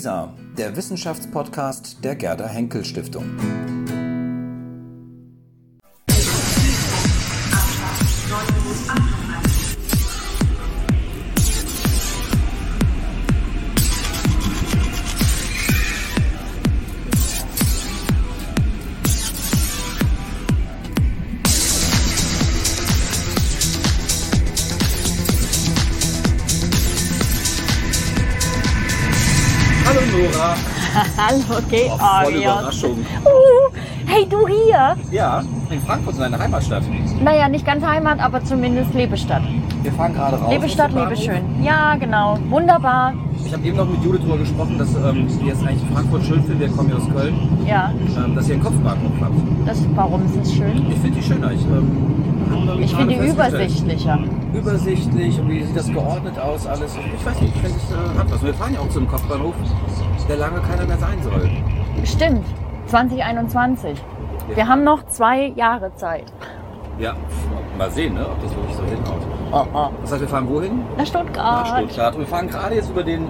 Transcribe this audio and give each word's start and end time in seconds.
WISA, 0.00 0.32
der 0.56 0.74
Wissenschaftspodcast 0.76 2.02
der 2.02 2.16
Gerda 2.16 2.48
Henkel 2.48 2.86
Stiftung. 2.86 3.79
Okay. 31.70 31.90
Oh, 31.90 31.98
Oh, 32.00 32.24
voll 32.24 32.34
ja. 32.36 32.58
Überraschung. 32.58 32.90
Uh, 33.24 33.76
hey, 34.06 34.26
du 34.28 34.46
hier? 34.46 34.96
Ja, 35.10 35.42
in 35.70 35.80
Frankfurt, 35.80 36.14
in 36.14 36.20
deiner 36.20 36.38
Heimatstadt. 36.38 36.82
Naja, 37.22 37.48
nicht 37.48 37.64
ganz 37.64 37.84
Heimat, 37.84 38.18
aber 38.20 38.42
zumindest 38.44 38.92
Lebestadt. 38.94 39.42
Wir 39.82 39.92
fahren 39.92 40.12
gerade 40.14 40.36
raus. 40.36 40.50
Lebestadt. 40.52 40.92
Lebeschön. 40.92 41.62
Ja, 41.62 41.94
genau. 41.96 42.38
Wunderbar. 42.48 43.14
Ich 43.44 43.52
habe 43.52 43.66
eben 43.66 43.76
noch 43.76 43.88
mit 43.88 44.02
Judith 44.04 44.20
darüber 44.20 44.38
gesprochen, 44.38 44.78
dass 44.78 44.94
ähm, 44.94 45.26
wir 45.42 45.52
es 45.52 45.60
eigentlich 45.60 45.88
Frankfurt 45.92 46.22
schön 46.24 46.42
finden, 46.44 46.60
wir 46.60 46.68
kommen 46.68 46.90
ja 46.90 46.96
aus 46.96 47.08
Köln, 47.14 47.34
Ja, 47.66 47.92
ähm, 48.16 48.34
dass 48.34 48.48
ihr 48.48 48.54
einen 48.54 48.62
Kopfbahnhof 48.62 49.10
habt. 49.20 49.34
das, 49.66 49.78
warum 49.94 50.24
ist 50.26 50.36
es 50.36 50.54
schön? 50.54 50.86
Ich 50.90 50.98
finde 50.98 51.18
die 51.18 51.22
schöner. 51.22 51.50
Ich, 51.52 51.62
ähm, 51.62 52.80
Ich 52.82 52.94
finde 52.94 53.14
die 53.14 53.26
übersichtlicher. 53.28 54.18
Übersichtlich 54.52 55.40
und 55.40 55.48
wie 55.48 55.62
sieht 55.64 55.76
das 55.76 55.90
geordnet 55.90 56.38
aus, 56.38 56.66
alles. 56.66 56.94
Ich 56.96 57.26
weiß 57.26 57.40
nicht, 57.40 57.54
ich 57.56 57.60
finde 57.62 57.76
es 57.78 57.90
äh, 57.90 58.18
hat 58.18 58.30
was. 58.30 58.42
Wir 58.44 58.54
fahren 58.54 58.74
ja 58.74 58.80
auch 58.80 58.88
zum 58.90 59.08
Kopfbahnhof, 59.08 59.54
der 60.28 60.36
lange 60.36 60.60
keiner 60.60 60.84
mehr 60.86 60.98
sein 60.98 61.18
soll. 61.22 61.50
Stimmt. 62.04 62.44
2021. 62.86 64.02
Wir 64.54 64.66
haben 64.68 64.82
noch 64.84 65.04
zwei 65.06 65.46
Jahre 65.56 65.94
Zeit. 65.94 66.24
Ja, 66.98 67.12
mal 67.78 67.90
sehen, 67.90 68.14
ne, 68.14 68.26
ob 68.26 68.42
das 68.42 68.54
wirklich 68.54 68.74
so 68.76 68.82
hinhaut. 68.84 69.22
Oh, 69.52 69.64
oh. 69.72 69.88
Das 70.02 70.12
heißt, 70.12 70.20
wir 70.22 70.28
fahren 70.28 70.48
wohin? 70.48 70.82
Nach 70.98 71.06
Stuttgart. 71.06 71.66
Nach 71.66 71.78
Stuttgart. 71.78 72.14
Und 72.14 72.20
wir 72.20 72.26
fahren 72.26 72.48
gerade 72.48 72.74
jetzt 72.74 72.90
über 72.90 73.02
den 73.02 73.28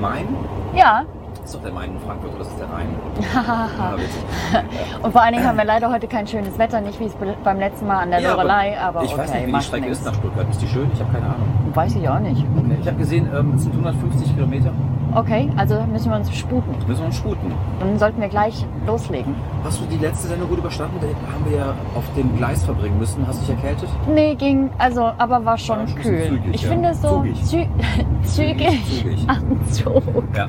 Main. 0.00 0.26
Ja. 0.74 1.02
Ist 1.44 1.54
doch 1.56 1.62
der 1.62 1.72
Main 1.72 1.90
in 1.92 1.98
Frankfurt 2.00 2.32
oder 2.34 2.42
ist 2.42 2.50
das 2.52 2.58
der 2.58 2.68
Rhein? 2.72 2.86
Ja, 3.34 3.96
witzig. 3.96 5.02
Und 5.02 5.12
vor 5.12 5.20
allen 5.22 5.34
Dingen 5.34 5.46
haben 5.46 5.58
wir 5.58 5.64
leider 5.64 5.90
heute 5.90 6.06
kein 6.06 6.26
schönes 6.26 6.56
Wetter, 6.58 6.80
nicht 6.80 7.00
wie 7.00 7.06
es 7.06 7.14
be- 7.14 7.34
beim 7.42 7.58
letzten 7.58 7.86
Mal 7.88 7.98
an 7.98 8.10
der 8.12 8.20
Ja, 8.20 8.32
Lorelei, 8.34 8.78
aber 8.78 9.02
ich 9.02 9.12
okay, 9.12 9.22
weiß 9.22 9.34
nicht, 9.34 9.46
wie 9.48 9.52
die 9.52 9.60
Strecke 9.62 9.82
nichts. 9.86 9.98
ist 9.98 10.06
nach 10.06 10.14
Stuttgart. 10.14 10.46
Ist 10.48 10.62
die 10.62 10.68
schön? 10.68 10.88
Ich 10.94 11.00
habe 11.00 11.12
keine 11.12 11.26
Ahnung. 11.26 11.48
Weiß 11.74 11.96
ich 11.96 12.08
auch 12.08 12.20
nicht. 12.20 12.44
Ich 12.80 12.86
habe 12.86 12.96
gesehen, 12.96 13.28
ähm, 13.36 13.54
es 13.56 13.62
sind 13.64 13.72
150 13.72 14.34
Kilometer. 14.36 14.70
Okay, 15.14 15.50
also 15.56 15.82
müssen 15.92 16.10
wir 16.10 16.16
uns 16.16 16.34
sputen. 16.34 16.74
Müssen 16.86 17.00
wir 17.00 17.06
uns 17.06 17.16
sputen. 17.16 17.52
Dann 17.80 17.98
sollten 17.98 18.20
wir 18.20 18.28
gleich 18.28 18.64
loslegen. 18.86 19.34
Hast 19.64 19.80
du 19.80 19.84
die 19.84 19.98
letzte 19.98 20.28
Sendung 20.28 20.48
gut 20.48 20.58
überstanden? 20.58 20.96
Da 21.00 21.06
haben 21.32 21.44
wir 21.50 21.58
ja 21.58 21.74
auf 21.94 22.04
dem 22.16 22.34
Gleis 22.36 22.64
verbringen 22.64 22.98
müssen. 22.98 23.26
Hast 23.26 23.42
du 23.42 23.46
dich 23.52 23.62
erkältet? 23.62 23.88
Nee, 24.08 24.34
ging, 24.34 24.70
also, 24.78 25.10
aber 25.18 25.44
war 25.44 25.58
schon 25.58 25.84
bisschen 25.84 26.02
kühl. 26.02 26.22
zügig, 26.28 26.54
ich 26.54 26.62
ja. 26.62 26.68
finde 26.70 26.88
es 26.90 27.02
so 27.02 27.24
zügig. 27.44 27.68
Zügig. 28.24 29.26
Ach, 29.28 29.40
Zug. 29.70 30.02
Ja. 30.34 30.46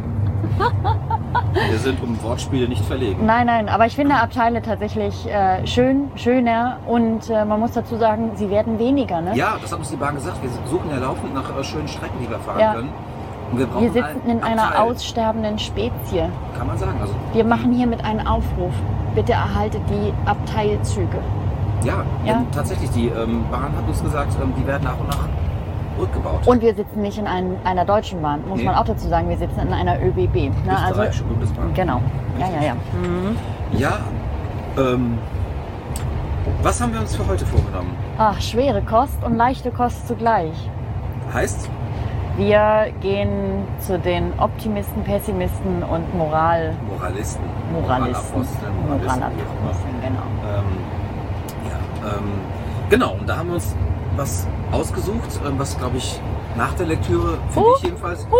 wir 1.69 1.77
sind 1.79 2.01
um 2.03 2.21
Wortspiele 2.21 2.67
nicht 2.67 2.85
verlegen. 2.85 3.25
Nein, 3.25 3.47
nein, 3.47 3.69
aber 3.69 3.85
ich 3.85 3.95
finde 3.95 4.15
Abteile 4.15 4.61
tatsächlich 4.61 5.27
äh, 5.27 5.65
schön, 5.65 6.09
schöner 6.15 6.77
und 6.87 7.29
äh, 7.29 7.43
man 7.45 7.59
muss 7.59 7.71
dazu 7.71 7.97
sagen, 7.97 8.31
sie 8.35 8.49
werden 8.49 8.77
weniger. 8.79 9.19
Ne? 9.21 9.35
Ja, 9.35 9.57
das 9.61 9.71
hat 9.71 9.79
uns 9.79 9.89
die 9.89 9.95
Bahn 9.97 10.15
gesagt. 10.15 10.41
Wir 10.43 10.49
suchen 10.69 10.89
ja 10.91 10.97
laufend 10.97 11.33
nach 11.33 11.57
äh, 11.57 11.63
schönen 11.63 11.87
Strecken, 11.87 12.17
die 12.21 12.29
wir 12.29 12.39
fahren 12.39 12.59
Ja. 12.59 12.73
können. 12.73 12.89
Wir 13.57 13.67
Wir 13.79 13.91
sitzen 13.91 14.21
einen 14.27 14.37
in 14.39 14.43
einer 14.43 14.63
Abteil, 14.67 14.81
aussterbenden 14.91 15.59
Spezie. 15.59 16.29
Kann 16.57 16.67
man 16.67 16.77
sagen. 16.77 16.97
Also, 17.01 17.13
Wir 17.33 17.43
machen 17.43 17.71
hiermit 17.71 18.03
einen 18.03 18.25
Aufruf. 18.25 18.73
Bitte 19.15 19.33
erhaltet 19.33 19.81
die 19.89 20.13
Abteilzüge. 20.27 21.17
ja, 21.83 22.03
Ja. 22.25 22.41
tatsächlich, 22.53 22.89
die 22.91 23.07
ähm, 23.07 23.43
Bahn 23.51 23.71
hat 23.75 23.87
uns 23.87 24.01
gesagt, 24.01 24.35
ähm, 24.41 24.53
die 24.57 24.65
werden 24.65 24.83
nach 24.85 24.99
und 24.99 25.07
nach 25.07 25.27
rückgebaut. 25.99 26.47
Und 26.47 26.61
wir 26.61 26.73
sitzen 26.73 27.01
nicht 27.01 27.17
in 27.19 27.27
ein, 27.27 27.55
einer 27.63 27.85
deutschen 27.85 28.21
Bahn, 28.21 28.41
muss 28.47 28.57
Nee. 28.59 28.65
man 28.65 28.75
auch 28.75 28.85
dazu 28.85 29.07
sagen. 29.07 29.29
Wir 29.29 29.37
sitzen 29.37 29.59
in 29.59 29.71
einer 29.73 30.01
ÖBB. 30.01 30.33
Ne? 30.35 30.51
Also, 30.75 30.89
Österreichische 30.91 31.23
Bundesbahn. 31.25 31.73
genau. 31.75 31.99
Ja, 32.39 32.47
ja, 32.47 32.67
ja. 32.67 32.73
Mhm. 32.73 33.37
Ja, 33.77 33.91
ähm, 34.77 35.17
was 36.63 36.81
haben 36.81 36.93
wir 36.93 37.01
uns 37.01 37.15
für 37.15 37.27
heute 37.27 37.45
vorgenommen? 37.45 37.91
Ach, 38.17 38.39
schwere 38.41 38.81
Kost 38.81 39.23
und 39.23 39.35
leichte 39.37 39.69
Kost 39.71 40.07
zugleich. 40.07 40.53
Heißt, 41.33 41.69
Wir 42.37 42.91
gehen 43.01 43.63
zu 43.79 43.99
den 43.99 44.33
Optimisten, 44.39 45.03
Pessimisten 45.03 45.83
und 45.83 46.15
Moral 46.15 46.73
Moralisten. 46.89 47.43
Moralisten. 47.71 48.33
Moralaposteln. 48.33 48.87
Moralaposteln, 48.87 50.01
genau. 50.01 50.57
Ähm, 50.57 50.65
ja, 51.69 52.09
ähm, 52.09 52.31
genau, 52.89 53.13
und 53.19 53.29
da 53.29 53.37
haben 53.37 53.49
wir 53.49 53.55
uns 53.55 53.75
was 54.15 54.47
ausgesucht, 54.71 55.39
ähm, 55.45 55.53
was 55.57 55.77
glaube 55.77 55.97
ich 55.97 56.19
nach 56.57 56.73
der 56.73 56.87
Lektüre, 56.87 57.37
finde 57.49 57.69
Huch, 57.69 57.77
ich 57.77 57.83
jedenfalls. 57.83 58.25
noch 58.25 58.37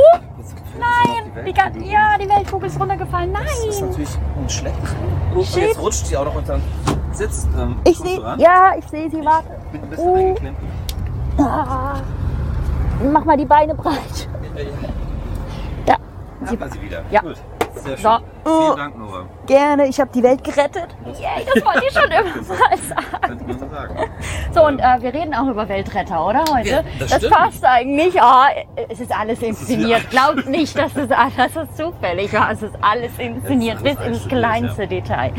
Nein, 0.79 1.45
die 1.45 1.53
die 1.53 1.91
ja, 1.91 2.17
die 2.19 2.27
Weltkugel 2.27 2.69
ist 2.69 2.79
runtergefallen. 2.79 3.31
Das 3.31 3.43
ist 3.63 3.79
Nein! 3.81 3.89
natürlich 3.89 4.17
ein 4.43 4.49
schlechtes 4.49 4.93
Buch. 4.95 5.37
Und 5.37 5.55
jetzt 5.55 5.79
rutscht 5.79 6.05
sie 6.07 6.17
auch 6.17 6.25
noch 6.25 6.35
unter 6.35 6.55
den 6.55 6.63
Sitz. 7.11 7.47
Ähm, 7.57 7.75
Ich 7.87 7.99
sehe, 7.99 8.19
ja, 8.37 8.71
ich 8.77 8.87
sehe 8.87 9.09
sie, 9.09 9.23
warte. 9.23 9.49
Bin 9.71 9.83
ein 9.83 9.89
bisschen 9.89 10.07
Uh. 10.09 10.15
eingeklemmt. 10.15 10.57
Ah. 11.37 11.95
Mach 13.11 13.25
mal 13.25 13.37
die 13.37 13.45
Beine 13.45 13.75
breit. 13.75 14.27
Ja, 14.55 14.61
ja. 14.63 14.69
Da. 15.85 16.55
Man 16.59 16.71
sie 16.71 16.81
wieder. 16.81 17.03
Ja. 17.11 17.21
Gut. 17.21 17.37
Sehr 17.75 17.97
schön. 17.97 18.03
So. 18.45 18.65
Vielen 18.65 18.77
Dank, 18.77 18.97
Nora. 18.97 19.25
Gerne, 19.47 19.87
ich 19.87 19.99
habe 19.99 20.09
die 20.13 20.21
Welt 20.21 20.43
gerettet. 20.43 20.87
Yay, 21.05 21.45
das 21.53 21.65
wollte 21.65 21.83
ich 21.87 21.93
schon 21.93 22.03
immer 22.11 22.35
mal 22.35 22.77
sagen. 22.77 23.21
Könnte 23.21 23.43
man 23.45 23.59
so 23.59 23.69
sagen. 23.69 23.95
So, 24.53 24.65
und 24.67 24.79
äh, 24.79 25.01
wir 25.01 25.13
reden 25.13 25.33
auch 25.33 25.47
über 25.47 25.67
Weltretter, 25.67 26.25
oder 26.25 26.43
heute? 26.53 26.69
Ja, 26.69 26.83
das 26.99 27.15
stimmt. 27.15 27.33
passt 27.33 27.65
eigentlich. 27.65 28.13
Ja, 28.23 28.47
es 28.89 28.99
ist 28.99 29.11
alles 29.11 29.41
inszeniert. 29.41 30.09
Glaubt 30.09 30.47
nicht, 30.47 30.77
dass 30.77 30.93
das 30.93 31.09
alles 31.11 31.55
ist 31.55 31.77
zufällig 31.77 32.31
war. 32.31 32.51
Es 32.51 32.61
ist 32.61 32.75
alles 32.81 33.11
inszeniert, 33.17 33.79
alles 33.79 33.97
bis 33.97 34.07
ins 34.07 34.27
kleinste 34.27 34.87
Detail. 34.87 35.33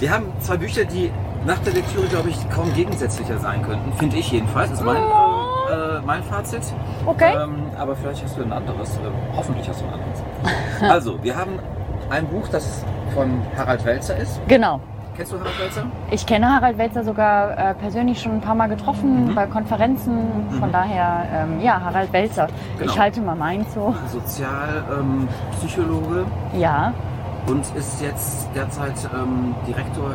Wir 0.00 0.10
haben 0.10 0.32
zwei 0.40 0.56
Bücher, 0.56 0.84
die 0.84 1.10
nach 1.46 1.58
der 1.60 1.74
Lektüre, 1.74 2.06
glaube 2.08 2.30
ich, 2.30 2.50
kaum 2.50 2.72
gegensätzlicher 2.74 3.38
sein 3.38 3.62
könnten. 3.62 3.92
Finde 3.94 4.16
ich 4.16 4.32
jedenfalls. 4.32 4.70
Das 4.70 4.80
ist 4.80 4.84
mein, 4.84 4.96
äh, 4.96 5.00
äh, 5.70 6.00
mein 6.04 6.22
Fazit. 6.22 6.62
Okay. 7.04 7.34
Ähm, 7.42 7.66
aber 7.78 7.94
vielleicht 7.96 8.22
hast 8.24 8.36
du 8.38 8.42
ein 8.42 8.52
anderes. 8.52 8.96
Äh, 8.96 9.00
hoffentlich 9.36 9.68
hast 9.68 9.80
du 9.80 9.84
ein 9.86 9.92
anderes. 9.94 10.22
also, 10.90 11.22
wir 11.22 11.36
haben 11.36 11.58
ein 12.10 12.26
Buch, 12.26 12.48
das 12.48 12.84
von 13.14 13.40
Harald 13.56 13.84
Welzer 13.84 14.16
ist. 14.16 14.40
Genau. 14.48 14.80
Kennst 15.16 15.32
du 15.32 15.38
Harald 15.40 15.58
Welzer? 15.58 15.82
Ich 16.10 16.26
kenne 16.26 16.54
Harald 16.54 16.76
Welzer 16.78 17.02
sogar 17.02 17.56
äh, 17.58 17.74
persönlich 17.74 18.20
schon 18.20 18.32
ein 18.32 18.40
paar 18.40 18.54
Mal 18.54 18.68
getroffen 18.68 19.28
Mhm. 19.30 19.34
bei 19.34 19.46
Konferenzen. 19.46 20.46
Von 20.60 20.70
daher, 20.72 21.24
ähm, 21.32 21.60
ja, 21.60 21.80
Harald 21.80 22.12
Welzer. 22.12 22.48
Genau. 22.78 22.92
Ich 22.92 22.98
halte 22.98 23.20
mal 23.22 23.34
meins 23.34 23.72
so. 23.72 23.94
Sozialpsychologe 24.12 26.26
ähm, 26.52 26.60
Ja, 26.60 26.92
und 27.46 27.64
ist 27.76 28.02
jetzt 28.02 28.48
derzeit 28.54 29.08
ähm, 29.14 29.54
Direktor, 29.66 30.10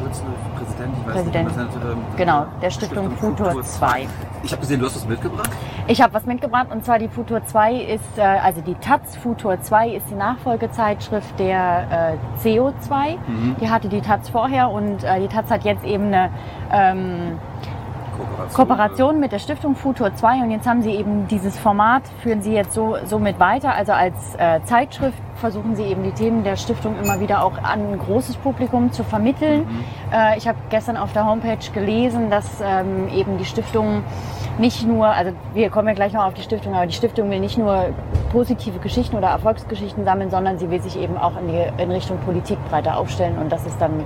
Vorsitzender, 0.00 0.32
Präsident, 0.56 0.94
ich 0.98 1.06
weiß 1.06 1.14
Präsident. 1.14 1.46
nicht, 1.46 1.58
was 1.58 1.92
ähm, 1.92 1.98
genau. 2.16 2.46
Der 2.62 2.70
Stiftung 2.70 3.10
Futur 3.16 3.62
2. 3.62 4.08
Ich 4.42 4.52
habe 4.52 4.60
gesehen, 4.60 4.80
du 4.80 4.86
hast 4.86 4.96
was 4.96 5.06
mitgebracht. 5.06 5.50
Ich 5.86 6.00
habe 6.00 6.14
was 6.14 6.24
mitgebracht 6.24 6.68
und 6.70 6.84
zwar 6.84 6.98
die 6.98 7.08
Futur 7.08 7.44
2 7.44 7.74
ist, 7.74 8.18
äh, 8.18 8.22
also 8.22 8.60
die 8.62 8.74
Taz 8.76 9.16
Futur 9.16 9.60
2 9.60 9.90
ist 9.90 10.06
die 10.10 10.14
Nachfolgezeitschrift 10.14 11.38
der 11.38 12.16
äh, 12.40 12.46
CO2. 12.46 13.16
Mhm. 13.26 13.56
Die 13.60 13.68
hatte 13.68 13.88
die 13.88 14.00
Taz 14.00 14.28
vorher 14.28 14.70
und 14.70 15.04
äh, 15.04 15.20
die 15.20 15.28
Taz 15.28 15.50
hat 15.50 15.64
jetzt 15.64 15.84
eben 15.84 16.06
eine 16.06 16.30
ähm, 16.72 17.38
Kooperation. 18.20 18.54
Kooperation 18.54 19.20
mit 19.20 19.32
der 19.32 19.38
Stiftung 19.38 19.74
Futur 19.74 20.14
2 20.14 20.42
und 20.42 20.50
jetzt 20.50 20.66
haben 20.66 20.82
sie 20.82 20.90
eben 20.90 21.26
dieses 21.28 21.58
Format, 21.58 22.02
führen 22.22 22.42
sie 22.42 22.52
jetzt 22.52 22.74
so, 22.74 22.96
so 23.04 23.18
mit 23.18 23.40
weiter. 23.40 23.74
Also 23.74 23.92
als 23.92 24.34
äh, 24.36 24.60
Zeitschrift 24.64 25.18
versuchen 25.36 25.74
sie 25.74 25.84
eben 25.84 26.02
die 26.02 26.12
Themen 26.12 26.44
der 26.44 26.56
Stiftung 26.56 26.96
immer 27.02 27.20
wieder 27.20 27.42
auch 27.42 27.56
an 27.62 27.92
ein 27.92 27.98
großes 27.98 28.36
Publikum 28.36 28.92
zu 28.92 29.04
vermitteln. 29.04 29.66
Äh, 30.12 30.36
ich 30.36 30.46
habe 30.46 30.58
gestern 30.68 30.96
auf 30.96 31.12
der 31.12 31.26
Homepage 31.26 31.70
gelesen, 31.72 32.30
dass 32.30 32.46
ähm, 32.62 33.08
eben 33.08 33.38
die 33.38 33.44
Stiftung 33.46 34.02
nicht 34.58 34.86
nur, 34.86 35.06
also 35.06 35.32
wir 35.54 35.70
kommen 35.70 35.88
ja 35.88 35.94
gleich 35.94 36.12
noch 36.12 36.24
auf 36.24 36.34
die 36.34 36.42
Stiftung, 36.42 36.74
aber 36.74 36.86
die 36.86 36.92
Stiftung 36.92 37.30
will 37.30 37.40
nicht 37.40 37.56
nur 37.58 37.86
positive 38.32 38.78
Geschichten 38.78 39.16
oder 39.16 39.28
Erfolgsgeschichten 39.28 40.04
sammeln, 40.04 40.30
sondern 40.30 40.58
sie 40.58 40.70
will 40.70 40.80
sich 40.82 40.98
eben 40.98 41.16
auch 41.16 41.32
in, 41.40 41.48
die, 41.48 41.82
in 41.82 41.90
Richtung 41.90 42.18
Politik 42.18 42.58
breiter 42.68 42.96
aufstellen 42.96 43.38
und 43.38 43.50
das 43.50 43.64
ist 43.66 43.80
dann, 43.80 44.04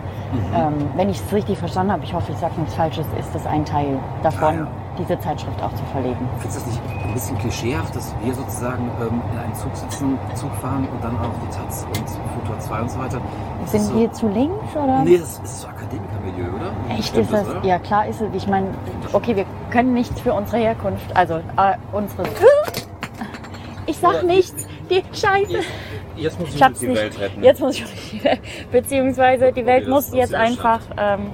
ähm, 0.54 0.74
wenn 0.96 1.08
ich 1.10 1.20
es 1.20 1.32
richtig 1.32 1.58
verstanden 1.58 1.92
habe, 1.92 2.04
ich 2.04 2.14
hoffe, 2.14 2.32
ich 2.32 2.38
sage 2.38 2.54
nichts 2.58 2.74
Falsches, 2.74 3.06
ist 3.18 3.34
das 3.34 3.46
ein 3.46 3.64
Teil 3.64 3.98
davon, 4.22 4.44
Ah, 4.44 4.52
ja. 4.52 4.66
diese 4.98 5.18
Zeitschrift 5.18 5.60
auch 5.62 5.72
zu 5.74 5.84
verlegen. 5.92 6.16
Findest 6.38 6.66
du 6.66 6.70
das 6.70 6.80
nicht 6.80 7.04
ein 7.04 7.12
bisschen 7.14 7.38
klischeehaft, 7.38 7.94
dass 7.96 8.14
wir 8.22 8.34
sozusagen 8.34 8.90
ähm, 9.00 9.20
in 9.32 9.38
einen 9.38 9.54
Zug 9.54 9.74
sitzen, 9.76 10.18
Zug 10.34 10.52
fahren 10.56 10.86
und 10.90 11.02
dann 11.04 11.16
auch 11.18 11.30
die 11.44 11.56
Taz 11.56 11.86
und 11.86 12.08
Futur 12.42 12.58
2 12.58 12.80
und 12.80 12.90
so 12.90 12.98
weiter? 12.98 13.20
Das 13.62 13.72
Sind 13.72 13.82
so, 13.82 13.94
wir 13.98 14.12
zu 14.12 14.28
links 14.28 14.74
oder? 14.74 15.02
Nee, 15.04 15.18
das 15.18 15.38
ist 15.38 15.60
so 15.62 15.68
Akademikermilieu, 15.68 16.48
oder? 16.56 16.94
Echt 16.94 17.08
Stimmt 17.08 17.24
ist 17.24 17.32
das? 17.32 17.48
oder? 17.48 17.64
Ja 17.64 17.78
klar 17.78 18.06
ist 18.06 18.20
es. 18.20 18.28
Ich 18.34 18.46
meine, 18.46 18.68
okay, 19.12 19.36
wir 19.36 19.44
können 19.74 19.92
nichts 19.92 20.20
für 20.20 20.32
unsere 20.32 20.58
Herkunft, 20.58 21.16
also 21.16 21.34
äh, 21.34 21.74
unsere. 21.92 22.22
Ich 23.86 23.98
sag 23.98 24.22
nichts. 24.22 24.66
die 24.88 25.02
Scheiße. 25.12 25.58
Jetzt 26.16 26.38
muss 26.38 26.54
ich 26.54 26.62
hab's 26.62 26.78
die 26.78 26.86
nicht. 26.86 27.00
Welt 27.00 27.18
retten. 27.18 27.42
Jetzt 27.42 27.60
muss 27.60 27.74
ich 27.76 28.10
die 28.12 28.22
Welt, 28.24 28.40
beziehungsweise 28.70 29.50
die 29.52 29.66
Welt 29.66 29.82
das 29.82 29.90
muss 29.90 30.14
jetzt 30.14 30.32
einfach. 30.34 30.78
Ähm, 30.96 31.30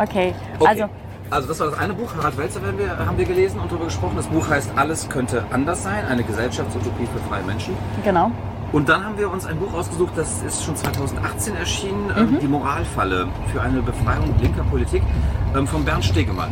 okay. 0.00 0.32
Okay. 0.60 0.68
also 0.68 0.84
Also, 1.30 1.48
das 1.48 1.58
war 1.60 1.66
das 1.70 1.78
eine 1.80 1.94
Buch, 1.94 2.14
Harald 2.16 2.38
Welzer 2.38 2.60
haben 2.64 2.78
wir, 2.78 2.96
haben 2.96 3.18
wir 3.18 3.24
gelesen 3.24 3.58
und 3.60 3.70
darüber 3.72 3.86
gesprochen. 3.86 4.14
Das 4.16 4.28
Buch 4.28 4.48
heißt 4.48 4.70
Alles 4.76 5.08
könnte 5.08 5.44
anders 5.50 5.82
sein, 5.82 6.06
eine 6.08 6.22
Gesellschaftsutopie 6.22 7.06
für 7.12 7.18
freie 7.28 7.42
Menschen. 7.42 7.74
genau. 8.04 8.30
Und 8.72 8.88
dann 8.88 9.04
haben 9.04 9.18
wir 9.18 9.28
uns 9.28 9.46
ein 9.46 9.58
Buch 9.58 9.74
ausgesucht, 9.74 10.12
das 10.14 10.42
ist 10.42 10.64
schon 10.64 10.76
2018 10.76 11.56
erschienen, 11.56 12.06
Mhm. 12.06 12.14
ähm, 12.16 12.38
Die 12.40 12.46
Moralfalle 12.46 13.26
für 13.52 13.60
eine 13.60 13.82
Befreiung 13.82 14.32
linker 14.40 14.62
Politik 14.62 15.02
ähm, 15.56 15.66
von 15.66 15.84
Bernd 15.84 16.04
Stegemann. 16.04 16.50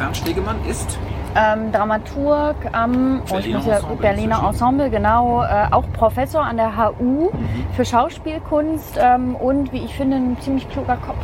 Bernd 0.00 0.16
Stegemann 0.16 0.56
ist 0.66 0.98
Ähm, 1.36 1.70
Dramaturg 1.72 2.56
am 2.72 3.20
oh, 3.30 3.34
Berliner 3.34 3.60
ja, 3.66 3.74
Ensemble 3.76 3.96
Berliner. 3.96 4.42
Ensemble, 4.48 4.90
genau, 4.90 5.42
äh, 5.44 5.66
auch 5.70 5.84
Professor 5.92 6.42
an 6.42 6.56
der 6.56 6.74
HU 6.76 7.30
Mhm. 7.30 7.30
für 7.76 7.84
Schauspielkunst 7.84 8.98
ähm, 8.98 9.36
und 9.36 9.72
wie 9.72 9.84
ich 9.84 9.94
finde, 9.94 10.16
ein 10.16 10.38
ziemlich 10.40 10.68
kluger 10.70 10.96
Kopf. 10.96 11.22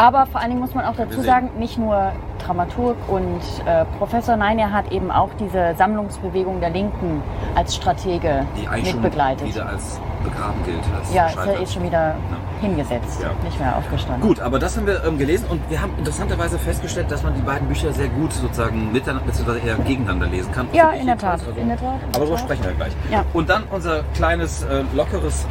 Aber 0.00 0.24
vor 0.24 0.40
allen 0.40 0.48
Dingen 0.48 0.62
muss 0.62 0.74
man 0.74 0.86
auch 0.86 0.96
dazu 0.96 1.20
sagen, 1.20 1.50
nicht 1.58 1.76
nur 1.76 2.12
Dramaturg 2.42 2.96
und 3.08 3.40
äh, 3.66 3.84
Professor, 3.98 4.34
nein, 4.34 4.58
er 4.58 4.72
hat 4.72 4.90
eben 4.92 5.10
auch 5.10 5.28
diese 5.38 5.74
Sammlungsbewegung 5.76 6.58
der 6.58 6.70
Linken 6.70 7.22
als 7.54 7.76
Stratege 7.76 8.46
die 8.56 8.66
eigentlich 8.66 8.92
schon 8.92 9.02
mitbegleitet. 9.02 9.46
wieder 9.46 9.66
als 9.68 10.00
begraben 10.24 10.64
gilt. 10.64 10.78
Als 10.98 11.12
Ja, 11.12 11.26
ist 11.26 11.36
er 11.36 11.60
ist 11.60 11.74
schon 11.74 11.82
wieder 11.82 12.14
hingesetzt, 12.62 13.20
Ja. 13.22 13.28
nicht 13.44 13.60
mehr 13.60 13.76
aufgestanden. 13.76 14.26
Gut, 14.26 14.40
aber 14.40 14.58
das 14.58 14.74
haben 14.78 14.86
wir 14.86 15.04
ähm, 15.04 15.18
gelesen 15.18 15.44
und 15.50 15.60
wir 15.68 15.82
haben 15.82 15.92
interessanterweise 15.98 16.58
festgestellt, 16.58 17.10
dass 17.10 17.22
man 17.22 17.34
die 17.34 17.42
beiden 17.42 17.68
Bücher 17.68 17.92
sehr 17.92 18.08
gut 18.08 18.32
sozusagen 18.32 18.90
miteinander 18.92 19.26
bzw. 19.26 19.66
eher 19.68 19.74
gegeneinander 19.76 20.28
lesen 20.28 20.50
kann. 20.52 20.66
Ja, 20.72 20.84
Finde 20.92 20.94
ich 20.96 21.00
in 21.02 21.06
der. 21.08 21.18
Tat, 21.18 21.40
in 21.56 21.68
der 21.68 21.76
Tat, 21.76 22.00
in 22.08 22.14
Aber 22.22 22.30
Tat. 22.30 22.40
sprechen 22.40 22.64
wir 22.64 22.72
gleich. 22.72 22.92
Ja. 23.10 23.22
Und 23.34 23.50
dann 23.50 23.64
unser 23.70 24.02
kleines, 24.14 24.62
äh, 24.62 24.82
lockeres 24.94 25.46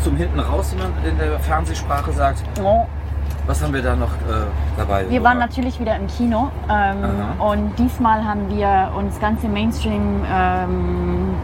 zum 0.00 0.16
hinten 0.16 0.40
raus, 0.40 0.74
wie 0.76 0.82
man 0.82 0.92
in 1.08 1.16
der 1.18 1.38
Fernsehsprache 1.38 2.10
sagt. 2.12 2.42
Oh, 2.62 2.84
Was 3.46 3.62
haben 3.62 3.74
wir 3.74 3.82
da 3.82 3.94
noch 3.94 4.08
äh, 4.08 4.46
dabei? 4.76 5.08
Wir 5.10 5.22
waren 5.22 5.38
natürlich 5.38 5.78
wieder 5.78 5.96
im 5.96 6.06
Kino 6.06 6.50
ähm, 6.70 6.96
und 7.38 7.78
diesmal 7.78 8.24
haben 8.24 8.48
wir 8.48 8.90
uns 8.96 9.20
ganz 9.20 9.44
im 9.44 9.52
Mainstream 9.52 10.24
ähm, 10.26 11.34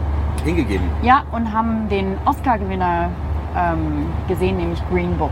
hingegeben. 0.43 0.87
ja 1.03 1.23
und 1.31 1.53
haben 1.53 1.87
den 1.89 2.17
Oscar-Gewinner 2.25 3.09
ähm, 3.55 4.07
gesehen, 4.27 4.57
nämlich 4.57 4.81
Green 4.89 5.15
Book. 5.17 5.31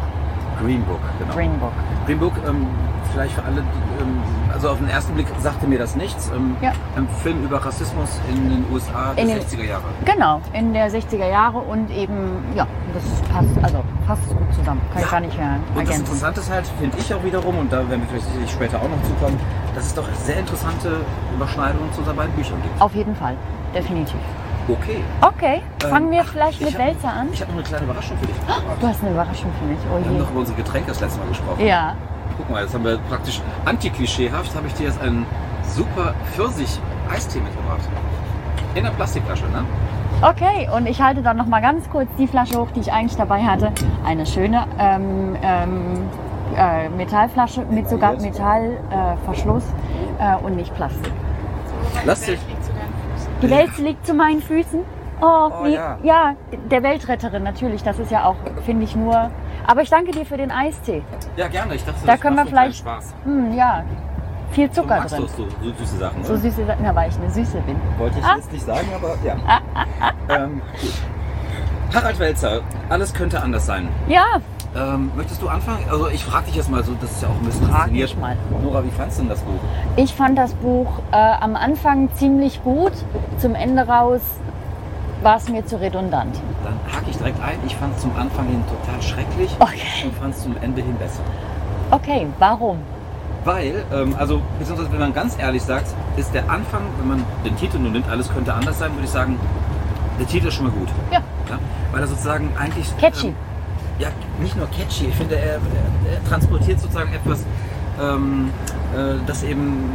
Green 0.62 0.84
Book, 0.84 1.00
genau. 1.18 1.34
Green 1.34 1.60
Book. 1.60 1.72
Green 2.06 2.20
Book, 2.20 2.34
ähm, 2.48 2.68
vielleicht 3.14 3.34
für 3.34 3.44
alle, 3.44 3.62
die, 3.62 4.04
ähm, 4.04 4.20
also 4.60 4.72
auf 4.72 4.78
den 4.78 4.90
ersten 4.90 5.14
Blick 5.14 5.28
sagte 5.42 5.66
mir 5.68 5.80
das 5.80 5.96
nichts. 5.96 6.30
Ähm, 6.36 6.58
Ja. 6.62 6.72
Ein 6.98 7.08
Film 7.24 7.44
über 7.46 7.64
Rassismus 7.64 8.20
in 8.30 8.50
den 8.50 8.66
USA 8.74 9.14
der 9.16 9.24
In 9.24 9.30
den- 9.30 9.38
60er 9.40 9.64
Jahre. 9.64 9.84
Genau, 10.04 10.42
in 10.52 10.74
der 10.74 10.92
60er 10.92 11.28
Jahre 11.30 11.60
und 11.60 11.90
eben, 11.92 12.44
ja, 12.56 12.68
das 12.94 13.04
passt, 13.34 13.48
also 13.64 13.82
passt 14.06 14.28
gut 14.28 14.54
zusammen. 14.54 14.82
Kann 14.94 15.00
ich 15.02 15.06
Ja. 15.06 15.12
gar 15.12 15.20
nicht 15.22 15.38
mehr 15.38 15.48
Und 15.48 15.62
das 15.70 15.78
ergänzen. 15.78 16.00
Interessante 16.02 16.40
ist 16.42 16.52
halt, 16.52 16.68
finde 16.78 16.98
ich 16.98 17.14
auch 17.14 17.24
wiederum, 17.24 17.58
und 17.58 17.72
da 17.72 17.78
werden 17.90 18.02
wir 18.02 18.08
vielleicht 18.10 18.26
sicherlich 18.28 18.52
später 18.52 18.78
auch 18.80 18.90
noch 18.90 19.02
zukommen, 19.04 19.40
dass 19.76 19.86
es 19.86 19.96
doch 19.96 20.04
sehr 20.16 20.40
interessante 20.40 20.92
Überschneidungen 21.34 21.94
zu 21.94 22.00
unseren 22.00 22.18
beiden 22.18 22.34
Büchern 22.34 22.62
gibt. 22.62 22.82
Auf 22.82 22.94
jeden 22.96 23.16
Fall, 23.16 23.36
definitiv. 23.74 24.20
Okay. 24.68 25.02
Okay, 25.22 25.62
fangen 25.88 26.08
Ähm, 26.08 26.12
wir 26.12 26.24
vielleicht 26.26 26.60
ich 26.60 26.68
mit 26.68 26.78
Welzer 26.78 27.08
an. 27.14 27.30
Ich 27.32 27.40
habe 27.42 27.52
noch 27.54 27.60
eine 27.60 27.68
kleine 27.68 27.86
Überraschung 27.86 28.18
für 28.20 28.28
dich. 28.28 28.36
Du 28.82 28.88
hast 28.88 29.02
eine 29.02 29.12
Überraschung 29.12 29.52
für 29.58 29.66
mich, 29.66 29.80
Wir 29.80 29.92
oh 29.92 29.96
haben 30.06 30.14
je. 30.14 30.20
noch 30.20 30.30
über 30.32 30.40
unsere 30.42 30.58
Getränke 30.58 30.90
das 30.90 31.00
letzte 31.00 31.20
Mal 31.20 31.30
gesprochen. 31.30 31.66
Ja, 31.66 31.96
Guck 32.40 32.50
mal, 32.52 32.64
jetzt 32.64 32.74
haben 32.74 32.86
wir 32.86 32.98
praktisch 33.10 33.42
anti-klischeehaft, 33.66 34.56
habe 34.56 34.68
ich 34.68 34.74
dir 34.74 34.88
jetzt 34.88 35.02
einen 35.02 35.26
super 35.68 36.14
Pfirsich-Eistee 36.32 37.42
mitgebracht. 37.42 37.82
In 38.76 38.86
der 38.86 38.92
Plastikflasche, 38.92 39.44
ne? 39.48 39.66
Okay, 40.22 40.70
und 40.74 40.88
ich 40.88 41.02
halte 41.02 41.22
dann 41.22 41.36
noch 41.36 41.48
mal 41.48 41.62
ganz 41.62 41.90
kurz 41.90 42.08
die 42.18 42.28
Flasche 42.28 42.58
hoch, 42.58 42.70
die 42.74 42.80
ich 42.80 42.94
eigentlich 42.94 43.18
dabei 43.18 43.44
hatte. 43.44 43.74
Eine 44.06 44.26
schöne 44.26 44.66
ähm, 44.80 45.36
ähm, 45.42 46.10
äh, 46.56 46.88
Metallflasche 46.88 47.66
mit 47.70 47.90
sogar 47.90 48.14
Metallverschluss 48.14 49.66
äh, 50.18 50.36
äh, 50.36 50.38
und 50.38 50.56
nicht 50.56 50.74
Plastik. 50.76 51.12
Lass 52.06 52.22
dich. 52.22 52.40
Die 53.42 53.50
Welt 53.50 53.78
liegt 53.80 54.08
zu 54.08 54.14
meinen 54.14 54.42
Füßen. 54.42 54.80
Oh, 55.22 55.26
Oh, 55.26 55.66
wie, 55.66 55.74
ja. 55.74 55.98
ja. 56.04 56.36
der 56.72 56.84
Weltretterin 56.84 57.44
natürlich. 57.44 57.84
Das 57.84 58.00
ist 58.00 58.12
ja 58.12 58.24
auch, 58.24 58.38
finde 58.66 58.86
ich 58.86 58.96
nur. 58.96 59.30
Aber 59.70 59.84
ich 59.84 59.90
danke 59.92 60.12
dir 60.12 60.26
für 60.26 60.36
den 60.36 60.50
Eistee. 60.50 61.04
Ja, 61.38 61.48
gerne. 61.48 61.76
Ich 61.76 61.86
dachte, 61.86 62.00
Da 62.04 62.14
das 62.14 62.22
können 62.22 62.36
wir 62.38 62.48
vielleicht- 62.48 62.78
Spaß. 62.80 63.14
Hm, 63.24 63.54
ja, 63.54 63.84
viel 64.50 64.68
Du 64.68 64.74
Zucker 64.74 64.98
magst 64.98 65.14
drin. 65.16 65.22
doch 65.22 65.30
so, 65.30 65.44
so 65.62 65.74
süße 65.78 65.98
Sachen, 65.98 66.24
So 66.24 66.34
oder? 66.34 66.42
süße 66.42 66.66
Sachen, 66.66 66.84
ja, 66.86 66.96
weil 66.96 67.10
ich 67.12 67.18
eine 67.20 67.30
Süße 67.30 67.60
bin. 67.62 67.76
Wollte 68.00 68.18
ich 68.18 68.26
Ah. 68.26 68.38
jetzt 68.38 68.52
nicht 68.52 68.66
sagen, 68.66 68.88
aber 68.96 69.16
ja. 69.24 69.36
ähm, 70.44 70.62
gut. 70.82 70.94
Harald 71.94 72.18
Welzer, 72.18 72.62
alles 72.90 73.14
könnte 73.14 73.40
anders 73.44 73.68
sein. 73.68 73.90
Ja, 74.08 74.26
Ähm, 74.76 75.12
möchtest 75.16 75.42
du 75.42 75.48
anfangen? 75.50 75.84
Also 75.90 76.10
ich 76.10 76.24
frage 76.24 76.46
dich 76.46 76.56
jetzt 76.56 76.70
mal 76.70 76.84
so, 76.84 76.94
das 77.02 77.10
ist 77.12 77.24
ja 77.24 77.28
auch 77.30 77.34
ein 77.34 77.44
bisschen 77.46 77.68
Frag 77.68 77.92
mich 77.92 78.16
mal. 78.18 78.36
Nora, 78.64 78.84
wie 78.84 78.92
fandest 78.92 79.18
du 79.18 79.24
denn 79.24 79.30
das 79.32 79.42
Buch? 79.42 79.60
ich 79.96 80.14
fand 80.14 80.38
das 80.38 80.54
Buch 80.54 81.00
äh, 81.12 81.16
am 81.16 81.56
Anfang 81.56 82.10
ziemlich 82.14 82.64
gut. 82.64 82.92
Zum 83.40 83.56
Ende 83.56 83.88
raus 83.88 84.22
war 85.22 85.38
es 85.38 85.50
mir 85.50 85.66
zu 85.66 85.80
redundant. 85.80 86.40
Dann 86.64 86.74
hake 86.94 87.10
ich 87.10 87.18
direkt 87.18 87.42
ein. 87.42 87.58
Ich 87.66 87.76
fand 87.76 87.96
es 87.96 88.02
zum 88.02 88.16
Anfang 88.18 88.48
hin 88.48 88.64
total 88.68 89.02
schrecklich 89.02 89.56
Okay. 89.60 90.06
und 90.06 90.16
fand 90.16 90.34
es 90.36 90.44
zum 90.44 90.56
Ende 90.62 90.82
hin 90.82 90.96
besser. 90.98 91.22
Okay, 91.92 92.28
warum? 92.40 92.80
Weil, 93.46 93.84
ähm, 93.94 94.16
also, 94.18 94.42
beziehungsweise 94.60 94.92
wenn 94.92 95.00
man 95.00 95.14
ganz 95.14 95.38
ehrlich 95.40 95.64
sagt, 95.64 95.88
ist 96.18 96.34
der 96.34 96.50
Anfang, 96.50 96.82
wenn 97.00 97.08
man 97.08 97.24
den 97.46 97.56
Titel 97.56 97.80
nur 97.80 97.92
nimmt, 97.92 98.10
alles 98.10 98.32
könnte 98.32 98.54
anders 98.54 98.80
sein, 98.80 98.92
würde 98.94 99.06
ich 99.06 99.10
sagen, 99.12 99.40
der 100.20 100.28
Titel 100.28 100.48
ist 100.48 100.56
schon 100.56 100.66
mal 100.66 100.74
gut. 100.74 100.90
Ja. 101.12 101.20
Ja? 101.50 101.58
Weil 101.92 102.02
er 102.02 102.08
sozusagen 102.08 102.50
eigentlich. 102.60 102.96
Catchy. 102.98 103.28
Ähm, 103.28 103.36
ja, 103.98 104.10
nicht 104.40 104.56
nur 104.56 104.68
catchy, 104.68 105.08
ich 105.08 105.16
finde, 105.16 105.36
er, 105.36 105.54
er, 105.56 105.60
er 106.14 106.24
transportiert 106.30 106.80
sozusagen 106.80 107.12
etwas, 107.14 107.46
ähm, 108.02 108.52
äh, 108.96 109.16
das 109.26 109.44
eben 109.44 109.90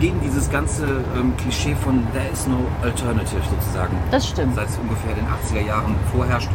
gegen 0.00 0.20
dieses 0.20 0.50
ganze 0.50 0.84
ähm, 1.16 1.36
Klischee 1.36 1.74
von 1.74 2.06
There 2.12 2.28
is 2.32 2.46
no 2.46 2.58
alternative 2.82 3.42
sozusagen 3.50 3.96
Das 4.10 4.28
stimmt. 4.28 4.54
seit 4.54 4.68
ungefähr 4.80 5.14
den 5.14 5.26
80er 5.26 5.66
Jahren 5.66 5.94
vorherrscht. 6.12 6.50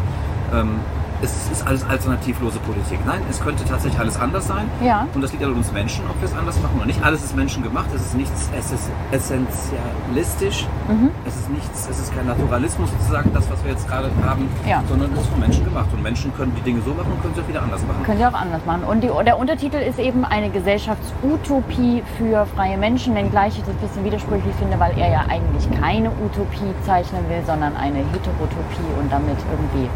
Ähm, 0.53 0.79
es 1.23 1.49
ist 1.51 1.65
alles 1.65 1.83
alternativlose 1.85 2.59
Politik. 2.59 2.99
Nein, 3.05 3.21
es 3.29 3.39
könnte 3.39 3.63
tatsächlich 3.63 3.99
alles 3.99 4.19
anders 4.19 4.47
sein. 4.47 4.65
Ja. 4.83 5.07
Und 5.13 5.21
das 5.21 5.31
liegt 5.31 5.43
an 5.43 5.53
uns 5.53 5.71
Menschen, 5.71 6.03
ob 6.09 6.19
wir 6.21 6.27
es 6.27 6.35
anders 6.35 6.61
machen 6.61 6.75
oder 6.77 6.85
nicht. 6.85 7.03
Alles 7.03 7.23
ist 7.23 7.35
menschengemacht, 7.35 7.87
es 7.95 8.01
ist 8.01 8.15
nichts 8.15 8.49
es 8.57 8.71
ist 8.71 8.89
essentialistisch, 9.11 10.67
Mhm. 10.89 11.09
es 11.25 11.35
ist 11.35 11.49
nichts, 11.49 11.87
es 11.89 11.99
ist 11.99 12.13
kein 12.15 12.27
Naturalismus 12.27 12.89
sozusagen, 12.91 13.31
das, 13.33 13.49
was 13.49 13.63
wir 13.63 13.71
jetzt 13.71 13.87
gerade 13.87 14.09
haben, 14.25 14.49
Ja. 14.67 14.83
sondern 14.89 15.11
es 15.13 15.21
ist 15.21 15.27
von 15.29 15.39
Menschen 15.39 15.63
gemacht. 15.63 15.87
Und 15.93 16.03
Menschen 16.03 16.35
können 16.35 16.53
die 16.55 16.61
Dinge 16.61 16.81
so 16.81 16.91
machen 16.93 17.11
und 17.11 17.21
können 17.21 17.33
sie 17.35 17.41
auch 17.41 17.47
wieder 17.47 17.61
anders 17.63 17.81
machen. 17.87 18.03
Könnt 18.05 18.19
ihr 18.19 18.27
auch 18.29 18.33
anders 18.33 18.65
machen. 18.65 18.83
Und 18.83 19.01
die, 19.01 19.09
der 19.25 19.37
Untertitel 19.39 19.77
ist 19.77 19.99
eben 19.99 20.25
eine 20.25 20.49
Gesellschaftsutopie 20.49 22.03
für 22.17 22.45
freie 22.55 22.77
Menschen, 22.77 23.15
wenngleich 23.15 23.53
ich 23.57 23.63
das 23.63 23.69
ein 23.69 23.77
bisschen 23.77 24.03
widersprüchlich 24.03 24.53
finde, 24.55 24.79
weil 24.79 24.97
er 24.97 25.09
ja 25.09 25.21
eigentlich 25.29 25.69
keine 25.79 26.09
Utopie 26.09 26.73
zeichnen 26.85 27.21
will, 27.29 27.41
sondern 27.45 27.75
eine 27.75 27.99
Heterotopie 27.99 28.91
und 28.99 29.11
damit 29.11 29.37
irgendwie 29.51 29.89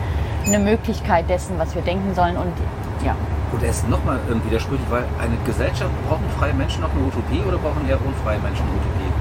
eine 0.48 0.60
Möglichkeit 0.60 1.30
dessen, 1.30 1.58
was 1.58 1.76
wir 1.76 1.82
denken 1.82 2.14
sollen. 2.16 2.38
Und 2.38 2.54
ja, 3.06 3.16
Und 3.52 3.64
er 3.64 3.70
ist 3.70 3.88
nochmal 3.90 4.20
ähm, 4.32 4.42
widersprüchlich, 4.46 4.90
weil 4.90 5.04
eine 5.20 5.38
Gesellschaft, 5.46 5.92
brauchen 6.08 6.26
freie 6.38 6.54
Menschen 6.54 6.82
noch 6.82 6.92
eine 6.92 7.04
Utopie 7.06 7.42
oder 7.48 7.58
brauchen 7.58 7.88
eher 7.88 8.00
unfreie 8.06 8.40
Menschen 8.40 8.64
eine 8.64 8.72
Utopie? 8.72 9.12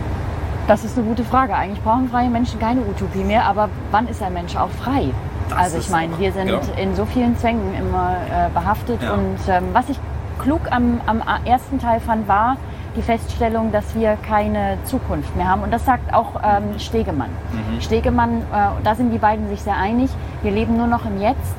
das 0.66 0.84
ist 0.84 0.98
eine 0.98 1.06
gute 1.06 1.24
Frage. 1.24 1.54
Eigentlich 1.54 1.80
brauchen 1.84 2.08
freie 2.08 2.28
Menschen 2.28 2.58
keine 2.58 2.80
Utopie 2.80 3.22
mehr, 3.22 3.44
aber 3.44 3.68
wann 3.92 4.08
ist 4.08 4.20
ein 4.20 4.32
Mensch 4.32 4.56
auch 4.56 4.70
frei? 4.70 5.10
Das 5.48 5.58
also 5.58 5.78
ich 5.78 5.90
meine, 5.90 6.18
wir 6.18 6.32
sind 6.32 6.48
ja. 6.48 6.58
in 6.76 6.96
so 6.96 7.04
vielen 7.04 7.36
Zwängen 7.38 7.72
immer 7.78 8.16
äh, 8.28 8.50
behaftet 8.52 9.00
Ja. 9.00 9.12
und 9.12 9.38
ähm, 9.48 9.66
was 9.72 9.88
ich 9.88 9.98
klug 10.40 10.62
am, 10.70 11.00
am 11.06 11.22
ersten 11.44 11.78
Teil 11.78 12.00
fand, 12.00 12.26
war 12.26 12.56
die 12.96 13.02
Feststellung, 13.02 13.70
dass 13.72 13.94
wir 13.94 14.16
keine 14.26 14.78
Zukunft 14.84 15.36
mehr 15.36 15.48
haben. 15.48 15.62
Und 15.62 15.70
das 15.72 15.84
sagt 15.84 16.12
auch 16.12 16.40
ähm, 16.42 16.78
Stegemann. 16.78 17.30
Mhm. 17.52 17.80
Stegemann, 17.80 18.38
äh, 18.52 18.82
da 18.82 18.94
sind 18.94 19.12
die 19.12 19.18
beiden 19.18 19.48
sich 19.48 19.62
sehr 19.62 19.76
einig, 19.76 20.10
wir 20.42 20.50
leben 20.50 20.76
nur 20.76 20.86
noch 20.86 21.04
im 21.04 21.20
Jetzt. 21.20 21.56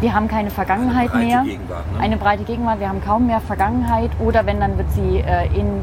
Wir 0.00 0.12
haben 0.14 0.28
keine 0.28 0.50
Vergangenheit 0.50 1.10
breite 1.12 1.24
mehr. 1.24 1.42
Gegenwart, 1.44 1.92
ne? 1.92 2.00
Eine 2.00 2.16
breite 2.16 2.44
Gegenwart. 2.44 2.80
Wir 2.80 2.88
haben 2.88 3.02
kaum 3.02 3.26
mehr 3.26 3.40
Vergangenheit. 3.40 4.10
Oder 4.18 4.44
wenn, 4.44 4.60
dann 4.60 4.76
wird 4.76 4.90
sie 4.92 5.20
äh, 5.20 5.46
in, 5.58 5.80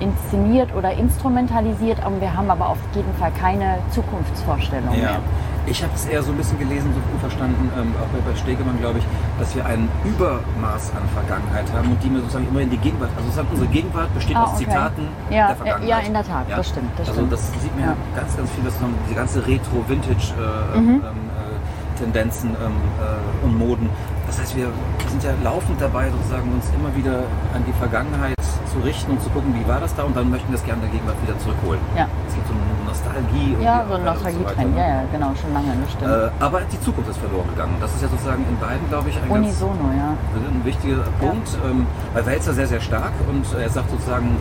inszeniert 0.00 0.74
oder 0.74 0.92
instrumentalisiert. 0.92 2.04
Und 2.04 2.20
wir 2.20 2.36
haben 2.36 2.50
aber 2.50 2.68
auf 2.68 2.78
jeden 2.94 3.14
Fall 3.14 3.30
keine 3.40 3.78
Zukunftsvorstellung 3.90 4.92
Ja. 4.94 5.00
mehr. 5.00 5.20
Ich 5.66 5.82
habe 5.82 5.92
es 5.94 6.06
eher 6.06 6.22
so 6.22 6.32
ein 6.32 6.36
bisschen 6.36 6.58
gelesen, 6.58 6.92
so 6.92 7.00
verstanden, 7.20 7.70
ähm, 7.78 7.94
auch 8.02 8.08
bei 8.26 8.34
Stegemann, 8.36 8.78
glaube 8.80 8.98
ich, 8.98 9.04
dass 9.38 9.54
wir 9.54 9.64
ein 9.64 9.88
Übermaß 10.04 10.90
an 10.90 11.06
Vergangenheit 11.14 11.66
haben 11.72 11.90
und 11.92 12.02
die 12.02 12.10
wir 12.10 12.20
sozusagen 12.20 12.48
immer 12.48 12.60
in 12.60 12.70
die 12.70 12.78
Gegenwart, 12.78 13.10
also 13.14 13.24
sozusagen 13.26 13.48
unsere 13.52 13.68
Gegenwart 13.70 14.12
besteht 14.14 14.36
Ah, 14.36 14.42
aus 14.44 14.54
okay. 14.54 14.64
Zitaten 14.64 15.08
Ja, 15.30 15.46
der 15.48 15.56
Vergangenheit. 15.56 15.88
ja, 15.88 15.98
in 16.00 16.12
der 16.14 16.24
Tat, 16.26 16.46
das 16.50 16.68
stimmt, 16.68 16.90
das 16.98 17.08
also 17.08 17.20
stimmt. 17.20 17.32
das 17.32 17.52
sieht 17.62 17.74
man 17.76 17.84
ja. 17.84 17.90
Ja. 17.90 18.20
ganz, 18.20 18.36
ganz 18.36 18.50
viel, 18.50 18.64
dass 18.64 18.74
diese 19.06 19.14
ganze 19.14 19.46
Retro-Vintage-Tendenzen 19.46 20.82
Mhm. 20.82 20.90
ähm, 20.94 21.30
äh, 21.30 21.98
Tendenzen, 21.98 22.50
ähm, 22.50 22.72
äh, 22.98 23.44
und 23.44 23.56
Moden. 23.58 23.88
Das 24.26 24.40
heißt, 24.40 24.56
wir 24.56 24.66
sind 25.08 25.22
ja 25.22 25.30
laufend 25.44 25.80
dabei, 25.80 26.10
sozusagen 26.10 26.50
uns 26.52 26.66
immer 26.74 26.90
wieder 26.96 27.22
an 27.54 27.62
die 27.66 27.72
Vergangenheit 27.78 28.34
zu 28.72 28.78
richten 28.80 29.12
und 29.12 29.22
zu 29.22 29.28
gucken, 29.30 29.54
wie 29.54 29.68
war 29.68 29.78
das 29.78 29.94
da 29.94 30.02
und 30.04 30.16
dann 30.16 30.30
möchten 30.30 30.48
wir 30.50 30.56
es 30.56 30.64
gerne 30.64 30.80
der 30.80 30.90
Gegenwart 30.90 31.16
wieder 31.22 31.38
zurückholen. 31.38 31.78
Ja. 31.94 32.08
Es 32.26 32.34
gibt 32.34 32.48
so 32.48 32.54
einen 32.54 32.64
Nostalgie. 33.04 33.54
und 33.56 33.62
Ja, 33.62 33.84
so 33.86 33.94
ein 33.94 34.00
und 34.00 34.06
weiter. 34.06 34.14
Nostalgie-Trend. 34.14 34.76
Ja, 34.76 34.86
ja, 34.88 35.02
genau, 35.12 35.32
schon 35.34 35.52
lange, 35.52 35.72
das 35.82 35.92
stimmt. 35.92 36.10
Äh, 36.10 36.44
aber 36.44 36.60
die 36.62 36.80
Zukunft 36.80 37.10
ist 37.10 37.18
verloren 37.18 37.48
gegangen. 37.48 37.76
Das 37.80 37.94
ist 37.94 38.02
ja 38.02 38.08
sozusagen 38.08 38.44
in 38.48 38.58
beiden, 38.58 38.88
glaube 38.88 39.08
ich, 39.08 39.16
ein 39.16 39.28
ganz 39.28 39.46
Unisono, 39.46 39.90
ja. 39.96 40.14
ein 40.34 40.64
wichtiger 40.64 41.04
Punkt. 41.20 41.48
Ähm, 41.64 41.86
bei 42.14 42.24
Welzer 42.26 42.52
sehr, 42.52 42.66
sehr 42.66 42.80
stark 42.80 43.12
und 43.28 43.44
er 43.58 43.68
sagt 43.68 43.90
sozusagen, 43.90 44.36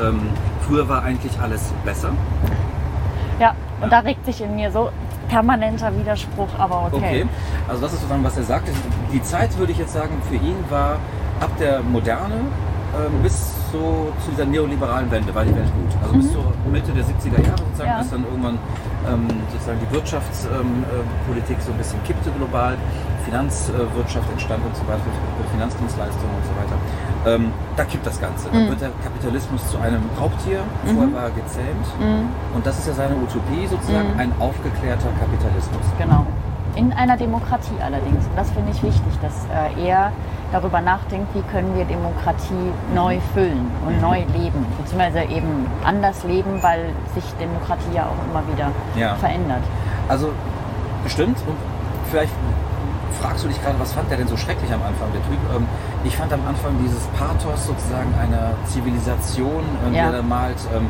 ähm, 0.00 0.20
früher 0.66 0.88
war 0.88 1.02
eigentlich 1.02 1.38
alles 1.40 1.72
besser. 1.84 2.10
Ja, 3.38 3.54
und 3.80 3.92
da 3.92 4.00
regt 4.00 4.24
sich 4.24 4.40
in 4.40 4.56
mir 4.56 4.70
so 4.70 4.90
permanenter 5.28 5.94
Widerspruch, 5.96 6.48
aber 6.58 6.86
okay. 6.92 6.96
Okay, 6.96 7.26
also 7.68 7.82
das 7.82 7.92
ist 7.92 8.00
sozusagen, 8.00 8.24
was 8.24 8.36
er 8.36 8.44
sagt. 8.44 8.68
Die 9.12 9.22
Zeit, 9.22 9.56
würde 9.58 9.72
ich 9.72 9.78
jetzt 9.78 9.92
sagen, 9.92 10.22
für 10.28 10.36
ihn 10.36 10.56
war 10.70 10.96
ab 11.40 11.50
der 11.58 11.82
Moderne 11.82 12.34
ähm, 12.34 13.22
bis 13.22 13.55
so 13.72 14.12
zu 14.24 14.30
dieser 14.30 14.44
neoliberalen 14.46 15.10
Wende 15.10 15.34
war 15.34 15.44
die 15.44 15.54
Welt 15.54 15.70
gut. 15.74 15.92
Also 16.02 16.14
bis 16.16 16.32
zur 16.32 16.44
Mitte 16.70 16.92
der 16.92 17.04
70er 17.04 17.40
Jahre 17.42 17.58
sozusagen, 17.58 17.90
Mhm. 17.90 17.96
Ja. 17.96 17.98
bis 17.98 18.10
dann 18.10 18.24
irgendwann 18.24 18.58
ähm, 19.08 19.28
sozusagen 19.52 19.78
die 19.80 19.90
Wirtschaftspolitik 19.94 20.66
ähm, 20.66 20.84
äh, 20.90 21.28
Politik 21.30 21.56
so 21.60 21.70
ein 21.72 21.78
bisschen 21.78 22.02
kippte 22.04 22.30
global, 22.32 22.76
Finanzwirtschaft 23.24 24.30
entstand 24.30 24.62
und 24.64 24.74
so 24.76 24.82
weiter, 24.86 25.02
Finanzdienstleistungen 25.52 26.34
und 26.36 26.44
so 26.46 26.54
weiter. 26.58 26.76
Ähm, 27.26 27.50
da 27.76 27.84
kippt 27.84 28.06
das 28.06 28.20
Ganze. 28.20 28.48
Dann 28.50 28.64
Mhm. 28.66 28.68
wird 28.70 28.80
der 28.82 28.90
Kapitalismus 29.02 29.66
zu 29.70 29.78
einem 29.78 30.02
Raubtier, 30.18 30.60
vorher 30.86 31.12
war 31.14 31.22
er 31.24 31.30
gezähmt. 31.30 31.86
Mhm, 31.98 32.30
Und 32.54 32.64
das 32.66 32.78
ist 32.78 32.86
ja 32.88 32.94
seine 32.94 33.16
Utopie 33.16 33.66
sozusagen, 33.66 34.14
Mhm. 34.14 34.20
ein 34.20 34.32
aufgeklärter 34.38 35.10
Kapitalismus. 35.18 35.82
genau. 35.98 36.26
In 36.76 36.92
einer 36.92 37.16
Demokratie 37.16 37.74
allerdings. 37.82 38.24
Und 38.26 38.36
das 38.36 38.50
finde 38.50 38.70
ich 38.70 38.82
wichtig, 38.82 39.12
dass 39.22 39.32
äh, 39.46 39.86
er 39.88 40.12
darüber 40.52 40.80
nachdenkt, 40.80 41.34
wie 41.34 41.42
können 41.50 41.74
wir 41.76 41.84
Demokratie 41.86 42.70
neu 42.94 43.18
füllen 43.34 43.68
und 43.86 44.00
neu 44.00 44.18
leben. 44.38 44.64
Beziehungsweise 44.78 45.22
eben 45.24 45.66
anders 45.84 46.22
leben, 46.24 46.62
weil 46.62 46.90
sich 47.14 47.24
Demokratie 47.40 47.94
ja 47.94 48.04
auch 48.04 48.30
immer 48.30 48.42
wieder 48.52 48.70
Ja. 48.94 49.14
verändert. 49.16 49.62
Also 50.08 50.28
bestimmt 51.02 51.38
und 51.48 51.56
vielleicht 52.10 52.32
fragst 53.20 53.44
du 53.44 53.48
dich 53.48 53.60
gerade, 53.62 53.80
was 53.80 53.92
fand 53.92 54.10
der 54.10 54.18
denn 54.18 54.28
so 54.28 54.36
schrecklich 54.36 54.70
am 54.72 54.82
Anfang, 54.82 55.08
der 55.12 55.22
Typ? 55.22 55.38
Ähm, 55.56 55.66
ich 56.04 56.14
fand 56.16 56.32
am 56.32 56.40
Anfang 56.46 56.72
dieses 56.84 57.04
Pathos 57.18 57.66
sozusagen 57.66 58.12
einer 58.20 58.52
Zivilisation, 58.66 59.64
ähm, 59.86 59.94
Ja. 59.94 60.10
der 60.10 60.20
da 60.20 60.22
malt, 60.22 60.58
ähm, 60.76 60.86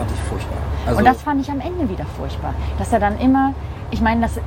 fand 0.00 0.10
ich 0.12 0.20
furchtbar. 0.30 0.58
Also, 0.86 0.98
und 0.98 1.04
das 1.04 1.20
fand 1.22 1.40
ich 1.42 1.50
am 1.50 1.60
Ende 1.60 1.88
wieder 1.88 2.06
furchtbar. 2.18 2.54
Dass 2.78 2.92
er 2.92 3.00
dann 3.00 3.18
immer, 3.18 3.52
ich 3.90 4.00
meine, 4.00 4.22
das 4.22 4.38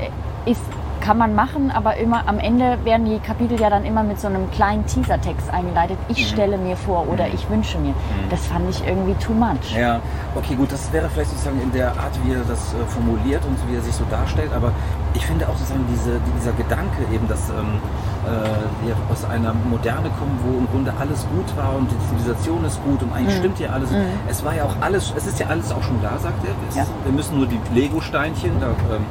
ist, 0.46 0.62
kann 1.00 1.18
man 1.18 1.36
machen, 1.36 1.70
aber 1.70 1.98
immer 1.98 2.28
am 2.28 2.40
Ende 2.40 2.78
werden 2.86 3.06
die 3.06 3.20
Kapitel 3.20 3.60
ja 3.60 3.70
dann 3.70 3.84
immer 3.86 4.04
mit 4.04 4.20
so 4.20 4.28
einem 4.28 4.50
kleinen 4.52 4.86
Teasertext 4.86 5.52
eingeleitet. 5.54 5.98
Ich 6.08 6.20
Mhm. 6.24 6.34
stelle 6.34 6.58
mir 6.58 6.76
vor 6.78 7.08
oder 7.10 7.28
ich 7.28 7.48
wünsche 7.50 7.78
mir. 7.78 7.94
Das 8.30 8.48
fand 8.48 8.70
ich 8.70 8.86
irgendwie 8.88 9.14
too 9.16 9.34
much. 9.34 9.76
ja, 9.78 10.00
okay, 10.34 10.56
gut, 10.56 10.72
das 10.72 10.92
wäre 10.94 11.10
vielleicht 11.10 11.30
sozusagen 11.32 11.62
in 11.62 11.72
der 11.72 11.90
Art, 11.90 12.18
wie 12.24 12.34
er 12.34 12.40
das 12.48 12.74
äh, 12.74 12.86
formuliert 12.88 13.44
und 13.46 13.58
wie 13.70 13.76
er 13.76 13.82
sich 13.82 13.94
so 13.94 14.06
darstellt, 14.10 14.52
aber 14.56 14.72
ich 15.15 15.25
finde 15.25 15.48
auch 15.48 15.55
sozusagen 15.55 15.86
diese, 15.91 16.20
dieser 16.39 16.51
Gedanke 16.53 17.03
eben, 17.13 17.27
dass 17.27 17.50
ähm, 17.50 17.77
äh, 18.25 18.86
wir 18.88 18.96
aus 19.12 19.25
einer 19.25 19.53
Moderne 19.53 20.10
kommen, 20.17 20.39
wo 20.43 20.58
im 20.58 20.67
Grunde 20.67 20.93
alles 21.00 21.25
gut 21.36 21.55
war 21.58 21.75
und 21.75 21.89
die 21.91 22.00
Zivilisation 22.10 22.65
ist 22.65 22.82
gut 22.84 23.01
und 23.03 23.13
eigentlich 23.13 23.38
stimmt 23.38 23.60
ja 23.60 23.70
alles. 23.70 23.89
Es 24.29 24.43
war 24.43 24.55
ja 24.55 24.63
auch 24.63 24.75
alles, 24.82 25.13
es 25.15 25.27
ist 25.27 25.39
ja 25.39 25.48
alles 25.48 25.72
auch 25.72 25.84
schon 25.84 26.01
da, 26.01 26.17
sagt 26.17 26.43
er. 26.46 26.53
Es, 26.70 26.75
Ja. 26.75 26.86
Wir 27.03 27.12
müssen 27.13 27.38
nur 27.38 27.48
die 27.48 27.60
Lego-Steinchen, 27.74 28.60
da, 28.60 28.67
ähm, 28.93 29.05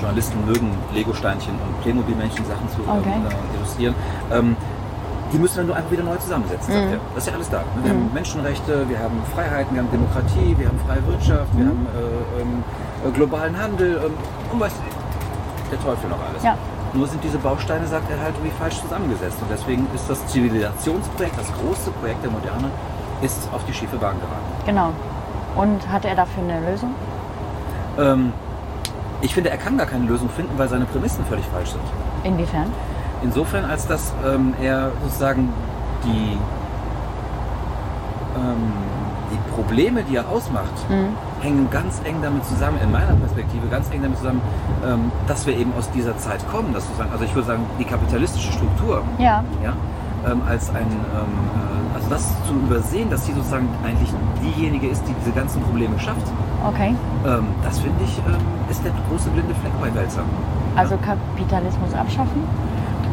Journalisten 0.00 0.44
mögen 0.46 0.70
Lego-Steinchen 0.94 1.52
und 1.54 1.82
Playmobil-Männchen 1.82 2.44
Sachen 2.46 2.68
zu 2.70 2.82
ähm, 2.82 2.98
Okay. 3.00 3.20
äh, 3.28 3.56
illustrieren. 3.56 3.94
Ähm, 4.32 4.56
die 5.32 5.38
müssen 5.38 5.56
wir 5.58 5.64
nur 5.64 5.76
einfach 5.76 5.90
wieder 5.90 6.02
neu 6.02 6.16
zusammensetzen, 6.16 6.74
sagt 6.74 6.92
er. 6.92 6.98
Das 7.14 7.24
ist 7.24 7.30
ja 7.30 7.34
alles 7.36 7.48
da. 7.48 7.62
Wir 7.82 7.90
haben 7.90 8.10
Menschenrechte, 8.12 8.86
wir 8.88 8.98
haben 8.98 9.16
Freiheiten, 9.34 9.74
wir 9.74 9.82
haben 9.82 9.90
Demokratie, 9.90 10.54
wir 10.58 10.68
haben 10.68 10.78
freie 10.86 11.06
Wirtschaft, 11.06 11.48
wir 11.56 11.64
haben 11.66 11.86
äh, 11.96 12.42
ähm, 12.42 12.64
äh, 13.08 13.10
globalen 13.12 13.56
Handel 13.58 13.98
ähm, 14.04 14.12
und 14.52 14.60
was 14.60 14.72
der 15.72 15.80
Teufel 15.80 16.08
noch 16.10 16.18
alles. 16.28 16.42
Ja. 16.42 16.56
Nur 16.92 17.06
sind 17.06 17.24
diese 17.24 17.38
Bausteine, 17.38 17.86
sagt 17.86 18.10
er 18.10 18.20
halt, 18.20 18.34
irgendwie 18.36 18.54
falsch 18.58 18.80
zusammengesetzt. 18.80 19.38
Und 19.40 19.50
deswegen 19.50 19.86
ist 19.94 20.08
das 20.08 20.24
Zivilisationsprojekt, 20.26 21.38
das 21.38 21.50
große 21.54 21.90
Projekt 22.00 22.22
der 22.22 22.30
Moderne, 22.30 22.70
ist 23.22 23.48
auf 23.52 23.64
die 23.64 23.72
schiefe 23.72 23.96
Bahn 23.96 24.16
geraten. 24.20 24.52
Genau. 24.66 24.90
Und 25.56 25.90
hat 25.90 26.04
er 26.04 26.14
dafür 26.14 26.42
eine 26.42 26.60
Lösung? 26.70 26.94
Ähm, 27.98 28.32
ich 29.22 29.34
finde, 29.34 29.50
er 29.50 29.56
kann 29.56 29.78
gar 29.78 29.86
keine 29.86 30.04
Lösung 30.06 30.28
finden, 30.28 30.52
weil 30.58 30.68
seine 30.68 30.84
Prämissen 30.84 31.24
völlig 31.24 31.44
falsch 31.46 31.70
sind. 31.70 31.82
Inwiefern? 32.24 32.66
Insofern, 33.22 33.64
als 33.64 33.86
dass 33.86 34.12
ähm, 34.26 34.54
er 34.60 34.90
sozusagen 35.04 35.48
die, 36.04 36.36
ähm, 38.36 38.72
die 39.30 39.38
Probleme, 39.54 40.02
die 40.02 40.16
er 40.16 40.28
ausmacht, 40.28 40.88
Mhm. 40.88 41.14
Hängen 41.42 41.68
ganz 41.70 42.00
eng 42.04 42.16
damit 42.22 42.44
zusammen, 42.46 42.78
in 42.82 42.90
meiner 42.90 43.14
Perspektive, 43.14 43.66
ganz 43.68 43.90
eng 43.90 44.02
damit 44.02 44.18
zusammen, 44.18 44.40
ähm, 44.86 45.10
dass 45.26 45.46
wir 45.46 45.56
eben 45.56 45.72
aus 45.76 45.90
dieser 45.90 46.16
Zeit 46.18 46.40
kommen. 46.50 46.72
Dass 46.72 46.84
sozusagen, 46.86 47.10
also 47.12 47.24
ich 47.24 47.34
würde 47.34 47.48
sagen, 47.48 47.64
die 47.78 47.84
kapitalistische 47.84 48.52
Struktur, 48.52 49.02
Ja. 49.18 49.44
ja, 49.62 49.72
ähm, 50.30 50.40
als 50.48 50.70
ein, 50.70 50.86
ähm, 50.86 51.32
äh, 51.92 51.96
also 51.96 52.08
das 52.08 52.28
zu 52.46 52.54
übersehen, 52.54 53.10
dass 53.10 53.26
sie 53.26 53.32
sozusagen 53.32 53.68
eigentlich 53.84 54.10
diejenige 54.42 54.86
ist, 54.86 55.02
die 55.06 55.14
diese 55.20 55.32
ganzen 55.32 55.60
Probleme 55.62 55.98
schafft, 55.98 56.26
Okay. 56.64 56.94
das 57.64 57.80
finde 57.80 58.04
ich, 58.04 58.22
ist 58.70 58.84
der 58.84 58.92
große 59.10 59.28
blinde 59.30 59.52
Fleck 59.56 59.72
bei 59.80 59.92
Wälzer. 60.00 60.22
Also 60.76 60.96
Kapitalismus 60.98 61.92
abschaffen? 61.92 62.42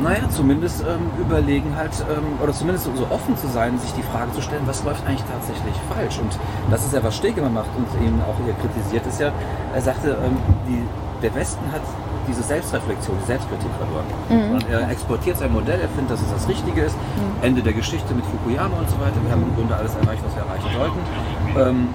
Naja, 0.01 0.29
zumindest 0.29 0.81
ähm, 0.81 1.11
überlegen 1.19 1.75
halt, 1.75 1.91
ähm, 2.09 2.39
oder 2.41 2.53
zumindest 2.53 2.85
so, 2.85 3.07
offen 3.09 3.35
zu 3.37 3.47
sein, 3.47 3.77
sich 3.79 3.91
die 3.93 4.03
Frage 4.03 4.31
zu 4.31 4.41
stellen, 4.41 4.63
was 4.65 4.83
läuft 4.83 5.05
eigentlich 5.05 5.25
tatsächlich 5.27 5.75
falsch? 5.93 6.19
Und 6.19 6.37
das 6.71 6.85
ist 6.85 6.93
ja, 6.93 7.03
was 7.03 7.17
Stegemann 7.17 7.53
macht 7.53 7.69
und 7.75 7.87
ihn 8.01 8.21
auch 8.21 8.35
hier 8.43 8.53
kritisiert, 8.53 9.05
ist 9.05 9.19
ja, 9.19 9.31
er 9.73 9.81
sagte, 9.81 10.17
ähm, 10.23 10.37
die, 10.67 10.83
der 11.21 11.35
Westen 11.35 11.69
hat 11.71 11.81
diese 12.29 12.43
Selbstreflexion, 12.43 13.17
die 13.21 13.25
Selbstkritik 13.25 13.69
verloren. 13.77 14.05
Und 14.53 14.69
er 14.69 14.89
exportiert 14.89 15.37
sein 15.37 15.51
Modell, 15.51 15.79
er 15.81 15.89
findet, 15.89 16.11
dass 16.11 16.21
es 16.21 16.31
das 16.31 16.47
Richtige 16.47 16.81
ist. 16.81 16.95
Ende 17.41 17.61
der 17.61 17.73
Geschichte 17.73 18.13
mit 18.13 18.23
Fukuyama 18.25 18.77
und 18.77 18.89
so 18.89 18.95
weiter. 18.99 19.17
Wir 19.23 19.31
haben 19.31 19.43
im 19.43 19.55
Grunde 19.55 19.75
alles 19.75 19.95
erreicht, 19.95 20.23
was 20.23 20.35
wir 20.35 20.43
erreichen 20.43 20.69
sollten. 20.77 20.99
Ähm, 21.57 21.87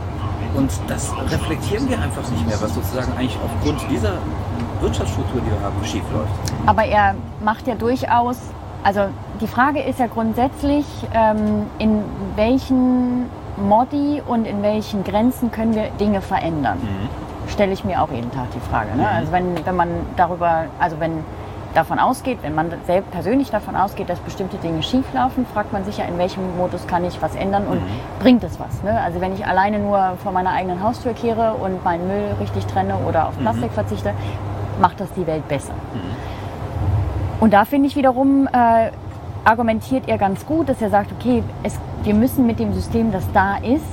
und 0.54 0.70
das 0.88 1.12
reflektieren 1.30 1.88
wir 1.88 2.00
einfach 2.00 2.28
nicht 2.30 2.46
mehr, 2.46 2.61
was 2.61 2.75
sozusagen 2.75 3.12
eigentlich 3.16 3.38
aufgrund 3.42 3.80
dieser 3.90 4.18
Wirtschaftsstruktur, 4.85 5.41
die 5.41 5.50
wir 5.50 5.61
haben, 5.61 5.85
schief 5.85 6.05
läuft. 6.12 6.31
Aber 6.67 6.85
er 6.85 7.14
macht 7.43 7.67
ja 7.67 7.75
durchaus, 7.75 8.38
also 8.83 9.03
die 9.41 9.47
Frage 9.47 9.81
ist 9.81 9.99
ja 9.99 10.07
grundsätzlich, 10.07 10.87
ähm, 11.14 11.67
in 11.79 12.03
welchen 12.37 13.26
Modi 13.57 14.23
und 14.26 14.47
in 14.47 14.62
welchen 14.62 15.05
Grenzen 15.05 15.50
können 15.50 15.75
wir 15.75 15.88
Dinge 16.00 16.21
verändern? 16.21 16.79
Stelle 17.49 17.73
ich 17.73 17.85
mir 17.85 18.03
auch 18.03 18.11
jeden 18.11 18.31
Tag 18.33 18.47
die 18.55 18.71
Frage. 18.71 18.97
Ne? 18.97 19.07
Also 19.07 19.33
wenn, 19.33 19.67
wenn 19.67 19.76
man 19.76 19.88
darüber, 20.17 20.64
also 20.79 20.99
wenn 20.99 21.25
davon 21.75 21.99
ausgeht, 21.99 22.38
wenn 22.43 22.55
man 22.55 22.73
selbst 22.87 23.11
persönlich 23.11 23.50
davon 23.50 23.75
ausgeht, 23.76 24.09
dass 24.09 24.19
bestimmte 24.21 24.57
Dinge 24.59 24.83
schieflaufen, 24.83 25.45
fragt 25.47 25.73
man 25.73 25.85
sich 25.85 25.99
ja, 25.99 26.05
in 26.05 26.19
welchem 26.19 26.57
Modus 26.57 26.87
kann 26.87 27.05
ich 27.05 27.21
was 27.21 27.35
ändern 27.35 27.67
und 27.67 27.81
bringt 28.21 28.45
es 28.45 28.61
was. 28.61 28.83
Ne? 28.83 29.00
Also 29.00 29.21
wenn 29.21 29.35
ich 29.35 29.45
alleine 29.45 29.79
nur 29.79 30.17
vor 30.23 30.33
meiner 30.33 30.50
eigenen 30.50 30.83
Haustür 30.83 31.14
kehre 31.14 31.55
und 31.55 31.85
meinen 31.85 32.07
Müll 32.07 32.37
richtig 32.41 32.67
trenne 32.67 32.97
oder 33.09 33.29
auf 33.29 33.38
Plastik 33.38 33.73
verzichte, 33.73 34.14
macht 34.81 35.00
das 35.00 35.12
die 35.14 35.26
Welt 35.26 35.47
besser. 35.49 35.75
Und 37.40 37.52
da 37.52 37.64
finde 37.64 37.88
ich 37.88 37.97
wiederum, 37.97 38.49
äh, 38.52 38.90
argumentiert 39.45 40.09
er 40.09 40.19
ganz 40.19 40.47
gut, 40.47 40.69
dass 40.69 40.81
er 40.81 40.90
sagt, 40.90 41.12
okay, 41.12 41.43
es, 41.62 41.78
wir 42.02 42.14
müssen 42.14 42.47
mit 42.47 42.59
dem 42.59 42.73
System, 42.73 43.12
das 43.12 43.25
da 43.33 43.57
ist, 43.57 43.85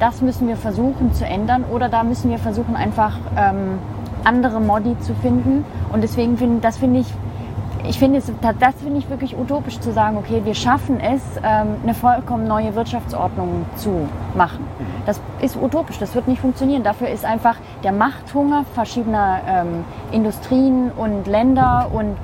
das 0.00 0.22
müssen 0.22 0.48
wir 0.48 0.56
versuchen 0.56 1.12
zu 1.12 1.24
ändern 1.24 1.64
oder 1.72 1.88
da 1.88 2.02
müssen 2.02 2.30
wir 2.30 2.38
versuchen 2.38 2.74
einfach 2.76 3.18
ähm, 3.36 3.78
andere 4.24 4.60
Modi 4.60 4.98
zu 5.00 5.14
finden. 5.14 5.64
Und 5.92 6.02
deswegen 6.02 6.36
finde 6.36 6.60
das 6.60 6.78
finde 6.78 7.00
ich, 7.00 7.06
ich 7.86 7.98
finde 7.98 8.18
es, 8.18 8.32
das 8.40 8.74
finde 8.82 8.98
ich 8.98 9.10
wirklich 9.10 9.36
utopisch 9.36 9.78
zu 9.80 9.92
sagen, 9.92 10.16
okay, 10.16 10.40
wir 10.44 10.54
schaffen 10.54 11.00
es, 11.00 11.20
ähm, 11.42 11.76
eine 11.82 11.94
vollkommen 11.94 12.46
neue 12.46 12.74
Wirtschaftsordnung 12.74 13.66
zu 13.76 14.08
machen. 14.34 14.66
Das 15.06 15.20
ist 15.40 15.56
utopisch, 15.56 15.98
das 15.98 16.14
wird 16.14 16.26
nicht 16.26 16.40
funktionieren. 16.40 16.82
Dafür 16.82 17.08
ist 17.08 17.24
einfach 17.24 17.56
der 17.82 17.92
Machthunger 17.92 18.64
verschiedener 18.74 19.40
ähm, 19.46 19.84
Industrien 20.12 20.90
und 20.96 21.26
Länder 21.26 21.90
und 21.92 22.16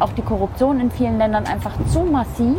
auch 0.00 0.12
die 0.12 0.22
Korruption 0.22 0.80
in 0.80 0.90
vielen 0.90 1.18
Ländern 1.18 1.46
einfach 1.46 1.72
zu 1.88 2.00
massiv, 2.00 2.58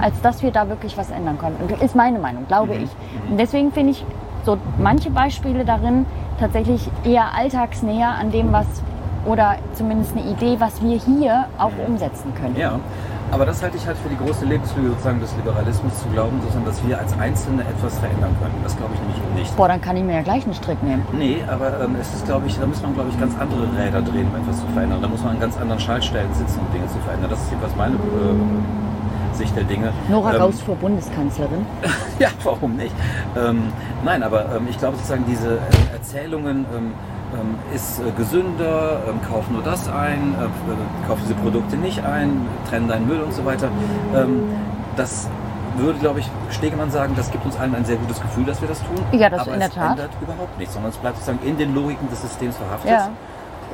als 0.00 0.20
dass 0.22 0.42
wir 0.42 0.52
da 0.52 0.68
wirklich 0.68 0.96
was 0.96 1.10
ändern 1.10 1.38
können. 1.38 1.56
Und 1.60 1.82
ist 1.82 1.96
meine 1.96 2.18
Meinung, 2.18 2.46
glaube 2.46 2.74
ich. 2.76 2.88
Und 3.30 3.38
deswegen 3.38 3.72
finde 3.72 3.92
ich 3.92 4.04
so 4.44 4.56
manche 4.78 5.10
Beispiele 5.10 5.64
darin 5.64 6.06
tatsächlich 6.38 6.88
eher 7.04 7.34
alltagsnäher 7.34 8.10
an 8.10 8.30
dem, 8.30 8.52
was 8.52 8.66
oder 9.26 9.56
zumindest 9.74 10.12
eine 10.16 10.22
Idee, 10.30 10.56
was 10.58 10.82
wir 10.82 10.98
hier 10.98 11.46
auch 11.58 11.72
umsetzen 11.86 12.32
können. 12.40 12.56
Ja, 12.56 12.78
aber 13.32 13.46
das 13.46 13.62
halte 13.62 13.76
ich 13.76 13.86
halt 13.86 13.96
für 13.98 14.08
die 14.08 14.16
große 14.16 14.44
Lebenslüge 14.44 14.88
sozusagen 14.90 15.20
des 15.20 15.34
Liberalismus 15.36 15.98
zu 16.00 16.08
glauben, 16.08 16.40
sozusagen, 16.42 16.64
dass 16.66 16.84
wir 16.84 16.98
als 16.98 17.16
Einzelne 17.18 17.62
etwas 17.62 17.98
verändern 17.98 18.34
können. 18.40 18.54
Das 18.64 18.76
glaube 18.76 18.92
ich 18.94 19.00
nämlich 19.00 19.34
nicht. 19.44 19.56
Boah, 19.56 19.68
dann 19.68 19.80
kann 19.80 19.96
ich 19.96 20.02
mir 20.02 20.14
ja 20.14 20.22
gleich 20.22 20.44
einen 20.44 20.54
Strick 20.54 20.82
nehmen. 20.82 21.06
Nee, 21.12 21.38
aber 21.48 21.80
ähm, 21.84 21.96
es 22.00 22.12
ist, 22.12 22.24
glaube 22.26 22.46
ich, 22.48 22.58
da 22.58 22.66
muss 22.66 22.82
man, 22.82 22.94
glaube 22.94 23.10
ich, 23.10 23.20
ganz 23.20 23.34
andere 23.38 23.68
Räder 23.78 24.02
drehen, 24.02 24.26
um 24.34 24.40
etwas 24.40 24.60
zu 24.60 24.66
verändern. 24.74 25.00
Da 25.00 25.08
muss 25.08 25.22
man 25.22 25.34
an 25.34 25.40
ganz 25.40 25.56
anderen 25.58 25.80
Schaltstellen 25.80 26.32
sitzen, 26.34 26.58
um 26.58 26.72
Dinge 26.72 26.88
zu 26.88 26.98
verändern. 27.00 27.30
Das 27.30 27.40
ist 27.40 27.50
jedenfalls 27.50 27.76
meine 27.76 27.94
äh, 27.94 29.36
Sicht 29.36 29.54
der 29.56 29.64
Dinge. 29.64 29.92
Nora 30.08 30.34
Ähm, 30.34 30.42
Raus 30.42 30.60
vor 30.60 30.74
Bundeskanzlerin. 30.76 31.66
Ja, 32.18 32.28
warum 32.44 32.76
nicht? 32.76 32.94
Ähm, 33.34 33.62
nein, 34.04 34.22
aber 34.22 34.56
ähm, 34.56 34.66
ich 34.68 34.76
glaube 34.76 34.96
sozusagen 34.96 35.24
diese 35.26 35.54
äh, 35.54 35.94
Erzählungen, 35.94 36.66
ähm, 37.32 37.40
ähm, 37.40 37.74
ist 37.74 38.00
äh, 38.00 38.10
gesünder, 38.16 39.00
ähm, 39.08 39.20
kauf 39.28 39.48
nur 39.50 39.62
das 39.62 39.88
ein, 39.88 40.34
äh, 40.38 41.06
kauf 41.08 41.18
diese 41.22 41.34
Produkte 41.34 41.76
nicht 41.76 42.04
ein, 42.04 42.46
trenn 42.68 42.88
deinen 42.88 43.06
Müll 43.06 43.20
und 43.20 43.32
so 43.32 43.44
weiter. 43.44 43.68
Ähm, 44.14 44.42
das 44.96 45.28
würde, 45.76 45.98
glaube 45.98 46.20
ich, 46.20 46.28
Stegemann 46.50 46.90
sagen, 46.90 47.14
das 47.16 47.30
gibt 47.30 47.44
uns 47.44 47.56
allen 47.58 47.74
ein 47.74 47.84
sehr 47.84 47.96
gutes 47.96 48.20
Gefühl, 48.20 48.44
dass 48.44 48.60
wir 48.60 48.68
das 48.68 48.80
tun. 48.80 48.96
Ja, 49.12 49.30
das 49.30 49.42
aber 49.42 49.54
in 49.54 49.60
der 49.60 49.70
Tat. 49.70 49.92
ändert 49.92 50.10
überhaupt 50.20 50.58
nichts, 50.58 50.74
sondern 50.74 50.90
es 50.90 50.96
bleibt 50.98 51.16
sozusagen 51.16 51.46
in 51.46 51.56
den 51.56 51.74
Logiken 51.74 52.08
des 52.10 52.20
Systems 52.22 52.56
verhaftet. 52.56 52.90
Ja. 52.90 53.08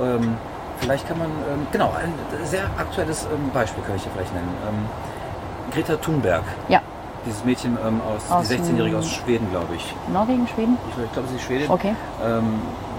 Ähm, 0.01 0.37
vielleicht 0.79 1.09
kann 1.09 1.19
man, 1.19 1.29
ähm, 1.29 1.67
genau, 1.73 1.93
ein 2.01 2.13
sehr 2.45 2.65
aktuelles 2.79 3.25
ähm, 3.25 3.51
Beispiel 3.53 3.83
kann 3.85 3.97
ich 3.97 4.03
hier 4.03 4.13
vielleicht 4.13 4.35
nennen. 4.35 4.49
Ähm, 4.69 5.73
Greta 5.73 5.97
Thunberg, 5.97 6.45
Ja, 6.69 6.81
dieses 7.27 7.45
Mädchen 7.45 7.77
ähm, 7.85 8.01
aus, 8.03 8.31
Aus 8.31 8.49
die 8.49 8.55
16-Jährige 8.55 8.91
dem- 8.97 8.99
aus 9.01 9.11
Schweden, 9.11 9.51
glaube 9.51 9.75
ich. 9.75 9.95
Norwegen, 10.13 10.47
Schweden? 10.47 10.77
Ich, 10.97 11.03
ich 11.05 11.13
glaube, 11.13 11.29
sie 11.29 11.37
ist 11.37 11.43
Schwedin. 11.43 11.71
Okay. 11.71 11.95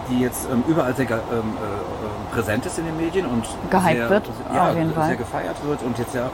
Die 0.09 0.19
jetzt 0.21 0.47
ähm, 0.51 0.63
überall 0.67 0.95
sehr 0.95 1.05
ähm, 1.09 1.17
äh, 1.19 2.33
präsent 2.33 2.65
ist 2.65 2.77
in 2.79 2.85
den 2.85 2.97
Medien 2.97 3.25
und 3.25 3.45
Gehypt 3.69 3.83
sehr, 3.97 4.09
wird, 4.09 4.29
ja, 4.53 4.69
auf 4.69 4.75
jeden 4.75 4.93
Fall. 4.93 5.07
sehr 5.07 5.15
gefeiert 5.17 5.55
wird 5.65 5.81
und 5.83 5.97
jetzt 5.97 6.15
ja 6.15 6.29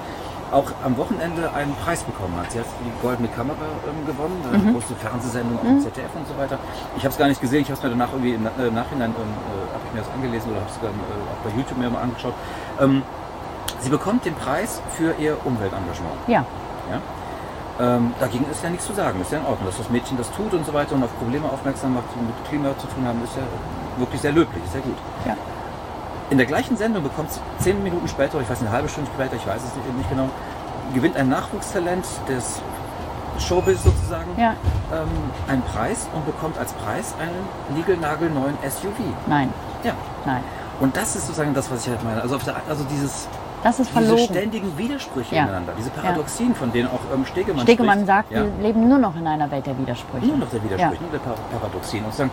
auch 0.52 0.66
am 0.86 0.96
Wochenende 0.98 1.52
einen 1.54 1.74
Preis 1.84 2.04
bekommen 2.04 2.36
hat. 2.38 2.52
Sie 2.52 2.60
hat 2.60 2.68
die 2.86 3.02
Goldene 3.02 3.28
Kamera 3.30 3.58
ähm, 3.90 4.06
gewonnen, 4.06 4.40
eine 4.48 4.58
Mhm. 4.60 4.74
große 4.74 4.94
Fernsehsendung 4.96 5.58
auf 5.58 5.64
dem 5.66 5.82
ZDF 5.82 6.14
und 6.14 6.28
so 6.28 6.38
weiter. 6.38 6.60
Ich 6.96 7.04
habe 7.04 7.12
es 7.12 7.18
gar 7.18 7.28
nicht 7.28 7.42
gesehen, 7.42 7.62
ich 7.62 7.70
habe 7.70 7.78
es 7.78 7.84
mir 7.84 7.90
danach 7.90 8.10
irgendwie 8.12 8.34
im 8.36 8.46
äh, 8.46 8.70
Nachhinein 8.70 9.10
ähm, 9.18 9.26
äh, 9.26 9.74
habe 9.74 9.82
ich 9.88 9.94
mir 9.94 10.02
das 10.02 10.10
angelesen 10.14 10.52
oder 10.52 10.62
habe 10.62 10.70
es 10.70 10.80
dann 10.80 10.92
äh, 10.92 11.32
auch 11.34 11.50
bei 11.50 11.58
YouTube 11.58 11.78
mir 11.80 11.90
mal 11.90 12.02
angeschaut. 12.04 12.34
Ähm, 12.80 13.02
sie 13.80 13.90
bekommt 13.90 14.26
den 14.26 14.36
Preis 14.36 14.80
für 14.96 15.16
ihr 15.18 15.36
Umweltengagement. 15.44 16.14
Ja. 16.28 16.46
Ja? 16.92 17.02
Ähm, 17.80 18.14
dagegen 18.20 18.46
ist 18.52 18.64
ja 18.64 18.70
nichts 18.70 18.86
zu 18.86 18.94
sagen, 18.94 19.20
ist 19.22 19.32
ja 19.32 19.40
in 19.40 19.46
Ordnung. 19.46 19.66
Dass 19.68 19.78
das 19.78 19.90
Mädchen 19.90 20.18
das 20.18 20.30
tut 20.32 20.54
und 20.54 20.66
so 20.66 20.74
weiter 20.74 20.94
und 20.96 21.04
auf 21.04 21.18
Probleme 21.18 21.46
aufmerksam 21.50 21.96
macht, 21.96 22.06
die 22.16 22.24
mit 22.24 22.36
Klima 22.48 22.78
zu 22.78 22.88
tun 22.88 23.06
haben, 23.08 23.24
ist 23.24 23.36
ja 23.36 23.44
wirklich 23.98 24.22
sehr 24.22 24.32
löblich, 24.32 24.64
ist 24.64 24.74
sehr 24.74 24.82
gut. 24.82 24.98
Ja. 25.26 25.36
In 26.30 26.38
der 26.38 26.48
gleichen 26.48 26.78
Sendung 26.78 27.04
bekommt 27.04 27.32
es 27.32 27.40
zehn 27.60 27.82
Minuten 27.84 28.08
später, 28.08 28.36
oder 28.36 28.44
ich 28.44 28.50
weiß 28.50 28.60
nicht, 28.62 28.68
eine 28.70 28.76
halbe 28.78 28.90
Stunde 28.90 29.10
später, 29.14 29.36
ich 29.36 29.46
weiß 29.46 29.62
es 29.64 29.76
nicht, 29.76 29.98
nicht 29.98 30.10
genau, 30.10 30.30
gewinnt 30.94 31.16
ein 31.18 31.30
Nachwuchstalent 31.30 32.06
des 32.28 32.62
Showbiz 33.40 33.84
sozusagen 33.84 34.30
Ja. 34.38 34.52
ähm, 34.94 35.08
einen 35.48 35.62
Preis 35.64 36.08
und 36.14 36.26
bekommt 36.26 36.58
als 36.60 36.72
Preis 36.74 37.14
einen 37.20 37.76
niegelnagelneuen 37.76 38.56
SUV. 38.64 39.00
Nein, 39.28 39.50
Ja. 39.84 39.94
nein. 40.26 40.44
Und 40.80 40.96
das 40.96 41.16
ist 41.16 41.26
sozusagen 41.28 41.54
das, 41.54 41.70
was 41.72 41.84
ich 41.84 41.90
halt 41.90 42.04
meine. 42.04 42.22
Also, 42.22 42.38
der, 42.38 42.56
also 42.70 42.84
dieses, 42.86 43.28
Das 43.64 43.80
ist 43.80 43.90
diese 43.90 44.06
verlogen. 44.06 44.26
ständigen 44.26 44.78
Widersprüche 44.78 45.36
Ja. 45.36 45.44
ineinander, 45.44 45.74
diese 45.78 45.90
Paradoxien, 45.90 46.54
von 46.54 46.72
denen 46.72 46.88
auch 46.90 47.00
ähm, 47.14 47.26
Stegemann 47.26 47.64
Stegemann 47.64 47.94
spricht. 48.00 48.08
sagt, 48.08 48.32
ja. 48.32 48.44
wir 48.44 48.52
leben 48.68 48.88
nur 48.90 48.98
noch 49.00 49.16
in 49.16 49.26
einer 49.26 49.50
Welt 49.50 49.66
der 49.66 49.78
Widersprüche. 49.78 50.26
Nur 50.26 50.38
noch 50.38 50.50
der 50.50 50.64
Widersprüche, 50.64 51.02
nur 51.02 51.12
der 51.12 51.20
Par 51.20 51.36
Paradoxien. 51.52 52.04
Und, 52.04 52.12
sozusagen, 52.12 52.32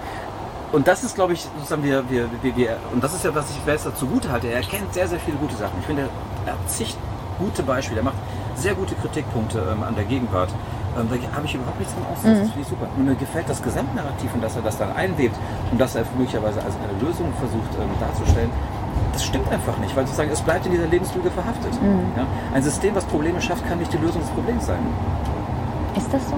und 0.73 0.87
das 0.89 1.05
ist, 1.05 1.15
glaube 1.15 1.33
ich, 1.35 1.43
sozusagen 1.43 1.85
wir, 1.85 2.09
wir, 2.11 2.29
wir, 2.43 2.57
wir, 2.57 2.77
und 2.93 3.03
das 3.03 3.15
ist 3.15 3.25
ja, 3.25 3.35
was 3.35 3.49
ich 3.51 3.65
Welser 3.65 3.95
zugute 3.95 4.31
halte. 4.31 4.49
Er 4.49 4.57
erkennt 4.57 4.93
sehr, 4.93 5.07
sehr 5.09 5.21
viele 5.21 5.37
gute 5.37 5.55
Sachen. 5.57 5.75
Ich 5.81 5.87
finde, 5.87 6.09
er 6.47 6.53
hat 6.53 6.59
zig 6.71 6.97
gute 7.39 7.63
Beispiele. 7.63 8.01
Er 8.01 8.05
macht 8.05 8.17
sehr 8.57 8.75
gute 8.75 8.95
Kritikpunkte 8.97 9.63
ähm, 9.73 9.83
an 9.83 9.95
der 9.95 10.05
Gegenwart. 10.05 10.51
Ähm, 10.99 11.09
da 11.09 11.37
habe 11.37 11.47
ich 11.47 11.55
überhaupt 11.55 11.79
nichts 11.79 11.95
dran 11.95 12.05
auszusetzen. 12.13 12.41
Das 12.43 12.51
finde 12.51 12.63
ich 12.63 12.69
super. 12.69 12.87
Und 12.97 13.07
mir 13.07 13.15
gefällt 13.15 13.49
das 13.49 13.63
Gesamtnarrativ 13.63 14.35
und 14.35 14.43
dass 14.43 14.57
er 14.57 14.63
das 14.63 14.77
dann 14.79 14.93
einwebt 14.97 15.37
und 15.71 15.81
dass 15.81 15.95
er 15.95 16.05
möglicherweise 16.19 16.59
als 16.63 16.75
eine 16.75 16.99
Lösung 17.01 17.33
versucht 17.39 17.71
ähm, 17.81 17.91
darzustellen. 18.01 18.51
Das 19.13 19.25
stimmt 19.25 19.51
einfach 19.53 19.77
nicht, 19.79 19.95
weil 19.97 20.05
sozusagen 20.07 20.31
es 20.31 20.41
bleibt 20.41 20.67
in 20.67 20.73
dieser 20.73 20.87
Lebenslüge 20.87 21.31
verhaftet. 21.31 21.73
Ja? 22.17 22.25
Ein 22.55 22.63
System, 22.63 22.95
was 22.95 23.05
Probleme 23.05 23.41
schafft, 23.41 23.67
kann 23.69 23.79
nicht 23.79 23.93
die 23.93 23.99
Lösung 23.99 24.21
des 24.21 24.31
Problems 24.31 24.67
sein. 24.67 24.79
Ist 25.97 26.13
das 26.13 26.29
so? 26.31 26.37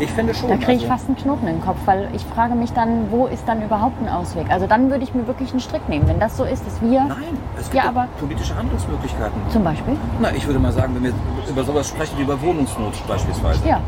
Ich 0.00 0.10
finde 0.12 0.32
schon. 0.32 0.48
Da 0.48 0.56
kriege 0.56 0.74
ich 0.74 0.82
also- 0.82 0.92
fast 0.92 1.06
einen 1.08 1.16
Knoten 1.16 1.48
im 1.48 1.60
Kopf, 1.60 1.78
weil 1.84 2.08
ich 2.12 2.24
frage 2.24 2.54
mich 2.54 2.72
dann, 2.72 3.10
wo 3.10 3.26
ist 3.26 3.42
dann 3.48 3.62
überhaupt 3.62 4.00
ein 4.00 4.08
Ausweg? 4.08 4.46
Also 4.48 4.68
dann 4.68 4.90
würde 4.90 5.02
ich 5.02 5.12
mir 5.12 5.26
wirklich 5.26 5.50
einen 5.50 5.58
Strick 5.58 5.88
nehmen. 5.88 6.06
Wenn 6.06 6.20
das 6.20 6.36
so 6.36 6.44
ist, 6.44 6.64
dass 6.64 6.80
wir 6.80 7.00
Nein, 7.04 7.16
es 7.58 7.64
gibt 7.68 7.82
Ja, 7.82 7.88
aber- 7.90 8.06
politische 8.20 8.54
Handlungsmöglichkeiten. 8.56 9.40
zum 9.50 9.64
Beispiel, 9.64 9.96
Na, 10.20 10.30
ich 10.32 10.46
würde 10.46 10.60
mal 10.60 10.70
sagen, 10.72 10.94
wenn 10.94 11.02
wir 11.02 11.12
über 11.48 11.64
sowas 11.64 11.88
sprechen 11.88 12.16
wie 12.18 12.22
über 12.22 12.40
Wohnungsnot 12.40 12.92
beispielsweise. 13.08 13.66
Ja. 13.66 13.80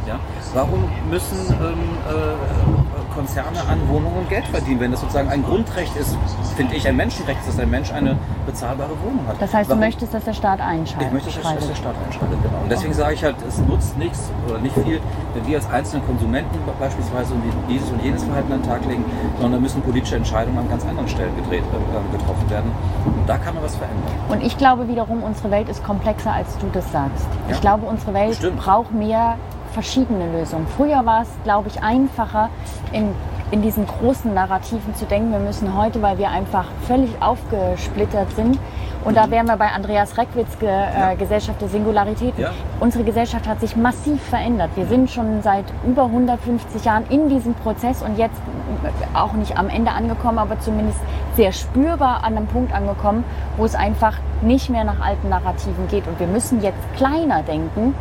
Warum 0.52 0.84
müssen 1.08 1.36
ähm, 1.48 1.78
äh, 2.08 2.79
Konzerne 3.10 3.58
an 3.68 3.78
Wohnungen 3.88 4.28
Geld 4.28 4.44
verdienen, 4.46 4.80
wenn 4.80 4.90
das 4.90 5.00
sozusagen 5.00 5.28
ein 5.28 5.42
Grundrecht 5.42 5.94
ist, 5.96 6.16
finde 6.56 6.74
ich, 6.74 6.86
ein 6.86 6.96
Menschenrecht 6.96 7.40
dass 7.46 7.58
ein 7.58 7.70
Mensch 7.70 7.92
eine 7.92 8.16
bezahlbare 8.46 8.90
Wohnung 9.04 9.26
hat. 9.28 9.36
das 9.40 9.52
heißt, 9.52 9.68
Warum? 9.68 9.80
du 9.80 9.86
möchtest, 9.86 10.14
dass 10.14 10.24
der 10.24 10.32
Staat 10.34 10.60
einschaltet. 10.60 11.08
Ich 11.08 11.12
möchte, 11.12 11.30
dass 11.30 11.42
der- 11.42 11.54
dass 11.54 11.66
der. 11.68 11.74
Staat 11.74 11.94
einschaltet, 12.06 12.38
genau. 12.42 12.62
Und 12.62 12.70
deswegen 12.70 12.92
sage 12.94 13.14
ich 13.14 13.24
halt, 13.24 13.36
es 13.46 13.58
nutzt 13.58 13.96
nichts 13.98 14.30
oder 14.48 14.58
nicht 14.58 14.74
viel, 14.74 15.00
wenn 15.34 15.46
wir 15.46 15.56
als 15.56 15.70
einzelne 15.70 16.02
Konsumenten 16.02 16.58
beispielsweise 16.78 17.34
dieses 17.68 17.90
und 17.90 18.02
jenes 18.02 18.22
Verhalten 18.24 18.52
an 18.52 18.60
den 18.62 18.68
Tag 18.68 18.84
legen, 18.86 19.04
sondern 19.36 19.52
da 19.52 19.58
müssen 19.60 19.82
politische 19.82 20.16
Entscheidungen 20.16 20.58
an 20.58 20.68
ganz 20.68 20.84
anderen 20.84 21.08
Stellen 21.08 21.34
gedreht, 21.36 21.62
äh, 21.64 22.16
getroffen 22.16 22.50
werden. 22.50 22.70
Und 23.04 23.28
da 23.28 23.38
kann 23.38 23.54
man 23.54 23.64
was 23.64 23.76
verändern. 23.76 24.00
Und 24.28 24.42
ich 24.42 24.56
glaube 24.56 24.88
wiederum, 24.88 25.22
unsere 25.22 25.50
Welt 25.50 25.68
ist 25.68 25.82
komplexer, 25.84 26.32
als 26.32 26.56
du 26.58 26.66
das 26.72 26.90
sagst. 26.92 27.26
Ja. 27.48 27.54
Ich 27.54 27.60
glaube, 27.60 27.86
unsere 27.86 28.14
Welt 28.14 28.36
Stimmt. 28.36 28.58
braucht 28.58 28.92
mehr 28.92 29.36
verschiedene 29.72 30.30
Lösungen. 30.33 30.66
Früher 30.76 31.04
war 31.04 31.22
es, 31.22 31.28
glaube 31.44 31.68
ich, 31.68 31.83
einfacher, 31.83 32.50
in, 32.92 33.14
in 33.50 33.62
diesen 33.62 33.87
großen 33.87 34.33
Narrativen 34.33 34.94
zu 34.94 35.04
denken. 35.04 35.33
Wir 35.33 35.38
müssen 35.38 35.76
heute, 35.76 36.02
weil 36.02 36.18
wir 36.18 36.30
einfach 36.30 36.66
völlig 36.87 37.11
aufgesplittert 37.20 38.30
sind, 38.37 38.59
und 39.04 39.16
da 39.16 39.30
wären 39.30 39.46
wir 39.46 39.56
bei 39.56 39.68
Andreas 39.68 40.18
Reckwitz, 40.18 40.59
Ge 40.59 40.68
äh, 40.68 41.16
Gesellschaft 41.16 41.61
der 41.61 41.68
Singularitäten. 41.68 42.38
Ja. 42.42 42.50
Unsere 42.80 43.02
Gesellschaft 43.02 43.48
hat 43.48 43.61
sich 43.61 43.74
massiv 43.74 44.22
verändert. 44.22 44.70
Wir 44.74 44.87
sind 44.87 45.11
schon 45.11 45.40
seit 45.42 45.64
über 45.87 46.04
150 46.04 46.85
Jahren 46.85 47.04
in 47.09 47.28
diesem 47.28 47.54
Prozess 47.54 48.02
und 48.02 48.18
jetzt 48.18 48.37
äh, 48.85 49.16
auch 49.16 49.33
nicht 49.33 49.56
am 49.56 49.70
Ende 49.70 49.92
angekommen, 49.92 50.38
aber 50.38 50.61
zumindest 50.61 50.98
sehr 51.35 51.52
spürbar 51.52 52.24
an 52.24 52.37
einem 52.37 52.46
Punkt 52.46 52.74
angekommen, 52.74 53.24
wo 53.56 53.64
es 53.64 53.74
einfach 53.74 54.18
nicht 54.42 54.68
mehr 54.68 54.85
nach 54.85 55.00
alten 55.00 55.30
Narrativen 55.30 55.88
geht. 55.88 56.06
Und 56.06 56.20
wir 56.20 56.26
müssen 56.26 56.61
jetzt 56.61 56.78
kleiner 56.96 57.42
denken 57.42 57.94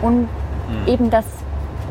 und 0.00 0.28
eben 0.86 1.10
das, 1.10 1.24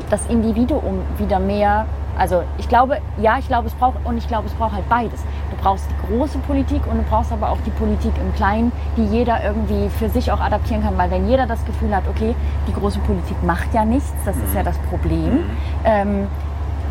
das 0.10 0.26
Individuum 0.28 1.02
wieder 1.18 1.40
mehr. 1.40 1.86
Also 2.18 2.44
ich 2.58 2.68
glaube, 2.68 2.98
ja, 3.22 3.38
ich 3.40 3.48
glaube, 3.48 3.68
es 3.68 3.74
braucht 3.74 3.96
und 4.04 4.18
ich 4.18 4.28
glaube, 4.28 4.48
es 4.48 4.54
braucht 4.54 4.74
halt 4.74 4.90
beides. 4.90 5.24
Du 5.52 5.58
brauchst 5.62 5.86
die 5.90 6.08
große 6.08 6.38
Politik 6.40 6.82
und 6.88 6.98
du 6.98 7.04
brauchst 7.04 7.32
aber 7.32 7.50
auch 7.50 7.60
die 7.66 7.72
Politik 7.72 8.12
im 8.20 8.34
Kleinen, 8.36 8.72
die 8.98 9.06
jeder 9.06 9.44
irgendwie 9.44 9.90
für 9.90 10.10
sich 10.10 10.32
auch 10.32 10.42
adaptieren 10.42 10.84
kann. 10.84 10.98
Weil 10.98 11.12
wenn 11.12 11.30
jeder 11.30 11.46
das 11.46 11.64
Gefühl 11.66 11.96
hat, 11.96 12.04
okay, 12.10 12.36
die 12.68 12.74
große 12.74 13.00
Politik 13.00 13.42
macht 13.44 13.74
ja 13.74 13.86
nichts, 13.86 14.12
das 14.26 14.36
ist 14.36 14.54
ja 14.54 14.64
das 14.64 14.78
Problem. 14.90 15.50
Ähm, 15.86 16.28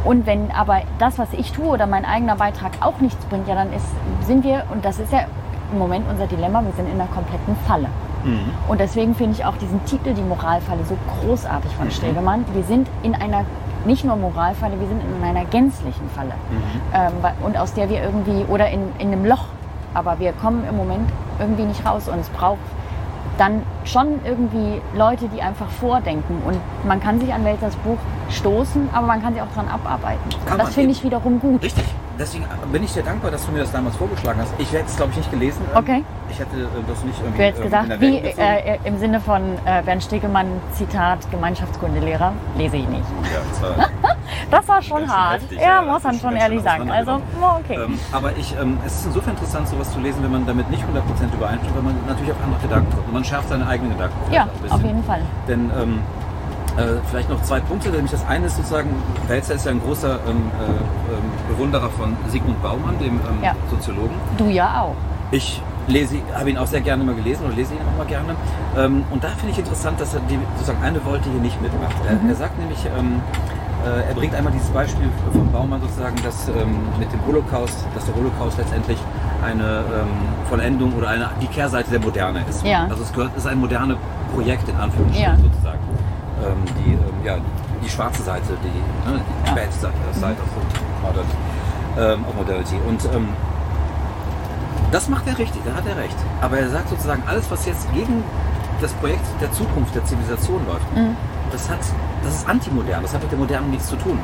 und 0.05 0.27
wenn 0.27 0.51
aber 0.53 0.83
das, 0.98 1.18
was 1.18 1.33
ich 1.33 1.53
tue 1.53 1.66
oder 1.66 1.87
mein 1.87 2.05
eigener 2.05 2.37
Beitrag 2.37 2.72
auch 2.81 3.01
nichts 3.01 3.22
bringt, 3.27 3.48
ja, 3.48 3.55
dann 3.55 3.72
ist, 3.72 3.87
sind 4.27 4.44
wir, 4.44 4.64
und 4.70 4.85
das 4.85 4.98
ist 4.98 5.12
ja 5.12 5.27
im 5.72 5.78
Moment 5.78 6.07
unser 6.11 6.26
Dilemma, 6.26 6.62
wir 6.62 6.72
sind 6.72 6.87
in 6.87 7.00
einer 7.00 7.09
kompletten 7.11 7.57
Falle. 7.66 7.88
Und 8.68 8.81
deswegen 8.81 9.14
finde 9.14 9.37
ich 9.37 9.44
auch 9.44 9.57
diesen 9.57 9.83
Titel, 9.87 10.12
die 10.12 10.22
Moralfalle, 10.22 10.81
so 10.85 10.96
großartig 11.22 11.70
von 11.76 11.90
Stegemann. 11.90 12.44
Wir 12.52 12.64
sind 12.64 12.88
in 13.02 13.14
einer, 13.14 13.44
nicht 13.87 14.04
nur 14.04 14.16
Moralfalle, 14.16 14.78
wir 14.78 14.88
sind 14.88 15.00
in 15.00 15.24
einer 15.24 15.44
gänzlichen 15.46 16.09
Falle. 16.14 16.33
Ähm, 16.92 17.12
wa- 17.22 17.33
und 17.44 17.57
aus 17.57 17.72
der 17.74 17.88
wir 17.88 18.02
irgendwie, 18.02 18.44
oder 18.52 18.68
in, 18.70 18.81
in 18.98 19.12
einem 19.12 19.24
Loch, 19.24 19.44
aber 19.94 20.18
wir 20.18 20.33
kommen 20.33 20.64
im 20.68 20.76
Moment 20.76 21.09
irgendwie 21.38 21.62
nicht 21.62 21.87
raus. 21.87 22.09
Und 22.09 22.18
es 22.18 22.28
braucht 22.31 22.59
dann 23.38 23.62
schon 23.85 24.20
irgendwie 24.24 24.83
Leute, 24.96 25.28
die 25.28 25.40
einfach 25.40 25.68
vordenken. 25.68 26.42
Und 26.44 26.59
man 26.87 27.00
kann 27.00 27.20
sich 27.20 27.33
an 27.33 27.44
Welters 27.44 27.76
Buch 27.76 27.98
stoßen, 28.31 28.88
aber 28.92 29.07
man 29.07 29.22
kann 29.22 29.33
sich 29.33 29.42
auch 29.42 29.52
dran 29.54 29.68
abarbeiten. 29.68 30.28
Kann 30.44 30.54
Und 30.54 30.66
das 30.66 30.74
finde 30.74 30.90
ich 30.90 31.02
wiederum 31.04 31.40
gut. 31.40 31.62
Richtig. 31.62 31.85
Deswegen 32.18 32.44
bin 32.72 32.83
ich 32.83 32.92
dir 32.92 33.02
dankbar, 33.02 33.31
dass 33.31 33.46
du 33.46 33.52
mir 33.52 33.61
das 33.61 33.70
damals 33.72 33.96
vorgeschlagen 33.96 34.40
hast. 34.40 34.52
Ich 34.59 34.72
hätte 34.72 34.87
es, 34.87 34.96
glaube 34.96 35.12
ich, 35.12 35.18
nicht 35.18 35.31
gelesen. 35.31 35.62
Okay. 35.74 36.02
Ich 36.31 36.38
hätte 36.38 36.57
äh, 36.57 36.66
das 36.87 37.04
nicht 37.04 37.18
irgendwie 37.20 37.38
Du 37.38 37.44
hättest 37.44 37.64
ähm, 37.64 37.70
gesagt, 37.70 38.00
wie 38.00 38.20
gezogen. 38.20 38.42
äh, 38.42 38.78
im 38.85 38.98
Sinne 38.98 39.20
von 39.20 39.42
äh, 39.64 39.83
Bernd 39.83 40.02
Stegemann, 40.02 40.46
Zitat, 40.72 41.31
Gemeinschaftskundelehrer, 41.31 42.33
lese 42.57 42.76
ich 42.76 42.88
nicht. 42.88 43.04
Ja, 43.33 43.40
das 43.50 43.62
war, 43.62 43.88
Das 44.50 44.68
war 44.68 44.83
schon 44.83 45.09
hart. 45.09 45.42
heftig, 45.42 45.61
ja, 45.61 45.83
muss 45.83 46.02
man 46.02 46.18
schon 46.18 46.37
ehrlich 46.37 46.62
sagen. 46.62 46.90
Also, 46.90 47.20
okay. 47.61 47.74
ähm, 47.83 47.98
aber 48.12 48.37
ich, 48.37 48.54
ähm, 48.61 48.78
es 48.85 49.00
ist 49.00 49.07
insofern 49.07 49.35
interessant, 49.35 49.68
sowas 49.68 49.92
zu 49.92 50.00
lesen, 50.00 50.22
wenn 50.22 50.31
man 50.33 50.46
damit 50.46 50.70
nicht 50.70 50.83
100% 50.83 51.35
übereinstimmt, 51.35 51.74
weil 51.76 51.83
man 51.83 51.94
natürlich 52.07 52.33
auf 52.33 52.38
andere 52.42 52.61
Gedanken 52.61 52.90
kommt. 52.92 53.07
Und 53.07 53.12
man 53.14 53.24
schärft 53.24 53.48
seine 53.48 53.66
eigenen 53.66 53.92
Gedanken. 53.92 54.33
ja, 54.33 54.48
auf 54.70 54.83
jeden 54.83 55.04
Fall. 55.04 55.20
Denn 55.46 55.70
ähm, 55.81 56.00
äh, 56.79 57.01
vielleicht 57.11 57.29
noch 57.29 57.43
zwei 57.43 57.61
Punkte, 57.61 57.91
nämlich 57.91 58.11
das 58.12 58.25
eine 58.27 58.47
ist 58.47 58.57
sozusagen, 58.57 58.91
Welzer 59.27 59.55
ist 59.55 59.67
ja 59.67 59.73
ein 59.73 59.81
großer 59.81 60.19
ähm, 60.29 60.37
äh, 60.61 60.64
ähm, 61.12 61.55
Bewunderer 61.55 61.91
von 61.91 62.17
Sigmund 62.29 62.62
Baumann, 62.62 62.99
dem 62.99 63.14
ähm, 63.14 63.21
Ja. 63.43 63.55
Soziologen. 63.71 64.14
Du 64.37 64.47
ja 64.49 64.83
auch. 64.83 64.95
Ich 65.31 65.61
lese, 65.88 66.17
habe 66.35 66.51
ihn 66.51 66.57
auch 66.59 66.67
sehr 66.67 66.81
gerne 66.81 67.05
mal 67.05 67.14
gelesen 67.14 67.45
oder 67.47 67.55
lese 67.55 67.75
ihn 67.75 67.81
auch 67.81 67.99
mal 67.99 68.07
gerne. 68.07 68.35
Ähm, 68.77 69.05
und 69.11 69.23
da 69.25 69.29
finde 69.29 69.51
ich 69.53 69.59
interessant, 69.59 70.01
dass 70.01 70.14
er 70.14 70.21
die, 70.21 70.38
sozusagen 70.57 70.83
eine 70.83 71.05
Wolte 71.05 71.29
hier 71.31 71.41
nicht 71.41 71.61
mitmacht. 71.61 71.97
Er, 72.09 72.14
Mhm. 72.17 72.29
er 72.31 72.35
sagt 72.35 72.59
nämlich, 72.59 72.79
ähm, 72.99 73.21
äh, 73.85 74.09
er 74.09 74.14
bringt 74.14 74.35
einmal 74.35 74.53
dieses 74.53 74.69
Beispiel 74.71 75.09
von 75.33 75.51
Baumann 75.53 75.81
sozusagen, 75.81 76.17
dass 76.23 76.49
ähm, 76.49 76.79
mit 76.99 77.12
dem 77.12 77.25
Holocaust, 77.27 77.85
dass 77.95 78.05
der 78.07 78.14
Holocaust 78.14 78.59
letztendlich 78.59 78.99
eine 79.45 79.85
Vollendung 80.49 80.93
oder 80.95 81.09
eine, 81.11 81.31
die 81.41 81.47
Kehrseite 81.47 81.91
der 81.93 82.01
Moderne 82.01 82.41
ist. 82.51 82.67
Ja. 82.67 82.87
Also 82.91 83.05
es 83.05 83.12
gehört, 83.12 83.37
ist 83.37 83.47
ein 83.47 83.59
modernes 83.59 83.97
Projekt 84.35 84.69
in 84.69 84.77
Anführungsstrichen 84.77 85.33
Ja. 85.33 85.38
sozusagen. 85.38 85.79
Ähm, 86.44 86.62
die, 86.79 86.92
ähm, 86.92 87.24
ja, 87.24 87.37
die 87.85 87.88
schwarze 87.88 88.22
Seite, 88.22 88.44
die, 88.62 89.11
ne, 89.11 89.20
die 89.44 89.48
Ja. 89.48 89.55
Bad 89.55 89.72
Side, 89.72 89.92
äh, 90.11 90.14
Side 90.14 90.37
of 90.42 91.03
Modern. 91.03 91.27
ähm, 91.98 92.24
auf 92.27 92.35
Modernity. 92.35 92.77
Und 92.88 93.05
ähm, 93.14 93.29
das 94.90 95.09
macht 95.09 95.27
er 95.27 95.37
richtig, 95.38 95.61
da 95.64 95.74
hat 95.74 95.87
er 95.87 95.96
recht. 95.96 96.16
Aber 96.40 96.59
er 96.59 96.68
sagt 96.70 96.88
sozusagen, 96.88 97.22
alles, 97.27 97.51
was 97.51 97.66
jetzt 97.66 97.92
gegen 97.92 98.22
das 98.81 98.92
Projekt 98.94 99.24
der 99.40 99.51
Zukunft 99.53 99.94
der 99.94 100.05
Zivilisation 100.05 100.61
läuft, 100.66 100.87
das, 101.53 101.68
hat, 101.68 101.79
das 102.22 102.35
ist 102.37 102.48
antimodern, 102.48 103.03
das 103.03 103.12
hat 103.12 103.22
mit 103.22 103.31
der 103.33 103.38
Modernen 103.38 103.70
nichts 103.70 103.88
zu 103.88 103.96
tun. 103.96 104.18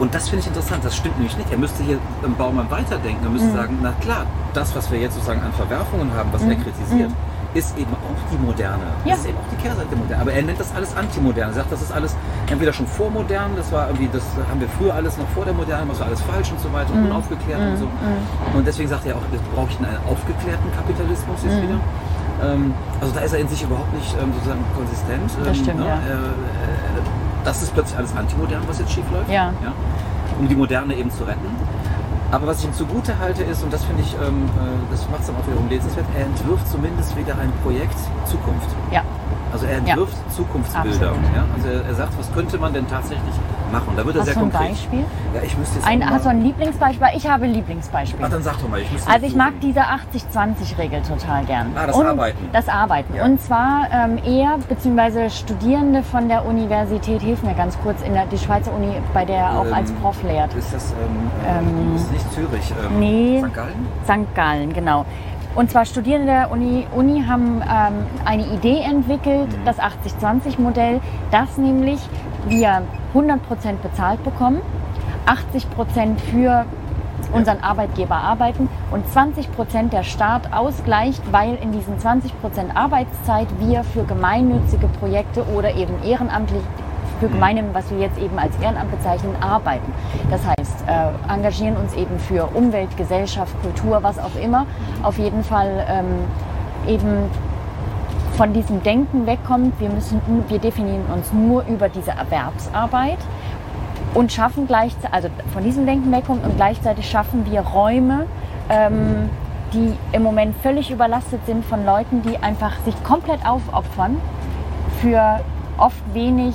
Und 0.00 0.12
das 0.14 0.28
finde 0.28 0.40
ich 0.40 0.46
interessant, 0.48 0.84
das 0.84 0.96
stimmt 0.96 1.16
nämlich 1.18 1.36
nicht. 1.36 1.50
Er 1.52 1.58
müsste 1.58 1.84
hier 1.84 1.98
im 2.24 2.34
Baumann 2.34 2.68
weiterdenken. 2.70 3.22
Er 3.24 3.30
müsste 3.30 3.52
sagen, 3.52 3.78
na 3.80 3.92
klar, 4.00 4.26
das, 4.52 4.74
was 4.74 4.90
wir 4.90 4.98
jetzt 4.98 5.14
sozusagen 5.14 5.40
an 5.42 5.52
Verwerfungen 5.52 6.10
haben, 6.16 6.30
was 6.32 6.42
er 6.42 6.56
kritisiert, 6.56 7.10
ist 7.54 7.76
eben 7.78 7.92
auch 7.92 8.20
die 8.32 8.36
Moderne. 8.44 8.82
Ja. 9.04 9.12
Das 9.12 9.20
ist 9.20 9.28
eben 9.28 9.38
auch 9.38 9.48
die 9.50 9.62
Kehrseite 9.62 9.88
der 9.88 9.98
Moderne. 9.98 10.20
Aber 10.22 10.32
er 10.32 10.42
nennt 10.42 10.58
das 10.60 10.74
alles 10.74 10.96
antimodern. 10.96 11.48
Er 11.50 11.54
sagt, 11.54 11.70
das 11.72 11.82
ist 11.82 11.92
alles 11.92 12.16
entweder 12.50 12.72
schon 12.72 12.86
vormodern, 12.86 13.52
das 13.56 13.70
war 13.72 13.86
irgendwie, 13.88 14.08
das 14.12 14.22
haben 14.50 14.60
wir 14.60 14.68
früher 14.78 14.94
alles 14.94 15.16
noch 15.16 15.28
vor 15.28 15.44
der 15.44 15.54
Moderne, 15.54 15.88
was 15.88 16.00
war 16.00 16.06
alles 16.08 16.20
falsch 16.22 16.50
und 16.50 16.60
so 16.60 16.72
weiter 16.72 16.92
und 16.92 17.06
unaufgeklärt 17.06 17.60
und 17.60 17.76
so. 17.78 17.88
Und 18.56 18.66
deswegen 18.66 18.88
sagt 18.88 19.06
er 19.06 19.14
auch, 19.16 19.22
jetzt 19.32 19.44
brauche 19.54 19.70
ich 19.70 19.78
einen 19.78 19.96
aufgeklärten 20.08 20.68
Kapitalismus 20.74 21.38
jetzt 21.44 21.62
wieder. 21.62 21.78
Ähm, 22.42 22.74
also 23.00 23.14
da 23.14 23.20
ist 23.20 23.32
er 23.32 23.38
in 23.38 23.48
sich 23.48 23.62
überhaupt 23.62 23.92
nicht 23.94 24.14
ähm, 24.20 24.32
sozusagen 24.34 24.64
konsistent. 24.76 25.30
Das 25.38 25.56
Ähm, 25.56 25.64
stimmt, 25.64 25.80
ne? 25.80 25.86
ja. 25.86 25.94
Äh, 25.94 26.12
äh, 26.12 27.02
das 27.44 27.62
ist 27.62 27.72
plötzlich 27.72 27.96
alles 27.96 28.14
antimodern, 28.16 28.62
was 28.66 28.78
jetzt 28.80 28.90
schief 28.92 29.04
läuft. 29.12 29.30
Ja. 29.30 29.52
Um 30.40 30.48
die 30.48 30.56
Moderne 30.56 30.94
eben 30.96 31.10
zu 31.10 31.22
retten. 31.24 31.46
Aber 32.34 32.48
was 32.48 32.58
ich 32.58 32.64
ihm 32.64 32.72
zugute 32.72 33.16
halte 33.20 33.44
ist, 33.44 33.62
und 33.62 33.72
das 33.72 33.84
finde 33.84 34.02
ich, 34.02 34.12
ähm, 34.14 34.50
äh, 34.58 34.90
das 34.90 35.08
macht 35.08 35.20
es 35.20 35.28
dann 35.28 35.36
auch 35.36 35.46
wiederum 35.46 35.68
lesenswert, 35.68 36.04
er 36.18 36.26
entwirft 36.26 36.66
zumindest 36.66 37.16
wieder 37.16 37.38
ein 37.38 37.52
Projekt 37.62 37.94
Zukunft. 38.26 38.66
Ja. 38.90 39.02
Also 39.52 39.66
er 39.66 39.78
entwirft 39.78 40.16
Zukunftsbilder. 40.34 41.10
Absolut. 41.10 41.32
Ja? 41.32 41.44
Also 41.54 41.68
er, 41.68 41.84
er 41.84 41.94
sagt, 41.94 42.18
was 42.18 42.32
könnte 42.32 42.58
man 42.58 42.72
denn 42.72 42.88
tatsächlich 42.88 43.34
machen? 43.74 43.92
Da 43.96 44.04
wird 44.06 44.16
er 44.16 44.20
Hast 44.20 44.26
sehr 44.26 44.34
du 44.34 44.40
ein 44.40 44.50
konkret. 44.52 44.70
Beispiel? 44.70 45.04
Ja, 45.34 45.42
ich 45.42 45.58
müsste 45.58 45.76
jetzt 45.78 45.86
Ein, 45.88 46.08
hast 46.08 46.24
du 46.24 46.28
ein 46.30 46.42
Lieblingsbeispiel? 46.42 47.06
Ich 47.16 47.28
habe 47.28 47.44
ein 47.44 47.52
Lieblingsbeispiel. 47.54 48.20
Ach, 48.24 48.30
dann 48.30 48.42
sag 48.42 48.58
doch 48.60 48.68
mal. 48.68 48.80
Ich 48.80 48.90
müsste 48.92 49.10
Also 49.10 49.26
ich 49.26 49.34
mag 49.34 49.52
diese 49.60 49.80
80-20-Regel 49.80 51.02
total 51.02 51.44
gern. 51.44 51.72
Ah, 51.74 51.86
das 51.86 51.96
Arbeiten. 52.00 52.48
Das 52.52 52.68
Arbeiten. 52.68 53.14
Ja. 53.14 53.24
Und 53.24 53.40
zwar 53.40 53.88
ähm, 53.92 54.18
er 54.24 54.58
bzw. 54.68 55.28
Studierende 55.30 56.02
von 56.02 56.28
der 56.28 56.46
Universität, 56.46 57.22
hilf 57.22 57.42
mir 57.42 57.54
ganz 57.54 57.78
kurz, 57.82 58.00
in 58.02 58.14
der, 58.14 58.26
die 58.26 58.38
Schweizer 58.38 58.72
Uni, 58.74 58.94
bei 59.12 59.24
der 59.24 59.34
er 59.36 59.58
auch 59.58 59.66
Ähm, 59.66 59.74
als 59.74 59.90
Prof 59.92 60.22
lehrt. 60.22 60.54
Ist 60.54 60.72
das 60.72 60.92
ähm, 60.92 61.30
Ähm, 61.68 61.96
ist 61.96 62.12
nicht 62.12 62.32
Zürich? 62.32 62.72
Ähm, 62.88 62.98
nee. 63.00 63.42
St. 63.44 63.54
Gallen? 63.54 63.86
St. 64.04 64.34
Gallen, 64.34 64.72
genau. 64.72 65.04
Und 65.54 65.70
zwar 65.70 65.84
Studierende 65.84 66.26
der 66.26 66.50
Uni, 66.50 66.86
Uni 66.94 67.22
haben 67.28 67.62
ähm, 67.62 67.94
eine 68.24 68.44
Idee 68.46 68.80
entwickelt, 68.80 69.48
Mhm. 69.48 69.64
das 69.64 69.78
80-20-Modell, 69.78 71.00
dass 71.30 71.56
nämlich 71.58 72.00
wir 72.48 72.82
100% 73.14 73.38
bezahlt 73.82 74.22
bekommen, 74.24 74.60
80% 75.26 76.18
für 76.30 76.66
unseren 77.32 77.60
Arbeitgeber 77.60 78.16
arbeiten 78.16 78.68
und 78.90 79.06
20% 79.06 79.90
der 79.90 80.02
Staat 80.02 80.52
ausgleicht, 80.52 81.22
weil 81.32 81.54
in 81.56 81.72
diesen 81.72 81.98
20% 81.98 82.30
Arbeitszeit 82.74 83.48
wir 83.60 83.84
für 83.84 84.04
gemeinnützige 84.04 84.86
Projekte 85.00 85.44
oder 85.54 85.74
eben 85.74 85.94
ehrenamtlich 86.04 86.62
für 87.20 87.28
gemeinem, 87.28 87.66
was 87.72 87.90
wir 87.90 87.98
jetzt 87.98 88.18
eben 88.18 88.38
als 88.38 88.56
Ehrenamt 88.60 88.90
bezeichnen, 88.90 89.34
arbeiten. 89.40 89.92
Das 90.30 90.40
heißt, 90.44 90.84
äh, 90.86 91.32
engagieren 91.32 91.76
uns 91.76 91.94
eben 91.94 92.18
für 92.18 92.48
Umwelt, 92.54 92.96
Gesellschaft, 92.96 93.54
Kultur, 93.62 94.02
was 94.02 94.18
auch 94.18 94.34
immer. 94.42 94.66
Auf 95.02 95.18
jeden 95.18 95.44
Fall 95.44 95.86
ähm, 95.88 96.24
eben 96.88 97.30
von 98.36 98.52
diesem 98.52 98.82
Denken 98.82 99.26
wegkommt, 99.26 99.78
wir, 99.80 99.88
müssen, 99.88 100.20
wir 100.48 100.58
definieren 100.58 101.04
uns 101.12 101.32
nur 101.32 101.64
über 101.66 101.88
diese 101.88 102.10
Erwerbsarbeit 102.10 103.18
und 104.14 104.32
schaffen 104.32 104.66
gleichzeitig, 104.66 105.12
also 105.12 105.28
von 105.52 105.62
diesem 105.62 105.86
Denken 105.86 106.10
wegkommt 106.12 106.44
und 106.44 106.56
gleichzeitig 106.56 107.08
schaffen 107.08 107.46
wir 107.50 107.60
Räume, 107.60 108.26
ähm, 108.68 109.30
die 109.72 109.92
im 110.12 110.22
Moment 110.22 110.56
völlig 110.62 110.90
überlastet 110.90 111.44
sind 111.46 111.64
von 111.64 111.84
Leuten, 111.84 112.22
die 112.22 112.38
einfach 112.38 112.76
sich 112.84 112.94
komplett 113.04 113.44
aufopfern 113.46 114.16
für 115.00 115.40
oft 115.78 116.02
wenig 116.12 116.54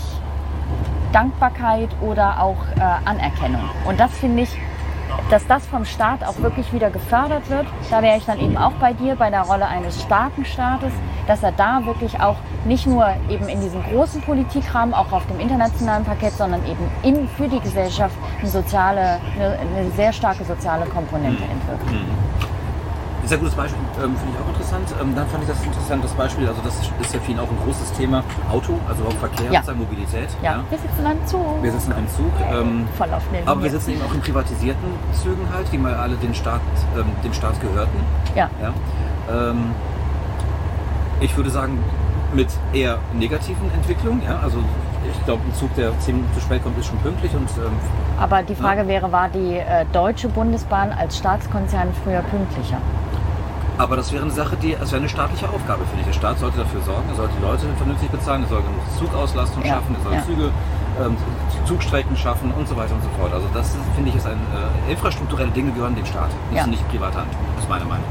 Dankbarkeit 1.12 1.89
oder 2.02 2.42
auch 2.42 2.58
äh, 2.78 2.82
Anerkennung. 3.06 3.70
Und 3.88 4.00
das 4.00 4.12
finde 4.13 4.44
ich, 4.44 4.58
dass 5.30 5.46
das 5.48 5.65
vom 5.65 5.86
Staat 5.86 6.24
auch 6.24 6.39
wirklich 6.39 6.72
wieder 6.72 6.89
gefördert 6.89 7.50
wird. 7.50 7.65
Da 7.89 8.02
wäre 8.02 8.18
ich 8.18 8.26
dann 8.26 8.39
eben 8.39 8.58
auch 8.58 8.74
bei 8.74 8.94
dir, 8.94 9.15
bei 9.15 9.30
der 9.30 9.42
Rolle 9.42 9.68
eines 9.68 10.02
starken 10.02 10.46
Staates, 10.46 10.94
dass 11.30 11.44
er 11.44 11.52
da 11.52 11.86
wirklich 11.86 12.20
auch 12.20 12.38
nicht 12.65 12.88
nur 12.88 13.06
eben 13.30 13.48
in 13.48 13.62
diesem 13.62 13.84
großen 13.84 14.20
Politikrahmen, 14.24 14.96
auch 14.96 15.12
auf 15.12 15.26
dem 15.28 15.39
internationalen 15.39 16.04
Parkett, 16.04 16.34
sondern 16.34 16.62
eben 16.65 16.84
in, 17.04 17.30
für 17.30 17.48
die 17.48 17.60
Gesellschaft 17.60 18.15
eine, 18.39 18.50
soziale, 18.50 19.20
eine, 19.36 19.60
eine 19.60 19.92
sehr 19.96 20.12
starke 20.12 20.44
soziale 20.44 20.86
Komponente 20.88 21.44
entwirft. 21.44 21.86
Sehr 23.26 23.38
gutes 23.38 23.54
Beispiel, 23.54 23.80
ähm, 24.04 24.15
finde 24.18 24.34
ich 24.34 24.44
auch 24.44 24.50
interessant. 24.50 24.88
Ähm, 25.00 25.13
dann 25.15 25.28
fand 25.28 25.44
ich 25.44 25.50
das 25.50 25.63
interessant, 25.63 26.04
das 26.04 26.13
Beispiel, 26.13 26.48
also 26.48 26.62
das 26.63 26.80
ist 27.00 27.13
ja 27.13 27.20
für 27.20 27.32
ihn 27.32 27.39
auch 27.39 27.50
ein 27.52 27.58
großes 27.63 27.94
Thema, 27.94 28.24
Auto, 28.52 28.74
also 28.89 29.04
auch 29.06 29.13
Verkehr, 29.13 29.52
Ja. 29.52 29.62
Mobilität. 29.76 30.30
Ja, 30.42 30.63
wir 30.68 30.80
sitzen 30.80 31.04
dann 31.04 31.28
zu. 31.28 31.38
Wir 31.62 31.72
sitzen 31.72 31.92
in 31.92 31.98
einem 31.98 32.10
Zug. 32.10 32.32
Ähm, 32.52 32.88
Voll 32.98 33.13
auf 33.13 33.22
der 33.32 33.48
aber 33.48 33.62
wir 33.62 33.70
sitzen 33.70 33.92
eben 33.92 34.02
auch 34.02 34.13
in 34.15 34.22
privatisierten 34.22 34.89
Zügen 35.13 35.48
halt, 35.54 35.72
die 35.72 35.78
mal 35.78 35.94
alle 35.94 36.15
den 36.15 36.34
Staat, 36.34 36.62
ähm, 36.98 37.06
dem 37.24 37.34
Staat 37.34 37.62
gehörten. 37.62 38.00
Ja. 38.34 38.50
Ja? 38.60 38.74
Ich 41.21 41.36
würde 41.36 41.49
sagen, 41.49 41.79
mit 42.34 42.47
eher 42.73 42.97
negativen 43.13 43.71
Entwicklungen. 43.73 44.21
Ja? 44.23 44.39
Also 44.41 44.60
ich 45.12 45.25
glaube, 45.25 45.41
ein 45.47 45.53
Zug, 45.55 45.73
der 45.75 45.97
zehn 45.99 46.15
Minuten 46.15 46.34
zu 46.36 46.41
spät 46.41 46.63
kommt, 46.63 46.77
ist 46.77 46.88
schon 46.88 46.99
pünktlich 46.99 47.34
und 47.34 47.49
ähm, 47.58 47.71
Aber 48.19 48.43
die 48.43 48.55
Frage 48.55 48.88
wäre, 48.88 49.12
war 49.12 49.29
die 49.29 49.55
äh, 49.58 49.86
Deutsche 49.91 50.27
Bundesbahn 50.29 50.91
als 50.91 51.17
Staatskonzern 51.17 51.89
früher 52.03 52.21
pünktlicher? 52.21 52.77
Aber 53.77 53.95
das 53.95 54.12
wäre 54.12 54.23
eine 54.23 54.32
Sache, 54.32 54.58
die, 54.58 54.75
das 54.77 54.91
wäre 54.91 54.99
eine 54.99 55.08
staatliche 55.10 55.47
Aufgabe, 55.47 55.86
finde 55.86 56.01
ich. 56.01 56.08
Der 56.08 56.13
Staat 56.13 56.38
sollte 56.39 56.58
dafür 56.60 56.82
sorgen, 56.82 57.08
er 57.10 57.15
sollte 57.15 57.34
die 57.39 57.43
Leute 57.43 57.65
vernünftig 57.77 58.10
bezahlen, 58.10 58.43
er 58.43 58.49
soll 58.49 58.62
genug 58.62 58.82
Zugauslastung 58.99 59.63
Ja, 59.63 59.75
schaffen, 59.75 59.95
er 59.97 60.03
soll 60.03 60.13
ja. 60.13 60.23
Züge, 60.25 60.51
ähm, 61.01 61.15
Zugstrecken 61.65 62.17
schaffen 62.17 62.51
und 62.51 62.67
so 62.67 62.75
weiter 62.75 62.93
und 62.93 63.01
so 63.03 63.10
fort. 63.17 63.34
Also 63.34 63.47
das 63.53 63.77
finde 63.95 64.10
ich, 64.10 64.17
ist 64.17 64.27
ein 64.27 64.36
äh, 64.88 64.91
infrastrukturelle 64.91 65.51
Dinge 65.51 65.71
gehören 65.71 65.95
dem 65.95 66.05
Staat, 66.05 66.29
die 66.51 66.58
Ja. 66.58 66.63
sind 66.63 66.71
nicht 66.71 66.88
privater 66.89 67.19
Hand, 67.19 67.29
ist 67.58 67.69
meine 67.69 67.86
Meinung. 67.86 68.03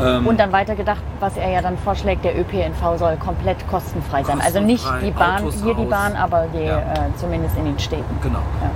Ähm, 0.00 0.26
Und 0.26 0.38
dann 0.38 0.52
weitergedacht, 0.52 1.02
was 1.20 1.36
er 1.36 1.50
ja 1.50 1.60
dann 1.62 1.76
vorschlägt, 1.78 2.24
der 2.24 2.38
ÖPNV 2.38 2.96
soll 2.98 3.16
komplett 3.16 3.56
kostenfrei 3.68 4.22
sein. 4.24 4.40
Also 4.40 4.60
nicht 4.60 4.84
Kostenfrei, 4.84 5.06
die 5.06 5.12
Bahn, 5.12 5.42
Autos 5.42 5.62
hier 5.62 5.74
die. 5.74 5.84
Bahn, 5.84 6.16
aber 6.16 6.46
die, 6.54 6.64
Ja. 6.64 6.78
äh, 6.78 6.84
zumindest 7.16 7.56
in 7.56 7.64
den 7.64 7.78
Städten. 7.78 8.18
Genau. 8.22 8.38
Ja. 8.62 8.70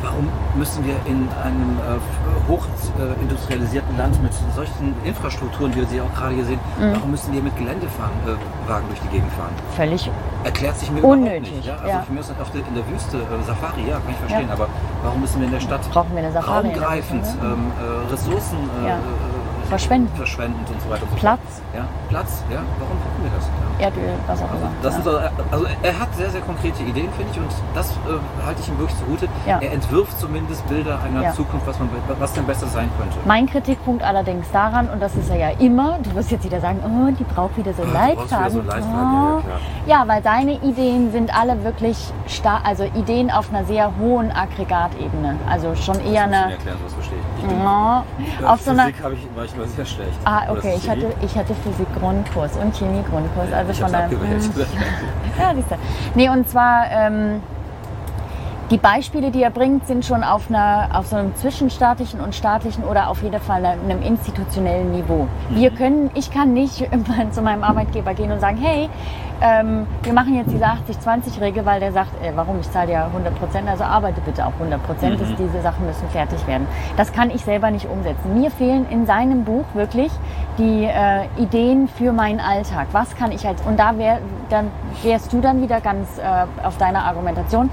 Warum 0.00 0.28
müssen 0.54 0.84
wir 0.86 0.94
in 1.06 1.28
einem 1.44 1.76
äh, 1.78 2.48
hochindustrialisierten 2.48 3.96
Land 3.98 4.22
mit 4.22 4.32
solchen 4.54 4.94
Infrastrukturen, 5.04 5.72
wie 5.74 5.80
wir 5.80 5.86
sie 5.86 6.00
auch 6.00 6.14
gerade 6.14 6.34
hier 6.34 6.44
sehen, 6.44 6.60
Mhm. 6.78 6.92
warum 6.94 7.10
müssen 7.10 7.32
wir 7.32 7.42
mit 7.42 7.56
Geländewagen 7.56 8.18
äh, 8.26 8.86
durch 8.88 9.00
die 9.00 9.08
Gegend 9.08 9.32
fahren? 9.32 9.52
Völlig 9.76 10.10
Erklärt 10.44 10.76
sich 10.78 10.90
mir 10.92 11.02
Unnötig, 11.02 11.48
überhaupt 11.50 11.56
nicht. 11.56 11.66
Ja? 11.66 11.74
Also 11.96 12.06
für 12.06 12.12
mich 12.12 12.20
ist 12.20 12.40
auf 12.40 12.50
der, 12.52 12.60
in 12.60 12.74
der 12.74 12.86
Wüste 12.88 13.16
äh, 13.18 13.42
Safari, 13.44 13.82
ja, 13.88 13.96
kann 13.98 14.10
ich 14.10 14.16
verstehen, 14.18 14.48
aber 14.52 14.68
warum 15.02 15.20
müssen 15.20 15.40
wir 15.40 15.46
in 15.46 15.52
der 15.52 15.60
Stadt 15.60 15.80
brauchen 15.90 16.12
wir 16.12 16.18
eine 16.22 16.32
Safari. 16.32 16.68
raumgreifend 16.68 17.24
ne? 17.24 17.32
ähm, 17.42 17.72
äh, 18.08 18.12
Ressourcen 18.12 18.58
äh, 19.68 19.70
Ja. 19.70 19.76
äh, 19.76 19.78
Verschwenden. 19.78 20.16
verschwendend 20.16 20.68
und 20.70 20.80
so 20.82 20.90
weiter 20.90 21.02
und 21.04 21.10
so 21.10 21.16
Platz. 21.16 21.40
Ja, 21.74 21.86
Platz, 22.08 22.42
ja, 22.50 22.62
warum 22.78 22.96
brauchen 22.98 23.22
wir 23.22 23.30
das? 23.36 23.46
Ja. 23.46 23.67
Erdöl, 23.78 24.10
was 24.26 24.38
auch 24.42 24.50
Also, 24.50 24.56
immer. 24.56 24.70
das 24.82 24.94
ja. 24.96 25.02
sind 25.02 25.04
so, 25.12 25.18
also 25.52 25.66
er 25.82 25.98
hat 25.98 26.14
sehr, 26.16 26.30
sehr 26.30 26.40
konkrete 26.42 26.82
Ideen, 26.82 27.08
finde 27.12 27.30
ich, 27.32 27.38
und 27.38 27.50
das 27.74 27.90
äh, 27.90 28.44
halte 28.46 28.60
ich 28.62 28.68
ihm 28.68 28.78
wirklich 28.78 28.98
zugute. 28.98 29.28
Ja. 29.46 29.58
Er 29.60 29.72
entwirft 29.72 30.18
zumindest 30.18 30.66
Bilder 30.68 30.98
einer 31.04 31.22
Ja. 31.22 31.32
Zukunft, 31.32 31.66
was, 31.66 31.78
man, 31.78 31.88
was 32.18 32.32
denn 32.32 32.44
besser 32.46 32.66
sein 32.66 32.90
könnte. 32.98 33.16
Mein 33.24 33.46
Kritikpunkt 33.48 34.02
allerdings 34.02 34.50
daran, 34.52 34.88
und 34.88 35.00
das 35.00 35.14
ist 35.16 35.30
er 35.30 35.36
ja 35.36 35.48
immer, 35.58 35.98
du 36.02 36.14
wirst 36.14 36.30
jetzt 36.30 36.44
wieder 36.44 36.60
sagen, 36.60 36.80
oh, 36.84 37.10
die 37.16 37.24
braucht 37.24 37.56
wieder 37.56 37.72
so 37.74 37.82
Ah, 37.82 37.86
wieder 37.86 37.98
Leitfaden. 38.16 38.50
so 38.52 38.60
Leitfaden, 38.62 39.18
Oh. 39.38 39.40
ja, 39.86 40.04
weil 40.06 40.22
seine 40.22 40.52
Ideen 40.62 41.12
sind 41.12 41.36
alle 41.38 41.62
wirklich 41.64 42.12
stark, 42.26 42.60
also 42.64 42.84
Ideen 42.84 43.30
auf 43.30 43.50
einer 43.50 43.64
sehr 43.64 43.92
hohen 44.00 44.30
Aggregatebene. 44.32 45.36
Also 45.48 45.74
schon 45.76 46.00
eher 46.04 46.24
eine. 46.24 46.52
erklären, 46.52 46.76
sowas 46.78 46.94
verstehe 46.94 47.18
ich. 47.18 47.42
ich 47.44 47.48
bin, 47.48 48.44
äh, 48.44 48.46
auf 48.48 48.60
so 48.60 48.70
einer. 48.70 48.84
Physik 48.86 49.04
habe 49.04 49.14
ich, 49.14 49.28
war 49.36 49.44
ich 49.44 49.54
immer 49.54 49.66
sehr 49.66 49.84
schlecht. 49.86 50.18
Ah, 50.24 50.42
okay, 50.50 50.74
ist 50.74 50.84
ich 50.84 50.90
hatte, 50.90 51.06
ich 51.22 51.36
hatte 51.36 51.54
Physik-Grundkurs 51.54 52.56
und 52.56 52.74
Chemie-Grundkurs. 52.76 53.52
Also 53.52 53.67
ich 53.72 53.80
von 53.80 53.84
hab's 53.84 53.92
der. 53.92 54.04
abgewählt. 54.04 54.50
Ja, 55.38 55.54
siehst 55.54 55.70
du. 55.70 55.76
Nee, 56.16 56.28
und 56.30 56.48
zwar, 56.48 56.90
ähm, 56.90 57.40
die 58.70 58.76
Beispiele, 58.76 59.30
die 59.30 59.42
er 59.42 59.50
bringt, 59.50 59.86
sind 59.86 60.04
schon 60.04 60.22
auf, 60.22 60.50
einer, 60.50 60.90
auf 60.92 61.06
so 61.06 61.16
einem 61.16 61.34
zwischenstaatlichen 61.36 62.20
und 62.20 62.34
staatlichen 62.34 62.84
oder 62.84 63.08
auf 63.08 63.22
jeden 63.22 63.40
Fall 63.40 63.64
einem, 63.64 64.02
institutionellen 64.02 64.92
Niveau. 64.92 65.26
Wir 65.50 65.70
können, 65.70 66.10
ich 66.14 66.30
kann 66.30 66.52
nicht 66.52 66.86
zu 67.32 67.42
meinem 67.42 67.64
Arbeitgeber 67.64 68.12
gehen 68.12 68.30
und 68.30 68.40
sagen, 68.40 68.58
hey, 68.58 68.90
ähm, 69.40 69.86
wir 70.02 70.12
machen 70.12 70.34
jetzt 70.34 70.50
diese 70.50 70.64
80-20-Regel, 70.64 71.64
weil 71.64 71.80
der 71.80 71.92
sagt, 71.92 72.10
äh, 72.22 72.32
warum, 72.34 72.60
ich 72.60 72.70
zahle 72.70 72.92
ja 72.92 73.06
100 73.06 73.38
Prozent, 73.38 73.68
also 73.68 73.84
arbeite 73.84 74.20
bitte 74.20 74.44
auch 74.44 74.52
100 74.54 74.82
Prozent, 74.82 75.20
dass 75.20 75.28
diese 75.36 75.62
Sachen 75.62 75.86
müssen 75.86 76.08
fertig 76.10 76.44
werden. 76.46 76.66
Das 76.96 77.12
kann 77.12 77.30
ich 77.30 77.42
selber 77.44 77.70
nicht 77.70 77.88
umsetzen. 77.88 78.34
Mir 78.34 78.50
fehlen 78.50 78.86
in 78.90 79.06
seinem 79.06 79.44
Buch 79.44 79.64
wirklich 79.74 80.10
die 80.58 80.84
äh, 80.84 81.26
Ideen 81.40 81.88
für 81.88 82.12
meinen 82.12 82.40
Alltag. 82.40 82.88
Was 82.92 83.14
kann 83.14 83.30
ich 83.30 83.46
als, 83.46 83.62
und 83.62 83.78
da 83.78 83.96
wär, 83.96 84.18
dann 84.50 84.70
wärst 85.02 85.32
du 85.32 85.40
dann 85.40 85.62
wieder 85.62 85.80
ganz 85.80 86.18
äh, 86.18 86.66
auf 86.66 86.76
deiner 86.78 87.04
Argumentation, 87.04 87.70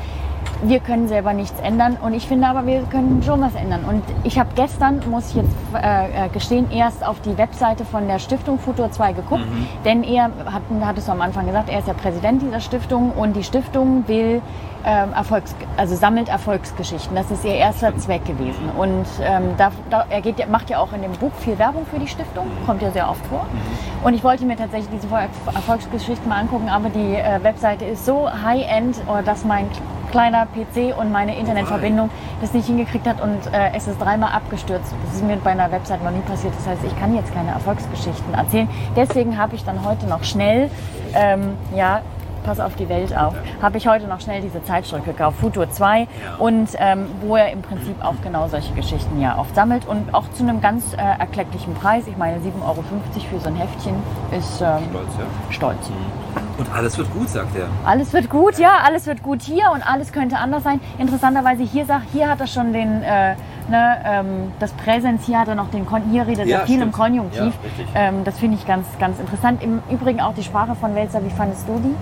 wir 0.64 0.80
können 0.80 1.08
selber 1.08 1.34
nichts 1.34 1.60
ändern 1.60 1.98
und 2.02 2.14
ich 2.14 2.28
finde 2.28 2.48
aber, 2.48 2.66
wir 2.66 2.82
können 2.84 3.22
schon 3.24 3.42
was 3.42 3.56
ändern. 3.56 3.86
Und 3.86 4.04
ich 4.24 4.40
habe 4.40 4.50
gestern, 4.56 5.02
muss 5.10 5.30
ich 5.30 5.36
jetzt 5.36 5.56
äh, 5.74 6.26
äh 6.26 6.30
gestehen, 6.30 6.72
erst 6.72 7.06
auf 7.06 7.20
die 7.22 7.38
Webseite 7.38 7.86
von 7.86 8.08
der 8.08 8.20
Stiftung 8.20 8.60
Futur 8.60 8.92
2 8.92 9.14
geguckt, 9.14 9.46
mhm. 9.46 9.68
denn 9.84 10.04
er, 10.04 10.26
hat, 10.26 10.64
hattest 10.82 11.08
du 11.08 11.12
am 11.12 11.22
Anfang 11.22 11.46
gesagt, 11.46 11.70
er 11.70 11.80
ist 11.80 11.88
ja 11.88 11.94
Präsident 11.94 12.42
dieser 12.42 12.60
Stiftung 12.60 13.12
und 13.12 13.36
die 13.36 13.44
Stiftung 13.44 14.08
will 14.08 14.42
ähm, 14.86 15.14
Erfolgs, 15.14 15.56
also 15.78 15.96
sammelt 15.96 16.30
Erfolgsgeschichten. 16.30 17.16
Das 17.16 17.32
ist 17.32 17.44
ihr 17.44 17.56
erster 17.56 17.96
Zweck 17.98 18.26
gewesen. 18.26 18.70
Und 18.78 19.06
ähm, 19.22 19.56
da, 19.58 19.72
da, 19.90 20.06
er 20.10 20.22
geht, 20.22 20.48
macht 20.50 20.70
ja 20.70 20.80
auch 20.80 20.94
in 20.94 21.02
dem 21.02 21.12
Buch 21.14 21.32
viel 21.40 21.58
Werbung 21.58 21.86
für 21.88 22.00
die 22.00 22.08
Stiftung, 22.08 22.48
kommt 22.66 22.82
ja 22.82 22.92
sehr 22.92 23.10
oft 23.10 23.26
vor. 23.26 23.46
Mhm. 23.52 24.06
Und 24.06 24.14
ich 24.14 24.24
wollte 24.24 24.46
mir 24.46 24.56
tatsächlich 24.56 25.00
diese 25.02 25.08
Erfolgsgeschichten 25.54 26.30
mal 26.30 26.40
angucken, 26.40 26.70
aber 26.70 26.90
die 26.90 27.16
äh, 27.16 27.44
Webseite 27.44 27.86
ist 27.86 28.06
so 28.06 28.30
high-end, 28.32 29.02
oh, 29.08 29.22
dass 29.26 29.44
mein 29.44 29.68
kleiner 30.16 30.46
PC 30.46 30.98
und 30.98 31.12
meine 31.12 31.38
Internetverbindung 31.38 32.10
das 32.40 32.54
nicht 32.54 32.68
hingekriegt 32.68 33.06
hat 33.06 33.22
und 33.22 33.54
äh, 33.54 33.72
es 33.76 33.86
ist 33.86 34.00
dreimal 34.00 34.32
abgestürzt. 34.32 34.94
Das 35.06 35.16
ist 35.16 35.26
mir 35.26 35.36
bei 35.36 35.50
einer 35.52 35.70
Website 35.74 36.02
noch 36.06 36.12
nie 36.12 36.22
passiert. 36.22 36.54
Das 36.58 36.68
heißt, 36.68 36.86
ich 36.86 36.98
kann 36.98 37.14
jetzt 37.14 37.34
keine 37.34 37.52
Erfolgsgeschichten 37.52 38.34
erzählen. 38.34 38.70
Deswegen 38.96 39.38
habe 39.38 39.56
ich 39.56 39.66
dann 39.66 39.84
heute 39.84 40.08
noch 40.08 40.24
schnell 40.24 40.70
ähm, 41.14 41.58
ja, 41.76 42.02
Pass 42.46 42.60
auf 42.60 42.76
die 42.76 42.88
Welt 42.90 43.16
auf, 43.18 43.34
habe 43.62 43.78
ich 43.78 43.88
heute 43.88 44.08
noch 44.08 44.22
schnell 44.22 44.42
diese 44.42 44.64
Zeitschrift 44.64 45.06
gekauft, 45.06 45.40
Futur 45.40 45.70
2, 45.70 46.00
ja. 46.00 46.08
und 46.38 46.70
ähm, 46.78 47.08
wo 47.22 47.36
er 47.36 47.52
im 47.52 47.62
Prinzip 47.62 48.04
auch 48.04 48.16
genau 48.24 48.48
solche 48.48 48.74
Geschichten 48.74 49.20
ja 49.20 49.38
oft 49.40 49.56
sammelt 49.56 49.88
und 49.88 50.14
auch 50.14 50.30
zu 50.34 50.44
einem 50.44 50.62
ganz 50.62 50.94
äh, 50.94 50.98
erklecklichen 50.98 51.74
Preis. 51.74 52.06
Ich 52.08 52.18
meine, 52.18 52.38
7,50 52.38 52.64
Euro 52.64 52.84
für 52.84 53.40
so 53.40 53.48
ein 53.48 53.56
Heftchen 53.56 53.96
ist 54.38 54.62
ähm, 54.62 54.84
stolz. 54.92 55.10
Ja? 55.18 55.54
stolz. 55.54 55.90
Mhm. 55.90 56.60
Und 56.60 56.74
alles 56.74 56.98
wird 56.98 57.12
gut, 57.12 57.30
sagt 57.30 57.56
er. 57.56 57.68
Alles 57.84 58.14
wird 58.14 58.30
gut, 58.30 58.58
ja, 58.58 58.78
alles 58.86 59.08
wird 59.08 59.24
gut 59.24 59.42
hier 59.42 59.72
und 59.74 59.82
alles 59.82 60.14
könnte 60.14 60.38
anders 60.38 60.64
sein. 60.64 60.80
Interessanterweise 60.98 61.64
hier 61.64 61.86
sagt, 61.86 62.06
hier 62.14 62.30
hat 62.30 62.40
er 62.40 62.48
schon 62.48 62.72
den 62.72 63.02
äh, 63.04 63.36
ne, 63.70 63.98
ähm, 64.06 64.52
das 64.60 64.72
Präsens, 64.74 65.26
hier 65.26 65.40
hat 65.40 65.48
er 65.48 65.56
noch 65.56 65.70
den 65.70 65.86
Kon 65.86 66.04
hier 66.12 66.28
redet 66.28 66.48
er 66.48 66.60
viel 66.60 66.76
stimmt. 66.76 66.84
im 66.84 66.92
Konjunktiv. 66.92 67.54
Ja, 67.94 68.02
ähm, 68.10 68.24
das 68.24 68.40
finde 68.40 68.58
ich 68.58 68.66
ganz, 68.66 68.86
ganz 69.00 69.20
interessant. 69.20 69.64
Im 69.64 69.82
Übrigen 69.90 70.22
auch 70.22 70.34
die 70.34 70.44
Sprache 70.44 70.76
von 70.76 70.96
Welzer, 70.96 71.24
wie 71.24 71.30
fandest 71.30 71.68
du 71.68 71.80
die? 71.80 71.96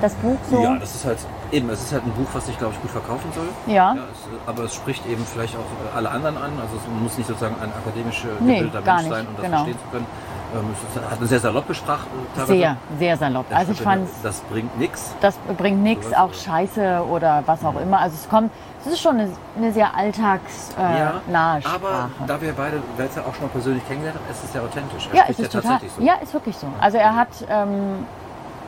Das 0.00 0.14
Buch 0.14 0.38
so? 0.50 0.62
Ja, 0.62 0.76
das 0.76 0.94
ist 0.94 1.04
halt 1.04 1.18
eben, 1.52 1.68
es 1.70 1.82
ist 1.82 1.92
halt 1.92 2.04
ein 2.04 2.12
Buch, 2.12 2.28
was 2.32 2.46
sich, 2.46 2.58
glaube 2.58 2.74
ich, 2.74 2.82
gut 2.82 2.90
verkaufen 2.90 3.30
soll. 3.34 3.48
Ja. 3.66 3.94
ja 3.94 4.02
es, 4.12 4.48
aber 4.48 4.64
es 4.64 4.74
spricht 4.74 5.06
eben 5.06 5.24
vielleicht 5.24 5.56
auch 5.56 5.96
alle 5.96 6.10
anderen 6.10 6.36
an. 6.36 6.52
Also 6.60 6.76
es 6.76 7.02
muss 7.02 7.18
nicht 7.18 7.26
sozusagen 7.26 7.56
ein 7.60 7.70
akademisch 7.72 8.24
nee, 8.40 8.58
gebildeter 8.58 8.94
Mensch 8.94 9.08
sein, 9.08 9.26
um 9.26 9.36
das 9.36 9.44
genau. 9.44 9.56
verstehen 9.58 9.78
zu 9.78 9.90
können. 9.90 10.06
Ähm, 10.52 10.74
es 10.90 11.10
hat 11.10 11.18
eine 11.18 11.26
sehr 11.26 11.38
saloppe 11.38 11.74
Sprache. 11.74 12.06
Sehr, 12.46 12.76
sehr 12.98 13.16
salopp. 13.16 13.48
Das 13.48 13.58
also 13.60 13.72
ich 13.72 13.80
fand 13.80 14.08
Das 14.22 14.40
bringt 14.40 14.78
nichts. 14.78 15.14
Das 15.20 15.36
bringt 15.56 15.82
nichts, 15.82 16.12
auch 16.12 16.34
Scheiße 16.34 17.04
oder 17.08 17.42
was 17.46 17.64
auch 17.64 17.80
immer. 17.80 18.00
Also 18.00 18.16
es 18.16 18.28
kommt, 18.28 18.50
es 18.84 18.92
ist 18.92 19.00
schon 19.00 19.20
eine, 19.20 19.30
eine 19.56 19.72
sehr 19.72 19.94
alltagsnahe 19.94 21.20
äh, 21.28 21.32
ja, 21.32 21.60
Sprache. 21.60 21.76
Aber 21.76 22.10
da 22.26 22.40
wir 22.40 22.52
beide 22.52 22.82
Wälzer 22.96 23.20
auch 23.26 23.34
schon 23.34 23.44
mal 23.44 23.52
persönlich 23.52 23.86
kennengelernt 23.86 24.18
haben, 24.18 24.30
ist 24.30 24.44
es 24.44 24.54
ja 24.54 24.60
authentisch. 24.62 25.08
Er 25.12 25.16
ja, 25.16 25.24
ist 25.24 25.40
es 25.40 25.52
ja 25.52 25.60
total. 25.60 25.80
So. 25.96 26.02
Ja, 26.02 26.14
ist 26.14 26.34
wirklich 26.34 26.56
so. 26.56 26.66
Also 26.80 26.98
er 26.98 27.14
hat 27.14 27.28
ähm, 27.48 28.06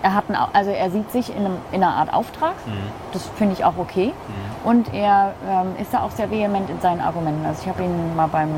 er 0.03 0.15
hat 0.15 0.25
einen, 0.29 0.39
also 0.53 0.71
er 0.71 0.91
sieht 0.91 1.11
sich 1.11 1.31
in, 1.31 1.45
einem, 1.45 1.57
in 1.71 1.83
einer 1.83 1.95
Art 1.95 2.13
Auftrag. 2.13 2.55
Mhm. 2.67 2.73
Das 3.13 3.29
finde 3.37 3.55
ich 3.55 3.65
auch 3.65 3.79
okay. 3.79 4.09
Mhm. 4.09 4.69
Und 4.69 4.95
er 4.95 5.33
ähm, 5.49 5.75
ist 5.81 5.95
da 5.95 6.03
auch 6.03 6.11
sehr 6.11 6.31
vehement 6.31 6.69
in 6.69 6.81
seinen 6.81 7.01
Argumenten. 7.01 7.45
Also 7.47 7.63
ich 7.63 7.69
habe 7.69 7.83
ihn 7.83 8.17
mal 8.17 8.29
beim, 8.29 8.51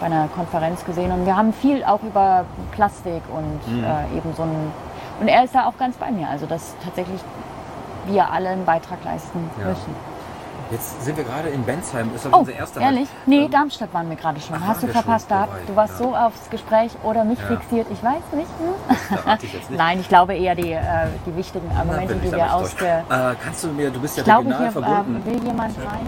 bei 0.00 0.06
einer 0.06 0.28
Konferenz 0.28 0.84
gesehen 0.84 1.12
und 1.12 1.26
wir 1.26 1.36
haben 1.36 1.52
viel 1.52 1.84
auch 1.84 2.02
über 2.02 2.44
Plastik 2.72 3.22
und 3.32 3.72
mhm. 3.72 3.84
äh, 3.84 4.16
eben 4.16 4.34
so 4.34 4.42
ein 4.42 4.72
und 5.20 5.26
er 5.26 5.44
ist 5.44 5.54
da 5.54 5.66
auch 5.66 5.76
ganz 5.76 5.96
bei 5.96 6.10
mir. 6.10 6.28
Also 6.28 6.46
dass 6.46 6.74
tatsächlich 6.84 7.20
wir 8.06 8.30
alle 8.30 8.50
einen 8.50 8.64
Beitrag 8.64 9.04
leisten 9.04 9.50
ja. 9.58 9.66
müssen. 9.66 9.94
Jetzt 10.70 11.02
sind 11.02 11.16
wir 11.16 11.24
gerade 11.24 11.48
in 11.48 11.64
Bensheim. 11.64 12.14
Ist 12.14 12.26
das 12.26 12.32
oh, 12.32 12.38
unser 12.38 12.52
erster 12.52 12.80
ehrlich? 12.80 13.08
Halt. 13.08 13.26
Nee, 13.26 13.44
ähm, 13.44 13.50
Darmstadt 13.50 13.92
waren 13.94 14.08
wir 14.10 14.16
gerade 14.16 14.38
schon. 14.40 14.56
Ach, 14.56 14.68
Hast 14.68 14.82
du 14.82 14.88
verpasst 14.88 15.30
da? 15.30 15.48
Du 15.66 15.74
warst 15.74 15.98
ja. 15.98 16.06
so 16.06 16.14
aufs 16.14 16.50
Gespräch 16.50 16.92
oder 17.02 17.24
mich 17.24 17.38
ja. 17.38 17.46
fixiert. 17.46 17.86
Ich 17.90 18.02
weiß 18.02 18.22
nicht. 18.34 18.48
Hm? 18.58 19.38
Ich 19.40 19.52
nicht. 19.52 19.70
Nein, 19.70 20.00
ich 20.00 20.08
glaube 20.08 20.34
eher 20.34 20.54
die, 20.54 20.72
äh, 20.72 20.80
die 21.26 21.34
wichtigen 21.36 21.70
Argumente, 21.76 22.14
die 22.16 22.32
wir 22.32 22.52
aus 22.52 22.74
der... 22.76 23.00
Äh, 23.00 23.34
kannst 23.42 23.64
du 23.64 23.68
mir, 23.68 23.90
du 23.90 24.00
bist 24.00 24.16
ja 24.16 24.22
ich 24.22 24.28
regional 24.28 24.58
hier, 24.58 24.72
verbunden. 24.72 25.22
Äh, 25.22 25.30
will 25.30 25.44
jemand 25.44 25.78
rein? 25.78 26.06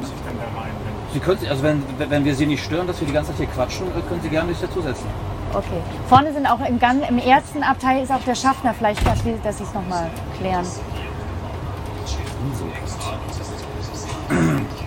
Sie 1.13 1.21
können, 1.21 1.39
also 1.49 1.63
wenn, 1.63 1.83
wenn 1.99 2.25
wir 2.25 2.35
Sie 2.35 2.47
nicht 2.47 2.65
stören, 2.65 2.87
dass 2.87 3.01
wir 3.01 3.07
die 3.07 3.13
ganze 3.13 3.31
Zeit 3.31 3.39
hier 3.39 3.47
quatschen, 3.47 3.87
äh, 3.89 4.01
können 4.09 4.21
Sie 4.21 4.29
gerne 4.29 4.49
nicht 4.51 4.63
dazusetzen. 4.63 5.07
Okay. 5.53 5.81
Vorne 6.09 6.33
sind 6.33 6.47
auch 6.47 6.61
im, 6.61 6.79
Gang, 6.79 7.09
im 7.09 7.19
ersten 7.19 7.63
Abteil 7.63 8.03
ist 8.03 8.13
auch 8.13 8.23
der 8.27 8.35
Schaffner. 8.35 8.75
Vielleicht, 8.75 9.05
dass 9.07 9.23
Sie 9.23 9.65
es 9.65 9.75
nochmal 9.75 10.11
klären. 10.39 10.67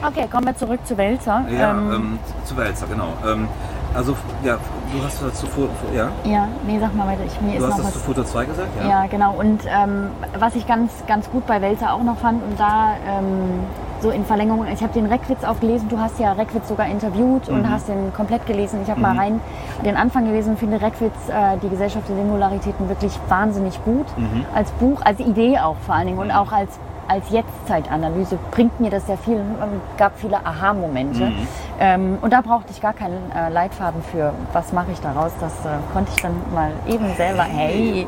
Okay, 0.06 0.28
kommen 0.30 0.48
wir 0.48 0.56
zurück 0.56 0.80
zu 0.86 0.98
Wälzer. 0.98 1.46
Ja, 1.50 1.72
ähm, 1.72 1.92
ähm, 1.94 2.20
zu 2.46 2.58
Wälzer, 2.58 2.88
genau. 2.88 3.14
Ähm, 3.26 3.48
also, 3.94 4.16
ja, 4.44 4.58
du 4.92 5.04
hast 5.04 5.22
das 5.22 5.40
zuvor, 5.40 5.70
ja? 5.96 6.10
Ja, 6.24 6.48
nee, 6.66 6.80
sag 6.80 6.96
mal 6.96 7.08
weiter. 7.08 7.24
Ich, 7.26 7.40
mir 7.42 7.52
du 7.52 7.58
ist 7.58 7.64
hast 7.64 7.70
noch 7.70 7.78
das 7.78 7.86
was, 7.88 7.94
zu 7.94 8.00
Foto 8.00 8.24
2 8.24 8.46
gesagt? 8.46 8.70
Ja, 8.82 8.90
ja 8.90 9.06
genau. 9.08 9.36
Und 9.36 9.62
ähm, 9.66 10.10
was 10.38 10.56
ich 10.56 10.68
ganz, 10.68 10.92
ganz 11.08 11.30
gut 11.30 11.46
bei 11.46 11.62
Wälzer 11.62 11.94
auch 11.94 12.04
noch 12.04 12.18
fand 12.18 12.44
und 12.44 12.60
da 12.60 12.96
ähm, 13.08 13.60
so 14.02 14.10
in 14.10 14.26
Verlängerung, 14.26 14.66
ich 14.68 14.82
habe 14.82 14.94
den 14.94 15.06
Reckwitz 15.06 15.44
auch 15.44 15.60
gelesen, 15.60 15.88
du 15.90 16.00
hast 16.00 16.20
ja 16.20 16.34
Reckwitz 16.34 16.68
sogar 16.68 16.88
interviewt 16.88 17.48
mhm. 17.48 17.56
und 17.56 17.70
hast 17.70 17.88
den 17.88 18.12
komplett 18.14 18.46
gelesen. 18.46 18.80
Ich 18.84 18.90
habe 18.90 19.00
mhm. 19.00 19.06
mal 19.06 19.18
rein 19.18 19.42
den 19.86 19.96
Anfang 19.96 20.26
gelesen 20.26 20.52
und 20.52 20.60
finde 20.60 20.82
Reckwitz, 20.82 21.14
äh, 21.30 21.58
die 21.62 21.70
Gesellschaft 21.70 22.10
der 22.10 22.16
Singularitäten, 22.16 22.90
wirklich 22.90 23.18
wahnsinnig 23.30 23.82
gut. 23.86 24.08
Mhm. 24.18 24.46
Als 24.54 24.72
Buch, 24.72 25.02
als 25.06 25.20
Idee 25.20 25.60
auch 25.60 25.78
vor 25.86 25.96
allen 25.96 26.08
Dingen 26.08 26.20
und 26.20 26.32
auch 26.32 26.52
als 26.52 26.80
als 27.08 27.30
Jetztzeitanalyse 27.30 28.38
bringt 28.52 28.80
mir 28.80 28.90
das 28.90 29.08
sehr 29.08 29.18
viel. 29.18 29.38
Es 29.38 29.98
gab 29.98 30.18
viele 30.18 30.46
Aha-Momente. 30.46 31.26
Mhm. 31.26 31.48
Ähm, 31.80 32.18
und 32.22 32.32
da 32.32 32.42
brauchte 32.42 32.72
ich 32.72 32.82
gar 32.82 32.94
keinen 32.94 33.32
äh, 33.32 33.50
Leitfaden 33.50 34.02
für, 34.04 34.34
was 34.54 34.74
mache 34.74 34.92
ich 34.92 35.00
daraus. 35.00 35.32
Das 35.40 35.54
äh, 35.66 35.70
konnte 35.94 36.12
ich 36.16 36.22
dann 36.22 36.36
mal 36.54 36.72
eben 36.88 37.14
selber, 37.16 37.44
hey, 37.44 38.08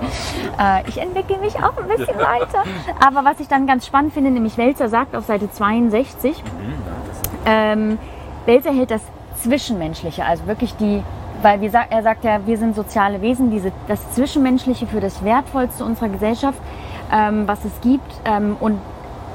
äh, 0.60 0.88
ich 0.88 0.98
entwickle 0.98 1.38
mich 1.38 1.56
auch 1.58 1.78
ein 1.78 1.88
bisschen 1.88 2.18
weiter. 2.18 2.64
Aber 3.06 3.26
was 3.26 3.40
ich 3.40 3.48
dann 3.48 3.68
ganz 3.68 3.86
spannend 3.86 4.14
finde, 4.14 4.32
nämlich 4.32 4.58
Welzer 4.58 4.90
sagt 4.90 5.16
auf 5.16 5.26
Seite 5.26 5.52
62, 5.52 6.44
mhm, 6.44 6.74
ähm, 7.46 8.00
Welzer 8.46 8.72
hält 8.72 8.92
das 8.92 9.02
Zwischenmenschliche, 9.42 10.24
also 10.26 10.48
wirklich 10.48 10.76
die 10.78 11.04
weil 11.42 11.62
wir, 11.62 11.72
er 11.72 12.02
sagt 12.02 12.24
ja, 12.24 12.40
wir 12.48 12.58
sind 12.58 12.76
soziale 12.76 13.22
Wesen, 13.22 13.52
diese, 13.52 13.72
das 13.88 14.12
Zwischenmenschliche 14.14 14.88
für 14.88 15.00
das 15.00 15.24
Wertvollste 15.24 15.84
unserer 15.84 16.10
Gesellschaft 16.10 16.58
ähm, 17.12 17.48
was 17.48 17.64
es 17.66 17.82
gibt. 17.82 18.12
Ähm, 18.26 18.58
und 18.60 18.80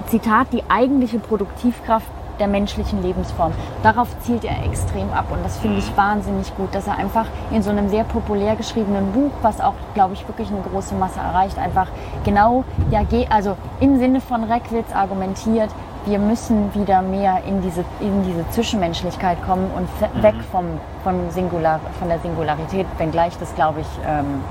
Zitat, 0.06 0.52
die 0.52 0.62
eigentliche 0.68 1.18
Produktivkraft 1.18 2.06
der 2.40 2.48
menschlichen 2.48 3.02
Lebensform. 3.02 3.52
Darauf 3.82 4.08
zielt 4.20 4.44
er 4.44 4.64
extrem 4.64 5.12
ab 5.12 5.26
und 5.30 5.44
das 5.44 5.58
finde 5.58 5.78
ich 5.78 5.96
wahnsinnig 5.96 6.54
gut, 6.56 6.74
dass 6.74 6.86
er 6.86 6.96
einfach 6.96 7.26
in 7.50 7.62
so 7.62 7.70
einem 7.70 7.88
sehr 7.88 8.04
populär 8.04 8.56
geschriebenen 8.56 9.12
Buch, 9.12 9.30
was 9.42 9.60
auch, 9.60 9.74
glaube 9.94 10.14
ich, 10.14 10.26
wirklich 10.26 10.48
eine 10.48 10.62
große 10.62 10.94
Masse 10.94 11.20
erreicht, 11.20 11.58
einfach 11.58 11.88
genau, 12.24 12.64
ja, 12.90 13.02
also 13.28 13.56
im 13.78 13.98
Sinne 13.98 14.20
von 14.20 14.44
Reckwitz 14.44 14.92
argumentiert, 14.92 15.68
wir 16.06 16.18
müssen 16.18 16.74
wieder 16.74 17.02
mehr 17.02 17.42
in 17.46 17.60
diese, 17.60 17.84
in 18.00 18.22
diese 18.22 18.48
Zwischenmenschlichkeit 18.50 19.42
kommen 19.44 19.70
und 19.76 19.88
mhm. 20.00 20.22
weg 20.22 20.34
vom, 20.50 20.64
vom 21.04 21.30
Singular, 21.30 21.78
von 21.98 22.08
der 22.08 22.18
Singularität, 22.20 22.86
wenngleich 22.96 23.36
das, 23.38 23.54
glaube 23.54 23.80
ich, 23.80 23.86
ähm, 24.06 24.42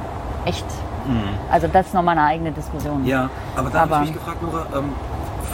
echt 0.46 0.66
Mhm. 1.10 1.52
Also 1.52 1.68
das 1.68 1.88
ist 1.88 1.94
nochmal 1.94 2.18
eine 2.18 2.28
eigene 2.28 2.52
Diskussion. 2.52 3.06
Ja, 3.06 3.30
aber 3.56 3.70
da 3.70 3.82
habe 3.82 3.96
ich 3.96 4.12
mich 4.12 4.14
gefragt, 4.14 4.42
Nora, 4.42 4.66
ähm, 4.76 4.94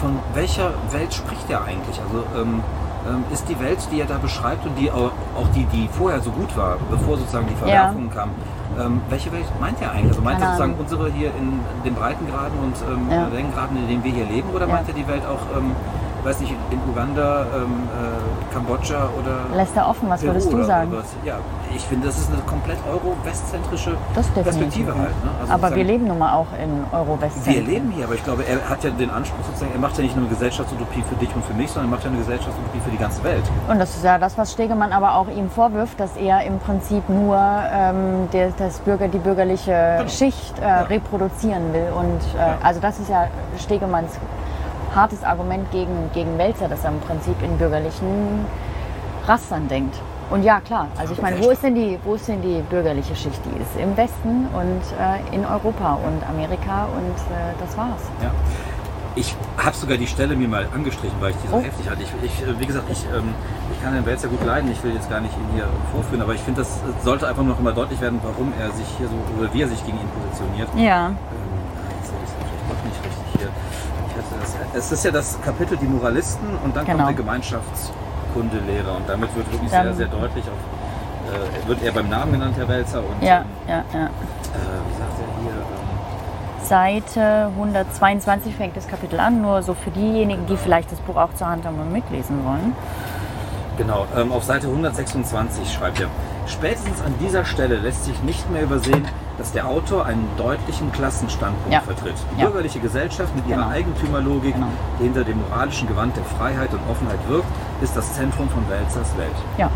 von 0.00 0.18
welcher 0.34 0.70
Welt 0.90 1.12
spricht 1.12 1.50
er 1.50 1.64
eigentlich? 1.64 2.00
Also 2.00 2.24
ähm, 2.36 2.62
ähm, 3.08 3.24
ist 3.32 3.48
die 3.48 3.58
Welt, 3.60 3.78
die 3.90 4.00
er 4.00 4.06
da 4.06 4.18
beschreibt 4.18 4.66
und 4.66 4.76
die 4.78 4.90
auch, 4.90 5.12
auch 5.36 5.48
die, 5.54 5.64
die 5.66 5.88
vorher 5.88 6.20
so 6.20 6.30
gut 6.30 6.56
war, 6.56 6.76
bevor 6.90 7.16
sozusagen 7.16 7.46
die 7.46 7.54
Verwerfungen 7.54 8.08
ja. 8.08 8.14
kamen, 8.14 8.32
ähm, 8.78 9.00
welche 9.08 9.32
Welt 9.32 9.46
meint 9.60 9.80
er 9.80 9.92
eigentlich? 9.92 10.10
Also 10.10 10.22
meint 10.22 10.40
er 10.40 10.48
sozusagen 10.48 10.74
unsere 10.78 11.10
hier 11.12 11.30
in 11.38 11.60
den 11.84 11.94
Breitengraden 11.94 12.58
und 12.58 12.76
ähm, 12.90 13.08
ja. 13.10 13.28
Längengraden, 13.28 13.76
in 13.76 13.88
denen 13.88 14.04
wir 14.04 14.12
hier 14.12 14.26
leben, 14.26 14.50
oder 14.50 14.66
ja. 14.66 14.74
meint 14.74 14.88
er 14.88 14.94
die 14.94 15.06
Welt 15.06 15.24
auch 15.24 15.56
ähm, 15.56 15.72
weiß 16.26 16.40
nicht, 16.40 16.52
in 16.70 16.80
Uganda, 16.90 17.46
ähm, 17.54 17.88
äh, 17.88 18.52
Kambodscha 18.52 19.08
oder. 19.18 19.56
Lässt 19.56 19.76
er 19.76 19.88
offen, 19.88 20.08
was 20.10 20.20
Peru 20.20 20.32
würdest 20.32 20.52
du 20.52 20.64
sagen? 20.64 20.92
Ja, 21.24 21.38
ich 21.74 21.82
finde, 21.82 22.08
das 22.08 22.18
ist 22.18 22.30
eine 22.32 22.42
komplett 22.42 22.78
euro-westzentrische 22.90 23.96
Perspektive 24.14 24.94
halt. 24.94 25.24
Ne? 25.24 25.30
Also 25.40 25.52
aber 25.52 25.74
wir 25.74 25.84
leben 25.84 26.06
nun 26.08 26.18
mal 26.18 26.34
auch 26.34 26.48
in 26.62 26.84
euro-westzentren. 26.92 27.54
Wir 27.54 27.74
leben 27.74 27.90
hier, 27.92 28.04
aber 28.04 28.14
ich 28.14 28.24
glaube, 28.24 28.44
er 28.44 28.68
hat 28.68 28.82
ja 28.82 28.90
den 28.90 29.10
Anspruch 29.10 29.44
sozusagen, 29.46 29.72
er 29.72 29.78
macht 29.78 29.96
ja 29.96 30.02
nicht 30.02 30.16
nur 30.16 30.26
eine 30.26 30.34
Gesellschaftsutopie 30.34 31.02
für 31.08 31.14
dich 31.16 31.34
und 31.34 31.44
für 31.44 31.54
mich, 31.54 31.70
sondern 31.70 31.90
er 31.90 31.96
macht 31.96 32.04
ja 32.04 32.10
eine 32.10 32.18
Gesellschaftsutopie 32.18 32.80
für 32.80 32.90
die 32.90 32.98
ganze 32.98 33.22
Welt. 33.22 33.44
Und 33.68 33.78
das 33.78 33.94
ist 33.96 34.04
ja 34.04 34.18
das, 34.18 34.36
was 34.36 34.52
Stegemann 34.52 34.92
aber 34.92 35.14
auch 35.14 35.28
ihm 35.28 35.48
vorwirft, 35.48 36.00
dass 36.00 36.16
er 36.16 36.42
im 36.44 36.58
Prinzip 36.58 37.08
nur 37.08 37.38
ähm, 37.38 38.28
der, 38.32 38.50
das 38.58 38.80
Bürger, 38.80 39.08
die 39.08 39.18
bürgerliche 39.18 39.96
genau. 39.98 40.10
Schicht 40.10 40.58
äh, 40.58 40.62
ja. 40.62 40.82
reproduzieren 40.82 41.72
will. 41.72 41.88
Und 41.96 42.20
äh, 42.34 42.38
ja. 42.38 42.58
also 42.62 42.80
das 42.80 42.98
ist 42.98 43.08
ja 43.08 43.28
Stegemanns 43.58 44.18
hartes 44.96 45.22
Argument 45.22 45.70
gegen, 45.70 46.10
gegen 46.14 46.36
Welzer, 46.38 46.66
dass 46.68 46.82
er 46.84 46.90
im 46.90 47.00
Prinzip 47.00 47.40
in 47.42 47.56
bürgerlichen 47.58 48.44
Rastern 49.26 49.68
denkt. 49.68 49.94
Und 50.30 50.42
ja, 50.42 50.58
klar, 50.60 50.88
also 50.98 51.12
ich 51.12 51.22
meine, 51.22 51.38
wo 51.40 51.50
ist, 51.50 51.62
denn 51.62 51.76
die, 51.76 51.98
wo 52.04 52.14
ist 52.16 52.26
denn 52.26 52.42
die 52.42 52.60
bürgerliche 52.68 53.14
Schicht? 53.14 53.40
Die 53.44 53.62
ist 53.62 53.80
im 53.80 53.96
Westen 53.96 54.48
und 54.52 54.82
äh, 54.98 55.34
in 55.36 55.44
Europa 55.44 55.98
und 56.04 56.20
Amerika 56.28 56.86
und 56.96 57.14
äh, 57.30 57.54
das 57.60 57.76
war's. 57.76 58.02
Ja. 58.20 58.32
Ich 59.14 59.34
habe 59.56 59.74
sogar 59.74 59.96
die 59.96 60.06
Stelle 60.06 60.34
mir 60.36 60.48
mal 60.48 60.66
angestrichen, 60.74 61.16
weil 61.20 61.30
ich 61.30 61.36
die 61.38 61.48
so 61.48 61.56
Oh. 61.56 61.62
heftig 61.62 61.88
hatte. 61.88 62.02
Ich, 62.02 62.10
ich, 62.24 62.42
äh, 62.42 62.58
wie 62.58 62.66
gesagt, 62.66 62.84
ich, 62.90 63.04
ähm, 63.06 63.32
ich 63.72 63.82
kann 63.82 63.94
den 63.94 64.04
Wälzer 64.04 64.26
gut 64.28 64.44
leiden. 64.44 64.70
Ich 64.72 64.82
will 64.82 64.92
jetzt 64.94 65.08
gar 65.08 65.20
nicht 65.20 65.32
ihn 65.36 65.46
hier 65.54 65.68
vorführen, 65.92 66.20
aber 66.22 66.34
ich 66.34 66.40
finde, 66.40 66.60
das 66.62 66.80
sollte 67.04 67.28
einfach 67.28 67.44
noch 67.44 67.60
mal 67.60 67.72
deutlich 67.72 68.00
werden, 68.00 68.18
warum 68.24 68.52
er 68.60 68.72
sich 68.72 68.86
hier 68.98 69.06
so, 69.06 69.14
oder 69.40 69.54
wie 69.54 69.62
er 69.62 69.68
sich 69.68 69.84
gegen 69.86 69.98
ihn 69.98 70.08
positioniert. 70.08 70.68
Ja. 70.76 71.12
Es 74.74 74.92
ist 74.92 75.04
ja 75.04 75.10
das 75.10 75.38
Kapitel 75.44 75.76
die 75.76 75.86
Moralisten 75.86 76.46
und 76.64 76.76
dann 76.76 76.84
Genau. 76.84 76.98
kommt 77.04 77.08
der 77.10 77.16
Gemeinschaftskundelehrer 77.24 78.96
und 78.96 79.08
damit 79.08 79.34
wird 79.36 79.50
wirklich 79.52 79.70
Dann- 79.70 79.84
sehr, 79.86 79.94
sehr 79.94 80.06
deutlich 80.08 80.44
auf, 80.44 81.32
äh, 81.64 81.68
wird 81.68 81.82
er 81.82 81.92
beim 81.92 82.08
Namen 82.08 82.32
genannt, 82.32 82.54
Herr 82.56 82.68
Welzer, 82.68 82.98
und 83.00 83.22
Ja, 83.22 83.38
ähm, 83.38 83.44
ja, 83.68 83.74
ja. 83.74 84.06
äh, 84.06 84.08
wie 84.88 84.98
sagt 84.98 85.12
er 85.20 85.42
hier? 85.42 85.52
Ähm, 85.52 86.66
Seite 86.66 87.50
122 87.56 88.54
fängt 88.56 88.76
das 88.76 88.88
Kapitel 88.88 89.20
an, 89.20 89.40
nur 89.40 89.62
so 89.62 89.74
für 89.74 89.90
diejenigen, 89.90 90.46
die 90.46 90.56
vielleicht 90.56 90.90
das 90.90 90.98
Buch 91.00 91.16
auch 91.16 91.32
zur 91.34 91.46
Hand 91.48 91.64
haben 91.64 91.78
und 91.78 91.92
mitlesen 91.92 92.44
wollen. 92.44 92.74
Genau, 93.78 94.06
ähm, 94.16 94.32
auf 94.32 94.42
Seite 94.42 94.66
126 94.68 95.72
schreibt 95.72 96.00
er, 96.00 96.08
spätestens 96.46 97.02
an 97.02 97.14
dieser 97.20 97.44
Stelle 97.44 97.76
lässt 97.76 98.04
sich 98.06 98.20
nicht 98.22 98.50
mehr 98.50 98.62
übersehen, 98.62 99.06
dass 99.38 99.52
der 99.52 99.66
Autor 99.66 100.06
einen 100.06 100.26
deutlichen 100.36 100.90
Klassenstandpunkt 100.92 101.72
Ja. 101.72 101.80
vertritt. 101.80 102.14
Die 102.36 102.40
Ja. 102.40 102.46
bürgerliche 102.46 102.80
Gesellschaft 102.80 103.34
mit 103.36 103.46
ihrer 103.46 103.58
Genau. 103.58 103.70
Eigentümerlogik, 103.70 104.54
Genau. 104.54 104.66
die 104.98 105.04
hinter 105.04 105.24
dem 105.24 105.40
moralischen 105.40 105.86
Gewand 105.88 106.16
der 106.16 106.24
Freiheit 106.24 106.72
und 106.72 106.80
Offenheit 106.90 107.18
wirkt, 107.28 107.46
ist 107.82 107.96
das 107.96 108.14
Zentrum 108.14 108.48
von 108.48 108.68
Wälzers 108.70 109.16
Welt. 109.18 109.30
Ja, 109.58 109.66
Ja. 109.66 109.70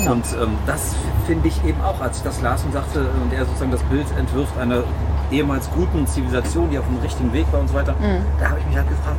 Genau. 0.00 0.12
Und 0.12 0.24
ähm, 0.42 0.50
das 0.66 0.94
finde 1.26 1.48
ich 1.48 1.64
eben 1.64 1.80
auch, 1.80 2.00
als 2.02 2.18
ich 2.18 2.22
das 2.22 2.42
las 2.42 2.62
und 2.64 2.72
sagte, 2.72 3.00
und 3.22 3.32
er 3.32 3.46
sozusagen 3.46 3.70
das 3.70 3.82
Bild 3.84 4.06
entwirft 4.18 4.58
einer 4.58 4.82
ehemals 5.30 5.70
guten 5.70 6.06
Zivilisation, 6.06 6.68
die 6.70 6.78
auf 6.78 6.84
dem 6.84 6.98
richtigen 6.98 7.32
Weg 7.32 7.46
war 7.50 7.60
und 7.60 7.68
so 7.68 7.74
weiter, 7.74 7.92
Mhm. 7.98 8.24
da 8.38 8.50
habe 8.50 8.58
ich 8.60 8.66
mich 8.66 8.76
halt 8.76 8.88
gefragt, 8.90 9.16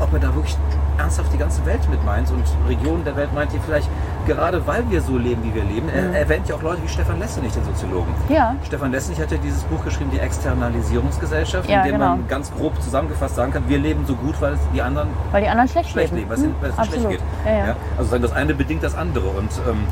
ob 0.00 0.12
er 0.12 0.18
da 0.20 0.34
wirklich 0.34 0.56
ernsthaft 0.98 1.32
die 1.32 1.38
ganze 1.38 1.64
Welt 1.64 1.88
mit 1.88 2.04
meint 2.04 2.30
und 2.30 2.42
Regionen 2.68 3.04
der 3.04 3.16
Welt 3.16 3.32
meint, 3.34 3.52
die 3.52 3.58
vielleicht 3.60 3.88
gerade 4.26 4.66
weil 4.66 4.82
wir 4.90 5.00
so 5.00 5.16
leben, 5.16 5.42
wie 5.44 5.54
wir 5.54 5.64
leben, 5.64 5.86
Mhm. 5.86 6.12
er 6.14 6.20
erwähnt 6.20 6.48
ja 6.48 6.54
auch 6.56 6.62
Leute 6.62 6.82
wie 6.82 6.88
Stefan 6.88 7.18
Lessenich, 7.18 7.52
den 7.52 7.64
Soziologen. 7.64 8.12
ja, 8.28 8.54
Stefan 8.66 8.90
Lessenich 8.92 9.20
hat 9.20 9.30
ja 9.30 9.38
dieses 9.38 9.62
Buch 9.64 9.82
geschrieben, 9.84 10.10
die 10.12 10.18
Externalisierungsgesellschaft, 10.18 11.68
Ja, 11.68 11.78
in 11.80 11.84
dem 11.86 11.92
genau. 11.94 12.10
man 12.16 12.28
ganz 12.28 12.52
grob 12.52 12.80
zusammengefasst 12.82 13.36
sagen 13.36 13.52
kann, 13.52 13.68
wir 13.68 13.78
leben 13.78 14.04
so 14.06 14.14
gut, 14.14 14.40
weil 14.40 14.54
es 14.54 14.60
die 14.74 14.82
anderen 14.82 15.08
weil 15.32 15.42
die 15.42 15.48
anderen 15.48 15.68
schlecht, 15.68 15.90
schlecht 15.90 16.12
leben, 16.12 16.28
weil 16.28 16.36
es 16.36 16.42
ihnen 16.42 16.54
Hm, 16.54 16.60
weil 16.62 16.70
es 16.70 16.76
ihnen 16.76 16.86
schlecht 16.86 17.08
geht. 17.08 17.20
Ja, 17.46 17.66
ja. 17.68 17.76
Also 17.96 18.10
sagen, 18.10 18.22
das 18.22 18.32
eine 18.32 18.54
bedingt 18.54 18.82
das 18.82 18.94
andere. 18.94 19.28
Und 19.28 19.50
ähm, 19.68 19.84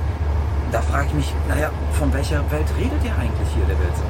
da 0.72 0.80
frage 0.82 1.06
ich 1.06 1.14
mich, 1.14 1.34
naja, 1.48 1.70
von 1.92 2.12
welcher 2.12 2.38
Welt 2.50 2.66
redet 2.78 3.02
ihr 3.04 3.12
eigentlich 3.12 3.48
hier, 3.54 3.64
der 3.66 3.78
Wälzer? 3.78 4.02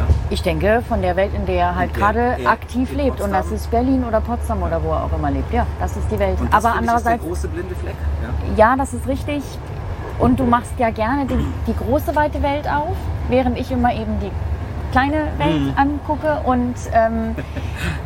Ja? 0.00 0.14
Ich 0.30 0.42
denke, 0.42 0.82
von 0.88 1.02
der 1.02 1.16
Welt, 1.16 1.32
in 1.34 1.46
der 1.46 1.56
er 1.56 1.74
halt 1.76 1.94
gerade 1.94 2.36
er 2.42 2.50
aktiv 2.50 2.92
lebt. 2.92 3.20
Und 3.20 3.32
das 3.32 3.50
ist 3.50 3.70
Berlin 3.70 4.04
oder 4.04 4.20
Potsdam 4.20 4.62
oder 4.62 4.82
wo 4.82 4.88
er 4.90 5.04
auch 5.04 5.12
immer 5.12 5.30
lebt. 5.30 5.52
Ja, 5.52 5.66
das 5.80 5.96
ist 5.96 6.10
die 6.10 6.18
Welt. 6.18 6.40
Und 6.40 6.52
das 6.52 6.64
Aber 6.64 6.74
andererseits, 6.76 7.16
ist 7.16 7.22
der 7.22 7.28
große 7.28 7.48
blinde 7.48 7.74
Fleck. 7.74 7.94
Ja? 8.56 8.70
ja, 8.70 8.76
das 8.76 8.92
ist 8.94 9.06
richtig. 9.06 9.42
Und 10.18 10.38
du 10.38 10.44
machst 10.44 10.72
ja 10.78 10.90
gerne 10.90 11.26
die, 11.26 11.38
die 11.66 11.74
große 11.76 12.14
weite 12.14 12.42
Welt 12.42 12.68
auf, 12.68 12.96
während 13.28 13.58
ich 13.58 13.70
immer 13.70 13.92
eben 13.94 14.18
die 14.20 14.30
kleine 14.92 15.28
Welt 15.38 15.60
Mhm. 15.60 15.72
angucke 15.76 16.40
und, 16.44 16.74
ähm, 16.92 17.36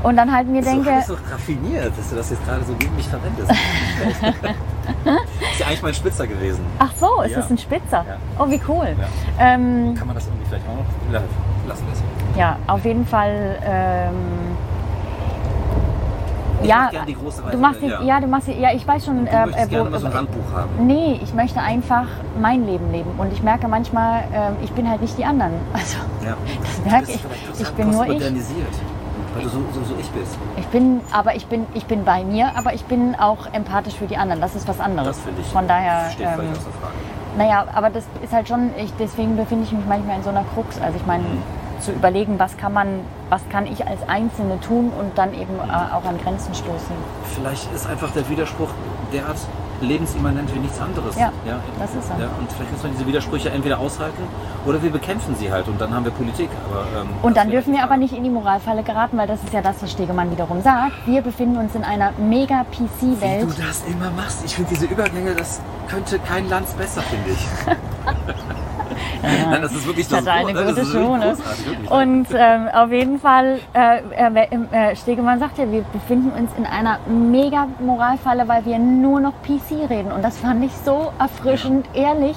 und 0.03 0.17
dann 0.17 0.31
halt 0.31 0.47
mir 0.49 0.61
Ist 0.61 0.69
denke, 0.69 0.85
doch 0.85 0.93
alles 0.93 1.07
so 1.07 1.17
raffiniert, 1.33 1.93
dass 1.99 2.11
du 2.11 2.17
das 2.17 2.31
jetzt 2.31 2.45
gerade 2.47 2.63
so 2.65 2.75
gegen 2.75 2.95
mich 2.95 3.09
verwendest. 3.09 3.51
ist 5.53 5.61
ja 5.61 5.67
eigentlich 5.67 5.83
mein 5.83 5.95
Spitzer 5.95 6.27
gewesen. 6.27 6.61
ach 6.79 6.93
so, 6.99 7.23
ist 7.23 7.33
Ja. 7.33 7.39
das 7.39 7.51
ein 7.51 7.59
Spitzer? 7.59 8.05
Ja. 8.07 8.17
Oh, 8.39 8.49
wie 8.51 8.61
cool. 8.69 8.89
Ja. 8.99 9.07
Ähm, 9.55 9.95
Kann 9.97 10.07
man 10.07 10.15
das 10.15 10.27
irgendwie 10.27 10.45
vielleicht 10.49 10.65
auch 10.69 10.75
noch 10.77 11.13
Ja, 11.13 11.21
lassen? 11.69 11.85
Das. 11.91 12.39
ja, 12.39 12.57
auf 12.67 12.85
jeden 12.85 13.07
Fall. 13.07 13.59
Ähm, 13.65 14.15
Ich 16.63 16.69
ja, 16.71 16.91
die 17.07 17.15
große 17.15 17.43
du 17.51 17.59
machst 17.59 17.81
die, 17.83 17.91
Welt, 17.91 18.01
ja. 18.05 18.21
du 18.21 18.27
machst 18.27 18.49
die, 18.49 18.53
ja, 18.53 18.73
ich 18.73 18.87
weiß 18.87 19.05
schon. 19.05 19.27
Du 19.27 19.31
äh, 19.31 19.63
äh, 19.63 19.67
gerne 19.67 19.91
mal 19.91 20.01
so 20.01 20.07
ein 20.07 20.15
Handbuch 20.15 20.53
haben. 20.55 20.87
Nee, 20.87 21.21
ich 21.23 21.35
möchte 21.35 21.61
einfach 21.61 22.07
mein 22.41 22.65
Leben 22.65 22.91
leben. 22.91 23.11
Und 23.19 23.33
ich 23.33 23.43
merke 23.43 23.69
manchmal, 23.69 24.25
ähm, 24.33 24.57
ich 24.63 24.73
bin 24.73 24.89
halt 24.89 25.03
nicht 25.03 25.19
die 25.19 25.25
anderen. 25.25 25.53
Also, 25.75 25.99
Ja. 26.25 26.37
das 26.63 26.93
merke 26.93 27.11
ich. 27.13 27.61
Ich 27.61 27.71
bin 27.73 27.91
nur 27.91 28.07
ich. 28.07 28.23
Weil 29.35 29.43
du 29.43 29.49
so, 29.49 29.59
so, 29.73 29.83
so 29.85 29.95
ich 30.01 30.09
bist. 30.11 30.39
Ich 30.57 30.67
bin, 30.69 31.01
aber 31.13 31.35
ich 31.35 31.47
bin, 31.47 31.67
ich 31.75 31.85
bin 31.87 32.05
bei 32.05 32.23
mir, 32.23 32.53
aber 32.57 32.73
ich 32.73 32.85
bin 32.85 33.17
auch 33.17 33.53
empathisch 33.53 33.95
für 33.95 34.07
die 34.07 34.17
anderen. 34.17 34.41
Das 34.41 34.55
ist 34.55 34.69
was 34.69 34.79
anderes. 34.79 35.09
Das 35.09 35.21
finde 35.21 35.41
ich. 35.41 35.47
Von 35.49 35.67
daher, 35.67 36.09
Steht 36.13 36.27
ähm, 36.27 36.35
völlig 36.35 36.51
außer 36.53 36.71
Frage. 36.81 36.95
Naja, 37.37 37.67
aber 37.75 37.91
das 37.91 38.05
ist 38.23 38.33
halt 38.33 38.49
schon, 38.49 38.71
ich, 38.77 38.93
deswegen 38.99 39.37
befinde 39.37 39.65
ich 39.65 39.73
mich 39.73 39.87
manchmal 39.87 40.17
in 40.17 40.23
so 40.23 40.31
einer 40.31 40.45
Krux. 40.55 40.81
Also 40.81 40.97
ich 40.97 41.07
meine, 41.07 41.25
zu 41.81 41.93
überlegen, 41.93 42.39
was 42.39 42.57
kann 42.57 42.73
man, 42.73 43.01
was 43.29 43.43
kann 43.51 43.67
ich 43.67 43.87
als 43.87 44.09
Einzelne 44.09 44.61
tun 44.61 44.93
und 44.99 45.17
dann 45.19 45.35
eben 45.35 45.55
äh, 45.59 45.95
auch 45.95 46.05
an 46.05 46.19
Grenzen 46.23 46.55
stoßen. 46.55 46.95
Vielleicht 47.35 47.73
ist 47.73 47.87
einfach 47.87 48.11
der 48.13 48.29
Widerspruch 48.29 48.71
derart 49.13 49.37
lebensimmanent 49.81 50.55
wie 50.55 50.59
nichts 50.59 50.81
anderes. 50.81 51.17
Ja, 51.17 51.33
das 51.79 51.91
ist 51.95 52.11
er. 52.11 52.21
Ja, 52.21 52.31
und 52.39 52.51
vielleicht 52.53 52.73
müssen 52.73 52.85
wir 52.85 52.91
diese 52.93 53.07
Widersprüche 53.07 53.51
entweder 53.51 53.79
aushalten 53.79 54.23
oder 54.67 54.83
wir 54.83 54.91
bekämpfen 54.91 55.35
sie 55.37 55.51
halt 55.51 55.69
und 55.69 55.81
dann 55.81 55.95
haben 55.95 56.05
wir 56.05 56.13
Politik. 56.13 56.49
Aber, 56.71 57.01
ähm, 57.01 57.09
Und 57.23 57.37
dann 57.37 57.51
dürfen 57.51 57.73
wir 57.73 57.83
aber 57.83 57.97
nicht 57.97 58.15
in 58.15 58.25
die 58.25 58.31
Moralfalle 58.31 58.83
geraten, 58.83 59.17
weil 59.19 59.27
das 59.27 59.43
ist 59.43 59.53
ja 59.53 59.63
das, 59.63 59.77
was 59.83 59.91
Stegemann 59.93 60.31
wiederum 60.31 60.63
sagt. 60.63 60.93
Wir 61.07 61.23
befinden 61.23 61.57
uns 61.59 61.75
in 61.75 61.85
einer 61.85 62.13
mega 62.19 62.65
Wie 62.71 62.85
PC-Welt. 62.87 63.43
du 63.43 63.63
das 63.63 63.83
immer 63.87 64.11
machst. 64.11 64.45
Ich 64.45 64.55
finde 64.55 64.71
diese 64.71 64.87
Übergänge, 64.87 65.35
das 65.35 65.61
könnte 65.89 66.19
kein 66.19 66.49
Land 66.49 66.77
besser, 66.79 67.03
finde 67.03 67.31
ich. 67.31 67.47
Nein, 69.23 69.63
das 69.63 69.73
ist 69.73 69.87
wirklich 69.87 70.07
Ich 70.07 70.13
hatte 70.13 70.25
das 70.25 70.35
eine 70.35 70.53
das 70.53 70.69
gute 70.69 70.81
ist 70.81 70.93
wirklich 70.93 71.07
Show, 71.07 71.17
ne? 71.17 71.37
Und 71.91 72.27
ähm, 72.35 72.69
auf 72.73 72.91
jeden 72.91 73.19
Fall, 73.19 73.61
äh, 73.75 73.99
äh, 74.17 74.91
äh, 74.91 74.97
Stegemann 74.97 75.39
sagt 75.39 75.59
ja, 75.59 75.71
wir 75.71 75.83
befinden 75.93 76.31
uns 76.31 76.51
in 76.57 76.67
einer 76.67 76.99
mega 77.09 77.69
Moralfalle, 77.81 78.47
weil 78.49 78.65
wir 78.65 78.79
nur 78.79 79.21
noch 79.21 79.35
PC 79.43 79.91
reden. 79.91 80.13
Und 80.13 80.23
das 80.23 80.39
fand 80.39 80.65
ich 80.65 80.73
so 80.85 81.13
erfrischend 81.19 81.87
ehrlich. 81.95 82.37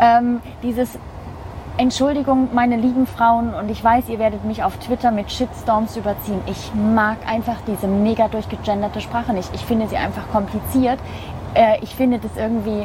Ähm, 0.00 0.40
dieses 0.62 0.98
Entschuldigung, 1.78 2.48
meine 2.52 2.76
lieben 2.76 3.06
Frauen, 3.06 3.54
und 3.54 3.70
ich 3.70 3.82
weiß, 3.82 4.08
ihr 4.08 4.18
werdet 4.18 4.44
mich 4.44 4.64
auf 4.64 4.76
Twitter 4.78 5.12
mit 5.12 5.30
Shitstorms 5.30 5.96
überziehen. 5.96 6.40
Ich 6.46 6.72
mag 6.74 7.18
einfach 7.24 7.56
diese 7.68 7.86
mega 7.86 8.26
durchgegenderte 8.26 9.00
Sprache 9.00 9.32
nicht. 9.32 9.48
Ich 9.54 9.64
finde 9.64 9.86
sie 9.86 9.96
einfach 9.96 10.28
kompliziert. 10.32 10.98
Äh, 11.54 11.78
ich 11.80 11.94
finde 11.94 12.18
das 12.18 12.36
irgendwie 12.36 12.84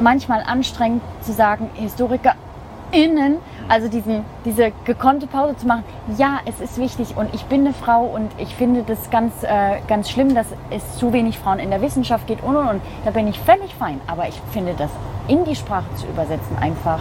manchmal 0.00 0.42
anstrengend 0.42 1.02
zu 1.22 1.32
sagen, 1.32 1.70
HistorikerInnen, 1.74 3.38
also 3.68 3.88
diesen, 3.88 4.24
diese 4.44 4.72
gekonnte 4.84 5.26
Pause 5.26 5.56
zu 5.56 5.66
machen. 5.66 5.84
Ja, 6.16 6.40
es 6.44 6.60
ist 6.60 6.78
wichtig 6.78 7.16
und 7.16 7.34
ich 7.34 7.44
bin 7.46 7.60
eine 7.60 7.72
Frau 7.72 8.04
und 8.04 8.30
ich 8.38 8.54
finde 8.54 8.82
das 8.82 9.10
ganz, 9.10 9.42
äh, 9.42 9.80
ganz 9.88 10.10
schlimm, 10.10 10.34
dass 10.34 10.46
es 10.70 10.98
zu 10.98 11.12
wenig 11.12 11.38
Frauen 11.38 11.58
in 11.58 11.70
der 11.70 11.82
Wissenschaft 11.82 12.26
gibt 12.26 12.42
und 12.44 12.56
und 12.56 12.68
und. 12.68 12.80
Da 13.04 13.10
bin 13.10 13.26
ich 13.28 13.38
völlig 13.40 13.74
fein. 13.74 14.00
Aber 14.06 14.28
ich 14.28 14.40
finde 14.52 14.74
das 14.76 14.90
in 15.28 15.44
die 15.44 15.56
Sprache 15.56 15.86
zu 15.96 16.06
übersetzen 16.06 16.56
einfach 16.60 17.00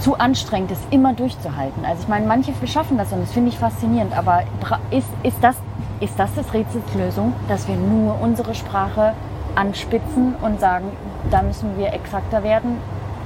zu 0.00 0.18
anstrengend, 0.18 0.72
es 0.72 0.80
immer 0.90 1.12
durchzuhalten. 1.12 1.84
Also 1.84 2.02
ich 2.02 2.08
meine, 2.08 2.26
manche 2.26 2.52
schaffen 2.66 2.98
das 2.98 3.12
und 3.12 3.20
das 3.20 3.30
finde 3.30 3.50
ich 3.50 3.58
faszinierend, 3.58 4.16
aber 4.18 4.42
ist, 4.90 5.06
ist, 5.22 5.36
das, 5.42 5.56
ist 6.00 6.18
das 6.18 6.34
das 6.34 6.52
Rätsels 6.52 6.84
Lösung, 6.94 7.32
dass 7.48 7.68
wir 7.68 7.76
nur 7.76 8.20
unsere 8.20 8.54
Sprache 8.54 9.14
anspitzen 9.54 10.34
und 10.42 10.60
sagen, 10.60 10.90
da 11.30 11.42
müssen 11.42 11.76
wir 11.78 11.92
exakter 11.92 12.42
werden? 12.42 12.78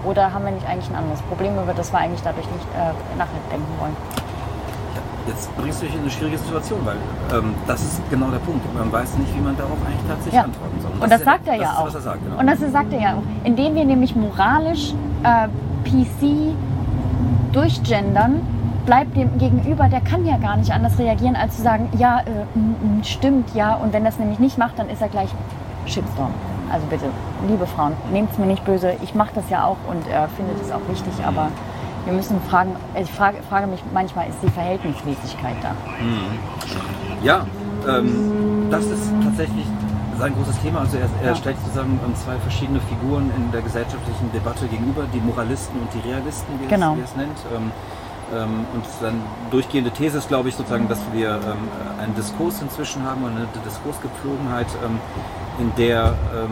Oder 0.05 0.33
haben 0.33 0.45
wir 0.45 0.53
nicht 0.53 0.67
eigentlich 0.69 0.89
ein 0.91 0.97
anderes 0.97 1.21
Problem, 1.23 1.55
über 1.59 1.75
das 1.75 1.93
wir 1.93 1.99
eigentlich 1.99 2.23
dadurch 2.23 2.47
nicht 2.47 2.67
äh, 2.77 3.19
nachdenken 3.19 3.67
wollen? 3.81 3.97
Jetzt 5.27 5.55
bringst 5.57 5.83
du 5.83 5.87
dich 5.87 5.95
in 5.97 6.03
eine 6.03 6.11
schwierige 6.11 6.39
Situation, 6.39 6.79
weil 6.85 6.97
ähm, 7.37 7.55
das 7.67 7.83
ist 7.83 8.01
genau 8.11 8.31
der 8.31 8.39
Punkt. 8.39 8.63
Man 8.79 8.93
weiß 8.93 9.19
nicht, 9.19 9.35
wie 9.37 9.41
man 9.41 9.57
darauf 9.57 9.77
eigentlich 9.85 10.07
tatsächlich 10.09 10.35
Ja. 10.35 10.45
antworten 10.45 10.81
soll. 10.81 10.93
Und 10.93 11.11
das 11.11 11.19
ist 11.19 11.25
sagt 11.25 11.49
er 11.49 11.55
das 11.55 11.63
ja 11.63 11.71
ist, 11.73 11.79
auch. 11.79 11.87
Was 11.87 11.95
er 11.97 12.01
sagt, 12.01 12.25
genau. 12.25 12.39
Und 12.39 12.47
das 12.47 12.61
sagt 12.61 12.93
er 12.93 13.01
ja 13.01 13.15
auch. 13.15 13.23
Indem 13.45 13.75
wir 13.75 13.85
nämlich 13.85 14.15
moralisch 14.15 14.95
äh, 15.25 15.49
PC 15.83 16.55
durchgendern, 17.53 18.41
bleibt 18.87 19.17
dem 19.17 19.37
Gegenüber, 19.39 19.89
der 19.89 20.01
kann 20.01 20.25
ja 20.25 20.37
gar 20.37 20.57
nicht 20.57 20.71
anders 20.73 20.97
reagieren, 20.99 21.35
als 21.35 21.57
zu 21.57 21.63
sagen, 21.63 21.89
ja, 21.99 22.21
äh, 22.21 23.05
stimmt, 23.05 23.53
ja. 23.55 23.75
Und 23.75 23.93
wenn 23.93 24.05
das 24.05 24.19
nämlich 24.21 24.39
nicht 24.39 24.59
macht, 24.59 24.79
dann 24.79 24.89
ist 24.89 25.03
er 25.03 25.09
gleich 25.09 25.31
Shitstorm. 25.87 26.31
Also 26.71 26.87
bitte, 26.89 27.05
liebe 27.49 27.67
Frauen, 27.67 27.93
nehmt 28.13 28.31
es 28.33 28.39
mir 28.39 28.47
nicht 28.47 28.65
böse. 28.65 28.93
Ich 29.03 29.15
mache 29.15 29.31
das 29.35 29.49
ja 29.51 29.65
auch 29.65 29.77
und 29.89 30.07
äh, 30.09 30.27
finde 30.37 30.53
das 30.61 30.73
auch 30.73 30.81
wichtig, 30.89 31.13
aber 31.25 31.49
wir 32.05 32.13
müssen 32.13 32.41
fragen, 32.49 32.75
ich 33.01 33.11
frage, 33.11 33.39
frage 33.49 33.67
mich 33.67 33.81
manchmal, 33.93 34.29
ist 34.29 34.39
die 34.43 34.51
Verhältnismäßigkeit 34.51 35.57
da? 35.63 35.73
Ja, 37.23 37.47
ähm, 37.89 38.67
das 38.71 38.85
ist 38.87 39.13
tatsächlich 39.23 39.67
sein 40.19 40.35
großes 40.35 40.59
Thema. 40.61 40.81
Also 40.81 40.97
er, 40.99 41.09
er 41.23 41.31
Ja. 41.31 41.35
stellt 41.37 41.57
sozusagen 41.61 41.99
ähm, 42.05 42.15
zwei 42.17 42.37
verschiedene 42.37 42.81
Figuren 42.81 43.31
in 43.37 43.51
der 43.53 43.61
gesellschaftlichen 43.63 44.31
Debatte 44.33 44.67
gegenüber, 44.67 45.05
die 45.13 45.21
Moralisten 45.21 45.79
und 45.81 45.89
die 45.95 46.09
Realisten, 46.09 46.53
wie, 46.61 46.67
Genau. 46.69 46.93
es, 46.93 46.97
wie 46.97 47.01
er 47.01 47.05
es 47.05 47.17
nennt. 47.17 47.39
Ähm, 47.55 47.71
und 48.33 48.83
seine 49.01 49.19
durchgehende 49.51 49.91
These 49.91 50.19
ist, 50.19 50.29
glaube 50.29 50.49
ich, 50.49 50.57
sozusagen, 50.57 50.89
dass 50.89 50.99
wir 51.13 51.31
ähm, 51.31 51.69
einen 52.03 52.15
Diskurs 52.17 52.61
inzwischen 52.61 53.05
haben 53.05 53.23
und 53.23 53.37
eine 53.37 53.47
Diskursgepflogenheit, 53.65 54.67
ähm, 54.85 54.99
in 55.59 55.73
der 55.77 56.15
ähm, 56.35 56.51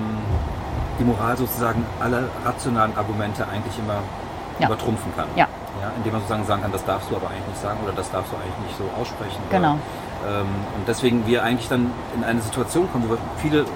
die 1.00 1.04
Moral 1.04 1.36
sozusagen 1.36 1.84
alle 2.00 2.28
rationalen 2.44 2.96
Argumente 2.96 3.46
eigentlich 3.48 3.76
immer 3.78 3.98
Ja. 4.60 4.66
übertrumpfen 4.68 5.12
kann. 5.16 5.26
Ja. 5.34 5.48
Ja, 5.82 5.90
indem 5.96 6.12
man 6.12 6.20
sozusagen 6.22 6.46
sagen 6.46 6.62
kann, 6.62 6.70
das 6.70 6.84
darfst 6.84 7.10
du 7.10 7.16
aber 7.16 7.28
eigentlich 7.28 7.48
nicht 7.48 7.60
sagen 7.62 7.78
oder 7.82 7.92
das 7.92 8.08
darfst 8.12 8.30
du 8.32 8.36
eigentlich 8.36 8.58
nicht 8.68 8.78
so 8.78 8.84
aussprechen. 9.00 9.42
Genau. 9.50 9.72
Oder, 9.72 10.40
Ähm, 10.40 10.46
und 10.78 10.86
deswegen 10.88 11.26
wir 11.26 11.42
eigentlich 11.42 11.68
dann 11.68 11.90
in 12.16 12.22
eine 12.24 12.40
Situation 12.40 12.90
kommen, 12.90 13.04
wo 13.08 13.14
wir 13.14 13.18
viele 13.42 13.66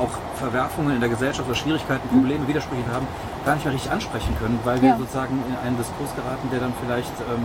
auch 0.00 0.10
Verwerfungen 0.36 0.94
in 0.94 1.00
der 1.00 1.08
Gesellschaft 1.10 1.46
oder 1.48 1.56
Schwierigkeiten, 1.56 2.08
Probleme, 2.08 2.48
Widersprüche 2.48 2.82
haben, 2.92 3.06
gar 3.44 3.54
nicht 3.54 3.64
mehr 3.64 3.74
richtig 3.74 3.90
ansprechen 3.92 4.34
können, 4.40 4.58
weil 4.64 4.80
wir 4.82 4.90
Ja. 4.90 4.96
sozusagen 4.98 5.38
in 5.48 5.56
einen 5.66 5.76
Diskurs 5.76 6.10
geraten, 6.16 6.48
der 6.50 6.60
dann 6.60 6.72
vielleicht 6.82 7.12
ähm, 7.30 7.44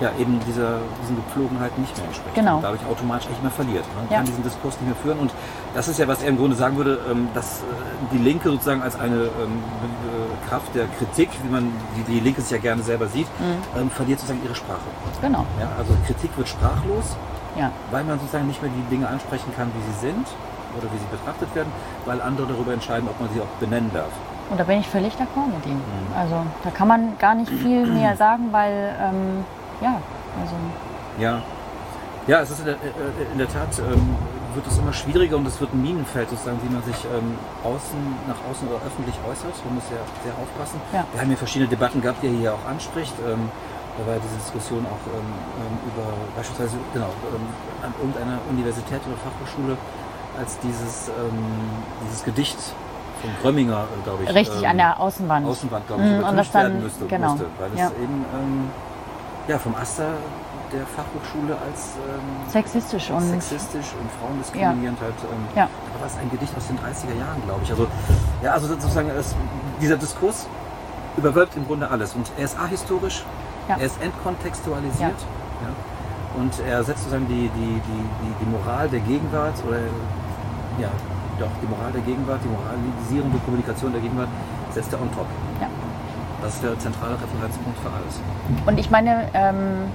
ja, 0.00 0.10
eben 0.18 0.40
dieser, 0.46 0.78
diesen 1.02 1.14
Gepflogenheiten 1.16 1.80
nicht 1.80 1.96
mehr 1.96 2.06
entspricht. 2.06 2.34
Genau. 2.34 2.56
Und 2.56 2.62
dadurch 2.64 2.84
automatisch 2.90 3.28
echt 3.30 3.40
mehr 3.42 3.52
verliert. 3.52 3.84
Man 3.94 4.06
Ja. 4.10 4.16
kann 4.18 4.26
diesen 4.26 4.42
Diskurs 4.42 4.74
nicht 4.80 4.86
mehr 4.86 4.96
führen. 4.96 5.18
Und 5.20 5.30
das 5.72 5.86
ist 5.86 5.98
ja, 6.00 6.08
was 6.08 6.20
er 6.22 6.30
im 6.30 6.36
Grunde 6.36 6.56
sagen 6.56 6.76
würde, 6.76 6.98
ähm, 7.08 7.28
dass 7.32 7.60
äh, 7.60 7.62
die 8.12 8.18
Linke 8.18 8.50
sozusagen 8.50 8.82
als 8.82 8.98
eine 8.98 9.14
ähm, 9.14 9.30
äh, 9.62 10.48
Kraft 10.48 10.74
der 10.74 10.86
Kritik, 10.98 11.30
wie 11.44 11.48
man 11.48 11.70
die, 11.96 12.12
die 12.12 12.18
Linke 12.20 12.40
sich 12.40 12.50
ja 12.50 12.58
gerne 12.58 12.82
selber 12.82 13.06
sieht, 13.06 13.28
ähm, 13.78 13.88
verliert 13.90 14.18
sozusagen 14.18 14.44
ihre 14.44 14.56
Sprache. 14.56 14.82
Genau. 15.22 15.46
Ja? 15.60 15.68
Also 15.78 15.94
Kritik 16.06 16.36
wird 16.36 16.48
sprachlos, 16.48 17.16
Ja. 17.56 17.70
weil 17.92 18.02
man 18.02 18.18
sozusagen 18.18 18.48
nicht 18.48 18.60
mehr 18.62 18.72
die 18.74 18.90
Dinge 18.94 19.06
ansprechen 19.06 19.52
kann, 19.56 19.70
wie 19.76 19.92
sie 19.92 20.08
sind 20.08 20.26
oder 20.78 20.88
wie 20.92 20.98
sie 20.98 21.06
betrachtet 21.10 21.54
werden, 21.54 21.72
weil 22.04 22.20
andere 22.20 22.46
darüber 22.46 22.72
entscheiden, 22.72 23.08
ob 23.08 23.18
man 23.20 23.28
sie 23.32 23.40
auch 23.40 23.54
benennen 23.60 23.90
darf. 23.92 24.12
Und 24.50 24.60
da 24.60 24.64
bin 24.64 24.80
ich 24.80 24.88
völlig 24.88 25.14
d'accord 25.14 25.48
mit 25.54 25.64
ihm. 25.66 25.76
Mhm. 25.76 26.16
Also 26.16 26.36
da 26.62 26.70
kann 26.70 26.88
man 26.88 27.18
gar 27.18 27.34
nicht 27.34 27.50
viel 27.50 27.86
mehr 27.98 28.16
sagen, 28.16 28.48
weil 28.52 28.94
ähm, 29.00 29.44
ja, 29.80 30.00
also 30.40 30.54
Ja, 31.18 31.42
ja, 32.26 32.40
es 32.40 32.50
ist 32.50 32.60
in 32.60 32.66
der, 32.66 32.74
äh, 32.74 33.32
in 33.32 33.38
der 33.38 33.48
Tat 33.48 33.78
ähm, 33.78 34.16
wird 34.54 34.66
es 34.66 34.78
immer 34.78 34.92
schwieriger 34.92 35.36
und 35.36 35.46
es 35.46 35.60
wird 35.60 35.74
ein 35.74 35.82
Minenfeld 35.82 36.30
sozusagen, 36.30 36.58
wie 36.62 36.72
man 36.72 36.82
sich 36.82 36.96
ähm, 37.04 37.36
außen, 37.62 38.00
nach 38.28 38.38
außen 38.48 38.68
oder 38.68 38.78
öffentlich 38.86 39.14
äußert. 39.28 39.52
Man 39.64 39.74
muss 39.76 39.84
ja 39.90 40.00
sehr 40.22 40.32
aufpassen. 40.38 40.80
Ja. 40.92 41.04
Wir 41.12 41.20
haben 41.20 41.30
ja 41.30 41.36
verschiedene 41.36 41.68
Debatten 41.68 42.00
gehabt, 42.00 42.22
die 42.22 42.28
er 42.28 42.32
hier 42.32 42.54
auch 42.54 42.64
anspricht. 42.64 43.14
Ähm, 43.26 43.50
da 43.98 44.02
war 44.10 44.18
diese 44.18 44.34
Diskussion 44.34 44.82
auch 44.86 45.04
ähm, 45.06 45.22
ähm, 45.22 45.74
über 45.86 46.06
beispielsweise 46.34 46.78
genau 46.92 47.14
ähm, 47.30 47.46
an 47.82 47.94
irgendeiner 48.00 48.38
Universität 48.50 49.00
oder 49.06 49.18
Fachhochschule, 49.22 49.78
als 50.38 50.58
dieses, 50.60 51.08
ähm, 51.08 51.44
dieses 52.06 52.24
Gedicht 52.24 52.58
von 53.20 53.30
Grömminger, 53.42 53.84
äh, 53.84 54.04
glaube 54.04 54.24
ich. 54.24 54.34
richtig 54.34 54.62
ähm, 54.62 54.70
an 54.70 54.76
der 54.78 55.00
Außenwand. 55.00 55.46
Außenwand, 55.46 55.86
glaube 55.86 56.02
ich, 56.04 56.10
Mm, 56.10 56.24
und 56.24 56.36
das 56.36 56.50
dann- 56.50 56.62
werden 56.62 56.82
müsste, 56.82 57.06
genau. 57.06 57.30
musste, 57.30 57.46
weil 57.58 57.70
es 57.72 57.78
Ja. 57.80 57.86
eben 57.88 58.24
ähm, 58.34 58.70
ja, 59.48 59.58
vom 59.58 59.74
Aster 59.74 60.08
der 60.72 60.86
Fachhochschule 60.86 61.56
als 61.68 61.92
ähm, 62.08 62.50
Sexistisch 62.50 63.10
und 63.10 63.20
sexistisch 63.30 63.86
und 64.00 64.10
frauendiskriminierend 64.20 65.00
halt. 65.00 65.14
Ähm, 65.22 65.46
Ja. 65.54 65.68
Da 65.94 66.00
war 66.00 66.06
es 66.08 66.16
ein 66.18 66.30
Gedicht 66.30 66.52
aus 66.56 66.66
den 66.66 66.78
30er 66.78 67.14
Jahren, 67.18 67.42
glaube 67.46 67.60
ich. 67.62 67.70
Also, 67.70 67.86
ja, 68.42 68.52
also 68.52 68.66
sozusagen 68.66 69.08
es, 69.10 69.34
dieser 69.80 69.96
Diskurs 69.96 70.48
überwölbt 71.16 71.54
im 71.56 71.66
Grunde 71.66 71.88
alles. 71.88 72.14
Und 72.14 72.28
er 72.36 72.44
ist 72.46 72.58
ahistorisch, 72.58 73.24
Ja. 73.68 73.76
er 73.78 73.86
ist 73.86 74.02
entkontextualisiert. 74.02 75.12
Ja. 75.62 76.40
Und 76.40 76.52
er 76.68 76.82
setzt 76.82 77.00
sozusagen 77.04 77.28
die, 77.28 77.48
die, 77.54 77.80
die, 77.80 77.80
die, 77.80 78.34
die 78.44 78.50
Moral 78.50 78.88
der 78.88 78.98
Gegenwart 79.00 79.54
oder 79.68 79.78
ja, 80.78 80.88
doch, 81.38 81.50
die 81.62 81.66
Moral 81.66 81.92
der 81.92 82.02
Gegenwart, 82.02 82.40
die 82.44 82.48
Moralisierung 82.48 83.30
der 83.32 83.40
Kommunikation 83.40 83.92
der 83.92 84.00
Gegenwart 84.00 84.28
setzt 84.72 84.92
er 84.92 85.00
on 85.00 85.10
top. 85.12 85.26
Ja. 85.60 85.68
Das 86.42 86.54
ist 86.54 86.62
der 86.62 86.78
zentrale 86.78 87.14
Referenzpunkt 87.14 87.78
für 87.78 87.90
alles. 87.90 88.20
Und 88.66 88.78
ich 88.78 88.90
meine, 88.90 89.28
ähm, 89.34 89.90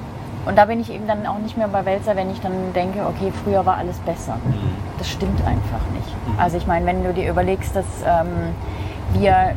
und 0.46 0.58
da 0.58 0.66
bin 0.66 0.80
ich 0.80 0.92
eben 0.92 1.06
dann 1.06 1.26
auch 1.28 1.38
nicht 1.40 1.58
mehr 1.58 1.68
bei 1.68 1.86
Welser, 1.86 2.16
wenn 2.16 2.32
ich 2.32 2.42
dann 2.42 2.74
denke, 2.74 3.06
okay, 3.06 3.32
früher 3.44 3.66
war 3.66 3.78
alles 3.78 3.98
besser. 4.00 4.38
Das 4.98 5.10
stimmt 5.10 5.40
einfach 5.42 5.82
nicht. 5.94 6.16
Also 6.40 6.58
ich 6.58 6.66
meine, 6.66 6.86
wenn 6.86 7.04
du 7.04 7.14
dir 7.14 7.30
überlegst, 7.30 7.76
dass 7.76 7.86
ähm, 8.06 8.56
wir 9.14 9.56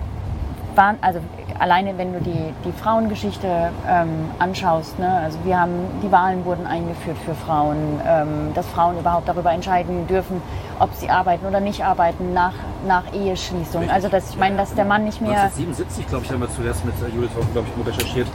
waren, 0.75 0.97
also 1.01 1.21
alleine 1.63 1.97
wenn 1.97 2.13
du 2.13 2.21
die, 2.21 2.53
die 2.65 2.73
Frauengeschichte 2.73 3.71
ähm, 3.89 4.31
anschaust, 4.41 4.99
ne, 4.99 5.09
also 5.09 5.39
wir 5.45 5.61
haben, 5.61 5.73
die 6.03 6.11
Wahlen 6.11 6.45
wurden 6.45 6.67
eingeführt 6.67 7.17
für 7.25 7.35
Frauen, 7.35 8.01
ähm, 8.05 8.53
dass 8.55 8.67
Frauen 8.67 8.99
überhaupt 8.99 9.29
darüber 9.29 9.53
entscheiden 9.53 10.09
dürfen, 10.09 10.43
ob 10.81 10.93
sie 10.95 11.09
arbeiten 11.09 11.47
oder 11.47 11.61
nicht 11.61 11.85
arbeiten 11.85 12.35
nach, 12.35 12.55
nach 12.87 13.05
Eheschließung. 13.15 13.83
Richtig. 13.83 13.93
Also 13.93 14.09
dass 14.09 14.31
ich 14.31 14.37
meine, 14.37 14.57
dass 14.57 14.75
der 14.75 14.85
Mann 14.85 15.05
nicht 15.05 15.21
mehr 15.21 15.43
1977, 15.43 16.09
glaube 16.09 16.25
ich, 16.25 16.33
haben 16.33 16.41
wir 16.41 16.51
zuerst 16.51 16.85
mit 16.85 16.95
äh, 17.01 17.15
Judith 17.15 17.31
Hoff, 17.37 17.47
glaube 17.53 17.69
ich, 17.69 17.87
recherchiert. 17.87 18.27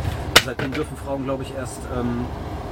Seitdem 0.45 0.71
dürfen 0.71 0.95
Frauen, 0.95 1.25
glaube 1.25 1.43
ich, 1.43 1.53
erst 1.53 1.81
ähm, 1.99 2.25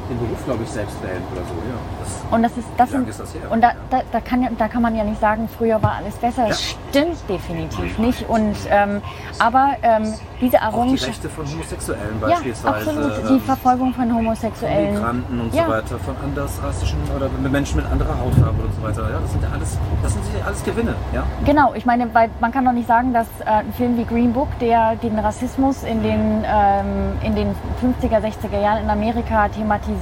den 0.09 0.17
Beruf, 0.19 0.43
glaube 0.45 0.63
ich, 0.63 0.69
selbst 0.69 1.01
wählen 1.03 1.21
oder 1.31 1.41
so. 1.41 1.53
Ja. 1.53 1.75
Das, 1.99 2.33
Und 2.33 2.43
das 2.43 2.57
ist, 2.57 2.67
das 2.77 2.89
sind, 2.91 3.09
ist 3.09 3.19
das 3.19 3.33
her? 3.33 3.41
und 3.51 3.61
da, 3.61 3.69
Ja. 3.69 3.73
da, 3.89 4.01
da, 4.11 4.19
kann, 4.21 4.41
ja- 4.43 4.49
da 4.57 4.67
kann 4.67 4.81
man 4.81 4.95
ja 4.95 5.03
nicht 5.03 5.19
sagen, 5.19 5.49
früher 5.57 5.81
war 5.83 5.95
alles 5.97 6.15
besser. 6.15 6.47
Das 6.47 6.61
stimmt 6.63 7.17
definitiv 7.27 7.97
nicht. 7.99 8.27
Und, 8.29 8.55
ähm, 8.69 9.01
aber 9.39 9.71
ähm, 9.81 10.13
diese 10.39 10.57
auch 10.57 10.61
die 10.61 10.65
Errungenschaft, 10.75 11.09
Rechte 11.11 11.29
von 11.29 11.45
Homosexuellen 11.51 12.19
ja, 12.21 12.27
beispielsweise. 12.27 12.75
absolut, 12.89 13.29
die 13.29 13.33
ähm, 13.33 13.41
Verfolgung 13.41 13.93
von 13.93 14.05
von 14.05 14.15
Homosexuellen. 14.17 14.93
Migranten 14.93 15.39
und 15.39 15.53
Ja. 15.53 15.65
so 15.65 15.71
weiter, 15.71 15.99
von 15.99 16.15
andersrassischen 16.23 16.99
oder 17.15 17.27
Menschen 17.49 17.77
mit 17.77 17.85
anderer 17.91 18.19
Hautfarbe 18.19 18.61
und 18.63 18.73
so 18.75 18.83
weiter. 18.83 19.09
Ja, 19.09 19.19
das 19.19 19.31
sind 19.31 19.41
ja 19.43 19.49
alles, 19.53 19.77
das 20.03 20.13
sind 20.13 20.23
ja 20.37 20.45
alles 20.45 20.63
Gewinne. 20.63 20.93
Ja? 21.13 21.23
Genau, 21.45 21.73
ich 21.73 21.85
meine, 21.85 22.13
weil 22.13 22.29
man 22.39 22.51
kann 22.51 22.65
doch 22.65 22.71
nicht 22.73 22.87
sagen, 22.87 23.13
dass 23.13 23.27
äh, 23.45 23.49
ein 23.49 23.73
Film 23.73 23.97
wie 23.97 24.05
Green 24.05 24.33
Book, 24.33 24.47
der 24.59 24.95
den 24.97 25.17
Rassismus 25.17 25.83
in 25.83 26.03
den, 26.03 26.43
ähm, 26.45 27.13
in 27.23 27.35
den 27.35 27.47
50er, 27.81 28.19
60er 28.21 28.59
Jahren 28.61 28.83
in 28.83 28.89
Amerika 28.89 29.47
thematisiert, 29.49 29.94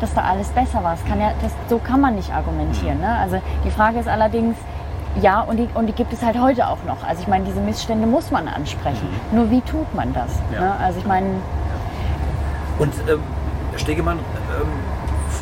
dass 0.00 0.14
da 0.14 0.22
alles 0.22 0.48
besser 0.48 0.82
war. 0.82 0.92
Das 0.92 1.04
kann 1.04 1.20
ja, 1.20 1.30
das, 1.42 1.52
so 1.68 1.78
kann 1.78 2.00
man 2.00 2.14
nicht 2.14 2.32
argumentieren. 2.32 3.00
Ne? 3.00 3.16
Also 3.18 3.40
die 3.64 3.70
Frage 3.70 3.98
ist 3.98 4.08
allerdings, 4.08 4.56
ja, 5.20 5.40
und 5.40 5.56
die, 5.56 5.68
und 5.74 5.86
die 5.86 5.92
gibt 5.94 6.12
es 6.12 6.22
halt 6.22 6.38
heute 6.40 6.68
auch 6.68 6.82
noch. 6.86 7.02
Also 7.06 7.22
ich 7.22 7.28
meine, 7.28 7.44
diese 7.44 7.60
Missstände 7.60 8.06
muss 8.06 8.30
man 8.30 8.48
ansprechen. 8.48 9.08
Nur 9.32 9.50
wie 9.50 9.62
tut 9.62 9.94
man 9.94 10.12
das? 10.12 10.30
Ja. 10.52 10.60
Ne? 10.60 10.72
Also 10.78 10.98
ich 10.98 11.06
meine, 11.06 11.26
Und 12.78 12.92
ähm, 13.08 13.20
Stegemann 13.76 14.18
ähm, 14.18 14.68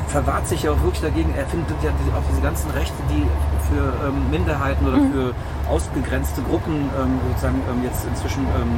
verwahrt 0.08 0.46
sich 0.46 0.62
ja 0.62 0.70
auch 0.70 0.80
wirklich 0.82 1.00
dagegen. 1.02 1.34
Er 1.36 1.46
findet 1.46 1.76
ja 1.82 1.90
auch 1.90 2.22
diese 2.30 2.40
ganzen 2.40 2.70
Rechte, 2.70 2.94
die 3.10 3.26
für 3.68 4.08
ähm, 4.08 4.30
Minderheiten 4.30 4.84
Mhm. 4.84 4.92
oder 4.92 5.02
für 5.10 5.34
ausgegrenzte 5.72 6.42
Gruppen 6.42 6.74
ähm, 7.00 7.18
sozusagen 7.30 7.60
ähm, 7.70 7.82
jetzt 7.82 8.06
inzwischen 8.06 8.42
ähm, 8.42 8.70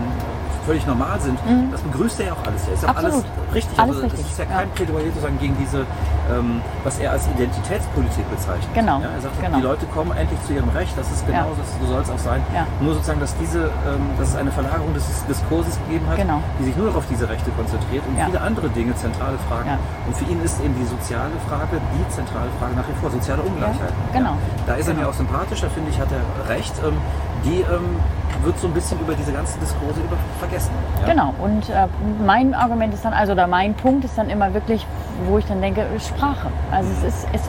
völlig 0.66 0.86
normal 0.86 1.18
sind. 1.20 1.38
Das 1.70 1.80
begrüßt 1.82 2.20
er 2.20 2.26
ja 2.26 2.32
auch 2.32 2.44
alles. 2.46 2.66
Ist 2.68 2.82
ja 2.82 2.90
alles 2.90 3.14
Mhm. 3.16 3.22
Richtig. 3.54 3.78
Alles 3.78 3.96
also, 3.96 4.06
richtig, 4.08 4.26
ist 4.26 4.38
ja 4.38 4.44
ja. 4.44 4.50
kein 4.58 4.68
Plädoyer 4.70 5.06
sozusagen 5.06 5.38
gegen 5.38 5.56
diese, 5.56 5.86
ähm, 6.28 6.60
was 6.84 6.98
er 6.98 7.12
als 7.12 7.26
Identitätspolitik 7.28 8.28
bezeichnet. 8.28 8.68
Genau, 8.74 9.00
Ja, 9.00 9.08
er 9.14 9.20
sagt, 9.22 9.40
genau. 9.40 9.56
die 9.56 9.62
Leute 9.62 9.86
kommen 9.86 10.10
endlich 10.16 10.38
zu 10.44 10.52
ihrem 10.52 10.68
Recht. 10.70 10.92
Das 10.98 11.10
ist 11.10 11.24
genau, 11.26 11.38
Ja. 11.38 11.56
das, 11.56 11.68
so 11.80 11.86
soll 11.86 12.02
es 12.02 12.10
auch 12.10 12.18
sein. 12.18 12.42
Ja. 12.52 12.66
Nur 12.80 12.94
sozusagen, 12.94 13.20
dass 13.20 13.34
diese, 13.38 13.70
ähm, 13.86 14.02
dass 14.18 14.28
es 14.30 14.36
eine 14.36 14.50
Verlagerung 14.50 14.92
des 14.92 15.06
Diskurses 15.26 15.78
gegeben 15.86 16.06
hat, 16.10 16.16
Genau. 16.16 16.42
die 16.58 16.64
sich 16.64 16.76
nur 16.76 16.86
noch 16.90 16.96
auf 16.96 17.06
diese 17.08 17.28
Rechte 17.28 17.50
konzentriert 17.52 18.02
und 18.08 18.18
Ja. 18.18 18.26
viele 18.26 18.40
andere 18.40 18.68
Dinge, 18.70 18.94
zentrale 18.96 19.38
Fragen. 19.48 19.68
Ja. 19.70 19.78
Und 20.06 20.16
für 20.16 20.24
ihn 20.26 20.42
ist 20.42 20.60
eben 20.60 20.74
die 20.76 20.84
soziale 20.86 21.32
Frage 21.48 21.78
die 21.94 22.08
zentrale 22.12 22.50
Frage 22.58 22.74
nach 22.74 22.88
wie 22.88 22.96
vor, 23.00 23.10
soziale 23.10 23.42
Ungleichheit. 23.42 23.94
Ja, 24.12 24.18
genau. 24.18 24.34
Da 24.66 24.74
ist 24.74 24.88
er 24.88 24.94
mir 24.94 25.00
Genau. 25.00 25.10
auch 25.10 25.14
sympathisch, 25.16 25.60
da 25.62 25.68
finde 25.70 25.90
ich, 25.90 25.98
hat 26.00 26.08
er 26.12 26.24
recht. 26.50 26.74
Ähm, 26.84 26.98
die 27.46 27.60
ähm, 27.60 27.96
wird 28.44 28.58
so 28.58 28.66
ein 28.66 28.74
bisschen 28.74 29.00
über 29.00 29.14
diese 29.14 29.32
ganzen 29.32 29.58
Diskurse 29.60 30.00
über 30.00 30.16
vergessen. 30.38 30.72
Ja? 31.00 31.12
Genau, 31.12 31.34
und 31.38 31.68
äh, 31.70 31.86
mein 32.24 32.54
Argument 32.54 32.92
ist 32.92 33.04
dann, 33.04 33.12
also 33.12 33.32
oder 33.32 33.46
mein 33.46 33.74
Punkt 33.74 34.04
ist 34.04 34.18
dann 34.18 34.28
immer 34.28 34.52
wirklich, 34.52 34.86
wo 35.26 35.38
ich 35.38 35.46
dann 35.46 35.60
denke, 35.60 35.82
äh, 35.82 36.00
Sprache. 36.00 36.48
Also 36.70 36.90
es 36.90 37.14
ist, 37.14 37.28
es, 37.32 37.42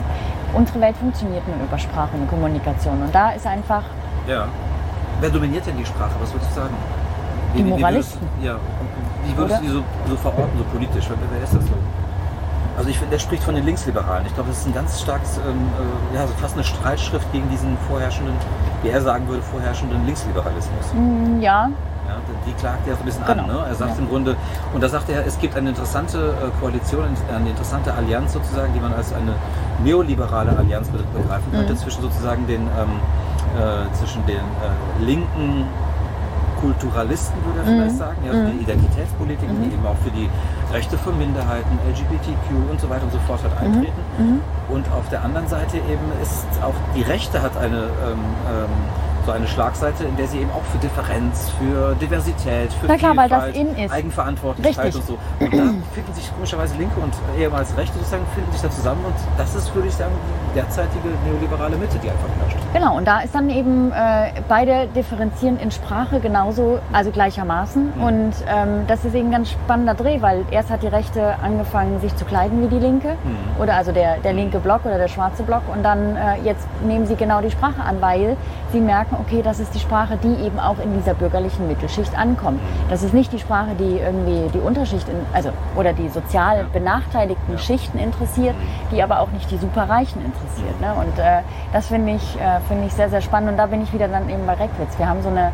unsere 0.54 0.80
Welt 0.80 0.96
funktioniert 0.96 1.46
nur 1.46 1.56
über 1.56 1.78
Sprache 1.78 2.16
und 2.16 2.28
Kommunikation. 2.28 3.02
Und 3.02 3.14
da 3.14 3.30
ist 3.30 3.46
einfach, 3.46 3.82
ja. 4.26 4.46
Wer 5.20 5.30
dominiert 5.30 5.66
denn 5.66 5.76
die 5.76 5.84
Sprache? 5.84 6.12
Was 6.20 6.32
würdest 6.32 6.50
du 6.52 6.60
sagen? 6.60 6.74
Die 7.54 7.64
würdest, 7.64 7.80
Moralisten. 7.80 8.28
ja. 8.40 8.56
Wie 9.24 9.36
würdest 9.36 9.60
Oder? 9.60 9.68
du 9.68 9.78
die 9.80 9.84
so, 10.06 10.10
so 10.10 10.16
verorten, 10.16 10.58
so 10.58 10.64
politisch? 10.64 11.08
Wer 11.08 11.42
ist 11.42 11.54
das 11.54 11.64
so? 11.64 11.74
Also 12.78 12.90
ich 12.90 12.96
finde, 12.98 13.10
der 13.16 13.18
spricht 13.18 13.42
von 13.42 13.54
den 13.56 13.64
Linksliberalen. 13.64 14.24
Ich 14.26 14.34
glaube, 14.34 14.50
das 14.50 14.60
ist 14.60 14.66
ein 14.68 14.72
ganz 14.74 15.00
starkes, 15.00 15.38
ähm, 15.38 15.66
äh, 16.12 16.16
ja, 16.16 16.26
so 16.28 16.32
fast 16.40 16.54
eine 16.54 16.62
Streitschrift 16.62 17.30
gegen 17.32 17.50
diesen 17.50 17.76
vorherrschenden, 17.88 18.34
wie 18.82 18.88
er 18.90 19.02
sagen 19.02 19.26
würde, 19.28 19.42
vorherrschenden 19.42 20.06
Linksliberalismus. 20.06 20.94
mh, 20.94 21.40
ja, 21.42 21.68
Ja, 22.08 22.14
die 22.46 22.52
klagt 22.54 22.86
ja 22.86 22.94
so 22.94 23.00
ein 23.00 23.04
bisschen 23.04 23.26
Genau. 23.26 23.42
an. 23.42 23.48
Ne? 23.48 23.64
Er 23.68 23.74
sagt 23.74 23.96
Ja. 23.96 23.98
im 23.98 24.08
Grunde, 24.08 24.34
und 24.72 24.82
da 24.82 24.88
sagt 24.88 25.10
er, 25.10 25.26
es 25.26 25.38
gibt 25.40 25.54
eine 25.56 25.68
interessante 25.70 26.18
äh, 26.40 26.60
Koalition, 26.60 27.04
eine 27.34 27.50
interessante 27.50 27.92
Allianz 27.92 28.32
sozusagen, 28.32 28.72
die 28.72 28.80
man 28.80 28.94
als 28.94 29.12
eine 29.12 29.34
neoliberale 29.84 30.56
Allianz 30.56 30.88
be- 30.88 31.04
begreifen 31.14 31.52
könnte, 31.52 31.72
Mhm. 31.74 31.76
zwischen 31.78 32.00
sozusagen 32.02 32.46
den, 32.46 32.62
ähm, 32.62 33.00
äh, 33.60 33.92
zwischen 33.94 34.24
den 34.24 34.36
äh, 34.38 35.04
linken 35.04 35.66
Kulturalisten, 36.60 37.36
würde 37.44 37.60
er 37.60 37.64
Mhm. 37.64 37.76
vielleicht 37.78 37.98
sagen, 37.98 38.18
ja, 38.26 38.32
also 38.32 38.50
die 38.52 38.62
Identitätspolitiken, 38.62 39.62
die 39.62 39.74
eben 39.74 39.86
auch 39.86 39.96
für 40.04 40.10
die 40.10 40.28
Rechte 40.72 40.98
von 40.98 41.16
Minderheiten, 41.18 41.78
LGBTQ 41.88 42.70
und 42.70 42.80
so 42.80 42.88
weiter 42.90 43.04
und 43.04 43.12
so 43.12 43.18
fort 43.26 43.40
halt 43.42 43.56
eintreten. 43.62 44.02
Mhm. 44.18 44.40
Und 44.68 44.84
auf 44.92 45.08
der 45.08 45.24
anderen 45.24 45.48
Seite 45.48 45.76
eben 45.78 46.06
ist 46.22 46.46
auch 46.62 46.74
die 46.94 47.02
Rechte 47.02 47.40
hat 47.40 47.56
eine 47.56 47.88
ähm, 48.04 48.20
ähm, 48.50 48.74
so 49.28 49.32
eine 49.34 49.46
Schlagseite, 49.46 50.04
in 50.04 50.16
der 50.16 50.26
sie 50.26 50.38
eben 50.38 50.50
auch 50.52 50.62
für 50.72 50.78
Differenz, 50.78 51.50
für 51.60 51.94
Diversität, 51.96 52.72
für 52.72 52.86
Na 52.86 52.96
klar, 52.96 53.14
weil 53.14 53.28
das 53.28 53.54
in 53.54 53.76
ist. 53.76 53.92
Eigenverantwortlichkeit 53.92 54.86
Richtig. 54.86 55.02
und 55.02 55.06
so. 55.06 55.44
Und 55.44 55.52
da 55.52 55.74
finden 55.92 56.14
sich 56.14 56.32
komischerweise 56.34 56.74
Linke 56.78 56.98
und 56.98 57.12
ehemals 57.38 57.76
Rechte 57.76 57.98
sozusagen 57.98 58.24
finden 58.34 58.50
sich 58.52 58.62
da 58.62 58.70
zusammen 58.70 59.04
und 59.04 59.14
das 59.36 59.54
ist, 59.54 59.74
würde 59.74 59.88
ich 59.88 59.94
sagen, 59.94 60.12
die 60.48 60.54
derzeitige 60.54 61.08
neoliberale 61.26 61.76
Mitte, 61.76 61.98
die 62.02 62.08
einfach 62.08 62.26
herrscht. 62.40 62.56
Genau, 62.72 62.96
und 62.96 63.06
da 63.06 63.20
ist 63.20 63.34
dann 63.34 63.50
eben 63.50 63.92
äh, 63.92 64.30
beide 64.48 64.86
differenzieren 64.96 65.58
in 65.60 65.70
Sprache 65.70 66.20
genauso, 66.20 66.78
also 66.94 67.10
gleichermaßen. 67.10 67.92
Mhm. 67.96 68.02
Und 68.02 68.32
ähm, 68.48 68.86
das 68.86 69.04
ist 69.04 69.14
eben 69.14 69.28
ein 69.28 69.32
ganz 69.32 69.50
spannender 69.50 69.92
Dreh, 69.92 70.22
weil 70.22 70.46
erst 70.50 70.70
hat 70.70 70.82
die 70.82 70.88
Rechte 70.88 71.34
angefangen, 71.42 72.00
sich 72.00 72.16
zu 72.16 72.24
kleiden 72.24 72.62
wie 72.62 72.68
die 72.68 72.80
Linke. 72.80 73.08
Mhm. 73.08 73.60
Oder 73.62 73.74
also 73.74 73.92
der, 73.92 74.16
der 74.18 74.32
linke 74.32 74.58
Block 74.58 74.86
oder 74.86 74.96
der 74.96 75.08
schwarze 75.08 75.42
Block. 75.42 75.62
Und 75.70 75.82
dann 75.82 76.16
äh, 76.16 76.36
jetzt 76.44 76.66
nehmen 76.82 77.06
sie 77.06 77.16
genau 77.16 77.42
die 77.42 77.50
Sprache 77.50 77.82
an, 77.82 78.00
weil 78.00 78.38
sie 78.72 78.80
merken, 78.80 79.16
okay, 79.20 79.42
das 79.42 79.60
ist 79.60 79.74
die 79.74 79.80
Sprache, 79.80 80.16
die 80.22 80.34
eben 80.44 80.58
auch 80.58 80.78
in 80.78 80.94
dieser 80.94 81.14
bürgerlichen 81.14 81.66
Mittelschicht 81.68 82.16
ankommt. 82.16 82.60
Das 82.88 83.02
ist 83.02 83.14
nicht 83.14 83.32
die 83.32 83.38
Sprache, 83.38 83.70
die 83.78 83.98
irgendwie 83.98 84.48
die 84.52 84.60
Unterschicht, 84.60 85.08
in, 85.08 85.16
also 85.32 85.50
oder 85.76 85.92
die 85.92 86.08
sozial 86.08 86.66
benachteiligten 86.72 87.58
Schichten 87.58 87.98
interessiert, 87.98 88.54
die 88.92 89.02
aber 89.02 89.20
auch 89.20 89.30
nicht 89.30 89.50
die 89.50 89.58
Superreichen 89.58 90.24
interessiert. 90.24 90.80
Ne? 90.80 90.92
Und 90.94 91.18
äh, 91.18 91.40
das 91.72 91.88
finde 91.88 92.12
ich, 92.14 92.36
äh, 92.40 92.60
finde 92.68 92.86
ich 92.86 92.92
sehr, 92.94 93.10
sehr 93.10 93.20
spannend. 93.20 93.50
Und 93.50 93.56
da 93.56 93.66
bin 93.66 93.82
ich 93.82 93.92
wieder 93.92 94.08
dann 94.08 94.28
eben 94.28 94.46
bei 94.46 94.54
Reckwitz. 94.54 94.98
Wir 94.98 95.08
haben 95.08 95.22
so 95.22 95.28
eine, 95.28 95.52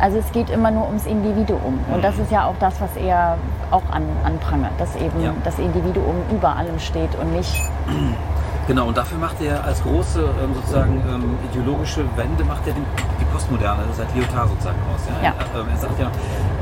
also 0.00 0.18
es 0.18 0.30
geht 0.32 0.50
immer 0.50 0.70
nur 0.70 0.86
ums 0.86 1.06
Individuum. 1.06 1.78
Und 1.92 2.04
das 2.04 2.18
ist 2.18 2.30
ja 2.30 2.44
auch 2.46 2.54
das, 2.60 2.80
was 2.80 2.94
er 2.96 3.36
auch 3.70 3.82
an, 3.90 4.02
anprangert, 4.24 4.72
dass 4.78 4.94
eben 4.96 5.22
Ja. 5.22 5.32
das 5.44 5.58
Individuum 5.58 6.16
über 6.30 6.54
allem 6.56 6.78
steht 6.78 7.14
und 7.20 7.32
nicht 7.32 7.54
Genau, 8.66 8.88
und 8.88 8.96
dafür 8.96 9.18
macht 9.18 9.40
er 9.40 9.62
als 9.62 9.80
große 9.82 10.20
ähm, 10.20 10.54
sozusagen 10.54 11.00
ähm, 11.08 11.38
ideologische 11.50 12.04
Wende 12.16 12.44
macht 12.44 12.66
er 12.66 12.72
den, 12.72 12.84
die 13.20 13.24
Postmoderne 13.26 13.82
seit 13.96 14.12
Lyotard 14.14 14.48
sozusagen 14.48 14.78
aus. 14.92 15.00
Ja? 15.06 15.28
Ja. 15.28 15.34
Er, 15.38 15.60
ähm, 15.60 15.66
er 15.70 15.78
sagt 15.78 16.00
ja, 16.00 16.10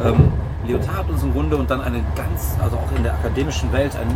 ähm, 0.05 0.33
Lyotard 0.67 0.99
hat 0.99 1.09
uns 1.09 1.23
im 1.23 1.33
Grunde 1.33 1.57
und 1.57 1.71
dann 1.71 1.81
eine 1.81 2.05
ganz, 2.15 2.57
also 2.63 2.77
auch 2.77 2.97
in 2.97 3.03
der 3.03 3.15
akademischen 3.15 3.73
Welt 3.73 3.97
eine 3.97 4.15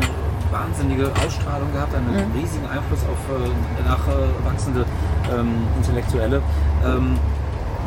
wahnsinnige 0.53 1.11
Ausstrahlung 1.25 1.73
gehabt, 1.73 1.95
einen 1.95 2.31
riesigen 2.37 2.67
Einfluss 2.67 3.01
auf 3.05 3.21
äh, 3.33 3.89
nachwachsende 3.89 4.85
ähm, 5.33 5.67
Intellektuelle. 5.77 6.43
Ähm, 6.85 7.19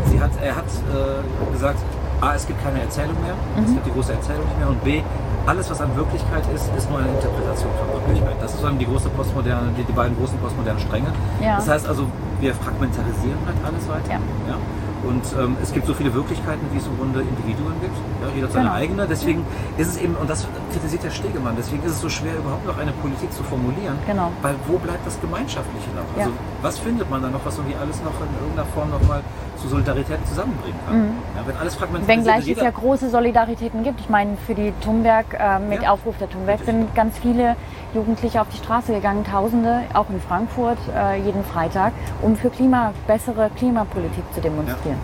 sie 0.05 0.19
hat, 0.19 0.31
er 0.41 0.55
hat 0.55 0.65
äh, 0.65 1.51
gesagt, 1.51 1.79
A, 2.21 2.35
es 2.35 2.45
gibt 2.45 2.63
keine 2.63 2.81
Erzählung 2.81 3.17
mehr, 3.21 3.33
es 3.65 3.71
gibt 3.73 3.85
die 3.85 3.91
große 3.91 4.13
Erzählung 4.13 4.45
nicht 4.45 4.59
mehr 4.59 4.69
und 4.69 4.83
B, 4.83 5.01
alles, 5.45 5.69
was 5.69 5.81
an 5.81 5.95
Wirklichkeit 5.95 6.43
ist, 6.53 6.69
ist 6.77 6.89
nur 6.89 6.99
eine 6.99 7.09
Interpretation 7.09 7.71
von 7.79 7.87
Wirklichkeit. 7.93 8.35
Das 8.39 8.51
ist 8.51 8.57
sozusagen 8.57 8.79
die 8.79 8.85
große 8.85 9.09
Postmoderne, 9.09 9.71
die, 9.77 9.83
die 9.83 9.91
beiden 9.91 10.15
großen 10.17 10.37
postmodernen 10.39 10.81
Stränge. 10.81 11.07
Ja. 11.41 11.55
Das 11.55 11.67
heißt 11.67 11.87
also, 11.87 12.07
wir 12.39 12.53
fragmentarisieren 12.55 13.39
halt 13.45 13.57
alles 13.65 13.87
weiter. 13.89 14.19
Ja. 14.47 14.55
Und 15.03 15.23
ähm, 15.39 15.57
es 15.61 15.71
gibt 15.73 15.87
so 15.87 15.93
viele 15.93 16.13
Wirklichkeiten, 16.13 16.61
wie 16.71 16.77
es 16.77 16.85
im 16.85 16.97
Grunde 16.97 17.21
Individuen 17.21 17.73
gibt. 17.81 17.95
Ja, 18.21 18.27
jeder 18.35 18.47
hat 18.47 18.53
seine 18.53 18.65
Genau. 18.65 18.75
eigene. 18.77 19.07
Deswegen 19.07 19.45
ist 19.77 19.87
es 19.87 19.97
eben, 19.97 20.15
und 20.15 20.29
das 20.29 20.47
kritisiert 20.71 21.03
der 21.03 21.09
Stegemann, 21.11 21.55
deswegen 21.57 21.83
ist 21.83 21.93
es 21.93 22.01
so 22.01 22.09
schwer, 22.09 22.35
überhaupt 22.37 22.65
noch 22.67 22.77
eine 22.77 22.91
Politik 22.93 23.31
zu 23.33 23.43
formulieren. 23.43 23.97
Genau. 24.05 24.31
Weil 24.41 24.55
wo 24.67 24.77
bleibt 24.77 25.05
das 25.05 25.19
Gemeinschaftliche 25.19 25.89
noch? 25.91 26.05
Ja. 26.17 26.25
Also 26.25 26.33
was 26.61 26.79
findet 26.79 27.09
man 27.09 27.21
da 27.21 27.29
noch, 27.29 27.43
was 27.43 27.57
irgendwie 27.57 27.75
alles 27.81 27.97
noch 28.03 28.13
in 28.21 28.29
irgendeiner 28.39 28.67
Form 28.75 28.89
noch 28.91 29.01
mal 29.07 29.21
zu 29.57 29.67
Solidarität 29.67 30.19
zusammenbringen 30.27 30.79
kann? 30.87 31.13
Ja, 31.35 31.47
wenn 31.47 31.57
alles 31.57 31.75
fragmentiert 31.75 32.07
Mhm. 32.07 32.11
Wenngleich 32.25 32.47
ist, 32.47 32.57
es 32.57 32.63
ja 32.63 32.69
große 32.71 33.09
Solidaritäten 33.09 33.83
gibt. 33.83 33.99
Ich 34.01 34.09
meine, 34.09 34.37
für 34.45 34.53
die 34.55 34.71
Thunberg, 34.81 35.25
äh, 35.39 35.59
mit. 35.59 35.87
Aufruf 35.87 36.15
der 36.19 36.29
Thunberg 36.29 36.59
sind 36.63 36.93
ganz 36.95 37.17
viele 37.17 37.55
Jugendliche 37.93 38.41
auf 38.41 38.47
die 38.49 38.57
Straße 38.57 38.93
gegangen, 38.93 39.23
Tausende, 39.23 39.81
auch 39.93 40.09
in 40.09 40.21
Frankfurt, 40.21 40.77
äh, 40.95 41.17
jeden 41.21 41.43
Freitag, 41.43 41.93
um 42.21 42.35
für 42.35 42.49
Klima, 42.49 42.93
bessere 43.07 43.49
Klimapolitik 43.57 44.23
zu 44.33 44.41
demonstrieren. 44.41 44.97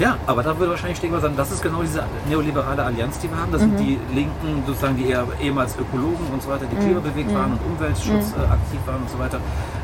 Ja, 0.00 0.16
aber 0.26 0.42
da 0.42 0.58
würde 0.58 0.72
wahrscheinlich 0.72 0.98
Stegemann 0.98 1.22
sagen, 1.22 1.34
das 1.36 1.52
ist 1.52 1.62
genau 1.62 1.80
diese 1.80 2.02
neoliberale 2.28 2.82
Allianz, 2.82 3.20
die 3.20 3.30
wir 3.30 3.38
haben. 3.38 3.52
Das 3.52 3.62
Mhm. 3.62 3.76
sind 3.76 3.78
die 3.86 4.00
Linken, 4.12 4.64
sozusagen, 4.66 4.96
die 4.96 5.08
eher 5.08 5.24
ehemals 5.40 5.76
Ökologen 5.78 6.26
und 6.32 6.42
so 6.42 6.50
weiter, 6.50 6.64
die 6.66 6.74
klimabewegt 6.74 7.30
Mhm. 7.30 7.34
waren 7.36 7.52
und 7.52 7.60
Umweltschutz 7.64 8.32
äh, 8.34 8.40
aktiv 8.50 8.80
waren 8.86 9.02
und 9.02 9.10
so 9.10 9.18
weiter, 9.20 9.38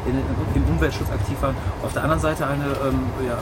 im 0.06 0.64
Umweltschutz 0.74 1.10
aktiv 1.10 1.36
waren. 1.42 1.54
Auf 1.82 1.92
der 1.92 2.02
anderen 2.02 2.20
Seite 2.20 2.46
eine, 2.46 2.64
ähm, 2.86 3.00
ja, 3.26 3.36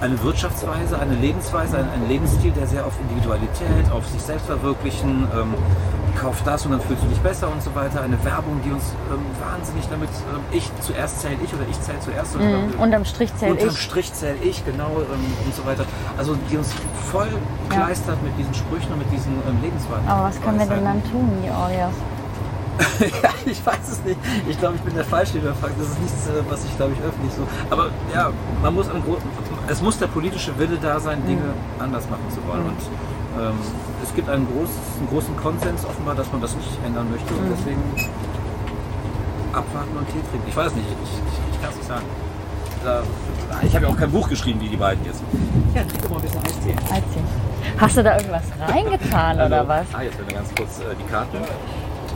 eine 0.00 0.22
Wirtschaftsweise, 0.22 0.98
eine 0.98 1.14
Lebensweise, 1.14 1.76
ein, 1.78 1.88
ein 1.90 2.08
Lebensstil, 2.08 2.52
der 2.52 2.66
sehr 2.66 2.86
auf 2.86 2.92
Individualität, 3.00 3.90
auf 3.92 4.06
sich 4.08 4.22
selbst 4.22 4.46
verwirklichen, 4.46 5.28
ähm, 5.34 5.54
kauf 6.20 6.42
das 6.44 6.64
und 6.66 6.72
dann 6.72 6.80
fühlst 6.80 7.02
du 7.02 7.08
dich 7.08 7.20
besser 7.20 7.50
und 7.50 7.62
so 7.62 7.74
weiter. 7.74 8.02
Eine 8.02 8.22
Werbung, 8.24 8.60
die 8.64 8.70
uns 8.72 8.94
ähm, 9.10 9.20
wahnsinnig 9.40 9.86
damit, 9.88 10.08
ähm, 10.34 10.40
ich 10.52 10.70
zuerst 10.80 11.20
zähle 11.20 11.36
ich 11.44 11.52
oder 11.54 11.64
ich 11.70 11.80
zähle 11.80 12.00
zuerst. 12.00 12.36
Oder, 12.36 12.44
Mhm. 12.44 12.80
Unterm 12.80 13.04
Strich 13.04 13.34
zähle 13.36 13.52
Unterm 13.52 13.68
ich. 13.68 13.78
Strich 13.80 14.12
zähle 14.12 14.36
ich, 14.42 14.64
genau, 14.64 14.90
ähm, 15.00 15.32
und 15.46 15.54
so 15.54 15.64
weiter. 15.66 15.84
Also 16.18 16.36
die 16.50 16.56
uns 16.56 16.72
voll 17.10 17.28
kleistert 17.68 18.22
mit 18.22 18.36
diesen 18.38 18.54
Sprüchen 18.54 18.92
und 18.92 18.98
mit 18.98 19.10
diesen 19.12 19.32
ähm, 19.48 19.60
Lebensweisen. 19.62 20.08
Aber 20.08 20.28
was 20.28 20.40
können 20.40 20.58
wir 20.58 20.66
denn 20.66 20.84
dann 20.84 21.02
tun, 21.10 21.28
Georgios? 21.42 21.94
ja, 23.22 23.30
ich 23.44 23.64
weiß 23.64 23.88
es 23.92 24.04
nicht. 24.04 24.18
Ich 24.48 24.58
glaube, 24.58 24.76
ich 24.76 24.82
bin 24.82 24.94
der 24.94 25.04
Falsche, 25.04 25.38
der 25.38 25.54
fragt. 25.54 25.78
Das 25.78 25.88
ist 25.88 26.00
nichts, 26.00 26.26
äh, 26.28 26.42
was 26.50 26.64
ich, 26.64 26.76
glaube 26.76 26.92
ich, 26.92 26.98
öffentlich 27.06 27.32
so. 27.34 27.46
Aber 27.70 27.90
ja, 28.14 28.30
man 28.62 28.74
muss 28.74 28.88
am 28.88 29.02
Gro 29.02 29.18
es 29.68 29.80
muss 29.82 29.98
der 29.98 30.08
politische 30.08 30.58
Wille 30.58 30.78
da 30.82 30.98
sein, 30.98 31.24
Dinge 31.26 31.42
Mhm. 31.42 31.82
anders 31.82 32.08
machen 32.10 32.24
zu 32.30 32.44
wollen. 32.48 32.64
Und 32.64 32.80
ähm, 33.40 33.54
es 34.02 34.12
gibt 34.14 34.28
einen, 34.28 34.46
groß, 34.46 34.68
einen 34.98 35.08
großen 35.08 35.36
Konsens 35.36 35.84
offenbar, 35.84 36.14
dass 36.16 36.30
man 36.32 36.40
das 36.40 36.56
nicht 36.56 36.68
ändern 36.84 37.08
möchte. 37.10 37.32
Mhm. 37.32 37.38
Und 37.40 37.56
deswegen 37.56 37.82
abwarten 39.52 39.96
und 39.96 40.06
Tee 40.06 40.20
trinken. 40.30 40.48
Ich 40.48 40.56
weiß 40.56 40.74
nicht, 40.74 40.86
ich, 40.86 41.18
ich, 41.18 41.54
ich 41.54 41.60
kann 41.60 41.70
es 41.70 41.76
nicht 41.76 41.88
sagen. 41.88 42.04
Da, 42.84 43.02
ich 43.62 43.74
habe 43.74 43.84
ja 43.86 43.92
auch 43.92 43.96
kein 43.96 44.10
Buch 44.10 44.28
geschrieben 44.28 44.60
wie 44.60 44.68
die 44.68 44.76
beiden 44.76 45.04
jetzt. 45.04 45.22
Ja, 45.74 45.82
doch 46.02 46.08
mal 46.10 46.16
ein 46.16 46.22
bisschen 46.22 46.40
Eistee. 46.42 46.74
Erzähl. 46.88 47.22
Hast 47.78 47.96
du 47.96 48.02
da 48.02 48.16
irgendwas 48.16 48.42
reingetan 48.58 49.40
oder 49.40 49.68
was? 49.68 49.86
Ah, 49.92 50.02
jetzt 50.02 50.16
werden 50.18 50.28
wir 50.30 50.36
ganz 50.36 50.48
kurz 50.54 50.80
äh, 50.80 50.94
die 50.98 51.04
Karten. 51.10 51.36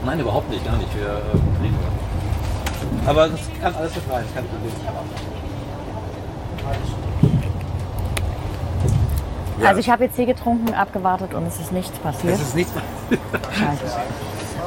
Nein, 0.05 0.19
überhaupt 0.19 0.49
nicht, 0.49 0.63
gar 0.63 0.77
nicht. 0.77 0.95
Wir 0.95 1.07
äh, 1.07 1.63
reden 1.63 1.75
nur. 1.75 3.09
Aber 3.09 3.27
das 3.27 3.39
kann 3.61 3.75
alles 3.75 3.95
mit 3.95 4.03
rein, 4.09 4.25
kein 4.33 4.45
Problem. 4.45 4.71
Ja. 9.61 9.69
Also 9.69 9.79
ich 9.79 9.89
habe 9.89 10.03
jetzt 10.03 10.15
Tee 10.15 10.25
getrunken, 10.25 10.73
abgewartet 10.73 11.33
und 11.33 11.47
es 11.47 11.59
ist 11.59 11.71
nichts 11.71 11.97
passiert. 11.99 12.33
Es 12.33 12.41
ist 12.41 12.55
nichts. 12.55 12.73
Scheiße. 13.51 13.97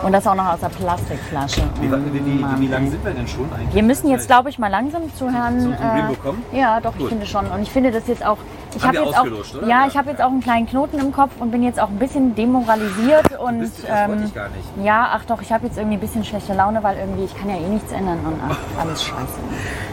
Und 0.02 0.12
das 0.12 0.26
auch 0.26 0.34
noch 0.34 0.46
aus 0.46 0.60
der 0.60 0.68
Plastikflasche. 0.68 1.62
Wie, 1.80 1.90
wie, 1.90 2.14
wie, 2.14 2.26
wie, 2.26 2.34
Mann, 2.38 2.60
wie 2.60 2.68
lang 2.68 2.84
ey. 2.84 2.90
sind 2.90 3.04
wir 3.04 3.12
denn 3.12 3.26
schon 3.26 3.52
eigentlich? 3.52 3.74
Wir 3.74 3.82
müssen 3.82 4.08
jetzt, 4.08 4.28
glaube 4.28 4.48
ich, 4.48 4.58
mal 4.58 4.68
langsam 4.68 5.14
zu 5.14 5.30
Herrn. 5.30 5.60
zum 5.60 5.76
Green 5.76 6.08
bekommen? 6.08 6.42
Ja, 6.52 6.80
doch, 6.80 6.92
ich 6.92 7.00
Gut. 7.00 7.08
finde 7.10 7.26
schon. 7.26 7.46
Und 7.46 7.62
ich 7.62 7.70
finde 7.70 7.90
das 7.90 8.06
jetzt 8.06 8.24
auch. 8.24 8.38
Ich 8.78 8.84
habe 8.84 8.98
jetzt 8.98 9.18
auch. 9.18 9.66
Ja, 9.66 9.86
ich 9.86 9.96
habe 9.96 10.10
jetzt 10.10 10.22
auch 10.22 10.30
einen 10.30 10.40
kleinen 10.40 10.66
Knoten 10.66 10.98
im 10.98 11.12
Kopf 11.12 11.32
und 11.40 11.50
bin 11.50 11.62
jetzt 11.62 11.80
auch 11.80 11.88
ein 11.88 11.98
bisschen 11.98 12.34
demoralisiert 12.34 13.38
und. 13.38 13.60
das 13.60 13.82
wollte 13.82 14.12
ähm, 14.12 14.24
ich 14.24 14.34
gar 14.34 14.48
nicht. 14.48 14.84
Ja, 14.84 15.10
ach 15.12 15.24
doch, 15.24 15.42
ich 15.42 15.52
habe 15.52 15.66
jetzt 15.66 15.76
irgendwie 15.76 15.96
ein 15.96 16.00
bisschen 16.00 16.24
schlechte 16.24 16.54
Laune, 16.54 16.82
weil 16.82 16.96
irgendwie 16.96 17.24
ich 17.24 17.36
kann 17.36 17.50
ja 17.50 17.56
eh 17.56 17.68
nichts 17.68 17.92
ändern 17.92 18.18
und 18.24 18.40
ach, 18.48 18.58
alles 18.80 19.02
scheiße. 19.02 19.38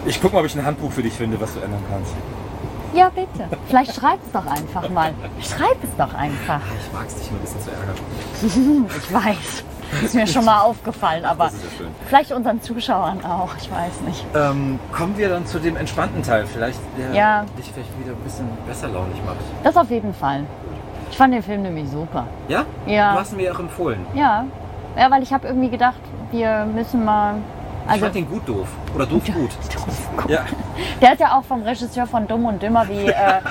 Ich 0.06 0.22
guck 0.22 0.34
mal, 0.34 0.40
ob 0.40 0.46
ich 0.46 0.56
ein 0.56 0.66
Handbuch 0.66 0.92
für 0.92 1.04
dich 1.04 1.14
finde, 1.14 1.40
was 1.42 1.54
du 1.54 1.62
ändern 1.62 1.84
kannst. 1.90 2.14
Ja, 2.94 3.10
bitte. 3.10 3.50
Vielleicht 3.68 3.94
schreib 3.94 4.20
es 4.26 4.32
doch 4.32 4.46
einfach 4.46 4.90
mal. 4.90 5.14
Schreib 5.42 5.84
es 5.84 5.90
doch 5.98 6.14
einfach. 6.14 6.62
Ich 6.80 6.94
mag 6.94 7.08
es, 7.08 7.16
dich 7.16 7.30
ein 7.30 7.40
bisschen 7.40 7.62
zu 7.62 7.72
ärgern. 7.72 8.88
Ich 8.98 9.14
weiß. 9.14 9.64
Ist 10.04 10.16
mir 10.16 10.28
schon 10.28 10.46
mal 10.46 10.62
aufgefallen, 10.62 11.26
aber 11.26 11.46
Das 11.46 11.54
ist 11.56 11.64
ja 11.64 11.70
schön. 11.78 11.88
vielleicht 12.08 12.32
unseren 12.32 12.62
Zuschauern 12.62 13.24
auch. 13.24 13.50
Ich 13.60 13.72
weiß 13.72 14.02
nicht. 14.08 14.26
Ähm, 14.36 14.80
kommen 14.92 15.18
wir 15.18 15.30
dann 15.30 15.46
zu 15.46 15.60
dem 15.60 15.76
entspannten 15.78 16.22
Teil, 16.24 16.46
vielleicht 16.46 16.80
der 16.98 17.14
Ja. 17.14 17.46
dich 17.58 17.72
vielleicht 17.72 17.98
wieder 18.00 18.12
ein 18.12 18.22
bisschen 18.24 18.48
besser 18.68 18.88
launig 18.88 19.18
macht. 19.26 19.38
Das 19.64 19.78
auf 19.78 19.90
jeden 19.90 20.14
Fall. 20.14 20.44
Ich 21.12 21.18
fand 21.18 21.34
den 21.34 21.44
Film 21.44 21.62
nämlich 21.62 21.90
super. 21.90 22.26
Ja? 22.48 22.66
Ja. 22.86 23.14
Du 23.14 23.20
hast 23.20 23.32
ihn 23.32 23.38
mir 23.38 23.54
auch 23.54 23.60
empfohlen. 23.60 24.06
Ja, 24.14 24.46
ja 24.98 25.10
weil 25.12 25.24
ich 25.24 25.32
habe 25.32 25.48
irgendwie 25.48 25.70
gedacht, 25.70 26.00
wir 26.32 26.66
müssen 26.66 27.06
mal. 27.06 27.36
Ich 27.86 27.92
Also, 27.92 28.06
fand 28.06 28.16
ihn 28.16 28.28
gut 28.30 28.48
doof. 28.50 28.68
Oder 28.96 29.06
doof 29.06 29.24
gut. 29.26 29.52
Ja. 30.28 30.44
der 31.02 31.14
ist 31.14 31.20
ja 31.20 31.38
auch 31.38 31.44
vom 31.44 31.62
Regisseur 31.62 32.08
von 32.08 32.26
Dumm 32.28 32.46
und 32.46 32.62
Dümmer, 32.64 32.88
wie, 32.90 33.06
äh, 33.10 33.42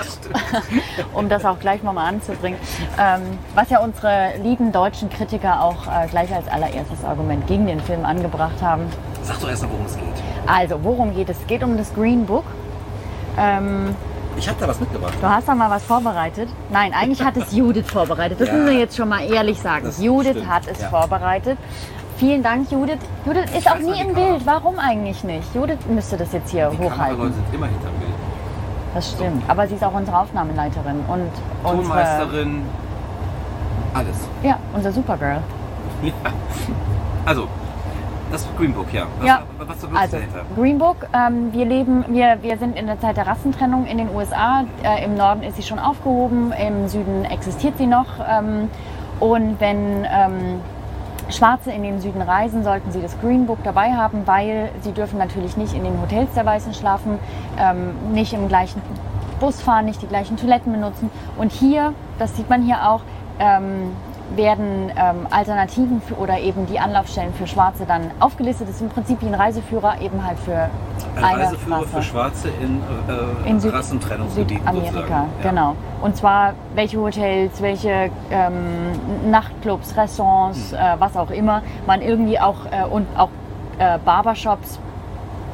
um 1.13 1.29
das 1.29 1.45
auch 1.45 1.59
gleich 1.61 1.83
mal, 1.85 1.93
mal 1.93 2.09
anzubringen, 2.09 2.59
ähm, 2.99 3.21
was 3.55 3.71
ja 3.71 3.79
unsere 3.81 4.33
lieben 4.43 4.73
deutschen 4.73 5.09
Kritiker 5.09 5.63
auch 5.63 5.87
äh, 5.87 6.09
gleich 6.09 6.35
als 6.35 6.49
allererstes 6.49 7.05
Argument 7.05 7.47
gegen 7.47 7.67
den 7.67 7.81
Film 7.81 8.05
angebracht 8.05 8.61
haben. 8.61 8.85
Sag 9.23 9.41
doch 9.41 9.49
erst 9.49 9.63
mal, 9.63 9.71
worum 9.71 9.87
es 9.87 9.95
geht. 9.95 10.05
Also, 10.47 10.83
worum 10.83 11.15
geht 11.15 11.29
es? 11.29 11.39
Es 11.39 11.47
geht 11.47 11.63
um 11.63 11.77
das 11.77 11.95
Green 11.95 12.27
Book. 12.27 12.45
Ähm, 13.39 13.95
Ich 14.37 14.49
habe 14.49 14.59
da 14.61 14.67
was 14.67 14.81
mitgebracht. 14.81 15.15
du 15.21 15.29
hast 15.29 15.47
da 15.47 15.55
mal 15.55 15.71
was 15.71 15.85
vorbereitet. 15.85 16.49
Nein, 16.71 16.93
eigentlich 16.93 17.23
hat 17.23 17.37
es 17.37 17.53
Judith 17.57 17.87
vorbereitet. 17.89 18.41
Das 18.41 18.49
Ja. 18.49 18.55
müssen 18.55 18.67
wir 18.67 18.79
jetzt 18.79 18.97
schon 18.97 19.09
mal 19.09 19.21
ehrlich 19.31 19.61
sagen. 19.61 19.93
Judith 20.01 20.31
stimmt, 20.33 20.49
hat 20.49 20.67
es 20.67 20.81
ja. 20.81 20.89
vorbereitet. 20.89 21.57
Vielen 22.17 22.43
Dank, 22.43 22.71
Judith. 22.71 22.99
Judith 23.27 23.55
ist 23.57 23.69
auch 23.71 23.79
nie 23.79 23.93
die 23.95 24.01
im. 24.01 24.15
Bild. 24.15 24.47
Warum 24.47 24.79
eigentlich 24.79 25.25
nicht? 25.25 25.53
Judith 25.55 25.79
müsste 25.89 26.17
das 26.17 26.33
jetzt 26.33 26.51
hier 26.51 26.71
Die 26.71 26.77
hochhalten. 26.79 26.99
Kameraleute 26.99 27.35
sind 27.35 27.55
immer 27.55 27.67
hinterm 27.67 27.93
Bild. 27.99 28.13
Das 28.95 29.11
stimmt. 29.11 29.43
Aber 29.49 29.67
sie 29.67 29.75
ist 29.75 29.83
auch 29.85 29.95
unsere 29.95 30.17
Aufnahmeleiterin 30.19 31.01
und 31.09 31.31
Tonmeisterin, 31.65 32.63
alles. 33.93 34.17
ja, 34.43 34.59
unser 34.75 34.93
Supergirl. 34.93 35.39
Ja. 36.05 36.13
Also, 37.25 37.49
Das 38.31 38.47
Green 38.59 38.73
Book, 38.75 38.93
ja. 38.93 39.05
Was, 39.19 39.27
Ja. 39.27 39.43
was, 39.59 39.69
was 39.91 40.01
Also, 40.01 40.17
dahinter? 40.17 40.41
Green 40.57 40.79
Book, 40.79 40.97
ähm, 41.15 41.53
wir 41.53 41.65
leben, 41.65 42.05
wir, 42.09 42.39
wir 42.43 42.59
sind 42.59 42.77
in 42.77 42.87
der 42.87 43.01
Zeit 43.01 43.17
der 43.17 43.27
Rassentrennung 43.27 43.87
in 43.87 43.97
den 43.99 44.15
USA. 44.15 44.65
Äh, 44.83 45.05
Im 45.05 45.15
Norden 45.17 45.43
ist 45.43 45.57
sie 45.57 45.63
schon 45.63 45.79
aufgehoben, 45.79 46.53
im 46.53 46.87
Süden 46.89 47.25
existiert 47.25 47.79
sie 47.79 47.87
noch. 47.87 48.07
Ähm, 48.29 48.69
und 49.21 49.59
wenn 49.61 50.05
ähm, 50.05 50.61
Schwarze 51.35 51.71
in 51.73 51.83
den 51.83 52.01
Süden 52.01 52.23
reisen, 52.23 52.65
sollten 52.65 52.93
sie 52.93 53.01
das 53.01 53.19
Green 53.21 53.47
Book 53.47 53.59
dabei 53.65 53.93
haben, 53.93 54.27
weil 54.27 54.71
sie 54.81 54.93
dürfen 54.93 55.19
natürlich 55.19 55.57
nicht 55.57 55.75
in 55.75 55.85
den 55.85 56.01
Hotels 56.01 56.33
der 56.35 56.47
Weißen 56.47 56.75
schlafen, 56.75 57.19
ähm, 57.59 58.13
nicht 58.13 58.33
im 58.33 58.49
gleichen 58.49 58.81
Bus 59.41 59.61
fahren, 59.61 59.85
nicht 59.85 60.01
die 60.03 60.07
gleichen 60.07 60.37
Toiletten 60.37 60.73
benutzen. 60.73 61.11
Und 61.37 61.53
hier, 61.53 61.93
das 62.19 62.37
sieht 62.37 62.49
man 62.49 62.63
hier 62.63 62.89
auch, 62.89 63.01
ähm, 63.39 63.93
werden 64.37 64.91
ähm, 64.97 65.27
Alternativen 65.31 66.01
für, 66.01 66.15
oder 66.15 66.39
eben 66.41 66.67
die 66.67 66.79
Anlaufstellen 66.79 67.33
für 67.35 67.47
Schwarze 67.47 67.85
dann 67.87 68.11
aufgelistet. 68.21 68.69
Das 68.69 68.77
ist 68.77 68.83
im 68.83 68.89
Prinzip 68.89 69.21
wie 69.23 69.27
ein 69.27 69.35
Reiseführer, 69.35 70.01
eben 70.01 70.25
halt 70.25 70.39
für 70.39 70.71
ein 71.17 71.25
eine 71.25 71.43
Reiseführer 71.43 71.79
Rasse. 71.79 71.89
für 71.89 72.03
Schwarze 72.03 72.49
in, 72.61 72.81
äh, 73.09 73.51
in 73.51 73.59
Rassentrennungsgebieten 73.59 74.67
Südamerika, 74.67 75.27
ja. 75.43 75.51
genau. 75.51 75.77
Und 76.03 76.17
zwar 76.17 76.55
welche 76.75 76.99
Hotels, 76.99 77.61
welche 77.63 78.11
ähm, 78.31 79.31
Nachtclubs, 79.31 79.97
Restaurants, 79.97 80.73
hm. 80.73 80.79
äh, 80.79 81.01
was 81.01 81.17
auch 81.17 81.31
immer, 81.31 81.63
man 81.87 82.03
irgendwie 82.03 82.41
auch 82.41 82.67
äh, 82.71 82.85
und 82.85 83.07
auch 83.17 83.31
äh, 83.79 83.99
Barbershops, 84.05 84.79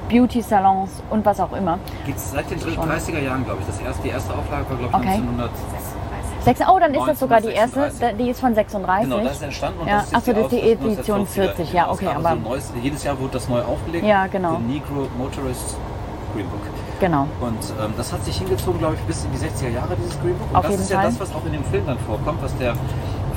Beauty-Salons 0.08 0.90
und 1.10 1.24
was 1.24 1.40
auch 1.40 1.52
immer. 1.52 1.78
Gibt 2.04 2.18
es 2.18 2.32
seit 2.32 2.50
den 2.50 2.58
30er 2.58 3.20
Jahren, 3.20 3.44
glaube 3.44 3.60
ich. 3.60 3.66
Das 3.66 3.80
erste, 3.80 4.02
die 4.02 4.08
erste 4.08 4.34
Auflage 4.34 4.68
war, 4.68 4.76
glaube 4.76 4.88
ich, 4.88 4.94
okay. 4.94 5.22
1960. 5.22 5.89
6, 6.44 6.60
oh, 6.68 6.78
dann 6.78 6.94
ist 6.94 7.06
das 7.06 7.18
sogar 7.20 7.40
die 7.40 7.48
erste, 7.48 7.90
die 8.18 8.30
ist 8.30 8.40
von 8.40 8.54
36. 8.54 9.10
Genau, 9.10 9.22
das 9.22 9.36
ist 9.36 9.42
entstanden 9.42 9.86
ja. 9.86 10.04
Achso, 10.12 10.32
das 10.32 10.44
ist 10.44 10.52
die 10.52 10.70
Edition 10.72 11.26
40, 11.26 11.72
ja, 11.72 11.90
okay. 11.90 12.06
Aber 12.06 12.30
so 12.30 12.36
neues, 12.36 12.72
jedes 12.82 13.04
Jahr 13.04 13.18
wurde 13.18 13.32
das 13.34 13.48
neu 13.48 13.60
aufgelegt. 13.60 14.06
Ja, 14.06 14.26
genau. 14.26 14.56
The 14.56 14.72
Negro 14.72 15.08
Motorist 15.18 15.76
Green 16.34 16.48
Book. 16.48 16.60
Genau. 17.00 17.26
Und 17.40 17.58
ähm, 17.82 17.94
das 17.96 18.12
hat 18.12 18.24
sich 18.24 18.36
hingezogen, 18.38 18.78
glaube 18.78 18.94
ich, 18.94 19.00
bis 19.02 19.24
in 19.24 19.32
die 19.32 19.38
60er 19.38 19.70
Jahre, 19.70 19.96
dieses 19.96 20.20
Green 20.20 20.36
Book. 20.36 20.50
Und 20.50 20.56
Auf 20.56 20.62
das 20.62 20.70
jeden 20.72 20.82
ist 20.82 20.90
ja 20.90 21.00
Fall. 21.00 21.10
das, 21.10 21.20
was 21.20 21.34
auch 21.34 21.44
in 21.46 21.52
dem 21.52 21.64
Film 21.64 21.86
dann 21.86 21.98
vorkommt, 21.98 22.42
was 22.42 22.56
der 22.58 22.74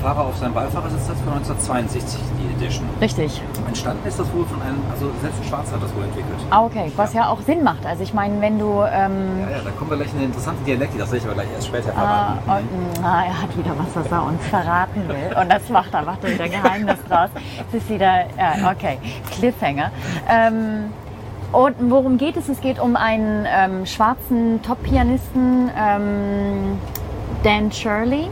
Fahrer 0.03 0.25
auf 0.25 0.35
seinem 0.37 0.53
Beifahrersitz 0.53 1.07
hat 1.07 1.15
von 1.23 1.33
1962, 1.33 2.19
die 2.37 2.53
Edition. 2.63 2.85
Richtig. 2.99 3.41
Entstanden 3.67 4.05
ist 4.05 4.19
das 4.19 4.27
wohl 4.33 4.45
von 4.45 4.61
einem, 4.61 4.81
also 4.91 5.09
selbst 5.21 5.39
ein 5.41 5.47
Schwarzer 5.47 5.75
hat 5.75 5.83
das 5.83 5.95
wohl 5.95 6.03
entwickelt. 6.03 6.39
Ah, 6.49 6.63
okay. 6.65 6.91
Was 6.97 7.13
ja 7.13 7.27
auch 7.29 7.39
Sinn 7.41 7.63
macht. 7.63 7.85
Also 7.85 8.03
ich 8.03 8.13
meine, 8.13 8.39
wenn 8.41 8.59
du 8.59 8.83
ähm, 8.91 9.39
Ja, 9.49 9.57
ja, 9.57 9.63
da 9.63 9.69
kommen 9.71 9.91
wir 9.91 9.97
gleich 9.97 10.09
in 10.11 10.17
eine 10.17 10.25
interessante 10.25 10.61
Dialektik, 10.65 10.99
das 10.99 11.09
will 11.11 11.19
ich 11.19 11.23
aber 11.25 11.35
gleich 11.35 11.47
erst 11.55 11.67
später 11.67 11.93
Ah, 11.95 12.35
verraten. 12.45 12.67
und, 12.67 13.01
mm, 13.01 13.05
ah, 13.05 13.23
er 13.25 13.41
hat 13.41 13.57
wieder 13.57 13.71
was, 13.77 13.95
was 14.03 14.11
er 14.11 14.23
uns 14.25 14.45
verraten 14.47 15.07
will. 15.07 15.37
Und 15.41 15.49
das 15.53 15.69
macht 15.69 15.93
er, 15.93 16.01
macht 16.03 16.23
er 16.25 16.31
wieder 16.31 16.49
Geheimnis 16.49 16.97
draus. 17.09 17.29
Es 17.69 17.81
ist 17.81 17.89
wieder, 17.89 18.25
ja, 18.37 18.71
okay, 18.71 18.97
Cliffhanger. 19.31 19.89
Ähm, 20.29 20.91
und 21.53 21.75
worum 21.89 22.17
geht 22.17 22.35
es? 22.35 22.49
Es 22.49 22.59
geht 22.59 22.77
um 22.79 22.97
einen 22.97 23.45
ähm, 23.47 23.85
schwarzen 23.85 24.61
Top-Pianisten, 24.63 25.69
ähm, 25.79 26.79
Dan 27.43 27.71
Shirley 27.71 28.29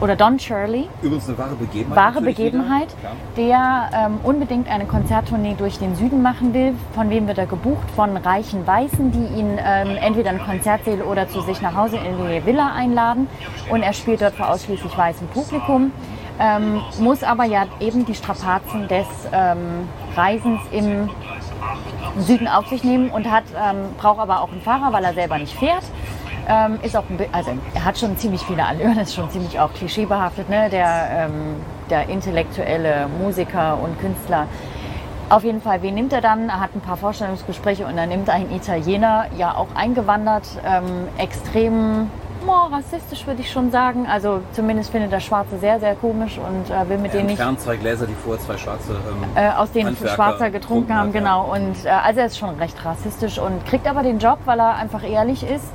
oder 0.00 0.16
Don 0.16 0.38
Shirley. 0.38 0.88
Übrigens 1.02 1.28
eine 1.28 1.38
wahre 1.38 1.54
Begebenheit. 1.54 1.96
Wahre 1.96 2.14
natürlich 2.20 2.36
Begebenheit, 2.36 2.88
der 3.36 3.90
ähm, 3.94 4.18
unbedingt 4.22 4.68
eine 4.68 4.84
Konzerttournee 4.84 5.54
durch 5.56 5.78
den 5.78 5.94
Süden 5.96 6.20
machen 6.20 6.52
will. 6.52 6.74
Von 6.94 7.08
wem 7.10 7.26
wird 7.26 7.38
er 7.38 7.46
gebucht? 7.46 7.90
Von 7.96 8.16
reichen 8.16 8.66
Weißen, 8.66 9.10
die 9.12 9.40
ihn 9.40 9.58
ähm, 9.58 9.96
entweder 9.96 10.30
in 10.30 10.38
Konzertsäle 10.38 11.04
oder 11.04 11.28
zu 11.28 11.40
sich 11.40 11.62
nach 11.62 11.74
Hause 11.74 11.96
in 11.96 12.16
die 12.18 12.44
Villa 12.44 12.72
einladen. 12.74 13.28
Und 13.70 13.82
er 13.82 13.94
spielt 13.94 14.20
dort 14.20 14.34
vor 14.34 14.50
ausschließlich 14.50 14.96
weißem 14.96 15.26
Publikum. 15.28 15.92
Ähm, 16.38 16.82
muss 16.98 17.22
aber 17.22 17.44
ja 17.44 17.64
eben 17.80 18.04
die 18.04 18.14
Strapazen 18.14 18.88
des 18.88 19.06
ähm, 19.32 19.88
Reisens 20.16 20.60
im 20.72 21.08
Süden 22.18 22.48
auf 22.48 22.66
sich 22.68 22.84
nehmen 22.84 23.10
und 23.10 23.30
hat, 23.30 23.44
ähm, 23.56 23.94
braucht 23.96 24.18
aber 24.18 24.40
auch 24.40 24.50
einen 24.50 24.60
Fahrer, 24.60 24.92
weil 24.92 25.04
er 25.04 25.14
selber 25.14 25.38
nicht 25.38 25.56
fährt. 25.56 25.84
Ähm, 26.48 26.78
ist 26.82 26.96
auch 26.96 27.04
also 27.32 27.52
er 27.74 27.84
hat 27.84 27.98
schon 27.98 28.16
ziemlich 28.16 28.42
viele 28.42 28.64
Allüren, 28.64 28.98
ist 29.02 29.14
schon 29.14 29.30
ziemlich 29.30 29.58
auch 29.58 29.72
klischeebehaftet, 29.72 30.48
ne? 30.48 30.68
der, 30.70 31.08
ähm, 31.10 31.56
der 31.90 32.08
intellektuelle 32.08 33.08
Musiker 33.20 33.78
und 33.82 33.98
Künstler. 34.00 34.46
Auf 35.30 35.42
jeden 35.42 35.62
Fall, 35.62 35.80
wen 35.80 35.94
nimmt 35.94 36.12
er 36.12 36.20
dann? 36.20 36.50
Er 36.50 36.60
hat 36.60 36.74
ein 36.74 36.82
paar 36.82 36.98
Vorstellungsgespräche 36.98 37.86
und 37.86 37.96
dann 37.96 38.10
nimmt 38.10 38.28
er 38.28 38.34
einen 38.34 38.54
Italiener, 38.54 39.26
ja 39.38 39.54
auch 39.56 39.68
eingewandert, 39.74 40.46
ähm, 40.66 41.08
extrem 41.16 42.10
oh, 42.46 42.74
rassistisch 42.74 43.26
würde 43.26 43.40
ich 43.40 43.50
schon 43.50 43.70
sagen. 43.70 44.06
Also 44.06 44.40
zumindest 44.52 44.90
findet 44.90 45.12
er 45.12 45.20
Schwarze 45.20 45.58
sehr, 45.58 45.80
sehr 45.80 45.94
komisch 45.94 46.38
und 46.38 46.70
äh, 46.70 46.88
will 46.88 46.98
mit 46.98 47.12
Er 47.12 47.18
denen 47.18 47.28
nicht 47.28 47.60
zwei 47.60 47.76
Gläser, 47.76 48.06
die 48.06 48.14
vorher 48.14 48.42
zwei 48.42 48.56
schwarze. 48.56 48.92
Ähm, 48.92 49.24
äh, 49.34 49.50
aus 49.50 49.72
denen 49.72 49.88
Handwerker 49.88 50.14
Schwarzer 50.14 50.50
getrunken 50.50 50.94
haben, 50.94 51.08
hat, 51.08 51.14
genau. 51.14 51.52
Und 51.52 51.84
äh, 51.84 51.88
also 51.88 52.20
er 52.20 52.26
ist 52.26 52.38
schon 52.38 52.54
recht 52.56 52.84
rassistisch 52.84 53.38
und 53.38 53.64
kriegt 53.66 53.86
aber 53.86 54.02
den 54.02 54.18
Job, 54.18 54.38
weil 54.44 54.60
er 54.60 54.76
einfach 54.76 55.08
ehrlich 55.08 55.42
ist. 55.42 55.66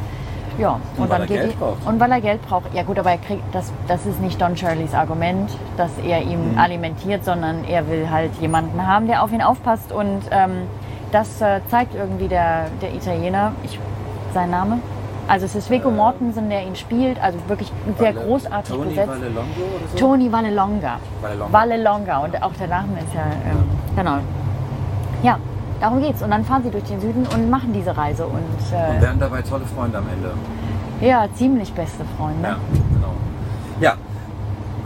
Ja, 0.60 0.80
und, 0.98 1.00
weil 1.00 1.08
dann 1.08 1.22
er 1.22 1.28
geht 1.28 1.38
Geld 1.42 1.52
die, 1.54 1.58
braucht. 1.58 1.86
und 1.88 2.00
weil 2.00 2.12
er 2.12 2.22
Geld 2.22 2.42
braucht. 2.48 2.74
Ja 2.74 2.84
gut, 2.84 3.00
aber 3.00 3.12
er 3.12 3.18
kriegt 3.18 3.44
das, 3.54 3.72
das 3.88 4.06
ist 4.06 4.20
nicht 4.22 4.42
Don 4.42 4.56
Shirleys 4.58 4.94
Argument, 4.94 5.50
dass 5.78 5.92
er 6.06 6.22
ihm 6.22 6.52
Mhm. 6.54 6.58
alimentiert, 6.60 7.24
sondern 7.24 7.64
er 7.64 7.88
will 7.88 8.10
halt 8.10 8.32
jemanden 8.42 8.86
haben, 8.86 9.08
der 9.08 9.24
auf 9.24 9.32
ihn 9.32 9.42
aufpasst 9.42 9.92
und 9.92 10.22
ähm, 10.32 10.64
das 11.12 11.42
äh, 11.42 11.62
zeigt 11.70 11.96
irgendwie 11.96 12.28
der, 12.28 12.66
der 12.82 12.94
Italiener. 12.94 13.54
Ich, 13.64 13.80
sein 14.34 14.52
Name? 14.52 14.80
Also 15.28 15.46
es 15.46 15.56
ist 15.56 15.70
Vico 15.70 15.90
Mortensen, 15.92 16.50
der 16.50 16.64
ihn 16.64 16.76
spielt, 16.76 17.22
also 17.22 17.38
wirklich 17.48 17.72
sehr 18.00 18.16
Valle- 18.16 18.26
großartig 18.28 18.76
Tony 18.76 18.90
besetzt. 18.90 19.08
Vallelongo 19.10 19.40
oder 19.76 19.88
so? 19.92 19.98
Tony 19.98 20.32
Vallelonga. 20.32 21.00
Vallelonga. 21.22 21.54
Vallelonga. 21.54 22.18
Und 22.20 22.44
auch 22.44 22.52
der 22.60 22.68
Name 22.68 22.88
ist 23.00 23.14
ja, 23.14 23.22
ähm, 23.50 23.64
genau. 23.96 24.18
Ja, 25.24 25.38
darum 25.80 26.02
geht's. 26.02 26.22
Und 26.22 26.32
dann 26.32 26.44
fahren 26.46 26.64
sie 26.64 26.72
durch 26.72 26.84
den 26.86 27.00
Süden 27.02 27.26
und 27.34 27.50
machen 27.50 27.74
diese 27.74 27.96
Reise. 27.96 28.26
Und, 28.26 28.36
Und 28.36 28.74
äh, 28.74 29.02
werden 29.02 29.20
dabei 29.20 29.42
tolle 29.42 29.66
Freunde 29.66 29.98
am 29.98 30.06
Ende. 30.14 30.32
ja, 31.02 31.28
ziemlich 31.36 31.74
beste 31.74 32.04
Freunde. 32.18 32.48
Ja, 32.48 32.58
genau. 32.94 33.14
Ja, 33.80 33.94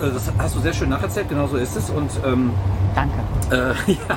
äh, 0.02 0.12
das 0.14 0.32
hast 0.38 0.56
du 0.56 0.60
sehr 0.60 0.74
schön 0.74 0.90
nacherzählt, 0.90 1.30
genau 1.30 1.48
so 1.48 1.58
ist 1.58 1.76
es. 1.76 1.90
Und 1.90 2.12
ähm, 2.26 2.52
Danke. 2.96 3.14
äh, 3.52 3.92
ja, 3.92 4.16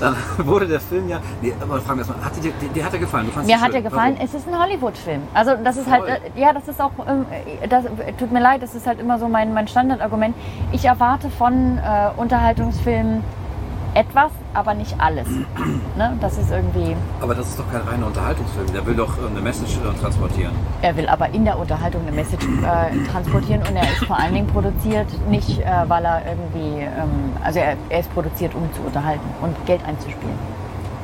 dann 0.00 0.16
wurde 0.38 0.66
der 0.66 0.80
Film 0.80 1.08
ja. 1.08 1.18
Nee, 1.42 1.52
aber 1.60 1.80
fragen 1.80 1.98
wir 1.98 2.06
erstmal, 2.06 2.24
hat 2.24 2.32
dir, 2.42 2.52
dir, 2.74 2.84
hat 2.84 2.92
er 2.92 2.98
gefallen? 2.98 3.30
Mir 3.44 3.60
hat 3.60 3.74
er 3.74 3.82
gefallen. 3.82 4.14
Warum? 4.16 4.26
Es 4.26 4.34
ist 4.34 4.48
ein 4.48 4.58
Hollywood-Film. 4.58 5.22
Also 5.34 5.52
das 5.62 5.76
ist 5.76 5.90
halt, 5.90 6.04
Voll. 6.04 6.18
äh, 6.34 6.40
ja, 6.40 6.52
das 6.52 6.68
ist 6.68 6.80
auch, 6.80 6.92
ähm, 7.06 7.26
das 7.68 7.84
tut 8.18 8.32
mir 8.32 8.40
leid, 8.40 8.62
das 8.62 8.74
ist 8.74 8.86
halt 8.86 9.00
immer 9.00 9.18
so 9.18 9.28
mein, 9.28 9.52
mein 9.54 9.68
Standardargument. 9.68 10.34
Ich 10.72 10.84
erwarte 10.84 11.30
von 11.30 11.78
äh, 11.78 12.10
Unterhaltungsfilmen 12.16 13.22
etwas, 13.94 14.30
aber 14.54 14.74
nicht 14.74 14.94
alles. 14.98 15.28
ne? 15.96 16.16
Das 16.20 16.36
ist 16.38 16.50
irgendwie, 16.50 16.96
Aber 17.20 17.34
das 17.34 17.48
ist 17.48 17.58
doch 17.58 17.70
kein 17.70 17.82
reiner 17.82 18.06
Unterhaltungsfilm. 18.06 18.72
Der 18.72 18.84
will 18.86 18.94
doch 18.94 19.16
äh, 19.18 19.26
eine 19.30 19.40
Message 19.40 19.76
äh, 19.76 20.00
transportieren. 20.00 20.52
er 20.82 20.96
will 20.96 21.08
aber 21.08 21.28
in 21.30 21.44
der 21.44 21.58
Unterhaltung 21.58 22.02
eine 22.02 22.12
Message 22.12 22.44
äh, 22.44 23.10
transportieren 23.10 23.62
und 23.68 23.76
er 23.76 23.84
ist 23.84 24.04
vor 24.04 24.18
allen 24.18 24.34
Dingen 24.34 24.46
produziert, 24.48 25.06
nicht 25.28 25.58
äh, 25.60 25.64
weil 25.88 26.04
er 26.04 26.22
irgendwie, 26.26 26.80
ähm, 26.82 27.32
also 27.42 27.58
er, 27.60 27.76
er 27.88 28.00
ist 28.00 28.12
produziert, 28.14 28.54
um 28.54 28.72
zu 28.74 28.82
unterhalten 28.82 29.26
und 29.42 29.54
Geld 29.66 29.80
einzuspielen. 29.86 30.38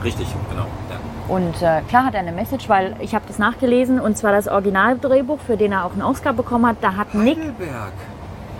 Richtig, 0.04 0.26
genau. 0.50 0.64
Ja. 0.88 0.96
Und 1.34 1.62
äh, 1.62 1.82
klar 1.88 2.06
hat 2.06 2.14
er 2.14 2.20
eine 2.20 2.32
Message, 2.32 2.68
weil 2.68 2.96
ich 3.00 3.14
habe 3.14 3.24
das 3.28 3.38
nachgelesen 3.38 4.00
und 4.00 4.16
zwar 4.18 4.32
das 4.32 4.48
Originaldrehbuch, 4.48 5.38
für 5.46 5.56
den 5.56 5.72
er 5.72 5.84
auch 5.84 5.92
einen 5.92 6.02
Oscar 6.02 6.32
bekommen 6.32 6.66
hat. 6.66 6.76
Da 6.80 6.96
hat 6.96 7.14
Nick, 7.14 7.38
Heidelberg. 7.38 7.92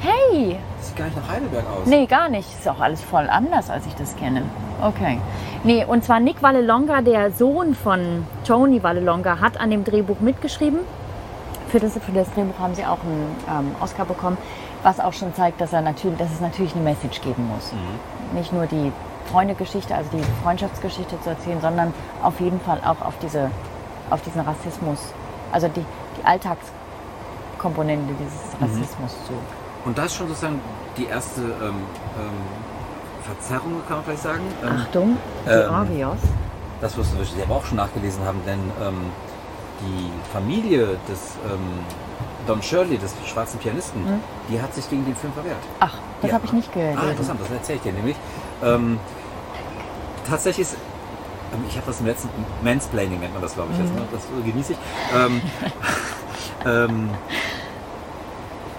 hey, 0.01 0.57
Das 0.79 0.80
sieht 0.80 0.80
gar 1.01 1.07
nicht 1.07 1.17
nach 1.17 1.29
Heidelberg 1.33 1.65
aus. 1.67 1.87
nee, 1.87 2.07
gar 2.07 2.29
nicht, 2.29 2.49
ist 2.59 2.69
auch 2.69 2.81
alles 2.81 3.01
voll 3.01 3.29
anders, 3.29 3.71
als 3.71 3.87
ich 3.87 3.95
das 3.95 4.17
kenne. 4.17 4.43
Okay. 4.83 5.19
Nee, 5.65 5.85
und 5.85 6.05
zwar 6.05 6.21
Nick 6.21 6.43
Vallelonga, 6.43 7.03
der 7.03 7.33
Sohn 7.33 7.75
von 7.75 8.27
Tony 8.47 8.83
Vallelonga, 8.83 9.41
hat 9.41 9.61
an 9.61 9.71
dem 9.71 9.85
Drehbuch 9.85 10.21
mitgeschrieben. 10.21 10.81
Für 11.69 11.81
das, 11.81 11.93
für 11.95 12.13
das 12.13 12.31
Drehbuch 12.33 12.59
haben 12.59 12.75
sie 12.75 12.85
auch 12.85 12.99
einen 13.03 13.37
ähm, 13.49 13.75
Oscar 13.81 14.05
bekommen, 14.05 14.37
was 14.83 15.01
auch 15.01 15.13
schon 15.13 15.35
zeigt, 15.35 15.61
dass, 15.61 15.73
er 15.73 15.83
natürlich, 15.83 16.19
dass 16.19 16.33
es 16.33 16.41
natürlich 16.41 16.75
eine 16.75 16.83
Message 16.83 17.21
geben 17.21 17.49
muss. 17.49 17.73
Nicht 18.33 18.53
nur 18.53 18.67
die 18.67 18.93
Freundegeschichte, 19.31 19.95
also 19.95 20.11
die 20.13 20.25
Freundschaftsgeschichte 20.43 21.21
zu 21.21 21.31
erzählen, 21.31 21.61
sondern 21.61 21.95
auf 22.23 22.41
jeden 22.41 22.61
Fall 22.61 22.81
auch 22.85 23.01
auf, 23.07 23.15
diese, 23.23 23.51
auf 24.11 24.23
diesen 24.23 24.41
Rassismus, 24.41 24.99
also 25.53 25.69
die, 25.69 25.85
die 26.19 26.25
Alltagskomponente 26.25 28.15
dieses 28.19 28.61
Rassismus 28.61 29.13
zu. 29.27 29.35
Und 29.85 29.97
das 29.97 30.15
schon 30.15 30.29
sozusagen 30.29 30.61
die 30.97 31.07
erste 31.07 31.41
ähm, 31.41 31.75
ähm, 32.19 32.41
Verzerrung, 33.23 33.81
kann 33.87 33.99
man 33.99 34.05
vielleicht 34.05 34.23
sagen. 34.23 34.43
Ähm, 34.63 34.69
Achtung, 34.69 35.17
ähm, 35.47 35.69
Georgios. 35.69 36.19
Das 36.81 36.97
wirst 36.97 37.13
du 37.13 37.19
wahrscheinlich 37.19 37.45
aber 37.45 37.57
auch 37.57 37.65
schon 37.65 37.77
nachgelesen 37.77 38.25
haben, 38.25 38.41
denn 38.47 38.59
ähm, 38.81 39.13
die 39.81 40.11
Familie 40.33 40.97
des 41.09 41.37
ähm, 41.47 41.85
Don 42.47 42.63
Shirley, 42.63 42.99
des 42.99 43.15
schwarzen 43.27 43.59
Pianisten, 43.59 44.03
die 44.49 44.61
hat 44.61 44.75
sich 44.75 44.89
gegen 44.89 45.05
den 45.05 45.15
Film 45.15 45.33
verwehrt. 45.33 45.63
Ach, 45.79 45.95
das 46.23 46.33
habe 46.33 46.47
ich 46.47 46.53
nicht 46.53 46.73
gelesen. 46.73 46.99
Ah, 46.99 47.11
interessant, 47.11 47.41
das 47.41 47.51
erzähle 47.51 47.77
ich 47.77 47.83
dir 47.83 47.93
nämlich. 47.93 48.17
Ähm, 48.63 48.99
tatsächlich 50.29 50.67
ist, 50.67 50.77
ähm, 51.55 51.65
ich 51.69 51.77
habe 51.77 51.87
das 51.87 52.01
im 52.01 52.07
letzten, 52.07 52.29
Mansplaining 52.63 53.21
nennt 53.21 53.35
man 53.35 53.43
das, 53.43 53.55
glaube 53.55 53.71
ich, 53.73 53.79
jetzt, 53.79 53.95
ne? 53.95 54.03
das 54.11 54.23
genieße 54.45 54.73
ich. 54.73 54.79
Ähm, 55.15 55.41
ähm, 56.67 57.11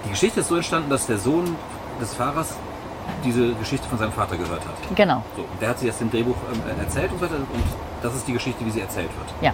die 0.05 0.09
Geschichte 0.09 0.39
ist 0.39 0.49
so 0.49 0.55
entstanden, 0.55 0.89
dass 0.89 1.05
der 1.07 1.17
Sohn 1.17 1.55
des 2.01 2.13
Fahrers 2.13 2.55
diese 3.23 3.53
Geschichte 3.53 3.87
von 3.87 3.97
seinem 3.97 4.11
Vater 4.11 4.37
gehört 4.37 4.61
hat. 4.61 4.95
Genau. 4.95 5.23
So, 5.35 5.41
und 5.43 5.61
der 5.61 5.69
hat 5.69 5.79
sie 5.79 5.87
jetzt 5.87 6.01
im 6.01 6.09
Drehbuch 6.11 6.35
ähm, 6.53 6.79
erzählt 6.79 7.11
und 7.11 7.19
so 7.19 7.25
weiter. 7.25 7.35
Und 7.35 7.63
das 8.01 8.15
ist 8.15 8.27
die 8.27 8.33
Geschichte, 8.33 8.65
wie 8.65 8.71
sie 8.71 8.81
erzählt 8.81 9.09
wird. 9.17 9.33
Ja. 9.41 9.53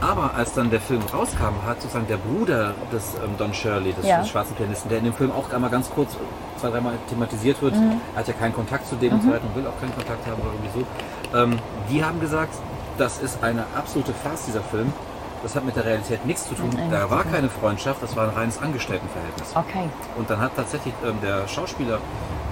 Aber 0.00 0.34
als 0.34 0.52
dann 0.52 0.70
der 0.70 0.80
Film 0.80 1.00
rauskam, 1.12 1.54
hat 1.66 1.80
sozusagen 1.80 2.06
der 2.06 2.18
Bruder 2.18 2.74
des 2.92 3.14
ähm, 3.14 3.30
Don 3.38 3.52
Shirley, 3.54 3.92
des, 3.94 4.06
Ja. 4.06 4.18
des 4.18 4.28
schwarzen 4.28 4.54
Pianisten, 4.54 4.88
der 4.90 4.98
in 4.98 5.04
dem 5.04 5.14
Film 5.14 5.32
auch 5.32 5.50
einmal 5.52 5.70
ganz 5.70 5.88
kurz 5.90 6.14
äh, 6.14 6.18
zwei, 6.60 6.68
dreimal 6.70 6.92
thematisiert 7.08 7.60
wird, 7.62 7.74
Mhm. 7.74 8.00
hat 8.14 8.28
ja 8.28 8.34
keinen 8.34 8.54
Kontakt 8.54 8.86
zu 8.86 8.96
dem 8.96 9.14
und 9.14 9.22
so 9.22 9.28
weiter 9.30 9.44
und 9.44 9.56
will 9.56 9.66
auch 9.66 9.80
keinen 9.80 9.94
Kontakt 9.94 10.26
haben 10.26 10.40
oder 10.42 10.50
irgendwie 10.52 10.80
so. 11.32 11.36
Ähm, 11.38 11.58
die 11.90 12.04
haben 12.04 12.20
gesagt, 12.20 12.54
das 12.98 13.18
ist 13.18 13.42
eine 13.42 13.64
absolute 13.74 14.12
Farce, 14.12 14.44
dieser 14.46 14.60
Film. 14.62 14.92
Das 15.46 15.54
hat 15.54 15.64
mit 15.64 15.76
der 15.76 15.84
Realität 15.84 16.26
nichts 16.26 16.48
zu 16.48 16.56
tun. 16.56 16.70
Nein, 16.74 16.90
Da 16.90 17.08
war 17.08 17.22
keine 17.22 17.48
Freundschaft, 17.48 18.02
das 18.02 18.16
war 18.16 18.24
ein 18.24 18.34
reines 18.34 18.60
Angestelltenverhältnis. 18.60 19.54
Okay. 19.54 19.88
Und 20.18 20.28
dann 20.28 20.40
hat 20.40 20.56
tatsächlich 20.56 20.92
ähm, 21.06 21.14
der 21.22 21.46
Schauspieler, 21.46 21.98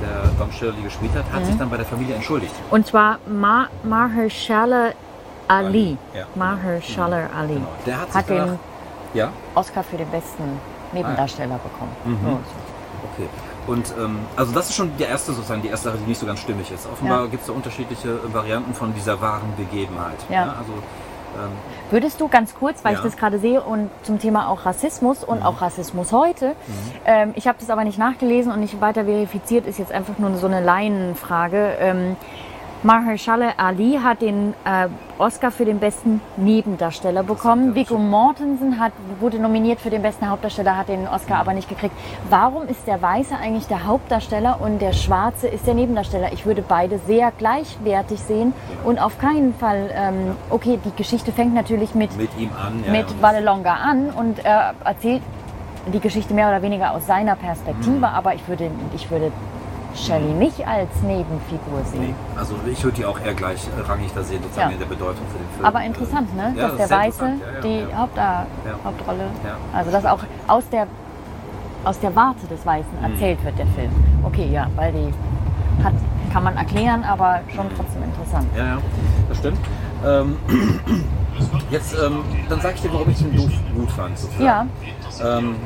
der 0.01 0.31
Don 0.39 0.53
Shirley 0.53 0.81
gespielt 0.81 1.11
hat, 1.17 1.29
Mhm. 1.29 1.35
hat 1.37 1.45
sich 1.47 1.57
dann 1.59 1.71
bei 1.71 1.77
der 1.77 1.87
Familie 1.87 2.15
entschuldigt. 2.15 2.55
Und 2.71 2.87
zwar 2.87 3.19
Ma 3.27 3.67
Mahershala 3.83 4.93
Ali. 5.49 5.99
Ja. 6.15 6.27
Mahershala 6.37 7.31
Ali. 7.37 7.55
Genau. 7.55 7.67
Der 7.85 8.01
hat, 8.01 8.15
Hat 8.15 8.25
danach, 8.31 8.45
den 8.47 8.59
ja, 9.15 9.31
Oscar 9.57 9.83
für 9.83 9.97
den 9.97 10.09
besten 10.11 10.45
Nebendarsteller 10.93 11.59
bekommen. 11.59 11.97
Mhm. 12.05 12.19
Nur 12.23 12.39
Okay. 13.13 13.29
Und 13.67 13.93
ähm, 13.99 14.21
also 14.37 14.53
das 14.53 14.69
ist 14.71 14.77
schon 14.77 14.97
die 14.99 15.03
erste 15.03 15.33
sozusagen 15.33 15.63
die 15.63 15.69
erste 15.69 15.89
Sache, 15.89 15.99
die 15.99 16.09
nicht 16.09 16.21
so 16.21 16.27
ganz 16.27 16.39
stimmig 16.39 16.71
ist. 16.71 16.87
Offenbar 16.87 17.23
Ja. 17.23 17.27
gibt 17.27 17.41
es 17.43 17.49
da 17.49 17.55
unterschiedliche 17.55 18.21
Varianten 18.33 18.73
von 18.73 18.95
dieser 18.95 19.21
wahren 19.21 19.53
Begebenheit. 19.57 20.19
Ja. 20.29 20.43
Also 20.59 20.73
ähm, 21.37 21.51
Würdest 21.91 22.21
du 22.21 22.29
ganz 22.29 22.55
kurz, 22.55 22.85
weil 22.85 22.93
ich 22.95 22.99
Ja. 22.99 23.05
Mhm. 23.05 23.09
das 23.11 23.17
gerade 23.17 23.39
sehe 23.39 23.61
und 23.63 23.91
zum 24.03 24.19
Thema 24.19 24.49
auch 24.49 24.65
Rassismus 24.67 25.23
und 25.23 25.43
auch 25.43 25.61
Rassismus 25.61 26.13
heute, 26.13 26.55
ähm, 27.05 27.33
ich 27.35 27.47
habe 27.47 27.59
das 27.61 27.71
aber 27.71 27.85
nicht 27.85 27.99
nachgelesen 27.99 28.51
und 28.53 28.61
nicht 28.61 28.81
weiter 28.81 29.05
verifiziert, 29.05 29.67
ist 29.67 29.79
jetzt 29.79 29.93
einfach 29.93 30.19
nur 30.19 30.35
so 30.37 30.47
eine 30.47 30.61
Laienfrage. 30.61 31.77
Ähm, 31.79 32.17
Mahershala 32.85 33.55
Ali 33.57 33.99
hat 34.03 34.21
den 34.21 34.53
äh, 34.67 34.89
Oscar 35.17 35.51
für 35.51 35.65
den 35.65 35.79
besten 35.79 36.21
Nebendarsteller 36.37 37.23
bekommen. 37.23 37.75
Viggo 37.75 37.97
Mortensen 37.97 38.79
hat, 38.79 38.93
wurde 39.21 39.39
nominiert 39.39 39.81
für 39.81 39.89
den 39.89 40.03
besten 40.03 40.29
Hauptdarsteller, 40.29 40.77
hat 40.77 40.89
den 40.89 41.09
Oscar 41.09 41.39
aber 41.39 41.55
nicht 41.55 41.67
gekriegt. 41.69 41.95
Warum 42.29 42.69
ist 42.69 42.87
der 42.87 43.01
Weiße 43.01 43.35
eigentlich 43.37 43.67
der 43.69 43.87
Hauptdarsteller 43.87 44.61
und 44.61 44.81
der 44.83 44.93
Schwarze 44.93 45.49
ist 45.49 45.67
der 45.67 45.73
Nebendarsteller? 45.73 46.35
Ich 46.35 46.45
würde 46.45 46.61
beide 46.61 46.99
sehr 46.99 47.33
gleichwertig 47.39 48.21
sehen 48.21 48.53
und 48.85 48.99
auf 48.99 49.19
keinen 49.19 49.55
Fall, 49.55 49.91
ähm, 49.95 50.37
okay, 50.51 50.79
die 50.85 50.95
Geschichte 50.95 51.33
fängt 51.33 51.55
natürlich 51.55 51.95
mit, 51.95 52.15
mit 52.19 52.37
ihm 52.39 52.51
an. 52.51 52.85
Ja, 52.85 52.93
mit 52.93 53.09
und 53.11 53.23
Vallelonga 53.23 53.73
an 53.73 54.11
und 54.11 54.45
er 54.45 54.75
erzählt 54.85 55.23
die 55.91 56.01
Geschichte 56.01 56.35
mehr 56.35 56.49
oder 56.49 56.61
weniger 56.61 56.93
aus 56.93 57.07
seiner 57.07 57.37
Perspektive, 57.37 57.97
Mhm. 57.97 58.05
aber 58.05 58.35
ich 58.35 58.47
würde, 58.47 58.71
ich 58.95 59.11
würde 59.11 59.33
Shelley 59.95 60.33
nicht 60.35 60.67
als 60.67 60.91
Nebenfigur 61.03 61.79
Nee, 61.93 61.99
sehen. 61.99 62.15
also 62.37 62.55
ich 62.71 62.83
würde 62.83 62.97
die 62.97 63.05
auch 63.05 63.19
eher 63.21 63.35
gleichrangig 63.35 64.11
da 64.15 64.23
sehen, 64.23 64.43
sozusagen 64.43 64.71
Ja. 64.71 64.75
in 64.75 64.79
der 64.81 64.87
Bedeutung 64.87 65.25
für 65.33 65.39
den 65.39 65.49
Film. 65.55 65.65
Aber 65.67 65.83
interessant, 65.85 66.37
ne? 66.37 66.53
Ja, 66.57 66.69
dass 66.69 66.77
das 66.79 66.89
der 66.89 66.99
Weiße. 66.99 67.25
Ja, 67.25 67.31
ja, 67.55 67.61
die 67.63 67.91
ja. 67.91 67.97
Haupta 67.97 68.47
Ja. 68.67 68.75
Hauptrolle, 68.85 69.27
also 69.73 69.91
dass 69.91 70.05
auch 70.05 70.19
aus 70.49 70.69
der, 70.71 70.87
aus 71.85 72.01
der 72.01 72.15
Warte 72.17 72.47
des 72.47 72.65
Weißen 72.67 72.91
Mhm. 72.99 73.13
erzählt 73.13 73.45
wird, 73.45 73.59
der 73.59 73.67
Film. 73.69 73.91
Okay, 74.25 74.49
ja, 74.53 74.67
weil 74.77 74.93
die 74.93 75.83
hat, 75.85 75.93
kann 76.33 76.43
man 76.45 76.57
erklären, 76.57 77.05
aber 77.05 77.41
schon 77.55 77.67
trotzdem 77.77 78.03
interessant. 78.03 78.47
Ja, 78.57 78.65
ja, 78.67 78.79
das 79.29 79.39
stimmt. 79.39 79.59
Ähm, 80.05 80.37
jetzt, 81.71 81.95
ähm, 81.95 82.19
dann 82.49 82.61
sage 82.61 82.75
ich 82.77 82.83
dir, 82.83 82.93
warum 82.93 83.09
ich 83.11 83.19
den 83.19 83.37
doof 83.37 83.51
gut 83.77 83.91
fand. 83.93 84.19
Sozusagen. 84.19 84.45
Ja, 84.45 85.39
Ähm, 85.39 85.57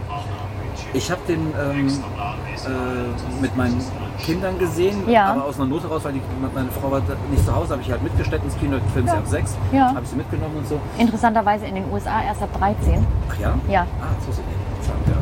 ich 0.94 1.10
habe 1.10 1.20
den 1.28 1.40
ähm, 1.60 1.88
äh, 1.88 3.40
mit 3.42 3.56
meinen 3.56 3.80
Kindern 4.18 4.58
gesehen, 4.58 5.08
Ja. 5.08 5.26
aber 5.32 5.44
aus 5.44 5.56
einer 5.56 5.66
Not 5.66 5.82
heraus, 5.82 6.04
weil 6.04 6.14
die, 6.14 6.22
meine 6.54 6.70
Frau 6.70 6.90
war 6.90 7.00
nicht 7.30 7.44
zu 7.44 7.54
Hause, 7.54 7.72
habe 7.72 7.82
ich 7.82 7.90
halt 7.90 8.02
mitgesteckt 8.02 8.44
ins 8.44 8.56
Kino, 8.58 8.76
Film 8.92 9.06
Ja. 9.06 9.14
ab 9.14 9.26
sechs, 9.26 9.56
Ja. 9.72 9.88
habe 9.88 10.00
ich 10.02 10.08
sie 10.08 10.16
mitgenommen 10.16 10.56
und 10.56 10.66
so. 10.68 10.80
interessanterweise 10.98 11.66
in 11.66 11.74
den 11.76 11.90
USA 11.92 12.22
erst 12.22 12.42
ab 12.42 12.50
13. 12.58 13.06
Ach 13.30 13.38
ja? 13.38 13.54
Ja. 13.68 13.82
Ah, 14.00 14.06
ich 14.20 14.26
nicht. 14.28 14.38
Interessant, 14.78 14.98
ja. 15.08 15.17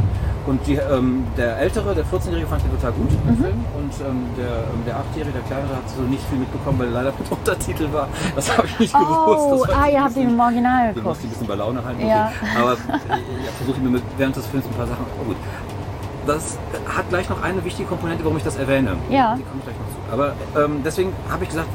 Und 0.47 0.65
die, 0.67 0.75
ähm, 0.75 1.25
der 1.37 1.59
Ältere, 1.59 1.93
der 1.95 2.05
14-Jährige, 2.05 2.47
fand 2.47 2.63
den 2.63 2.71
total 2.71 2.93
gut, 2.93 3.11
Mhm. 3.11 3.27
den 3.27 3.37
Film. 3.37 3.65
Und 3.77 3.93
ähm, 4.07 4.27
der, 4.39 4.47
ähm, 4.47 4.81
der 4.87 4.95
8-Jährige, 4.97 5.33
der 5.33 5.43
Kleinere, 5.43 5.75
hat 5.75 5.91
so 5.91 6.03
nicht 6.03 6.23
viel 6.31 6.39
mitbekommen, 6.39 6.79
weil 6.79 6.87
er 6.89 6.93
leider 7.03 7.13
mit 7.19 7.31
Untertitel 7.37 7.93
war. 7.93 8.09
Das 8.37 8.57
habe 8.57 8.67
ich 8.69 8.79
nicht 8.79 8.93
gewusst. 8.95 9.11
Oh, 9.11 9.61
war 9.69 9.83
ah, 9.83 9.89
ihr 9.89 10.03
habt 10.05 10.17
ihn 10.17 10.29
im 10.31 10.39
Original 10.39 10.89
geguckt. 10.89 11.07
musste 11.07 11.25
ich 11.25 11.29
ein 11.29 11.33
bisschen 11.33 11.47
bei 11.49 11.55
Laune 11.57 11.85
halten. 11.85 12.07
Ja. 12.07 12.31
okay. 12.41 12.61
Aber 12.63 12.73
ich 12.75 13.51
versuche 13.59 13.81
mir 13.81 13.91
mit, 13.91 14.03
während 14.17 14.37
des 14.37 14.47
Films 14.47 14.67
ein 14.67 14.75
paar 14.75 14.87
Sachen. 14.87 15.05
Oh 15.21 15.25
gut. 15.27 15.37
Das 16.27 16.59
hat 16.97 17.09
gleich 17.09 17.29
noch 17.29 17.43
eine 17.43 17.65
wichtige 17.65 17.89
Komponente, 17.89 18.25
warum 18.25 18.37
ich 18.37 18.45
das 18.45 18.57
erwähne. 18.57 18.97
Ja. 19.11 19.35
Die 19.37 19.43
kommt 19.43 19.63
gleich 19.65 19.77
noch 19.77 19.87
zu. 19.95 20.13
Aber 20.13 20.33
ähm, 20.65 20.81
deswegen 20.85 21.13
habe 21.31 21.43
ich 21.45 21.51
gesagt, 21.51 21.69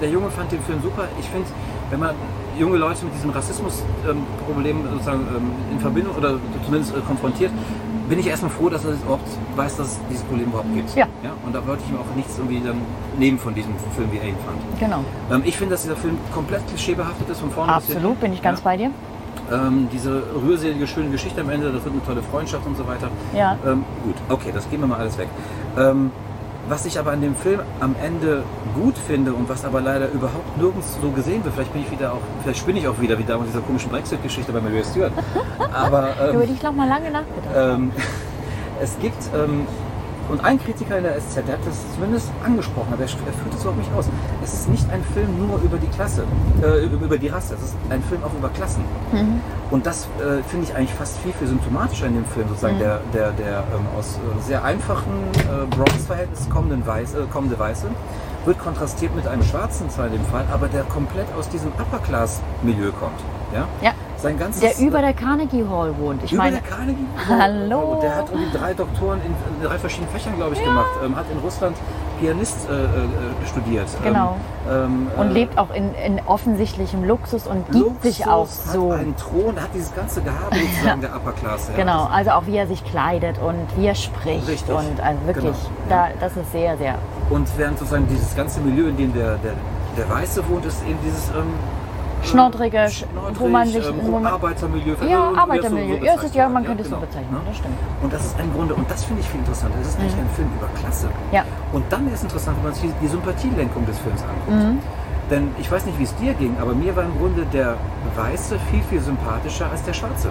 der 0.00 0.08
Junge 0.10 0.30
fand 0.30 0.50
den 0.52 0.60
Film 0.62 0.80
super. 0.82 1.04
Ich 1.20 1.28
finde, 1.28 1.46
wenn 1.90 2.00
man 2.00 2.10
junge 2.58 2.76
Leute 2.76 3.04
mit 3.04 3.14
diesem 3.14 3.30
Rassismusproblem 3.30 4.84
sozusagen 4.92 5.26
ähm, 5.36 5.50
in 5.72 5.80
Verbindung 5.80 6.16
oder 6.16 6.38
zumindest 6.64 6.94
äh, 6.96 7.00
konfrontiert, 7.00 7.50
bin 8.08 8.18
ich 8.18 8.26
erstmal 8.26 8.50
froh, 8.50 8.68
dass 8.68 8.84
er 8.84 8.92
überhaupt 8.92 9.28
weiß, 9.56 9.76
dass 9.76 9.86
es 9.92 10.00
dieses 10.10 10.22
Problem 10.24 10.48
überhaupt 10.48 10.74
gibt. 10.74 10.94
Ja. 10.94 11.06
Und 11.46 11.54
da 11.54 11.66
wollte 11.66 11.82
ich 11.84 11.90
ihm 11.90 11.98
auch 11.98 12.16
nichts 12.16 12.36
irgendwie 12.38 12.60
dann 12.60 12.78
nehmen 13.18 13.38
von 13.38 13.54
diesem 13.54 13.72
Film, 13.96 14.12
wie 14.12 14.18
er 14.18 14.28
ihn 14.28 14.36
fand. 14.44 14.80
Genau. 14.80 15.04
Ähm, 15.30 15.42
ich 15.44 15.56
finde, 15.56 15.74
dass 15.74 15.82
dieser 15.82 15.96
Film 15.96 16.18
komplett 16.32 16.66
klischeebehaftet 16.68 17.28
ist 17.28 17.40
von 17.40 17.50
vorne 17.50 17.72
bis 17.76 17.96
Absolut, 17.96 18.20
bin 18.20 18.32
ich 18.32 18.42
ganz 18.42 18.58
ja. 18.60 18.64
bei 18.64 18.76
dir. 18.76 18.90
Ähm, 19.50 19.88
diese 19.92 20.22
rührselige, 20.46 20.86
schöne 20.86 21.10
Geschichte 21.10 21.40
am 21.40 21.50
Ende, 21.50 21.72
das 21.72 21.84
wird 21.84 21.94
eine 21.94 22.04
tolle 22.04 22.22
Freundschaft 22.22 22.66
und 22.66 22.76
so 22.76 22.86
weiter. 22.86 23.08
Ja. 23.34 23.56
Ähm, 23.66 23.84
gut, 24.04 24.14
okay, 24.28 24.50
das 24.52 24.68
gehen 24.70 24.80
wir 24.80 24.86
mal 24.86 24.98
alles 24.98 25.16
weg. 25.18 25.28
Was 26.68 26.86
ich 26.86 26.98
aber 26.98 27.10
an 27.10 27.20
dem 27.20 27.34
Film 27.34 27.60
am 27.80 27.94
Ende 28.02 28.44
gut 28.74 28.96
finde 28.96 29.32
und 29.32 29.48
was 29.48 29.64
aber 29.64 29.80
leider 29.80 30.10
überhaupt 30.10 30.56
nirgends 30.56 30.96
so 31.00 31.10
gesehen 31.10 31.42
wird, 31.44 31.54
vielleicht 31.54 31.72
bin 31.72 31.82
ich 31.82 31.90
wieder 31.90 32.12
auch, 32.12 32.20
vielleicht 32.42 32.60
spinne 32.60 32.78
ich 32.78 32.86
auch 32.86 33.00
wieder, 33.00 33.18
wie 33.18 33.24
damals 33.24 33.50
dieser 33.50 33.62
komischen 33.62 33.90
Brexit-Geschichte 33.90 34.52
bei 34.52 34.60
Maria 34.60 34.84
Stewart. 34.84 35.12
Aber 35.72 36.10
ähm, 36.28 36.36
Über 36.36 36.46
die 36.46 36.52
ich 36.52 36.62
noch 36.62 36.72
mal 36.72 36.88
lange 36.88 37.10
nachgedacht. 37.10 37.54
ähm, 37.56 37.90
es 38.80 38.96
gibt, 39.00 39.18
ähm, 39.34 39.66
und 40.28 40.44
ein 40.44 40.58
Kritiker 40.62 40.98
in 40.98 41.04
der 41.04 41.18
SZ, 41.20 41.36
der 41.46 41.54
hat 41.54 41.66
das 41.66 41.76
zumindest 41.94 42.30
angesprochen, 42.44 42.88
aber 42.92 43.02
er, 43.02 43.08
er 43.08 43.32
führt 43.32 43.54
es 43.54 43.60
überhaupt 43.60 43.78
nicht 43.78 43.92
aus. 43.94 44.06
Es 44.42 44.54
ist 44.54 44.68
nicht 44.68 44.88
ein 44.90 45.02
Film 45.14 45.28
nur 45.38 45.60
über 45.60 45.76
die 45.78 45.88
Klasse, 45.88 46.24
äh, 46.62 46.84
über, 46.84 47.18
die 47.18 47.28
Rasse, 47.28 47.54
es 47.54 47.62
ist 47.68 47.76
ein 47.90 48.02
Film 48.04 48.22
auch 48.24 48.32
über 48.32 48.48
Klassen. 48.50 48.84
Mhm. 49.12 49.40
Und 49.70 49.86
das 49.86 50.04
äh, 50.18 50.42
finde 50.48 50.66
ich 50.66 50.74
eigentlich 50.74 50.94
fast 50.94 51.18
viel, 51.18 51.32
viel 51.32 51.48
symptomatischer 51.48 52.06
in 52.06 52.14
dem 52.14 52.24
Film, 52.26 52.48
sozusagen 52.48 52.76
Mhm. 52.76 52.80
der, 52.80 53.00
der, 53.12 53.32
der 53.32 53.58
ähm, 53.74 53.86
aus 53.98 54.16
äh, 54.16 54.42
sehr 54.42 54.64
einfachen 54.64 55.12
äh, 55.36 55.66
Bronx-Verhältnissen 55.74 56.50
kommenden 56.50 56.86
Weiß, 56.86 57.14
äh, 57.14 57.22
kommende 57.32 57.58
Weiße 57.58 57.86
wird 58.44 58.58
kontrastiert 58.58 59.14
mit 59.14 59.26
einem 59.26 59.42
Schwarzen 59.44 59.88
zwar 59.90 60.06
in 60.06 60.14
dem 60.14 60.24
Fall, 60.26 60.44
aber 60.52 60.68
der 60.68 60.82
komplett 60.84 61.26
aus 61.38 61.48
diesem 61.48 61.70
Upper-Class-Milieu 61.72 62.90
kommt. 62.92 63.20
Ja? 63.54 63.68
Ja. 63.80 63.92
Sein 64.22 64.38
ganzes, 64.38 64.60
Der 64.60 64.78
über 64.78 65.00
der 65.00 65.14
Carnegie 65.14 65.64
Hall 65.68 65.92
wohnt. 65.98 66.22
Ich 66.22 66.32
über 66.32 66.44
meine, 66.44 66.60
der 66.60 66.70
Carnegie. 66.70 67.06
Hallo. 67.28 67.98
Der 68.00 68.16
hat 68.16 68.30
irgendwie 68.30 68.56
drei 68.56 68.72
Doktoren 68.72 69.20
in, 69.20 69.34
in 69.60 69.68
drei 69.68 69.78
verschiedenen 69.78 70.10
Fächern, 70.12 70.36
glaube 70.36 70.54
ich, 70.54 70.62
gemacht. 70.62 70.90
Ähm, 71.04 71.16
hat 71.16 71.26
in 71.32 71.38
Russland 71.38 71.76
Pianist 72.20 72.68
äh, 72.70 72.84
äh, 72.84 72.88
studiert. 73.48 73.88
Genau. 74.04 74.36
Ähm, 74.70 75.08
ähm, 75.12 75.20
und 75.20 75.30
äh, 75.30 75.32
lebt 75.32 75.58
auch 75.58 75.74
in, 75.74 75.92
in 75.96 76.20
offensichtlichem 76.24 77.02
Luxus 77.02 77.48
und 77.48 77.66
gibt 77.66 77.78
Luxus, 77.84 78.02
sich 78.02 78.26
auch 78.28 78.42
Hat 78.46 78.72
so. 78.72 78.92
einen 78.92 79.16
Thron, 79.16 79.60
hat 79.60 79.70
dieses 79.74 79.92
ganze 79.92 80.22
Gehabe 80.22 80.54
sozusagen 80.54 81.00
der 81.00 81.16
Upper 81.16 81.32
Class. 81.32 81.68
Ja. 81.70 81.74
Genau, 81.82 82.04
also 82.04 82.30
auch 82.30 82.46
wie 82.46 82.56
er 82.56 82.68
sich 82.68 82.84
kleidet 82.84 83.38
und 83.40 83.56
wie 83.76 83.86
er 83.86 83.96
spricht. 83.96 84.46
Richtig. 84.46 84.72
Und 84.72 85.00
also 85.00 85.26
wirklich, 85.26 85.44
Genau. 85.44 85.88
da, 85.88 86.08
das 86.20 86.36
ist 86.36 86.52
sehr, 86.52 86.78
sehr. 86.78 86.94
Und 87.28 87.48
während 87.56 87.76
sozusagen 87.80 88.06
dieses 88.06 88.36
ganze 88.36 88.60
Milieu, 88.60 88.88
in 88.88 88.96
dem 88.96 89.12
der, 89.14 89.36
der, 89.38 89.54
der 89.96 90.08
Weiße 90.08 90.48
wohnt, 90.48 90.64
ist 90.64 90.80
eben 90.84 90.98
dieses 91.04 91.28
ähm, 91.30 91.52
Schnoddrige, 92.22 92.78
äh, 92.78 92.90
wo 93.38 93.48
man 93.48 93.66
sich- 93.66 93.86
ähm, 93.86 93.94
wo 94.02 94.12
man- 94.18 94.26
Arbeitermilieu. 94.26 94.94
Ja, 95.08 95.30
so- 95.32 95.38
Arbeitermilieu. 95.38 95.98
so 95.98 96.04
Ja, 96.04 96.14
es 96.16 96.22
ist, 96.24 96.34
ja, 96.34 96.48
man 96.48 96.62
wird. 96.62 96.66
könnte 96.68 96.82
es 96.84 96.88
so 96.90 96.96
genau. 96.96 97.06
bezeichnen, 97.06 97.34
Ja. 97.36 97.40
das 97.48 97.56
stimmt. 97.56 97.74
Und 98.02 98.12
das 98.12 98.24
ist 98.24 98.40
im 98.40 98.52
Grunde, 98.54 98.74
und 98.74 98.90
das 98.90 99.04
finde 99.04 99.20
ich 99.22 99.28
viel 99.28 99.40
interessanter, 99.40 99.76
es 99.82 99.88
ist 99.88 99.98
nicht 100.00 100.16
ein 100.16 100.28
Film 100.36 100.48
über 100.58 100.68
Klasse. 100.80 101.08
Ja. 101.32 101.44
Und 101.72 101.84
dann 101.90 102.12
ist 102.12 102.22
interessant, 102.22 102.56
wenn 102.58 102.64
man 102.70 102.74
sich 102.74 102.90
die 103.02 103.08
Sympathielenkung 103.08 103.84
des 103.86 103.98
Films 103.98 104.22
anguckt. 104.22 104.50
Mhm. 104.50 104.78
Denn 105.30 105.50
ich 105.58 105.70
weiß 105.70 105.86
nicht, 105.86 105.98
wie 105.98 106.04
es 106.04 106.14
dir 106.16 106.34
ging, 106.34 106.56
aber 106.60 106.74
mir 106.74 106.94
war 106.94 107.04
im 107.04 107.16
Grunde 107.18 107.46
der 107.52 107.74
Weiße 108.16 108.58
viel, 108.70 108.82
viel 108.82 109.00
sympathischer 109.00 109.70
als 109.70 109.82
der 109.82 109.92
Schwarze. 109.94 110.28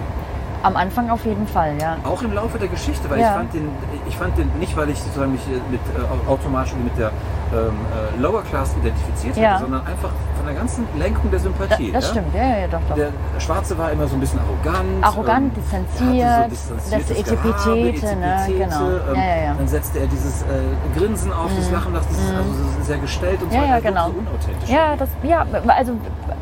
Am 0.62 0.76
Anfang 0.76 1.10
auf 1.10 1.24
jeden 1.24 1.46
Fall, 1.48 1.74
ja. 1.80 1.96
Auch 2.04 2.22
im 2.22 2.32
Laufe 2.34 2.56
der 2.56 2.68
Geschichte, 2.68 3.10
weil 3.10 3.18
Ja. 3.18 3.30
ich 3.30 3.32
fand 3.34 3.52
den, 3.54 3.68
ich 4.08 4.16
fand 4.16 4.38
den 4.38 4.48
nicht, 4.60 4.76
weil 4.76 4.90
ich 4.90 5.02
sozusagen 5.02 5.32
mich 5.32 5.40
äh, 5.48 5.58
mit, 5.72 5.80
äh, 5.98 6.30
automatisch 6.30 6.74
mit 6.84 6.96
der 6.96 7.10
ähm, 7.52 7.70
äh, 8.18 8.20
Lower 8.20 8.42
Class 8.42 8.74
identifiziert 8.80 9.36
Ja. 9.36 9.50
hätte, 9.52 9.62
sondern 9.62 9.86
einfach 9.86 10.10
von 10.36 10.46
der 10.46 10.54
ganzen 10.54 10.86
Lenkung 10.98 11.30
der 11.30 11.38
Da, 11.38 11.44
Sympathie. 11.44 11.92
das 11.92 12.04
ja? 12.04 12.10
stimmt, 12.10 12.34
ja, 12.34 12.42
ja, 12.58 12.66
doch, 12.68 12.80
doch. 12.88 12.96
Der 12.96 13.10
Schwarze 13.38 13.76
war 13.78 13.92
immer 13.92 14.06
so 14.08 14.14
ein 14.16 14.20
bisschen 14.20 14.40
arrogant. 14.40 15.04
Arrogant, 15.04 15.52
ähm, 15.56 15.62
distanziert, 15.62 16.28
hatte 16.28 16.50
das 16.90 17.10
Etipetete, 17.10 18.16
ne, 18.16 18.36
genau. 18.48 18.88
ähm, 18.88 19.14
Ja, 19.14 19.44
ja. 19.44 19.54
Dann 19.56 19.68
setzte 19.68 19.98
er 20.00 20.06
dieses 20.06 20.42
äh, 20.42 20.98
Grinsen 20.98 21.32
auf, 21.32 21.50
das 21.56 21.70
Lachen, 21.70 21.94
das 21.94 22.04
ist 22.10 22.20
also 22.34 22.52
so 22.52 22.82
sehr 22.84 22.98
gestellt 22.98 23.42
und 23.42 23.52
so 23.52 23.56
Ja, 23.58 23.64
ja, 23.64 23.80
genau. 23.80 24.06
So 24.06 24.14
unauthentisch. 24.18 24.68
Ja, 24.70 24.96
das, 24.96 25.08
ja, 25.22 25.46
also 25.68 25.92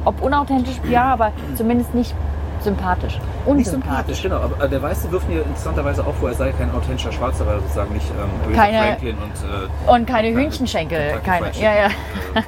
ob 0.04 0.22
unauthentisch, 0.22 0.80
ja, 0.88 1.12
aber 1.12 1.32
zumindest 1.56 1.94
nicht 1.94 2.14
sympathisch. 2.62 3.14
Nicht 3.14 3.46
Unsympathisch. 3.46 3.70
sympathisch, 4.18 4.22
genau. 4.22 4.36
Aber 4.36 4.68
der 4.68 4.82
Weiße 4.82 5.10
wirft 5.12 5.28
mir 5.28 5.42
interessanterweise 5.42 6.06
auch 6.06 6.14
vor, 6.14 6.28
er 6.30 6.34
sei 6.34 6.52
kein 6.52 6.70
authentischer 6.74 7.12
Schwarzer, 7.12 7.46
weil 7.46 7.54
er 7.56 7.60
sozusagen 7.60 7.92
nicht 7.92 8.06
ähm, 8.10 8.54
Keine- 8.54 8.78
Franklin 8.78 9.16
und 9.18 9.90
äh, 9.90 9.90
Und 9.96 10.06
keine 10.06 10.28
Hühnchenschenkel. 10.28 11.14
Keine, 11.24 11.46
Fried 11.46 11.56
ja, 11.62 11.74
ja, 11.74 11.86
äh, 12.34 12.42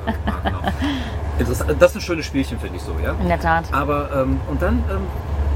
genau. 1.39 1.75
Das 1.79 1.93
sind 1.93 2.03
schöne 2.03 2.23
Spielchen, 2.23 2.59
finde 2.59 2.77
ich 2.77 2.83
so, 2.83 2.93
ja. 3.03 3.15
in 3.21 3.29
der 3.29 3.41
Tat. 3.41 3.65
Aber, 3.73 4.11
ähm, 4.15 4.41
und 4.49 4.61
dann, 4.63 4.75
ähm, 4.91 5.01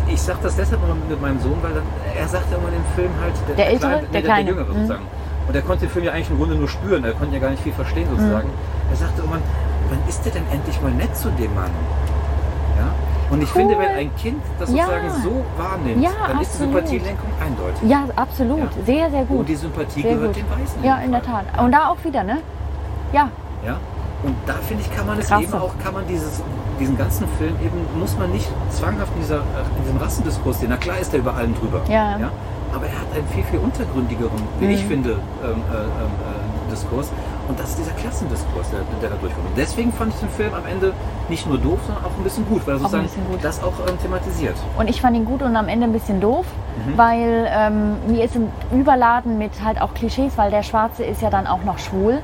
ich 0.08 0.20
sage 0.20 0.38
das 0.42 0.56
deshalb 0.56 0.82
immer 0.82 0.94
mit 1.08 1.20
meinem 1.20 1.38
Sohn, 1.40 1.58
weil 1.62 1.74
dann, 1.74 1.82
er 2.18 2.26
sagt 2.28 2.50
ja 2.50 2.56
immer 2.58 2.68
in 2.68 2.74
dem 2.74 2.84
Film 2.94 3.10
halt, 3.22 3.34
Der 3.58 3.66
Ältere? 3.68 3.90
Kleine, 3.90 4.02
nee, 4.06 4.12
Der 4.12 4.20
der, 4.22 4.30
Kleine. 4.30 4.50
Jüngere 4.50 4.64
Mhm. 4.64 4.72
sozusagen. 4.74 5.02
Und 5.48 5.54
er 5.54 5.62
konnte 5.62 5.84
den 5.86 5.90
Film 5.90 6.04
ja 6.04 6.12
eigentlich 6.12 6.30
im 6.30 6.38
Grunde 6.38 6.54
nur 6.56 6.68
spüren, 6.68 7.04
er 7.04 7.12
konnte 7.12 7.34
ja 7.34 7.40
gar 7.40 7.50
nicht 7.50 7.62
viel 7.62 7.72
verstehen 7.72 8.08
sozusagen. 8.10 8.48
Mhm. 8.48 8.90
Er 8.90 8.96
sagte 8.96 9.22
immer, 9.22 9.38
wann 9.90 10.08
ist 10.08 10.24
der 10.24 10.32
denn 10.32 10.42
endlich 10.50 10.80
mal 10.82 10.90
nett 10.90 11.16
zu 11.16 11.28
dem 11.30 11.54
Mann? 11.54 11.70
Ja? 13.26 13.32
Und 13.32 13.42
ich 13.42 13.48
finde, 13.50 13.78
wenn 13.78 13.90
ein 13.90 14.16
Kind 14.16 14.42
das 14.58 14.70
Ja. 14.72 14.86
sozusagen 14.86 15.22
so 15.22 15.44
wahrnimmt, 15.62 16.02
Ja, 16.02 16.10
dann 16.28 16.40
ist 16.40 16.58
die 16.58 16.62
absolut. 16.64 16.74
Sympathielenkung 16.88 17.28
eindeutig. 17.44 17.88
Ja, 17.90 18.04
absolut. 18.16 18.58
Ja. 18.60 18.84
Sehr, 18.86 19.10
sehr 19.10 19.20
Und 19.20 19.28
gut. 19.28 19.48
die 19.48 19.56
Sympathie 19.56 20.02
Sehr 20.02 20.14
gehört 20.14 20.34
gut. 20.34 20.36
den 20.42 20.50
Weißen. 20.50 20.84
Ja, 20.84 20.96
in 20.98 21.12
der. 21.12 21.22
Tat. 21.22 21.44
Und 21.62 21.72
da 21.72 21.88
auch 21.88 21.96
wieder, 22.04 22.22
ne? 22.24 22.38
Ja, 23.12 23.28
Ja? 23.64 23.76
Und 24.22 24.34
da 24.46 24.54
finde 24.54 24.82
ich, 24.82 24.96
kann 24.96 25.06
man 25.06 25.18
es 25.18 25.28
Krass. 25.28 25.42
eben 25.42 25.52
auch, 25.54 25.72
kann 25.82 25.92
man 25.92 26.06
dieses, 26.08 26.42
diesen 26.80 26.96
ganzen 26.96 27.28
Film 27.38 27.54
eben, 27.62 27.86
muss 28.00 28.16
man 28.18 28.32
nicht 28.32 28.48
zwanghaft 28.70 29.12
in, 29.14 29.20
dieser, 29.20 29.36
äh, 29.36 29.66
in 29.76 29.82
diesem 29.84 29.96
Rassendiskurs 29.98 30.58
sehen. 30.60 30.68
Na 30.70 30.76
klar 30.78 30.98
ist 30.98 31.12
er 31.12 31.20
über 31.20 31.34
allem 31.34 31.54
drüber. 31.54 31.80
Ja. 31.88 32.16
Aber 32.74 32.86
er 32.86 32.92
hat 33.00 33.06
einen 33.14 33.26
viel, 33.28 33.44
viel 33.44 33.58
untergründigeren, 33.60 34.40
wie 34.58 34.64
Mhm. 34.66 34.70
ich 34.70 34.84
finde, 34.84 35.10
ähm, 35.10 35.16
äh, 35.48 35.52
ähm, 35.52 35.60
äh, 36.66 36.70
Diskurs. 36.70 37.10
Und 37.48 37.58
das 37.58 37.70
ist 37.70 37.78
dieser 37.78 37.92
Klassendiskurs, 37.92 38.70
der, 38.70 38.80
der 39.00 39.10
da 39.10 39.16
durchkommt. 39.16 39.46
Und 39.48 39.56
deswegen 39.56 39.92
fand 39.92 40.12
ich 40.14 40.20
den 40.20 40.28
Film 40.30 40.52
am 40.54 40.66
Ende 40.66 40.92
nicht 41.28 41.46
nur 41.48 41.58
doof, 41.58 41.78
sondern 41.86 42.04
auch 42.04 42.16
ein 42.16 42.24
bisschen 42.24 42.46
gut, 42.48 42.66
weil 42.66 42.74
er 42.74 42.78
sozusagen 42.80 43.08
gut. 43.30 43.42
das 43.42 43.62
auch 43.62 43.72
ähm, 43.88 43.98
thematisiert. 44.00 44.56
Und 44.78 44.88
ich 44.90 45.00
fand 45.00 45.16
ihn 45.16 45.24
gut 45.24 45.42
und 45.42 45.54
am 45.56 45.68
Ende 45.68 45.86
ein 45.86 45.92
bisschen 45.92 46.20
doof, 46.20 46.46
Mhm. 46.76 46.98
weil 46.98 47.48
ähm, 47.50 47.96
mir 48.06 48.24
ist 48.24 48.34
ein 48.36 48.52
überladen 48.70 49.38
mit 49.38 49.52
halt 49.64 49.80
auch 49.80 49.94
Klischees, 49.94 50.32
weil 50.36 50.50
der 50.50 50.62
Schwarze 50.62 51.04
ist 51.04 51.22
ja 51.22 51.30
dann 51.30 51.46
auch 51.46 51.62
noch 51.64 51.78
schwul 51.78 52.18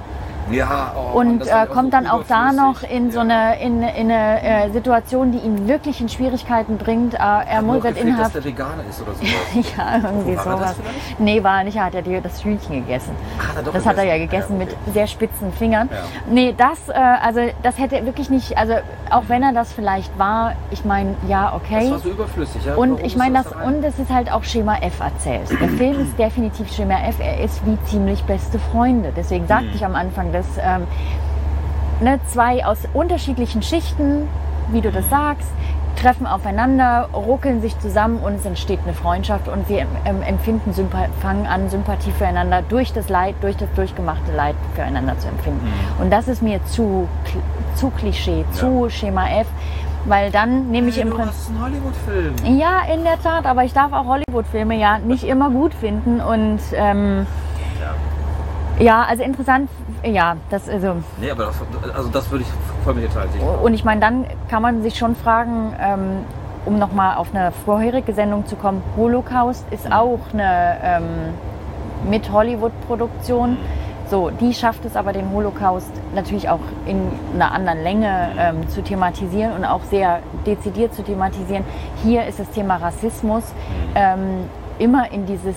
Ja, 0.51 0.93
oh, 0.97 1.19
und 1.19 1.47
äh, 1.47 1.67
kommt 1.73 1.93
dann 1.95 2.07
auch 2.07 2.25
da 2.29 2.53
noch 2.53 2.83
in 2.83 3.11
so 3.11 3.21
eine, 3.21 3.61
in, 3.61 3.83
in 3.83 4.11
eine 4.11 4.43
äh, 4.43 4.71
Situation, 4.71 5.33
die 5.33 5.39
ihn 5.39 5.69
wirklich 5.69 6.01
in 6.01 6.09
Schwierigkeiten 6.09 6.77
bringt. 6.79 7.15
Äh, 7.15 7.19
er 7.19 7.63
muss 7.63 7.83
wird 7.83 7.97
dass 7.97 8.03
innerhalb 8.03 8.33
der 8.33 8.45
Veganer 8.45 8.83
ist 8.89 9.01
oder 9.03 9.13
sowas. 9.15 9.31
ja, 9.77 9.97
irgendwie 10.03 10.37
War 10.37 10.45
er 10.47 10.51
das 10.51 10.61
sowas. 10.61 10.75
vielleicht? 10.81 11.21
Nee, 11.21 11.43
war 11.45 11.59
er 11.59 11.65
nicht. 11.65 11.77
Er 11.77 11.85
hat 11.85 11.95
ja 11.95 12.03
die- 12.03 12.21
das 12.21 12.45
Hühnchen 12.45 12.85
gegessen. 12.87 13.13
Ah, 13.39 13.57
hat 13.59 13.67
er 13.67 13.73
Das 13.73 13.87
hat 13.87 13.97
er 13.99 14.05
ja 14.05 14.19
gegessen. 14.19 14.59
gegessen 14.59 14.61
Ja, 14.61 14.67
okay. 14.67 14.77
mit 14.87 14.95
sehr 14.95 15.07
spitzen 15.07 15.53
Fingern. 15.53 15.89
Ja. 15.91 15.99
Nee, 16.31 16.55
das, 16.57 16.89
äh, 16.89 16.93
also 16.93 17.41
das 17.63 17.79
hätte 17.79 18.05
wirklich 18.05 18.29
nicht, 18.31 18.57
also 18.59 18.75
auch 19.11 19.25
wenn 19.29 19.43
er 19.43 19.53
das 19.53 19.73
vielleicht 19.73 20.19
war, 20.19 20.53
ich 20.71 20.85
meine, 20.85 21.15
ja, 21.29 21.53
okay. 21.55 21.81
Das 21.83 21.91
war 21.93 21.99
so 21.99 22.09
überflüssig. 22.11 22.65
Ja? 22.65 22.75
Und 22.75 22.93
Warum 22.93 23.05
ich 23.05 23.17
meine, 23.17 23.35
das, 23.43 23.51
da 23.51 23.59
rein? 23.59 23.75
und 23.77 23.85
es 23.85 23.99
ist 23.99 24.11
halt 24.11 24.33
auch 24.33 24.43
Schema 24.45 24.77
F 24.79 25.01
erzählt. 25.01 25.51
Der 25.61 25.69
Film 25.69 26.01
ist 26.01 26.19
definitiv 26.19 26.71
Schema 26.73 26.95
F. 27.09 27.17
Er 27.21 27.41
ist 27.43 27.65
wie 27.67 27.79
ziemlich 27.85 28.23
beste 28.25 28.59
Freunde. 28.59 29.13
Deswegen 29.17 29.47
sagte 29.47 29.67
Mhm. 29.67 29.73
ich 29.75 29.85
am 29.85 29.95
Anfang, 29.95 30.32
dass 30.33 30.47
ähm, 30.59 30.87
ne, 32.01 32.19
zwei 32.27 32.65
aus 32.65 32.79
unterschiedlichen 32.93 33.63
Schichten, 33.63 34.29
wie 34.71 34.81
du 34.81 34.91
das 34.91 35.09
sagst, 35.09 35.49
treffen 35.97 36.27
aufeinander, 36.27 37.09
ruckeln 37.13 37.61
sich 37.61 37.79
zusammen 37.79 38.19
und 38.19 38.35
es 38.35 38.45
entsteht 38.45 38.81
eine 38.85 38.95
Freundschaft 38.95 39.49
und 39.49 39.67
sie 39.69 39.77
ähm, 39.77 40.23
empfinden, 40.27 40.73
Sympa 40.73 41.07
fangen 41.21 41.47
an, 41.47 41.69
Sympathie 41.69 42.11
füreinander 42.11 42.63
durch 42.69 42.93
das 42.93 43.09
Leid, 43.09 43.37
durch 43.41 43.57
das 43.57 43.69
durchgemachte 43.77 44.33
Leid 44.35 44.57
füreinander 44.75 45.19
zu 45.19 45.29
empfinden. 45.29 45.61
Und 46.01 46.11
das 46.11 46.29
ist 46.29 46.43
mir 46.43 46.65
zu, 46.65 47.09
zu 47.77 47.91
Klischee, 47.91 48.45
zu 48.53 48.89
Schema 48.91 49.29
F, 49.29 49.47
weil 50.07 50.31
dann 50.33 50.71
nehme 50.71 50.89
ich 50.89 50.97
Hey, 50.97 51.05
im 51.05 51.11
Prinzip... 51.11 51.55
Ja, 52.45 52.83
in 52.93 53.05
der 53.05 53.21
Tat, 53.23 53.47
aber 53.47 53.65
ich 53.65 53.73
darf 53.73 53.93
auch 53.93 54.07
Hollywood-Filme 54.07 54.77
ja 54.77 54.99
nicht 54.99 55.25
immer 55.25 55.51
gut 55.51 55.75
finden 55.75 56.21
und 56.21 56.59
ähm, 56.73 57.27
ja, 58.79 59.05
also 59.05 59.23
interessant, 59.23 59.69
ja, 60.05 60.37
das 60.51 60.69
also 60.69 60.97
Nee, 61.21 61.31
aber 61.31 61.47
das, 61.47 61.57
also 61.95 62.09
das 62.11 62.31
würde 62.31 62.45
ich 62.45 62.85
voll 62.85 62.95
mit 62.95 63.05
dir 63.05 63.11
teilen. 63.11 63.31
und 63.63 63.75
ich 63.75 63.85
meine, 63.85 64.01
dann 64.01 64.27
kann 64.49 64.63
man 64.63 64.83
sich 64.83 64.97
schon 64.97 65.15
fragen, 65.15 65.75
ähm, 65.81 66.25
um 66.65 66.79
nochmal 66.79 67.17
auf 67.17 67.35
eine 67.35 67.53
vorherige 67.65 68.13
Sendung 68.13 68.47
zu 68.47 68.57
kommen, 68.57 68.83
Holocaust 68.97 69.65
ist 69.71 69.91
auch 69.93 70.21
eine 70.33 70.77
ähm, 70.83 71.05
mit 72.09 72.31
Hollywood-Produktion. 72.31 73.57
So, 74.09 74.31
die 74.31 74.53
schafft 74.53 74.85
es 74.85 74.95
aber, 74.95 75.13
den 75.13 75.33
Holocaust 75.33 75.91
natürlich 76.15 76.49
auch 76.49 76.61
in 76.85 77.09
einer 77.35 77.53
anderen 77.53 77.83
Länge 77.83 78.31
ähm, 78.39 78.69
zu 78.69 78.83
thematisieren 78.83 79.53
und 79.53 79.65
auch 79.65 79.83
sehr 79.85 80.21
dezidiert 80.45 80.93
zu 80.95 81.03
thematisieren. 81.03 81.65
Hier 82.03 82.27
ist 82.27 82.39
das 82.39 82.51
Thema 82.51 82.77
Rassismus 82.77 83.43
ähm, 83.95 84.51
immer 84.79 85.11
in 85.13 85.25
dieses, 85.25 85.57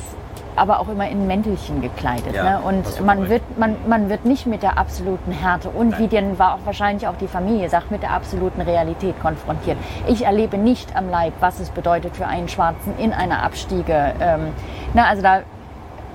aber 0.55 0.79
auch 0.79 0.87
immer 0.87 1.07
in 1.09 1.27
Mäntelchen 1.27 1.81
gekleidet. 1.81 2.35
Ja, 2.35 2.43
ne? 2.43 2.59
Und 2.61 3.05
man 3.05 3.29
wird, 3.29 3.41
man, 3.57 3.75
man 3.87 4.09
wird 4.09 4.25
nicht 4.25 4.45
mit 4.45 4.63
der 4.63 4.77
absoluten 4.77 5.31
Härte 5.31 5.69
und 5.69 5.97
wie 5.99 6.07
denn 6.07 6.39
war 6.39 6.55
auch 6.55 6.65
wahrscheinlich 6.65 7.07
auch 7.07 7.17
die 7.17 7.27
Familie 7.27 7.69
sagt, 7.69 7.91
mit 7.91 8.03
der 8.03 8.11
absoluten 8.11 8.61
Realität 8.61 9.19
konfrontiert. 9.21 9.77
Ich 10.07 10.25
erlebe 10.25 10.57
nicht 10.57 10.95
am 10.95 11.09
Leib, 11.09 11.33
was 11.39 11.59
es 11.59 11.69
bedeutet 11.69 12.15
für 12.15 12.27
einen 12.27 12.47
Schwarzen 12.47 12.93
in 12.97 13.13
einer 13.13 13.43
Abstiege, 13.43 14.13
ähm, 14.19 14.53
na, 14.93 15.05
also 15.05 15.21
da 15.21 15.41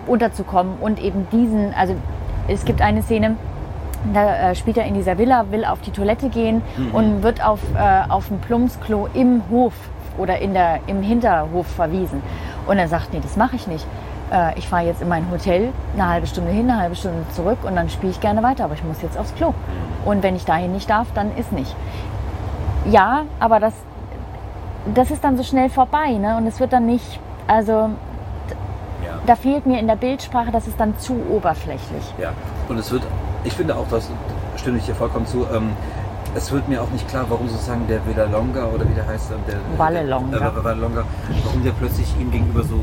unterzukommen 0.07 0.75
und 0.81 1.01
eben 1.01 1.27
diesen, 1.31 1.75
also 1.75 1.95
es 2.49 2.65
gibt 2.65 2.81
eine 2.81 3.03
Szene, 3.03 3.37
da 4.15 4.51
äh, 4.51 4.55
spielt 4.55 4.79
er 4.79 4.85
in 4.87 4.95
dieser 4.95 5.19
Villa, 5.19 5.47
will 5.51 5.65
auf 5.65 5.81
die 5.83 5.91
Toilette 5.91 6.31
gehen 6.31 6.63
und 6.93 7.23
wird 7.23 7.45
auf, 7.45 7.61
äh, 7.77 8.11
auf 8.11 8.31
ein 8.31 8.41
Plumpsklo 8.41 9.09
im 9.13 9.43
Hof 9.51 9.75
oder 10.19 10.39
in 10.39 10.55
der, 10.55 10.81
im 10.87 11.03
Hinterhof 11.03 11.67
verwiesen. 11.67 12.23
Und 12.67 12.79
er 12.79 12.89
sagt, 12.89 13.13
nee, 13.13 13.21
das 13.23 13.37
mache 13.37 13.57
ich 13.57 13.67
nicht. 13.67 13.87
Äh, 14.31 14.59
ich 14.59 14.69
fahre 14.69 14.85
jetzt 14.87 15.03
in 15.03 15.09
mein 15.09 15.31
Hotel, 15.31 15.73
eine 15.95 16.09
halbe 16.09 16.27
Stunde 16.27 16.51
hin, 16.51 16.71
eine 16.71 16.81
halbe 16.81 16.97
Stunde 16.97 17.25
zurück 17.35 17.59
und 17.63 17.77
dann 17.77 17.89
spiele 17.89 18.13
ich 18.13 18.21
gerne 18.21 18.43
weiter, 18.43 18.65
aber 18.65 18.75
ich 18.75 18.85
muss 18.85 19.03
jetzt 19.03 19.19
aufs 19.19 19.35
Klo. 19.35 19.55
Und 20.05 20.23
wenn 20.23 20.37
ich 20.37 20.45
dahin 20.45 20.73
nicht 20.73 20.89
darf, 20.89 21.09
dann 21.15 21.37
ist 21.37 21.53
nicht. 21.53 21.75
Ja, 22.87 23.25
aber 23.39 23.61
das, 23.61 23.75
das 24.95 25.11
ist 25.11 25.23
dann 25.23 25.37
so 25.37 25.43
schnell 25.43 25.69
vorbei 25.69 26.13
ne? 26.13 26.37
und 26.37 26.47
es 26.47 26.61
wird 26.61 26.73
dann 26.73 26.87
nicht, 26.87 27.21
also 27.47 27.91
da 29.27 29.37
fehlt 29.37 29.67
mir 29.67 29.79
in 29.79 29.87
der 29.87 29.97
Bildsprache, 29.97 30.51
das 30.51 30.67
ist 30.67 30.81
dann 30.81 30.99
zu 30.99 31.15
oberflächlich. 31.31 32.15
ja. 32.19 32.33
Und 32.69 32.79
es 32.79 32.91
wird, 32.91 33.03
ich 33.45 33.53
finde 33.53 33.77
auch, 33.77 33.87
das 33.91 34.09
stimme 34.57 34.79
ich 34.79 34.85
hier 34.85 34.95
vollkommen 34.95 35.27
zu, 35.27 35.47
ähm, 35.53 35.73
es 36.35 36.53
wird 36.53 36.69
mir 36.69 36.81
auch 36.81 36.91
nicht 36.91 37.09
klar, 37.09 37.27
warum 37.29 37.49
sozusagen 37.49 37.87
der 37.89 38.05
Villalonga 38.07 38.67
oder 38.67 38.89
wie 38.89 38.95
der 38.95 39.07
heißt, 39.07 39.33
ähm, 39.33 39.39
der 39.49 39.57
Vallelonga. 39.77 40.39
der, 40.39 40.49
äh, 40.49 40.65
Vallelonga, 40.65 41.05
warum 41.45 41.65
der 41.65 41.73
plötzlich 41.73 42.09
ihm 42.19 42.31
gegenüber 42.31 42.63
so 42.63 42.81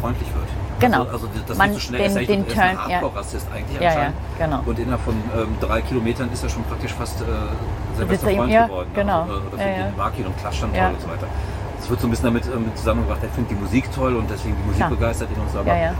freundlich 0.00 0.28
wird. 0.34 0.48
Genau. 0.82 1.02
Also, 1.04 1.12
also 1.12 1.28
das 1.46 1.56
Man- 1.58 1.72
so 1.72 1.78
schnell, 1.78 2.00
den- 2.00 2.16
ist 2.22 2.28
den 2.28 2.46
ist 2.46 2.58
ein 2.58 2.76
Turn, 2.76 2.90
ja. 2.90 2.94
Hardcore-Rassist 3.00 3.46
eigentlich 3.54 3.76
Ja, 3.76 3.82
ja, 3.82 3.88
anscheinend. 3.90 4.16
genau. 4.38 4.60
Und 4.66 4.78
innerhalb 4.78 5.00
von 5.02 5.14
ähm, 5.36 5.56
drei 5.60 5.80
Kilometern 5.82 6.28
ist 6.32 6.42
er 6.42 6.48
schon 6.48 6.64
praktisch 6.64 6.92
fast 6.92 7.20
äh, 7.20 7.24
sein 7.98 8.08
bester 8.08 8.30
Freund 8.30 8.50
ja, 8.52 8.66
geworden. 8.66 8.90
genau. 8.94 9.22
Also, 9.22 9.32
äh, 9.34 9.54
oder 9.54 9.62
Ja, 9.64 9.70
ja. 9.78 9.84
den 9.86 9.96
mag 9.96 10.18
ihn 10.18 10.26
und 10.26 10.36
klatscht 10.38 10.62
dann 10.62 10.74
Ja. 10.74 10.84
toll 10.86 10.94
und 10.94 11.00
so 11.02 11.08
weiter. 11.08 11.26
Es 11.80 11.90
wird 11.90 12.00
so 12.00 12.06
ein 12.06 12.10
bisschen 12.10 12.26
damit 12.26 12.46
ähm, 12.46 12.70
zusammengebracht, 12.76 13.18
er 13.22 13.28
findet 13.30 13.50
die 13.50 13.60
Musik 13.60 13.90
toll 13.92 14.14
und 14.16 14.30
deswegen 14.30 14.54
die 14.56 14.68
Musik 14.70 14.88
begeistert 14.88 15.28
ihn 15.34 15.40
und 15.40 15.50
so. 15.50 15.58
Aber, 15.58 15.68
Ja, 15.68 15.76
ja. 15.76 15.90
ne? 15.90 15.96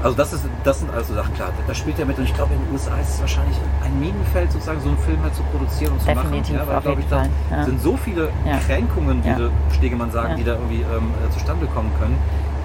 Also 0.00 0.16
das, 0.16 0.32
ist, 0.32 0.44
das 0.62 0.78
sind 0.78 0.94
also 0.94 1.12
Sachen, 1.12 1.34
klar, 1.34 1.48
da 1.66 1.74
spielt 1.74 1.98
er 1.98 2.06
mit 2.06 2.16
und 2.18 2.22
ich 2.24 2.32
glaube 2.32 2.54
in 2.54 2.60
den 2.64 2.72
USA 2.72 2.94
ist 3.02 3.14
es 3.14 3.20
wahrscheinlich 3.20 3.56
ein 3.84 3.98
Minenfeld 3.98 4.52
sozusagen 4.52 4.80
so 4.80 4.90
einen 4.90 4.98
Film 4.98 5.20
halt 5.24 5.34
zu 5.34 5.42
produzieren 5.50 5.92
und 5.94 6.00
zu 6.00 6.06
Definitiv, 6.06 6.54
machen. 6.54 6.68
Ja, 6.68 6.72
weil 6.74 6.80
glaube 6.82 7.00
ich, 7.00 7.08
da 7.08 7.26
ja. 7.50 7.64
sind 7.64 7.82
so 7.82 7.96
viele 7.96 8.28
Ja. 8.46 8.58
Kränkungen, 8.64 9.24
Ja. 9.24 9.36
würde 9.36 9.50
Stegemann 9.74 10.12
sagen, 10.12 10.30
Ja. 10.30 10.36
die 10.36 10.44
da 10.44 10.52
irgendwie 10.52 10.82
ähm, 10.82 11.10
äh, 11.26 11.30
zustande 11.32 11.66
kommen 11.66 11.90
können, 11.98 12.16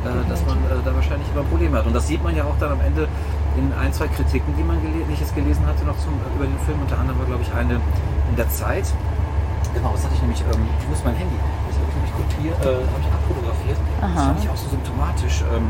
dass 0.04 0.46
man 0.46 0.58
äh, 0.68 0.82
da 0.84 0.94
wahrscheinlich 0.94 1.28
immer 1.34 1.44
Probleme 1.44 1.78
hat. 1.78 1.86
Und 1.86 1.96
das 1.96 2.08
sieht 2.08 2.24
man 2.24 2.36
ja 2.36 2.44
auch 2.44 2.58
dann 2.60 2.72
am 2.74 2.82
Ende 2.82 3.08
in 3.58 3.72
ein, 3.74 3.94
zwei 3.94 4.08
Kritiken, 4.08 4.54
die 4.58 4.64
man 4.64 4.82
gele 4.82 5.06
ich 5.12 5.20
jetzt 5.20 5.36
gelesen 5.36 5.66
hatte 5.66 5.86
noch 5.86 5.98
zum, 6.00 6.14
über 6.36 6.46
den 6.46 6.60
Film. 6.66 6.82
Unter 6.82 7.00
anderem 7.00 7.20
war, 7.20 7.26
glaube 7.26 7.44
ich, 7.44 7.54
eine 7.54 7.76
in 8.30 8.36
der 8.36 8.50
Zeit. 8.50 8.86
Genau, 9.74 9.92
das 9.94 10.04
hatte 10.06 10.16
ich 10.16 10.22
nämlich, 10.22 10.42
ähm, 10.42 10.68
wo 10.88 10.94
ist 10.94 11.06
mein 11.06 11.16
Handy? 11.16 11.36
Das 11.68 11.78
habe 11.78 11.88
ich 11.90 11.96
nämlich 11.98 12.14
kopiert, 12.14 12.58
äh, 12.62 12.84
habe 12.86 13.02
ich 13.02 13.10
abfotografiert. 13.10 13.78
Das 14.02 14.10
Aha. 14.10 14.26
fand 14.28 14.44
ich 14.44 14.50
auch 14.50 14.58
so 14.58 14.70
symptomatisch 14.70 15.44
ähm, 15.50 15.70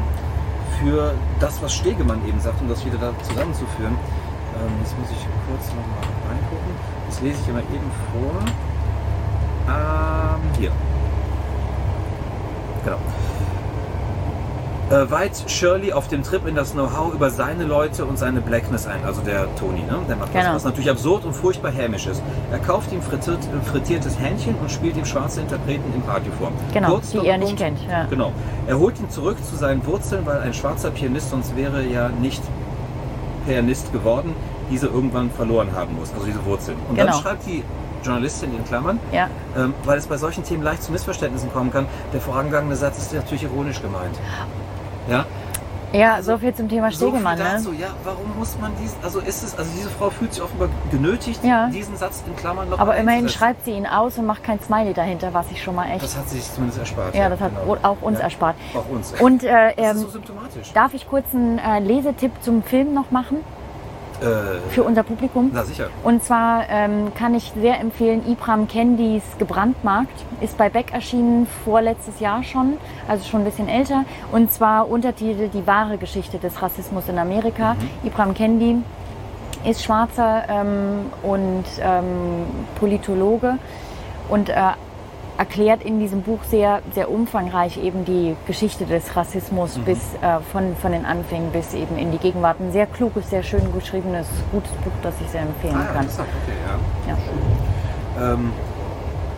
für 0.79 1.13
das, 1.39 1.61
was 1.61 1.73
Stegemann 1.73 2.19
eben 2.27 2.39
sagt, 2.39 2.61
um 2.61 2.67
das 2.67 2.85
wieder 2.85 2.97
da 2.97 3.11
zusammenzuführen. 3.23 3.95
Ähm, 4.59 4.71
jetzt 4.81 4.97
muss 4.99 5.09
ich 5.11 5.23
kurz 5.47 5.69
noch 5.71 5.87
mal 5.87 6.03
reingucken. 6.29 6.73
Das 7.07 7.21
lese 7.21 7.39
ich 7.41 7.47
immer 7.47 7.59
eben 7.59 7.89
vor. 8.11 8.43
Ähm, 9.67 10.41
hier. 10.59 10.71
Genau. 12.83 12.99
Äh, 14.91 15.09
weiht 15.09 15.49
Shirley 15.49 15.93
auf 15.93 16.07
dem 16.09 16.23
Trip 16.23 16.45
in 16.45 16.55
das 16.55 16.73
Know-how 16.73 17.13
über 17.13 17.29
seine 17.29 17.63
Leute 17.63 18.03
und 18.05 18.19
seine 18.19 18.41
Blackness 18.41 18.85
ein, 18.85 19.03
also 19.05 19.21
der 19.21 19.47
Tony, 19.55 19.79
ne? 19.79 19.97
der 20.09 20.17
macht 20.17 20.35
das, 20.35 20.43
Genau. 20.43 20.55
was 20.55 20.63
natürlich 20.65 20.89
absurd 20.89 21.23
und 21.25 21.33
furchtbar 21.33 21.71
hämisch 21.71 22.05
ist. 22.05 22.21
Er 22.51 22.59
kauft 22.59 22.91
ihm 22.91 23.01
frittiert, 23.01 23.39
frittiertes 23.71 24.19
Hähnchen 24.19 24.55
und 24.61 24.69
spielt 24.69 24.97
ihm 24.97 25.05
schwarze 25.05 25.39
Interpreten 25.41 25.85
im 25.95 26.03
Radio 26.07 26.31
vor. 26.37 26.51
Genau, 26.73 26.89
Kurz 26.89 27.11
die 27.11 27.25
er 27.25 27.37
nicht 27.37 27.55
kennt, 27.57 27.79
ja. 27.89 28.05
Genau. 28.09 28.33
Er 28.67 28.77
holt 28.77 28.99
ihn 28.99 29.09
zurück 29.09 29.37
zu 29.49 29.55
seinen 29.55 29.85
Wurzeln, 29.87 30.25
weil 30.25 30.41
ein 30.41 30.53
schwarzer 30.53 30.91
Pianist 30.91 31.29
sonst 31.29 31.55
wäre 31.55 31.81
ja 31.83 32.09
nicht 32.09 32.41
Pianist 33.47 33.91
geworden, 33.93 34.35
diese 34.69 34.87
irgendwann 34.87 35.31
verloren 35.31 35.69
haben 35.75 35.95
muss, 35.97 36.11
also 36.13 36.25
diese 36.25 36.43
Wurzeln. 36.45 36.77
Und 36.89 36.95
Genau. 36.97 37.11
dann 37.13 37.21
schreibt 37.21 37.45
die 37.47 37.63
Journalistin 38.03 38.53
in 38.55 38.63
Klammern, 38.65 38.99
Ja. 39.13 39.27
ähm, 39.57 39.73
weil 39.85 39.97
es 39.97 40.07
bei 40.07 40.17
solchen 40.17 40.43
Themen 40.43 40.61
leicht 40.61 40.83
zu 40.83 40.91
Missverständnissen 40.91 41.51
kommen 41.53 41.71
kann. 41.71 41.85
Der 42.13 42.19
vorangegangene 42.21 42.75
Satz 42.75 42.97
ist 42.97 43.13
natürlich 43.13 43.43
ironisch 43.43 43.81
gemeint. 43.81 44.17
Ja, 45.09 45.25
Ja, 45.93 46.23
so 46.23 46.39
viel 46.39 46.55
zum 46.55 46.67
Thema 46.69 46.89
so 46.91 47.07
Stegemann, 47.09 47.37
ne? 47.37 47.43
dazu. 47.53 47.71
Ja, 47.71 47.89
warum 48.03 48.35
muss 48.35 48.57
man 48.59 48.71
diesen, 48.81 48.97
also 49.03 49.19
ist 49.19 49.43
es, 49.43 49.55
also 49.55 49.69
diese 49.77 49.89
Frau 49.91 50.09
fühlt 50.09 50.33
sich 50.33 50.41
offenbar 50.41 50.69
genötigt, 50.89 51.43
Ja. 51.43 51.67
diesen 51.67 51.95
Satz 51.97 52.23
in 52.25 52.35
Klammern 52.35 52.67
noch 52.69 52.79
Aber 52.79 52.95
immerhin 52.97 53.29
schreibt 53.29 53.63
sie 53.65 53.71
ihn 53.71 53.85
aus 53.85 54.17
und 54.17 54.25
macht 54.25 54.43
kein 54.43 54.59
Smiley 54.59 54.93
dahinter, 54.95 55.33
was 55.35 55.45
ich 55.51 55.61
schon 55.61 55.75
mal 55.75 55.87
echt. 55.91 56.01
Das 56.03 56.17
hat 56.17 56.27
sie 56.29 56.37
sich 56.39 56.51
zumindest 56.51 56.79
erspart. 56.79 57.13
ja, 57.13 57.29
das 57.29 57.39
hat 57.39 57.51
genau. 57.55 57.77
auch 57.83 58.01
uns 58.01 58.17
Ja, 58.17 58.23
erspart. 58.23 58.55
Auch 58.73 58.89
uns. 58.89 59.13
Und 59.19 59.43
äh, 59.43 59.73
das 59.75 59.91
ist 59.93 59.99
so 59.99 60.05
ähm, 60.07 60.11
symptomatisch. 60.13 60.73
darf 60.73 60.93
ich 60.95 61.07
kurz 61.07 61.25
einen 61.35 61.59
äh, 61.59 61.79
Lesetipp 61.79 62.31
zum 62.41 62.63
Film 62.63 62.95
noch 62.95 63.11
machen 63.11 63.37
Äh, 64.23 64.69
für 64.69 64.83
unser 64.83 65.03
Publikum? 65.03 65.51
na 65.53 65.63
sicher. 65.63 65.89
Und 66.03 66.23
zwar 66.23 66.69
ähm, 66.69 67.13
kann 67.13 67.35
ich 67.35 67.51
sehr 67.59 67.79
empfehlen, 67.79 68.23
Ibram 68.27 68.67
Kendis 68.67 69.23
Gebrandmarkt 69.37 70.13
ist 70.39 70.57
bei 70.57 70.69
Beck 70.69 70.93
erschienen 70.93 71.45
vorletztes 71.65 72.19
Jahr 72.19 72.43
schon, 72.43 72.77
also 73.07 73.25
schon 73.25 73.41
ein 73.41 73.45
bisschen 73.45 73.67
älter. 73.67 74.05
Und 74.31 74.51
zwar 74.51 74.89
Untertitel 74.89 75.49
Die 75.49 75.67
wahre 75.67 75.97
Geschichte 75.97 76.37
des 76.37 76.61
Rassismus 76.61 77.09
in 77.09 77.17
Amerika. 77.17 77.75
Ibram 78.03 78.33
Kendi 78.33 78.77
ist 79.65 79.83
Schwarzer 79.83 80.43
ähm, 80.47 81.05
und 81.21 81.65
ähm, 81.81 82.45
Politologe 82.79 83.57
und 84.29 84.49
äh, 84.49 84.53
erklärt 85.37 85.83
in 85.83 85.99
diesem 85.99 86.21
Buch 86.21 86.39
sehr, 86.43 86.81
sehr 86.93 87.09
umfangreich 87.09 87.77
eben 87.77 88.05
die 88.05 88.35
Geschichte 88.45 88.85
des 88.85 89.15
Rassismus 89.15 89.79
bis 89.79 89.97
äh, 90.21 90.39
von, 90.51 90.75
von 90.77 90.91
den 90.91 91.05
Anfängen 91.05 91.51
bis 91.51 91.73
eben 91.73 91.97
in 91.97 92.11
die 92.11 92.17
Gegenwart. 92.19 92.59
Ein 92.59 92.71
sehr 92.71 92.85
kluges, 92.85 93.29
sehr 93.29 93.43
schön 93.43 93.61
geschriebenes, 93.73 94.27
gutes 94.51 94.71
Buch, 94.83 94.91
das 95.01 95.15
ich 95.21 95.29
sehr 95.29 95.41
empfehlen 95.41 95.75
Ah, 95.75 95.85
ja, 95.85 95.93
kann. 95.93 96.05
okay, 96.05 96.57
ja. 97.07 97.13
Ja. 97.13 98.33
Ähm, 98.33 98.51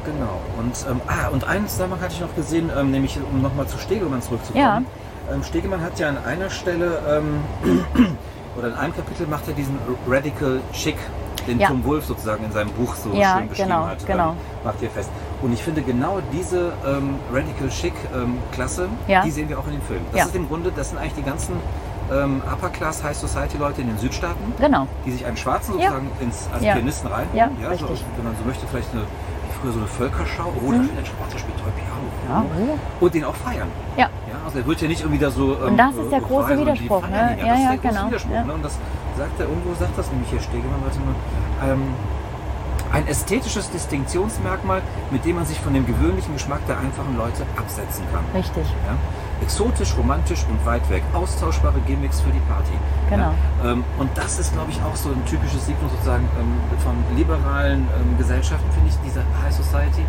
genau. 0.03 0.41
Und, 0.59 0.85
ähm, 0.89 1.01
ah, 1.07 1.29
und 1.31 1.47
einen 1.47 1.67
Zusammenhang 1.67 2.01
hatte 2.01 2.13
ich 2.13 2.21
noch 2.21 2.35
gesehen, 2.35 2.69
ähm, 2.77 2.91
nämlich 2.91 3.17
um 3.31 3.41
nochmal 3.41 3.67
zu 3.67 3.77
Stegemann 3.77 4.21
zurückzukommen. 4.21 4.85
Ähm, 5.31 5.43
Stegemann 5.43 5.81
hat 5.81 5.97
ja 5.97 6.09
an 6.09 6.17
einer 6.25 6.49
Stelle 6.49 6.99
ähm, 7.09 7.39
oder 8.57 8.67
in 8.67 8.73
einem 8.73 8.95
Kapitel 8.95 9.27
macht 9.27 9.47
er 9.47 9.53
diesen 9.53 9.77
Radical 10.07 10.59
Chic, 10.73 10.97
den 11.47 11.59
Ja. 11.59 11.69
Tom 11.69 11.83
Wolf 11.85 12.05
sozusagen 12.05 12.43
in 12.45 12.51
seinem 12.51 12.71
Buch 12.71 12.93
so 12.95 13.11
Ja, 13.13 13.37
schön 13.37 13.49
beschrieben 13.49 13.69
genau, 13.69 13.87
hat, 13.87 14.05
genau. 14.05 14.35
macht 14.63 14.79
hier 14.79 14.89
fest. 14.89 15.09
Und 15.41 15.53
ich 15.53 15.61
finde 15.61 15.81
genau 15.81 16.19
diese 16.31 16.71
ähm, 16.87 17.15
Radical 17.33 17.69
Chic 17.69 17.93
ähm, 18.15 18.37
Klasse, 18.51 18.87
Ja. 19.07 19.21
die 19.21 19.31
sehen 19.31 19.49
wir 19.49 19.59
auch 19.59 19.65
in 19.67 19.73
dem 19.73 19.81
Film. 19.81 19.99
Das 20.11 20.19
Ja. 20.21 20.25
ist 20.25 20.35
im 20.35 20.47
Grunde, 20.47 20.71
das 20.75 20.89
sind 20.89 20.97
eigentlich 20.99 21.15
die 21.15 21.23
ganzen 21.23 21.55
ähm, 22.11 22.41
Upper 22.51 22.69
Class 22.69 23.03
High 23.03 23.17
Society 23.17 23.57
Leute 23.57 23.81
in 23.81 23.87
den 23.87 23.97
Südstaaten 23.97 24.53
Genau. 24.59 24.87
die 25.05 25.11
sich 25.11 25.25
einen 25.25 25.37
Schwarzen 25.37 25.73
Ja. 25.79 25.89
sozusagen 25.89 26.11
ins, 26.21 26.47
als 26.53 26.63
Ja. 26.63 26.73
Pianisten 26.75 27.07
rein, 27.11 27.25
Ja, 27.33 27.49
so, 27.61 27.67
richtig. 27.67 28.01
Mhm. 28.01 28.05
wenn 28.17 28.25
man 28.25 28.35
so 28.37 28.45
möchte, 28.45 28.65
vielleicht 28.67 28.91
eine, 28.93 29.01
früher 29.59 29.71
so 29.73 29.79
eine 29.79 29.87
Völkerschau, 29.87 30.53
oh, 30.55 30.71
da 30.71 30.77
spielt 30.83 30.97
ein 30.99 31.05
Schwarzer, 31.05 31.37
spielt 31.39 31.57
toll 31.57 31.73
Piano. 31.75 32.05
Ja. 32.29 32.73
Und 32.99 33.13
den 33.13 33.23
auch 33.25 33.35
feiern. 33.35 33.67
Ja. 33.97 34.03
Ja, 34.29 34.37
also 34.45 34.59
er 34.59 34.67
wird 34.67 34.81
ja 34.81 34.87
nicht 34.87 35.01
irgendwie 35.01 35.19
da 35.19 35.29
so. 35.31 35.57
ähm, 35.61 35.71
Und 35.73 35.77
das 35.77 35.95
ist 35.95 36.11
der 36.11 36.21
große 36.21 36.53
die 36.55 36.61
Widerspruch, 36.61 37.07
ne? 37.09 37.37
Ja, 37.39 37.45
das 37.47 37.59
ist 37.59 37.65
ja, 37.65 37.75
genau. 37.89 38.07
Widerspruch, 38.07 38.33
Ja. 38.35 38.43
ne? 38.43 38.53
Und 38.53 38.65
das 38.65 38.73
sagt 39.17 39.39
er, 39.39 39.45
irgendwo 39.47 39.73
sagt 39.79 39.97
das 39.97 40.11
nämlich 40.11 40.29
hier 40.29 40.41
Stegemann, 40.41 40.79
warte 40.85 40.99
mal. 40.99 41.71
Ähm, 41.73 41.81
ein 42.91 43.07
ästhetisches 43.07 43.69
Distinktionsmerkmal, 43.71 44.81
mit 45.11 45.25
dem 45.25 45.35
man 45.35 45.45
sich 45.45 45.59
von 45.59 45.73
dem 45.73 45.85
gewöhnlichen 45.85 46.33
Geschmack 46.33 46.65
der 46.67 46.77
einfachen 46.77 47.17
Leute 47.17 47.45
absetzen 47.57 48.03
kann. 48.11 48.23
Richtig. 48.33 48.65
Ja? 48.87 48.95
Exotisch, 49.41 49.95
romantisch 49.97 50.45
und 50.49 50.65
weit 50.65 50.89
weg. 50.89 51.03
Austauschbare 51.13 51.79
Gimmicks 51.85 52.21
für 52.21 52.31
die 52.31 52.39
Party. 52.47 52.71
Genau. 53.09 53.33
Ja? 53.63 53.71
Ähm, 53.71 53.83
und 53.97 54.09
das 54.15 54.39
ist, 54.39 54.53
glaube 54.53 54.71
ich, 54.71 54.81
auch 54.81 54.95
so 54.95 55.09
ein 55.09 55.25
typisches 55.25 55.65
Signum 55.65 55.89
sozusagen 55.89 56.27
ähm, 56.39 56.79
von 56.79 56.95
liberalen 57.17 57.87
ähm, 57.99 58.17
Gesellschaften, 58.17 58.71
finde 58.71 58.89
ich, 58.89 58.95
diese 59.05 59.21
High 59.43 59.53
Society. 59.53 60.05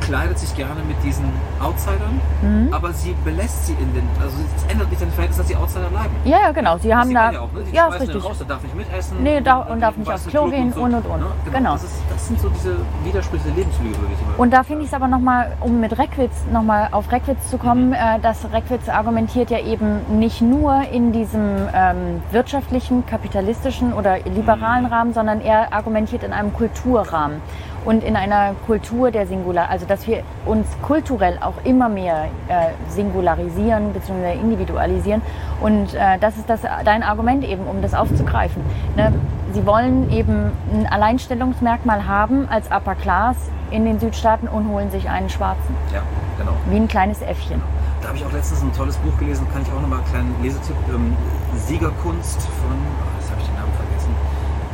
Kleidet 0.00 0.38
sich 0.38 0.54
gerne 0.56 0.80
mit 0.88 0.96
diesen 1.04 1.24
Outsidern, 1.62 2.20
Mhm. 2.42 2.72
aber 2.72 2.92
sie 2.92 3.14
belässt 3.24 3.66
sie 3.66 3.72
in 3.74 3.92
den, 3.94 4.02
also 4.20 4.36
es 4.56 4.72
ändert 4.72 4.88
nicht 4.90 5.00
den 5.02 5.10
Verhältnis, 5.10 5.38
dass 5.38 5.46
die 5.46 5.56
Outsider 5.56 5.88
bleiben. 5.88 6.10
Ja, 6.24 6.38
ja, 6.46 6.52
genau. 6.52 6.78
Sie 6.78 6.94
haben 6.94 7.12
da. 7.14 7.30
ja 7.30 7.40
auch, 7.40 7.52
ne? 7.52 7.62
Ja, 7.72 7.88
ist 7.88 8.00
richtig. 8.00 8.24
raus, 8.24 8.38
der 8.38 8.46
darf 8.46 8.62
nicht 8.62 8.74
mitessen. 8.74 9.22
Nee, 9.22 9.40
da- 9.40 9.58
und 9.60 9.80
darf 9.80 9.96
nicht 9.96 10.10
aufs 10.10 10.26
Klo 10.26 10.48
gehen 10.48 10.72
so, 10.72 10.80
und, 10.82 10.94
und, 10.94 11.06
und. 11.06 11.20
Ne? 11.20 11.26
Genau. 11.44 11.56
Genau. 11.58 11.72
Das, 11.74 11.84
ist, 11.84 12.02
das 12.10 12.26
sind 12.28 12.40
so 12.40 12.48
diese 12.48 12.76
Widersprüche, 13.04 13.48
Lebenszüge, 13.54 13.88
würde 13.90 14.12
ich 14.14 14.20
immer 14.26 14.38
Und 14.38 14.52
da 14.52 14.62
finde 14.62 14.82
ich 14.82 14.88
es 14.88 14.94
aber 14.94 15.06
nochmal, 15.08 15.52
um 15.60 15.80
mit 15.80 15.96
Reckwitz 15.98 16.34
nochmal 16.52 16.88
auf 16.92 17.12
Reckwitz 17.12 17.48
zu 17.50 17.58
kommen, 17.58 17.92
äh, 17.92 18.18
dass 18.20 18.50
Reckwitz 18.52 18.88
argumentiert 18.88 19.50
ja 19.50 19.58
eben 19.58 20.00
nicht 20.18 20.40
nur 20.40 20.80
in 20.90 21.12
diesem 21.12 21.68
ähm, 21.74 22.22
wirtschaftlichen, 22.32 23.04
kapitalistischen 23.06 23.92
oder 23.92 24.18
liberalen 24.20 24.86
Rahmen, 24.86 25.12
sondern 25.12 25.40
er 25.40 25.72
argumentiert 25.72 26.22
in 26.24 26.32
einem 26.32 26.52
Kulturrahmen 26.54 27.40
und 27.84 28.04
in 28.04 28.16
einer 28.16 28.54
Kultur 28.66 29.10
der 29.10 29.26
Singular, 29.26 29.70
also 29.70 29.86
dass 29.86 30.06
wir 30.06 30.22
uns 30.46 30.66
kulturell 30.82 31.38
auch 31.40 31.54
immer 31.64 31.88
mehr 31.88 32.26
äh, 32.48 32.70
singularisieren 32.88 33.92
bzw. 33.92 34.34
individualisieren. 34.34 35.22
Und 35.60 35.94
äh, 35.94 36.18
das 36.18 36.36
ist 36.36 36.48
das, 36.48 36.60
dein 36.84 37.02
Argument 37.02 37.44
eben, 37.44 37.64
um 37.64 37.82
das 37.82 37.94
aufzugreifen. 37.94 38.62
Ne? 38.96 39.12
Sie 39.52 39.66
wollen 39.66 40.10
eben 40.12 40.52
ein 40.72 40.86
Alleinstellungsmerkmal 40.86 42.06
haben 42.06 42.48
als 42.48 42.70
Upper 42.70 42.94
Class 42.94 43.36
in 43.70 43.84
den 43.84 43.98
Südstaaten 43.98 44.48
und 44.48 44.68
holen 44.68 44.90
sich 44.90 45.08
einen 45.08 45.28
Schwarzen. 45.28 45.74
Ja, 45.92 46.02
genau. 46.38 46.52
Wie 46.68 46.76
ein 46.76 46.88
kleines 46.88 47.22
Äffchen. 47.22 47.62
Da 48.00 48.08
habe 48.08 48.18
ich 48.18 48.24
auch 48.24 48.32
letztens 48.32 48.62
ein 48.62 48.72
tolles 48.72 48.96
Buch 48.98 49.16
gelesen, 49.18 49.46
kann 49.52 49.62
ich 49.62 49.68
auch 49.72 49.80
nochmal 49.80 49.98
einen 49.98 50.08
kleinen 50.08 50.42
Lesetipp. 50.42 50.76
Ähm, 50.88 51.16
Siegerkunst 51.54 52.40
von, 52.40 52.72
oh, 52.72 53.20
jetzt 53.20 53.30
habe 53.30 53.40
ich 53.40 53.46
den 53.46 53.56
Namen 53.56 53.72
vergessen. 53.74 54.14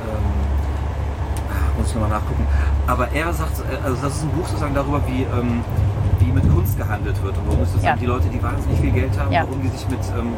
Ähm, 0.06 0.16
ah, 1.50 1.78
muss 1.78 1.88
ich 1.88 1.94
nochmal 1.94 2.10
nachgucken. 2.10 2.46
Aber 2.86 3.08
er 3.12 3.32
sagt, 3.32 3.58
äh, 3.60 3.84
also 3.84 3.96
das 4.02 4.16
ist 4.16 4.22
ein 4.22 4.30
Buch 4.30 4.46
sozusagen 4.46 4.74
darüber, 4.74 5.00
wie, 5.06 5.22
ähm, 5.24 5.64
wie 6.20 6.32
mit 6.32 6.44
Kunst 6.54 6.76
gehandelt 6.78 7.20
wird 7.22 7.36
und 7.36 7.46
warum 7.48 7.62
es 7.62 7.70
sozusagen 7.72 7.96
Ja. 7.96 8.00
die 8.00 8.06
Leute, 8.06 8.28
die 8.28 8.42
wahnsinnig 8.42 8.80
viel 8.80 8.90
Geld 8.92 9.18
haben, 9.18 9.32
Ja. 9.32 9.42
warum 9.42 9.60
die 9.62 9.68
sich 9.68 9.88
mit, 9.88 9.98
ähm, 10.18 10.32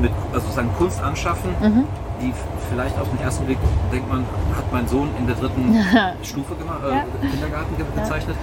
mit, 0.00 0.10
mit 0.10 0.12
also 0.32 0.40
sozusagen 0.46 0.70
Kunst 0.78 1.02
anschaffen, 1.02 1.50
Mhm. 1.60 1.84
die 2.20 2.32
vielleicht 2.70 2.98
auf 2.98 3.08
den 3.10 3.20
ersten 3.20 3.46
Blick 3.46 3.58
denkt 3.92 4.08
man, 4.10 4.20
hat 4.56 4.72
mein 4.72 4.86
Sohn 4.88 5.08
in 5.18 5.26
der 5.26 5.36
dritten 5.36 5.74
Stufe 6.22 6.54
gemacht, 6.54 6.78
äh, 6.86 6.94
Ja. 6.96 7.04
Kindergarten 7.30 7.76
ge 7.76 7.84
gezeichnet. 7.96 8.36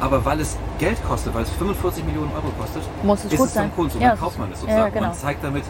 Aber 0.00 0.24
weil 0.24 0.40
es 0.40 0.56
Geld 0.78 0.96
kostet, 1.08 1.34
weil 1.34 1.42
es 1.42 1.50
45 1.50 2.04
Millionen 2.04 2.30
Euro 2.32 2.50
kostet, 2.58 2.82
Muss 3.02 3.24
es 3.24 3.32
ist 3.32 3.40
es 3.40 3.54
dann. 3.54 3.74
Kunst 3.74 3.96
und 3.96 4.02
dann 4.02 4.18
kauft 4.18 4.38
man 4.38 4.52
es 4.52 4.60
sozusagen. 4.60 4.92
genau. 4.94 5.06
Man 5.08 5.16
zeigt 5.16 5.42
damit, 5.42 5.64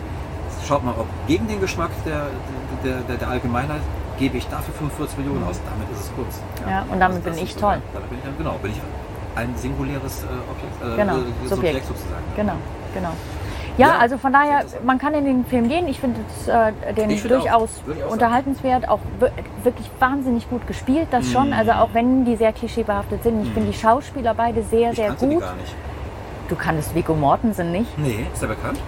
schaut 0.67 0.85
mal, 0.85 0.91
ob 0.99 1.07
gegen 1.27 1.47
den 1.49 1.61
Geschmack 1.61 1.91
der, 2.05 2.27
der, 2.85 3.01
der, 3.09 3.17
der 3.17 3.29
Allgemeinheit 3.29 3.81
gebe 4.19 4.37
ich 4.39 4.47
dafür 4.49 4.75
45 4.75 5.19
Millionen 5.19 5.45
aus. 5.45 5.61
Damit 5.69 5.91
ist 5.93 6.05
es 6.07 6.15
Kunst. 6.15 6.41
Ja, 6.69 6.85
und 6.91 7.01
damit 7.01 7.23
bin 7.25 7.35
ich 7.39 7.55
toll. 7.57 7.79
Damit 7.93 8.09
bin 8.11 8.19
ich, 8.19 8.25
dann- 8.25 8.39
genau, 8.39 8.53
bin 8.63 8.73
ich 8.73 8.81
ein 9.37 9.55
singuläres 9.57 10.25
äh, 10.25 10.27
Objekt, 10.51 10.83
äh, 10.83 10.97
Genau, 10.97 11.15
Subjekt. 11.15 11.49
Subjekt 11.51 11.87
sozusagen. 11.87 12.25
Genau, 12.37 12.55
genau. 12.95 13.11
Ja, 13.77 13.87
Ja, 13.91 13.99
also 13.99 14.19
von 14.19 14.33
daher, 14.33 14.65
man 14.85 14.99
kann 14.99 15.15
in 15.15 15.25
den 15.25 15.47
Film 15.47 15.69
gehen. 15.69 15.87
Ich 15.87 16.01
finde 16.01 16.19
äh, 16.49 16.93
den 16.95 17.11
Ich 17.11 17.21
finde 17.23 17.37
durchaus 17.39 17.71
auch, 18.07 18.11
unterhaltenswert, 18.11 18.89
auch 18.89 18.99
wir- 19.21 19.31
wirklich 19.63 19.89
wahnsinnig 20.01 20.51
gut 20.51 20.67
gespielt, 20.67 21.07
das 21.13 21.27
Mhm. 21.27 21.33
schon. 21.33 21.53
Also 21.53 21.71
auch 21.73 21.91
wenn 21.95 22.25
die 22.25 22.35
sehr 22.35 22.53
klischeebehaftet 22.53 23.23
sind. 23.23 23.45
Ich 23.47 23.53
finde 23.53 23.71
die 23.71 23.79
Schauspieler 23.79 24.35
beide 24.35 24.65
sehr, 24.65 24.91
Ich 24.91 24.97
sehr 24.97 25.09
kannte 25.09 25.29
die 25.29 25.35
gut. 25.35 25.45
gar 25.45 25.55
nicht. 25.55 25.75
Du 26.49 26.57
kanntest 26.57 26.93
Viggo 26.95 27.15
Mortensen 27.15 27.71
nicht? 27.71 27.97
Nee, 27.99 28.27
ist 28.33 28.43
der 28.43 28.49
bekannt? 28.49 28.81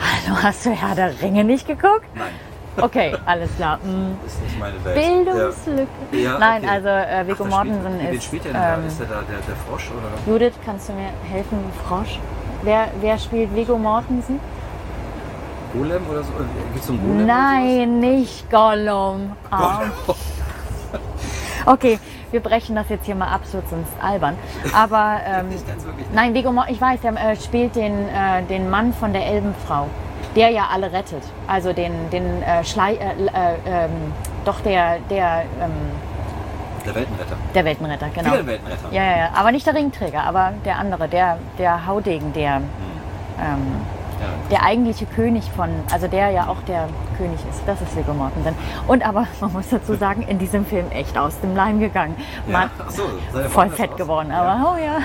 Hallo, 0.00 0.36
hast 0.42 0.64
du 0.64 0.70
Herr 0.70 0.94
der 0.94 1.20
Ringe 1.20 1.44
nicht 1.44 1.66
geguckt? 1.66 2.06
Nein, 2.14 2.28
Okay, 2.76 3.14
alles 3.26 3.54
klar. 3.56 3.78
Mm. 3.84 4.14
ist 4.26 4.42
nicht 4.42 4.58
meine 4.58 4.84
Welt. 4.84 4.94
Bildungslücke. 5.24 5.88
Ja, 6.12 6.38
Nein, 6.38 6.62
okay. 6.62 6.70
also 6.72 6.88
äh, 6.88 7.06
Ach, 7.20 7.26
wer 7.26 7.44
Mortensen 7.46 7.82
spielt, 7.82 8.10
wen 8.10 8.16
ist. 8.16 8.24
spielt 8.24 8.44
der 8.44 8.52
denn 8.52 8.60
da? 8.62 8.74
Ähm, 8.76 8.86
Ist 8.86 9.00
der 9.00 9.06
da 9.06 9.14
der, 9.14 9.38
der 9.46 9.56
Frosch 9.68 9.90
oder? 9.90 10.32
Judith, 10.32 10.54
kannst 10.64 10.88
du 10.88 10.92
mir 10.92 11.08
helfen, 11.30 11.58
Frosch? 11.86 12.18
Wer, 12.62 12.88
wer 13.00 13.18
spielt 13.18 13.54
Viggo 13.54 13.78
Mortensen? 13.78 14.40
Golem 15.72 16.02
oder 16.10 16.22
so? 16.22 16.32
Gibt 16.72 16.82
es 16.84 16.88
einen 16.90 17.00
Golem? 17.06 17.26
Nein, 17.26 18.00
nicht 18.00 18.50
Gollum. 18.50 19.32
Oder 19.50 19.82
Okay, 21.66 21.98
wir 22.30 22.40
brechen 22.40 22.74
das 22.76 22.88
jetzt 22.88 23.04
hier 23.06 23.14
mal 23.14 23.28
ab, 23.28 23.40
sonst 23.44 23.72
ist 23.72 24.02
albern. 24.02 24.36
Aber 24.74 25.20
ähm, 25.26 25.46
nein, 26.14 26.32
Viggo 26.34 26.52
Mortensen, 26.52 26.74
ich 26.74 26.80
weiß, 26.80 27.00
der 27.02 27.12
äh, 27.16 27.36
spielt 27.36 27.76
den, 27.76 28.08
äh, 28.08 28.42
den 28.48 28.70
Mann 28.70 28.92
von 28.94 29.12
der 29.12 29.26
Elbenfrau, 29.26 29.86
der 30.36 30.50
ja 30.50 30.68
alle 30.72 30.92
rettet. 30.92 31.22
Also 31.46 31.72
den, 31.72 31.92
den 32.10 32.42
äh, 32.42 32.64
Schlei, 32.64 32.94
äh, 32.94 33.04
äh, 33.26 33.54
ähm, 33.66 34.12
doch 34.44 34.60
der, 34.60 34.98
der, 35.10 35.42
ähm, 35.60 35.72
Der 36.84 36.94
Weltenretter. 36.94 37.36
der 37.54 37.64
Weltenretter, 37.64 38.08
genau. 38.14 38.32
Ein 38.34 38.46
Weltenretter. 38.46 38.88
Ja, 38.92 39.02
ja, 39.04 39.16
ja, 39.18 39.28
aber 39.34 39.52
nicht 39.52 39.66
der 39.66 39.74
Ringträger, 39.74 40.22
aber 40.22 40.52
der 40.64 40.78
andere, 40.78 41.08
der, 41.08 41.38
der 41.58 41.86
Haudegen, 41.86 42.32
der, 42.32 42.56
Hm. 42.56 42.64
ähm, 43.40 43.80
der 44.50 44.62
eigentliche 44.64 45.06
König 45.06 45.44
von, 45.54 45.68
also 45.92 46.06
der 46.08 46.30
ja 46.30 46.48
auch 46.48 46.60
der 46.66 46.88
König 47.16 47.38
ist, 47.50 47.62
das 47.66 47.80
ist 47.80 47.96
Viggo 47.96 48.12
Mortensen. 48.14 48.54
Und 48.86 49.06
aber 49.06 49.26
man 49.40 49.52
muss 49.52 49.68
dazu 49.68 49.94
sagen, 49.94 50.22
in 50.22 50.38
diesem 50.38 50.64
Film 50.66 50.86
echt 50.90 51.16
aus 51.18 51.38
dem 51.40 51.54
Leim 51.54 51.80
gegangen. 51.80 52.14
Ja, 52.46 52.52
Man, 52.52 52.70
ach 52.78 52.90
so, 52.90 53.02
voll 53.48 53.70
fett 53.70 53.96
geworden, 53.96 54.30
Ja. 54.30 54.42
aber 54.42 54.72
oh 54.74 54.76
ja, 54.84 54.98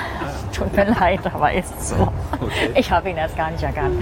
tut 0.55 0.75
mir 0.75 0.85
leid, 0.85 1.19
aber 1.33 1.51
ist 1.53 1.89
so. 1.89 1.95
Okay. 2.41 2.71
Ich 2.75 2.91
habe 2.91 3.09
ihn 3.09 3.15
erst 3.15 3.37
gar 3.37 3.51
nicht 3.51 3.63
erkannt. 3.63 3.95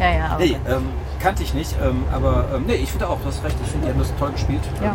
Ja, 0.00 0.10
ja, 0.10 0.24
aber 0.32 0.38
Nee, 0.40 0.56
ähm, 0.68 0.88
kannte 1.24 1.42
ich 1.42 1.54
nicht, 1.54 1.74
ähm, 1.82 2.04
aber 2.12 2.44
ähm, 2.54 2.64
nee, 2.66 2.74
ich 2.74 2.90
finde 2.90 3.08
auch, 3.08 3.18
du 3.20 3.26
hast 3.26 3.42
recht, 3.42 3.56
ich 3.64 3.70
finde, 3.70 3.86
die 3.86 3.92
haben 3.92 3.98
das 3.98 4.12
toll 4.18 4.30
gespielt. 4.32 4.60
Ja. 4.82 4.88
Ähm, 4.90 4.92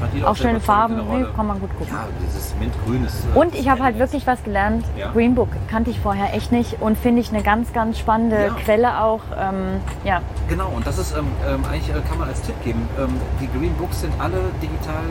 fand 0.00 0.12
die- 0.14 0.18
fand 0.20 0.24
auch 0.30 0.36
schöne 0.36 0.60
Farben, 0.60 0.96
nee, 1.10 1.24
kann 1.34 1.46
man 1.46 1.60
gut 1.60 1.70
gucken. 1.76 1.92
Ja, 1.94 2.04
dieses 2.24 2.54
Mintgrün 2.58 3.04
ist. 3.04 3.24
äh, 3.34 3.38
Und 3.38 3.54
ich 3.54 3.68
habe 3.68 3.82
halt 3.82 3.98
wirklich 3.98 4.26
was 4.26 4.42
gelernt. 4.44 4.84
Ja. 4.96 5.10
Green 5.12 5.34
Book 5.34 5.48
kannte 5.68 5.90
ich 5.90 5.98
vorher 6.00 6.32
echt 6.34 6.52
nicht 6.52 6.80
und 6.80 6.96
finde 6.96 7.20
ich 7.20 7.30
eine 7.32 7.42
ganz, 7.42 7.72
ganz 7.72 7.98
spannende 7.98 8.46
Ja. 8.46 8.54
Quelle 8.64 9.00
auch. 9.02 9.20
Ähm, 9.38 9.80
ja, 10.04 10.20
Genau, 10.48 10.68
und 10.76 10.86
das 10.86 10.96
ist 10.98 11.16
ähm, 11.16 11.26
ähm, 11.48 11.64
eigentlich 11.70 11.88
äh, 11.90 12.00
kann 12.08 12.18
man 12.18 12.28
als 12.28 12.40
Tipp 12.42 12.54
geben. 12.62 12.88
Die 13.40 13.48
Green 13.58 13.74
Books 13.74 14.02
sind 14.02 14.12
alle 14.20 14.38
digital. 14.62 15.02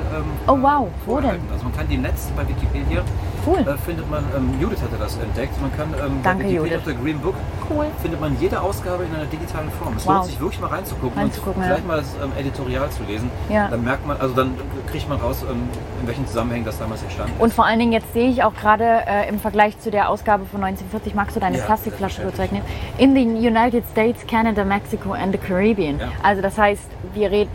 Oh, 0.47 0.58
wow. 0.62 0.88
Wo 1.06 1.20
denn? 1.20 1.41
Also 1.51 1.66
man 1.66 1.76
kann 1.76 1.88
die 1.89 1.95
im 1.95 2.03
Netz 2.03 2.30
bei 2.38 2.47
Wikipedia 2.47 3.01
cool. 3.46 3.60
äh, 3.60 3.78
findet 3.78 4.10
man. 4.10 4.24
Ähm, 4.36 4.54
Judith 4.60 4.82
hatte 4.82 4.96
das 5.00 5.18
entdeckt. 5.18 5.60
Man 5.62 5.76
kann 5.76 5.93
ähm, 5.93 6.20
Danke, 6.24 6.43
Wikipedia 6.46 6.62
Judith. 6.64 6.78
auf 6.78 6.84
der 6.86 6.93
Green 6.96 7.20
Book 7.20 7.36
Cool. 7.70 7.86
findet 8.02 8.22
man 8.22 8.39
jede 8.39 8.62
Ausgabe 8.62 9.04
in 9.04 9.16
einer 9.16 9.26
digitalen 9.26 9.70
Form. 9.72 9.96
Es 9.98 10.06
Wow. 10.06 10.14
lohnt 10.16 10.26
sich 10.26 10.39
wirklich 10.39 10.62
mal 10.62 10.68
reinzugucken, 10.68 11.18
Reinzugucken, 11.20 11.62
und 11.62 11.68
ja. 11.68 11.76
vielleicht 11.76 11.88
mal 11.88 11.98
das 11.98 12.16
ähm, 12.24 12.32
Editorial 12.38 12.89
zu 12.91 13.04
lesen. 13.04 13.30
Ja. 13.50 13.68
Dann 13.70 13.84
merkt 13.84 14.06
man, 14.06 14.18
also 14.20 14.36
dann 14.36 14.54
kriegt 14.91 15.10
man 15.10 15.20
raus, 15.20 15.43
ähm, 15.50 15.68
in 16.02 16.08
welchen 16.08 16.28
Zusammenhängen 16.28 16.66
das 16.66 16.78
damals 16.78 17.02
entstanden 17.04 17.34
ist. 17.36 17.41
Und 17.41 17.54
vor 17.54 17.66
allen 17.66 17.80
Dingen 17.80 17.91
jetzt 17.91 18.14
sehe 18.14 18.30
ich 18.30 18.43
auch 18.43 18.54
gerade 18.54 18.84
äh, 19.08 19.28
im 19.30 19.39
Vergleich 19.39 19.80
zu 19.80 19.89
der 19.91 20.10
Ausgabe 20.10 20.46
von 20.46 20.64
1940, 20.64 21.16
magst 21.16 21.36
du 21.36 21.39
deine 21.39 21.58
Ja, 21.58 21.66
Plastikflasche 21.66 22.22
kurz 22.22 22.38
wegnehmen? 22.38 22.68
In 22.98 23.16
the 23.16 23.22
United 23.22 23.84
States, 23.91 24.26
Canada, 24.28 24.64
Mexico 24.64 25.14
and 25.14 25.32
the 25.32 25.38
Caribbean. 25.39 26.00
Also 26.24 26.41
das 26.41 26.58
heißt, 26.58 26.84
wir 27.14 27.32
reden, 27.32 27.50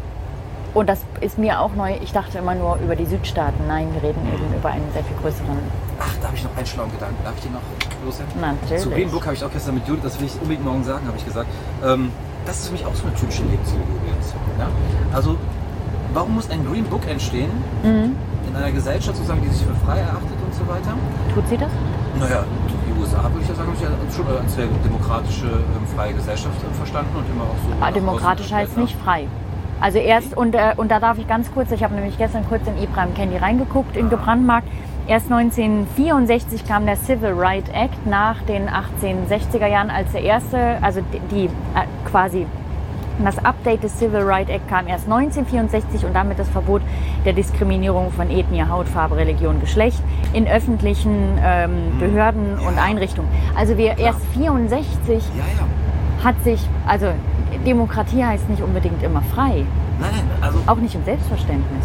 und 0.75 0.89
das 0.89 1.01
ist 1.21 1.39
mir 1.39 1.61
auch 1.61 1.75
neu, 1.75 1.95
ich 2.03 2.13
dachte 2.13 2.39
immer 2.39 2.55
nur 2.55 2.77
über 2.83 2.97
die 2.97 3.07
Südstaaten. 3.07 3.67
Nein, 3.67 3.89
wir 3.95 4.03
reden 4.03 4.21
eben 4.33 4.55
über 4.55 4.69
einen 4.71 4.91
sehr 4.93 5.05
viel 5.05 5.17
größeren. 5.17 5.59
Ach, 5.99 6.15
da 6.21 6.27
habe 6.29 6.37
ich 6.37 6.45
noch 6.45 6.57
einen 6.57 6.67
schlauen 6.67 6.91
Gedanken. 6.93 7.17
Darf 7.25 7.35
ich 7.37 7.43
den 7.43 7.53
noch 7.53 7.61
loswerden? 8.05 8.41
Natürlich. 8.41 8.83
Zu 8.83 8.91
Green 8.91 9.11
Book 9.11 9.25
habe 9.27 9.35
ich 9.35 9.45
auch 9.45 9.51
gestern 9.53 9.75
mit 9.75 9.87
Judith, 9.89 10.03
das 10.05 10.19
will 10.21 10.27
ich 10.27 10.35
unbedingt 10.41 10.65
morgen 10.65 10.85
sagen, 10.85 11.07
habe 11.07 11.17
ich 11.17 11.25
gesagt. 11.25 11.49
Ähm, 11.85 12.11
das 12.47 12.59
ist 12.61 12.67
für 12.69 12.73
mich 12.73 12.87
auch 12.87 12.95
so 12.95 13.05
eine 13.07 13.15
typische 13.15 13.43
Lebenslinie 13.43 13.85
übrigens. 13.87 14.35
Ja? 14.59 14.67
Also, 15.15 15.37
warum 16.15 16.35
muss 16.35 16.49
ein 16.51 16.65
Green 16.67 16.85
Book 16.85 17.07
entstehen 17.09 17.51
Mhm. 17.83 18.17
in 18.49 18.57
einer 18.57 18.73
Gesellschaft, 18.73 19.17
sozusagen, 19.17 19.43
die 19.43 19.49
sich 19.49 19.67
für 19.67 19.75
frei 19.85 19.99
erachtet 19.99 20.39
und 20.45 20.55
so 20.55 20.67
weiter? 20.67 20.95
Tut 21.35 21.47
sie 21.49 21.57
das? 21.59 21.71
Naja, 22.19 22.45
die 22.89 23.01
USA 23.01 23.23
würde 23.25 23.41
ich 23.43 23.49
ja 23.49 23.55
sagen, 23.55 23.69
habe 23.69 23.77
ich 23.77 23.83
ja 23.83 24.15
schon 24.17 24.27
als 24.37 24.55
sehr 24.55 24.67
demokratische, 24.85 25.47
ähm, 25.47 25.87
freie 25.95 26.15
Gesellschaft 26.15 26.57
verstanden 26.77 27.15
und 27.17 27.25
immer 27.31 27.45
auch 27.45 27.59
so. 27.63 27.71
Ah, 27.81 27.87
nach 27.87 27.93
demokratisch 27.93 28.53
heißt 28.53 28.77
nicht 28.79 28.97
frei. 29.05 29.27
Also 29.81 29.99
erst, 29.99 30.37
und, 30.37 30.55
äh, 30.55 30.75
und 30.77 30.91
da 30.91 31.01
darf 31.01 31.19
ich 31.19 31.27
ganz 31.27 31.51
kurz, 31.53 31.71
ich 31.73 31.83
habe 31.83 31.95
nämlich 31.95 32.19
gestern 32.19 32.47
kurz 32.49 32.63
in 32.67 32.83
Ibrahim 32.83 33.15
Candy 33.15 33.37
reingeguckt, 33.37 33.97
in 33.97 34.11
Gebrandmarkt. 34.11 34.69
Erst 35.07 35.33
1964 35.33 36.67
kam 36.69 36.87
der 36.87 36.97
Civil 36.97 37.33
Rights 37.37 37.71
Act 37.71 38.07
nach 38.07 38.37
den 38.43 38.69
1860er 38.69 39.67
Jahren 39.67 39.91
als 39.91 40.13
der 40.13 40.23
erste, 40.23 40.79
also 40.83 41.01
die, 41.13 41.21
die 41.35 41.45
äh, 41.47 41.49
quasi 42.09 42.47
das 43.25 43.39
Update 43.45 43.83
des 43.83 43.99
Civil 43.99 44.21
Rights 44.23 44.51
Act 44.51 44.69
kam 44.69 44.87
erst 44.87 45.05
1964 45.05 46.05
und 46.07 46.15
damit 46.15 46.39
das 46.39 46.49
Verbot 46.49 46.81
der 47.25 47.33
Diskriminierung 47.33 48.13
von 48.13 48.31
Ethnie, 48.31 48.63
Hautfarbe, 48.63 49.17
Religion, 49.17 49.61
Geschlecht 49.61 50.03
in 50.33 50.47
öffentlichen 50.47 51.39
ähm, 51.43 51.99
Behörden 51.99 52.59
und 52.67 52.77
Ja. 52.77 52.83
Einrichtungen. 52.83 53.29
Also 53.57 53.77
wir 53.77 53.99
erst 53.99 54.21
64 54.35 55.23
Ja, 55.37 55.45
ja. 55.59 56.25
hat 56.25 56.43
sich, 56.45 56.67
also 56.87 57.09
Demokratie 57.67 58.25
heißt 58.25 58.49
nicht 58.49 58.63
unbedingt 58.63 59.03
immer 59.03 59.23
frei, 59.35 59.65
Nein, 60.01 60.11
nein, 60.13 60.25
also 60.41 60.59
auch 60.67 60.77
nicht 60.77 60.95
im 60.95 61.05
Selbstverständnis. 61.05 61.85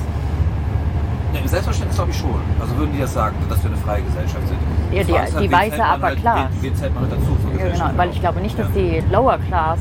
Ja, 1.33 1.41
im 1.41 1.47
Selbstverständnis 1.47 1.97
glaube 1.97 2.11
ich 2.11 2.17
schon. 2.17 2.39
Also 2.61 2.77
würden 2.77 2.93
die 2.93 2.99
das 3.01 3.13
sagen, 3.13 3.35
dass 3.49 3.61
wir 3.61 3.71
eine 3.71 3.79
freie 3.79 4.01
Gesellschaft 4.03 4.47
sind. 4.47 4.57
Ja, 4.91 5.03
die- 5.03 5.27
ist 5.29 5.37
die 5.39 5.51
weiße 5.51 5.81
Upper 5.81 6.01
halt, 6.01 6.21
Class. 6.21 6.47
Wen, 6.61 6.63
wen 6.71 6.75
zählt 6.75 6.93
man 6.95 7.03
halt 7.03 7.11
dazu 7.11 7.35
zur 7.43 7.59
Ja, 7.59 7.71
genau, 7.73 7.89
weil 7.97 8.09
ich 8.09 8.19
glaube 8.21 8.39
nicht, 8.39 8.57
dass 8.57 8.67
Ja. 8.73 8.81
die 8.81 9.03
Lower 9.11 9.37
Class, 9.49 9.79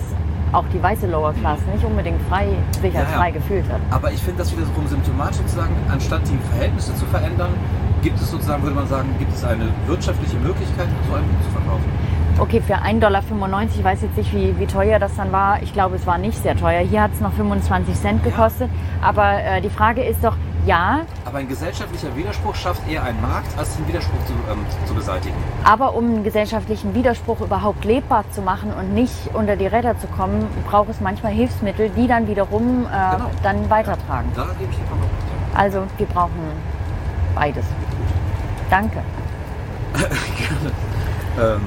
auch 0.52 0.64
die 0.74 0.82
weiße 0.82 1.06
Lower 1.06 1.32
Class, 1.34 1.60
nicht 1.72 1.84
unbedingt 1.84 2.20
frei, 2.28 2.48
sich 2.82 2.96
als 2.98 3.08
Ja, 3.08 3.14
ja. 3.14 3.18
frei 3.18 3.30
gefühlt 3.30 3.64
hat. 3.70 3.80
Aber 3.92 4.10
ich 4.10 4.20
finde 4.20 4.38
das 4.38 4.50
wiederum 4.50 4.86
symptomatisch 4.88 5.36
sozusagen, 5.36 5.74
anstatt 5.92 6.22
die 6.26 6.38
Verhältnisse 6.50 6.92
zu 6.96 7.04
verändern, 7.06 7.50
gibt 8.02 8.20
es 8.20 8.30
sozusagen, 8.32 8.62
würde 8.64 8.74
man 8.74 8.88
sagen, 8.88 9.08
gibt 9.20 9.32
es 9.32 9.44
eine 9.44 9.68
wirtschaftliche 9.86 10.36
Möglichkeit, 10.38 10.88
so 11.08 11.14
ein 11.14 11.22
Buch 11.22 11.44
zu 11.46 11.50
verkaufen. 11.54 11.88
Okay, 12.38 12.60
für 12.60 12.74
1,95 12.74 12.98
Dollar, 13.00 13.22
ich 13.62 13.84
weiß 13.84 14.02
jetzt 14.02 14.16
nicht, 14.16 14.34
wie, 14.34 14.58
wie 14.58 14.66
teuer 14.66 14.98
das 14.98 15.14
dann 15.16 15.30
war. 15.30 15.62
Ich 15.62 15.72
glaube, 15.72 15.94
es 15.96 16.06
war 16.06 16.18
nicht 16.18 16.36
sehr 16.42 16.56
teuer. 16.56 16.80
Hier 16.80 17.02
hat 17.02 17.12
es 17.14 17.20
noch 17.20 17.32
25 17.32 17.94
Cent 17.94 18.24
gekostet. 18.24 18.68
Aber 19.00 19.40
äh, 19.42 19.60
die 19.60 19.70
Frage 19.70 20.02
ist 20.02 20.24
doch, 20.24 20.36
ja, 20.66 21.00
Aber 21.26 21.38
ein 21.38 21.48
gesellschaftlicher 21.48 22.16
Widerspruch 22.16 22.54
schafft 22.54 22.88
eher 22.88 23.02
einen 23.04 23.20
Markt, 23.20 23.56
als 23.58 23.76
den 23.76 23.86
Widerspruch 23.86 24.18
zu, 24.26 24.32
ähm, 24.50 24.64
zu 24.86 24.94
beseitigen. 24.94 25.34
aber 25.62 25.94
um 25.94 26.04
einen 26.06 26.24
gesellschaftlichen 26.24 26.94
Widerspruch 26.94 27.40
überhaupt 27.42 27.84
lebbar 27.84 28.24
zu 28.32 28.40
machen 28.40 28.72
und 28.72 28.94
nicht 28.94 29.12
unter 29.34 29.56
die 29.56 29.66
Räder 29.66 29.98
zu 30.00 30.06
kommen, 30.06 30.46
braucht 30.68 30.88
es 30.88 31.00
manchmal 31.02 31.32
Hilfsmittel, 31.32 31.90
die 31.90 32.08
dann 32.08 32.26
wiederum 32.28 32.86
äh, 32.86 33.16
Genau. 33.16 33.30
dann 33.42 33.68
weitertragen. 33.68 34.32
Da 34.34 34.46
gebe 34.58 34.70
ich 34.72 34.78
dir 34.78 34.84
recht. 34.84 35.54
Also 35.54 35.82
wir 35.98 36.06
brauchen 36.06 36.32
beides. 37.34 37.64
Danke. 38.70 38.98
Ja. 41.36 41.54
Ähm, 41.56 41.60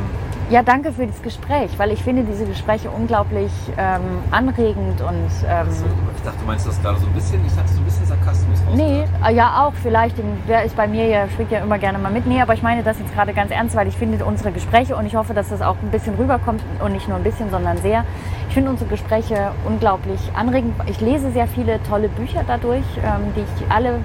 Ja, 0.50 0.64
danke 0.64 0.94
für 0.94 1.06
das 1.06 1.22
Gespräch, 1.22 1.72
weil 1.76 1.92
ich 1.92 2.02
finde 2.02 2.24
diese 2.24 2.46
Gespräche 2.46 2.90
unglaublich 2.90 3.52
ähm, 3.78 4.02
anregend 4.32 5.02
und 5.02 5.30
ähm, 5.46 5.70
so, 5.70 5.84
ich 6.16 6.24
dachte, 6.24 6.40
du 6.40 6.46
meinst 6.46 6.66
das 6.66 6.82
gerade 6.82 6.98
so 7.00 7.06
ein 7.06 7.12
bisschen, 7.12 7.46
ich 7.46 7.54
hatte 7.58 7.68
so 7.68 7.82
ein 7.82 7.84
bisschen 7.84 8.06
Sarkasmus 8.06 8.62
nee, 8.74 9.02
rausgehört. 9.02 9.10
äh, 9.30 9.36
ja 9.36 9.66
auch 9.66 9.74
vielleicht, 9.74 10.16
der 10.48 10.64
ist 10.64 10.78
bei 10.78 10.88
mir 10.88 11.06
ja, 11.06 11.28
spielt 11.28 11.52
ja 11.52 11.60
immer 11.60 11.78
gerne 11.78 11.98
mal 11.98 12.14
mit. 12.14 12.26
Nee, 12.26 12.42
aber 12.42 12.54
ich 12.54 12.64
meine 12.64 12.82
das 12.82 12.98
jetzt 12.98 13.14
gerade 13.14 13.34
ganz 13.34 13.52
ernst, 13.52 13.76
weil 13.76 13.90
ich 13.90 13.98
finde 13.98 14.24
unsere 14.24 14.54
Gespräche 14.54 14.96
und 14.96 15.06
ich 15.06 15.18
hoffe, 15.18 15.34
dass 15.34 15.50
das 15.50 15.62
auch 15.62 15.76
ein 15.84 15.92
bisschen 15.92 16.16
rüberkommt 16.16 16.62
und 16.80 16.94
nicht 16.94 17.10
nur 17.10 17.18
ein 17.18 17.24
bisschen, 17.24 17.50
sondern 17.50 17.76
sehr. 17.80 18.06
Ich 18.48 18.54
finde 18.54 18.70
unsere 18.70 18.90
Gespräche 18.90 19.52
unglaublich 19.66 20.32
anregend. 20.34 20.76
Ich 20.86 21.02
lese 21.02 21.30
sehr 21.32 21.48
viele 21.48 21.84
tolle 21.84 22.08
Bücher 22.08 22.44
dadurch, 22.48 22.86
ähm, 23.04 23.34
die 23.36 23.42
ich 23.42 23.70
alle, 23.70 24.00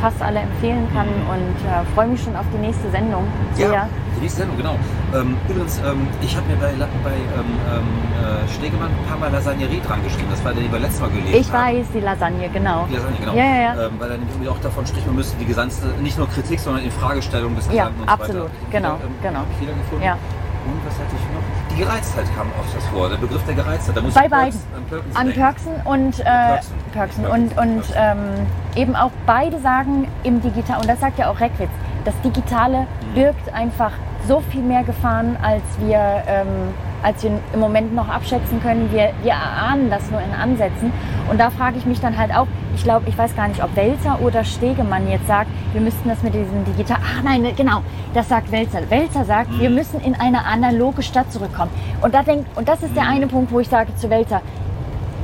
fast 0.00 0.20
alle 0.22 0.40
empfehlen 0.40 0.86
kann 0.94 1.06
und 1.08 1.56
äh, 1.68 1.84
freue 1.94 2.08
mich 2.08 2.22
schon 2.22 2.34
auf 2.36 2.46
die 2.54 2.58
nächste 2.58 2.90
Sendung. 2.90 3.24
Sehr. 3.54 3.70
Ja, 3.72 3.88
die 4.16 4.20
nächste 4.22 4.40
Sendung, 4.40 4.56
genau. 4.56 4.76
Ähm, 5.14 5.36
übrigens, 5.48 5.78
ähm, 5.78 6.06
ich 6.22 6.36
habe 6.36 6.46
mir 6.48 6.56
bei, 6.56 6.72
bei 7.04 7.10
ähm, 7.12 7.50
ähm, 7.68 8.44
äh, 8.44 8.48
Stegemann 8.52 8.88
ein 8.90 9.08
paar 9.08 9.18
Mal 9.18 9.30
Lasagnerie 9.30 9.80
dran 9.86 10.02
geschrieben. 10.02 10.28
Das 10.30 10.44
war 10.44 10.52
der, 10.52 10.62
den 10.62 10.72
wir 10.72 10.78
letztes 10.78 11.00
Mal 11.00 11.10
gelesen 11.10 11.34
Ich 11.34 11.52
haben. 11.52 11.76
weiß, 11.78 11.86
die 11.94 12.00
Lasagne, 12.00 12.48
genau. 12.48 12.86
Die 12.88 12.94
Lasagne, 12.94 13.16
genau. 13.18 13.34
Ja, 13.34 13.44
ja, 13.44 13.60
ja. 13.62 13.86
Ähm, 13.86 13.92
weil 13.98 14.10
er 14.10 14.16
nämlich 14.18 14.34
irgendwie 14.34 14.48
auch 14.50 14.60
davon 14.60 14.86
spricht, 14.86 15.06
man 15.06 15.16
müsste 15.16 15.36
die 15.38 15.46
gesamte, 15.46 15.74
nicht 16.02 16.16
nur 16.18 16.28
Kritik, 16.28 16.60
sondern 16.60 16.84
in 16.84 16.90
Fragestellung 16.90 17.54
des 17.56 17.66
Ja, 17.66 17.88
Gesamten 17.90 18.02
und 18.02 18.08
absolut. 18.08 18.36
so 18.36 18.44
weiter. 18.44 18.70
Genau, 18.70 18.94
ähm, 19.04 19.14
genau. 19.22 19.38
hab 19.40 19.46
Ich 19.54 19.60
wiedergefunden. 19.60 20.06
Ja. 20.06 20.12
Und 20.14 20.78
was 20.86 20.94
hatte 20.94 21.14
ich 21.16 21.24
noch? 21.34 21.42
Gereiztheit 21.80 22.26
kam 22.36 22.46
öfters 22.60 22.84
vor, 22.92 23.08
der 23.08 23.16
Begriff 23.16 23.42
der 23.46 23.54
Gereiztheit. 23.54 23.96
Da 23.96 24.00
muss 24.02 24.14
Bei 24.14 24.28
beiden. 24.28 24.60
an 24.76 24.84
Perkins 24.88 25.16
An. 25.16 25.32
Perksen 25.32 25.72
und, 25.84 26.20
äh, 26.20 26.24
Perksen. 26.24 26.74
Perksen. 26.92 27.26
Und, 27.26 27.58
und 27.58 27.82
ähm, 27.96 28.18
eben 28.76 28.94
auch 28.96 29.10
beide 29.26 29.58
sagen 29.60 30.06
im 30.22 30.40
Digital, 30.42 30.78
und 30.80 30.88
das 30.88 31.00
sagt 31.00 31.18
ja 31.18 31.30
auch 31.30 31.40
Reckwitz, 31.40 31.70
das 32.04 32.14
Digitale 32.22 32.80
Mhm. 33.10 33.14
birgt 33.14 33.52
einfach 33.54 33.92
so 34.28 34.40
viel 34.50 34.62
mehr 34.62 34.84
Gefahren, 34.84 35.36
als 35.42 35.62
wir, 35.78 36.22
ähm, 36.26 36.46
als 37.02 37.22
wir 37.22 37.32
im 37.52 37.60
Moment 37.60 37.94
noch 37.94 38.08
abschätzen 38.08 38.60
können. 38.62 38.90
Wir, 38.92 39.10
wir 39.22 39.32
erahnen 39.32 39.90
das 39.90 40.10
nur 40.10 40.20
in 40.20 40.32
Ansätzen. 40.32 40.92
Und 41.30 41.38
da 41.40 41.50
frage 41.50 41.78
ich 41.78 41.86
mich 41.86 42.00
dann 42.00 42.16
halt 42.16 42.34
auch, 42.34 42.46
ich 42.74 42.82
glaube, 42.82 43.08
ich 43.08 43.16
weiß 43.16 43.34
gar 43.36 43.48
nicht, 43.48 43.62
ob 43.62 43.74
Welzer 43.76 44.18
oder 44.22 44.44
Stegemann 44.44 45.08
jetzt 45.08 45.26
sagt, 45.26 45.48
wir 45.72 45.80
müssten 45.80 46.08
das 46.08 46.22
mit 46.22 46.34
diesem 46.34 46.64
Digital. 46.64 46.98
Ach 47.02 47.22
nein, 47.22 47.46
genau, 47.56 47.82
das 48.14 48.28
sagt 48.28 48.50
Welzer. 48.52 48.80
Welzer 48.90 49.24
sagt, 49.24 49.50
Mhm. 49.50 49.60
wir 49.60 49.70
müssen 49.70 50.00
in 50.00 50.14
eine 50.14 50.44
analoge 50.44 51.02
Stadt 51.02 51.32
zurückkommen. 51.32 51.70
Und, 52.00 52.14
da 52.14 52.22
denk, 52.22 52.46
und 52.56 52.68
das 52.68 52.82
ist 52.82 52.94
der 52.96 53.04
Mhm. 53.04 53.10
eine 53.10 53.26
Punkt, 53.26 53.52
wo 53.52 53.60
ich 53.60 53.68
sage 53.68 53.94
zu 53.96 54.08
Welzer, 54.10 54.40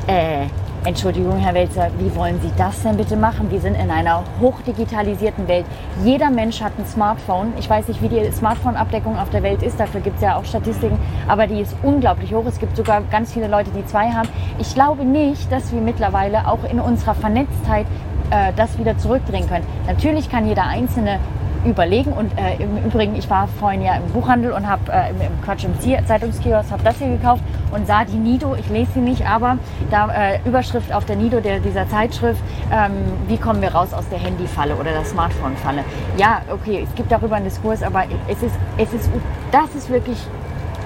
äh, 0.07 0.47
Entschuldigung, 0.87 1.39
Herr 1.39 1.53
Welzer, 1.53 1.91
wie 1.99 2.15
wollen 2.15 2.41
Sie 2.41 2.53
das 2.57 2.81
denn 2.85 2.97
bitte 2.97 3.17
machen? 3.17 3.51
Wir 3.51 3.61
sind 3.61 3.75
in 3.75 3.91
einer 3.91 4.23
hochdigitalisierten 4.41 5.49
Welt. 5.49 5.67
Jeder 6.05 6.31
Mensch 6.31 6.61
hat 6.61 6.75
ein 6.79 6.87
Smartphone. 6.87 7.53
Ich 7.59 7.69
weiß 7.69 7.89
nicht, 7.89 8.01
wie 8.03 8.09
die 8.09 8.31
Smartphone-Abdeckung 8.31 9.19
auf 9.19 9.29
der 9.31 9.43
Welt 9.43 9.65
ist, 9.65 9.81
dafür 9.81 10.01
gibt 10.01 10.19
es 10.19 10.23
ja 10.23 10.37
auch 10.37 10.45
Statistiken, 10.45 10.97
aber 11.27 11.49
die 11.49 11.61
ist 11.61 11.75
unglaublich 11.83 12.33
hoch. 12.33 12.45
Es 12.47 12.61
gibt 12.61 12.77
sogar 12.77 13.03
ganz 13.11 13.33
viele 13.33 13.49
Leute, 13.49 13.73
die 13.73 13.85
zwei 13.85 14.13
haben. 14.13 14.29
Ich 14.61 14.75
glaube 14.75 15.05
nicht, 15.05 15.51
dass 15.51 15.73
wir 15.73 15.81
mittlerweile 15.81 16.47
auch 16.47 16.63
in 16.63 16.79
unserer 16.79 17.17
Vernetztheit 17.17 17.87
äh, 18.31 18.53
das 18.55 18.79
wieder 18.79 18.97
zurückdrehen 18.97 19.49
können. 19.49 19.67
Natürlich 19.89 20.31
kann 20.31 20.47
jeder 20.47 20.69
Einzelne 20.69 21.19
überlegen. 21.67 22.13
Und 22.13 22.33
äh, 22.39 22.63
im 22.63 22.77
Übrigen, 22.85 23.17
ich 23.17 23.29
war 23.29 23.49
vorhin 23.61 23.83
ja 23.83 23.97
im 23.97 24.07
Buchhandel 24.13 24.53
und 24.53 24.69
habe 24.69 24.91
äh, 24.91 25.11
im, 25.11 25.21
im 25.21 25.43
Quatsch 25.45 25.65
im 25.65 25.79
Zier- 25.81 26.05
Zeitungskiosk, 26.07 26.71
habe 26.71 26.83
das 26.83 26.97
hier 26.99 27.09
gekauft 27.09 27.43
und 27.73 27.87
sah 27.87 28.05
die 28.05 28.17
Nido. 28.17 28.55
Ich 28.55 28.69
lese 28.69 28.93
sie 28.95 29.01
nicht, 29.01 29.27
aber 29.27 29.59
da 29.91 30.09
äh, 30.09 30.39
Überschrift 30.45 30.93
auf 30.93 31.05
der 31.05 31.17
Nido 31.17 31.41
der, 31.41 31.61
dieser 31.61 31.89
Zeitschrift: 31.89 32.41
ähm, 32.73 32.93
Wie 33.29 33.37
kommen 33.37 33.61
wir 33.61 33.75
raus 33.75 33.93
aus 33.93 34.09
der 34.09 34.19
Handyfalle 34.19 34.75
oder 34.77 34.93
der 34.93 35.05
Smartphone-Falle? 35.05 35.85
Ja, 36.17 36.43
okay, 36.53 36.85
es 36.89 36.95
gibt 36.95 37.11
darüber 37.13 37.37
einen 37.37 37.45
Diskurs, 37.47 37.83
aber 37.83 38.05
es 38.29 38.43
ist, 38.43 38.55
es 38.79 38.93
ist, 38.93 39.11
das 39.51 39.75
ist 39.75 39.91
wirklich 39.91 40.19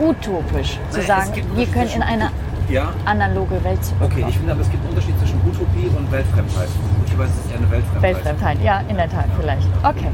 utopisch 0.00 0.78
zu 0.90 1.02
sagen, 1.02 1.30
wir 1.54 1.66
können 1.66 1.82
in 1.82 1.88
zwischen 1.88 2.02
eine 2.02 2.30
Ja, 2.70 2.90
analoge 3.04 3.62
Welt 3.64 3.80
okay, 4.00 4.24
ich 4.28 4.38
finde 4.38 4.52
aber, 4.52 4.62
es 4.62 4.70
gibt 4.70 4.82
einen 4.82 4.90
Unterschied 4.90 5.18
zwischen 5.18 5.40
Utopie 5.46 5.90
und 5.94 6.10
Weltfremdheit. 6.10 6.68
Ich 7.06 7.18
weiß, 7.18 7.28
es 7.28 7.44
ist 7.44 7.50
eher 7.50 7.58
eine 7.58 7.70
Weltfremdheit. 7.70 8.14
Weltfremdheit, 8.14 8.58
ja, 8.62 8.80
in 8.88 8.96
der 8.96 9.10
Tat 9.10 9.26
vielleicht. 9.38 9.66
Okay. 9.82 10.08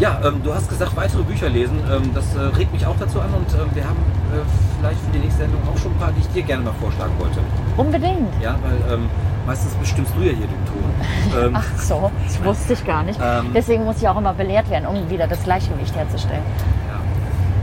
Ja, 0.00 0.18
ähm, 0.24 0.42
du 0.42 0.52
hast 0.52 0.68
gesagt, 0.68 0.96
weitere 0.96 1.22
Bücher 1.22 1.48
lesen. 1.48 1.78
Ähm, 1.90 2.10
das 2.14 2.34
äh, 2.34 2.40
regt 2.56 2.72
mich 2.72 2.84
auch 2.86 2.96
dazu 2.98 3.20
an 3.20 3.32
und 3.32 3.46
ähm, 3.54 3.68
wir 3.74 3.84
haben 3.84 3.96
äh, 4.32 4.40
vielleicht 4.80 5.00
für 5.00 5.10
die 5.12 5.18
nächste 5.20 5.42
Sendung 5.42 5.60
auch 5.72 5.78
schon 5.78 5.92
ein 5.92 5.98
paar, 5.98 6.10
die 6.12 6.20
ich 6.20 6.28
dir 6.28 6.42
gerne 6.42 6.64
mal 6.64 6.74
vorschlagen 6.80 7.12
wollte. 7.18 7.38
Unbedingt. 7.76 8.28
Ja, 8.42 8.56
weil 8.62 8.94
ähm, 8.94 9.08
meistens 9.46 9.72
bestimmst 9.74 10.12
du 10.16 10.20
ja 10.22 10.32
hier 10.32 10.46
den 10.48 10.64
Ton. 10.66 11.44
Ähm, 11.46 11.52
Ach 11.54 11.80
so, 11.80 12.10
das 12.26 12.44
wusste 12.44 12.72
ich 12.72 12.84
gar 12.84 13.04
nicht. 13.04 13.20
Ähm. 13.22 13.50
Deswegen 13.54 13.84
muss 13.84 13.98
ich 14.02 14.08
auch 14.08 14.18
immer 14.18 14.34
belehrt 14.34 14.68
werden, 14.68 14.86
um 14.86 15.08
wieder 15.08 15.28
das 15.28 15.42
Gleichgewicht 15.44 15.94
herzustellen. 15.94 16.42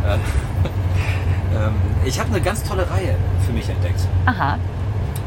ja. 0.06 0.14
Äh, 0.16 0.18
ich 2.08 2.18
habe 2.20 2.30
eine 2.30 2.42
ganz 2.42 2.64
tolle 2.64 2.90
Reihe 2.90 3.16
für 3.46 3.52
mich 3.52 3.70
entdeckt. 3.70 4.00
Aha, 4.26 4.58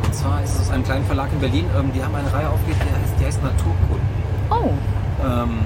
Und 0.05 0.15
zwar 0.15 0.43
ist 0.43 0.55
es 0.55 0.61
aus 0.63 0.71
einem 0.71 0.85
kleinen 0.85 1.05
Verlag 1.05 1.29
in 1.33 1.39
Berlin. 1.39 1.67
Die 1.95 2.03
haben 2.03 2.15
eine 2.15 2.33
Reihe 2.33 2.49
aufgelegt, 2.49 2.81
die 2.83 2.89
heißt, 3.03 3.15
die 3.21 3.27
heißt 3.27 3.43
Naturkunden. 3.43 4.01
oh, 4.51 4.71
Ähm, 5.23 5.59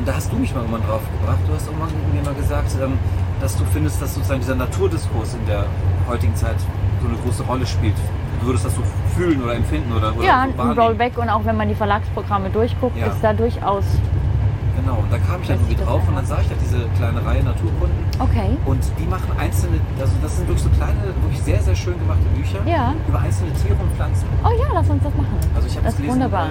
und 0.00 0.08
da 0.08 0.14
hast 0.14 0.32
du 0.32 0.36
mich 0.36 0.54
mal 0.54 0.62
irgendwann 0.62 0.82
drauf 0.88 1.02
gebracht. 1.20 1.38
Du 1.46 1.52
hast 1.54 1.66
irgendwann 1.66 1.90
mir 2.14 2.22
mal 2.24 2.34
gesagt, 2.34 2.72
ähm, 2.82 2.98
dass 3.40 3.56
du 3.56 3.64
findest, 3.66 4.00
dass 4.00 4.14
sozusagen 4.14 4.40
dieser 4.40 4.54
Naturdiskurs 4.54 5.34
in 5.34 5.44
der 5.46 5.66
heutigen 6.08 6.34
Zeit 6.34 6.56
so 7.02 7.06
eine 7.08 7.16
große 7.18 7.42
Rolle 7.44 7.66
spielt. 7.66 7.94
Du 8.40 8.46
würdest 8.46 8.64
das 8.64 8.74
so 8.74 8.82
fühlen 9.14 9.42
oder 9.42 9.54
empfinden 9.54 9.92
oder, 9.92 10.16
oder 10.16 10.24
ja, 10.24 10.46
so 10.56 10.62
ein. 10.62 10.78
Rollback 10.78 11.18
und 11.18 11.28
auch 11.28 11.44
wenn 11.44 11.56
man 11.58 11.68
die 11.68 11.74
Verlagsprogramme 11.74 12.48
durchguckt, 12.48 12.96
Ja. 12.96 13.06
ist 13.08 13.22
da 13.22 13.32
durchaus 13.34 13.84
Genau, 14.80 14.96
und 15.02 15.12
da 15.12 15.18
kam 15.18 15.42
ich 15.42 15.48
dann 15.48 15.58
irgendwie 15.58 15.74
das 15.74 15.84
drauf 15.84 16.00
und 16.08 16.14
ja. 16.14 16.20
dann 16.20 16.26
sah 16.26 16.40
ich 16.40 16.48
da 16.48 16.54
diese 16.56 16.78
kleine 16.96 17.20
Reihe 17.22 17.42
Naturkunden. 17.44 17.98
okay. 18.18 18.56
Und 18.64 18.80
die 18.98 19.04
machen 19.04 19.28
einzelne, 19.38 19.76
also 20.00 20.14
das 20.22 20.36
sind 20.38 20.48
wirklich 20.48 20.64
so 20.64 20.70
kleine, 20.70 20.96
wirklich 21.20 21.42
sehr, 21.42 21.60
sehr 21.60 21.74
schön 21.74 21.98
gemachte 21.98 22.24
Bücher 22.34 22.60
Ja. 22.64 22.94
über 23.06 23.20
einzelne 23.20 23.52
Tiere 23.52 23.74
und 23.76 23.92
Pflanzen. 23.96 24.24
Oh 24.42 24.48
ja, 24.58 24.68
lass 24.72 24.88
uns 24.88 25.02
das 25.04 25.14
machen. 25.14 25.36
Also 25.54 25.68
ich 25.68 25.74
habe 25.76 25.84
das 25.84 25.92
ist 25.92 25.98
gelesen, 26.00 26.14
wunderbar. 26.14 26.46
Äh, 26.46 26.48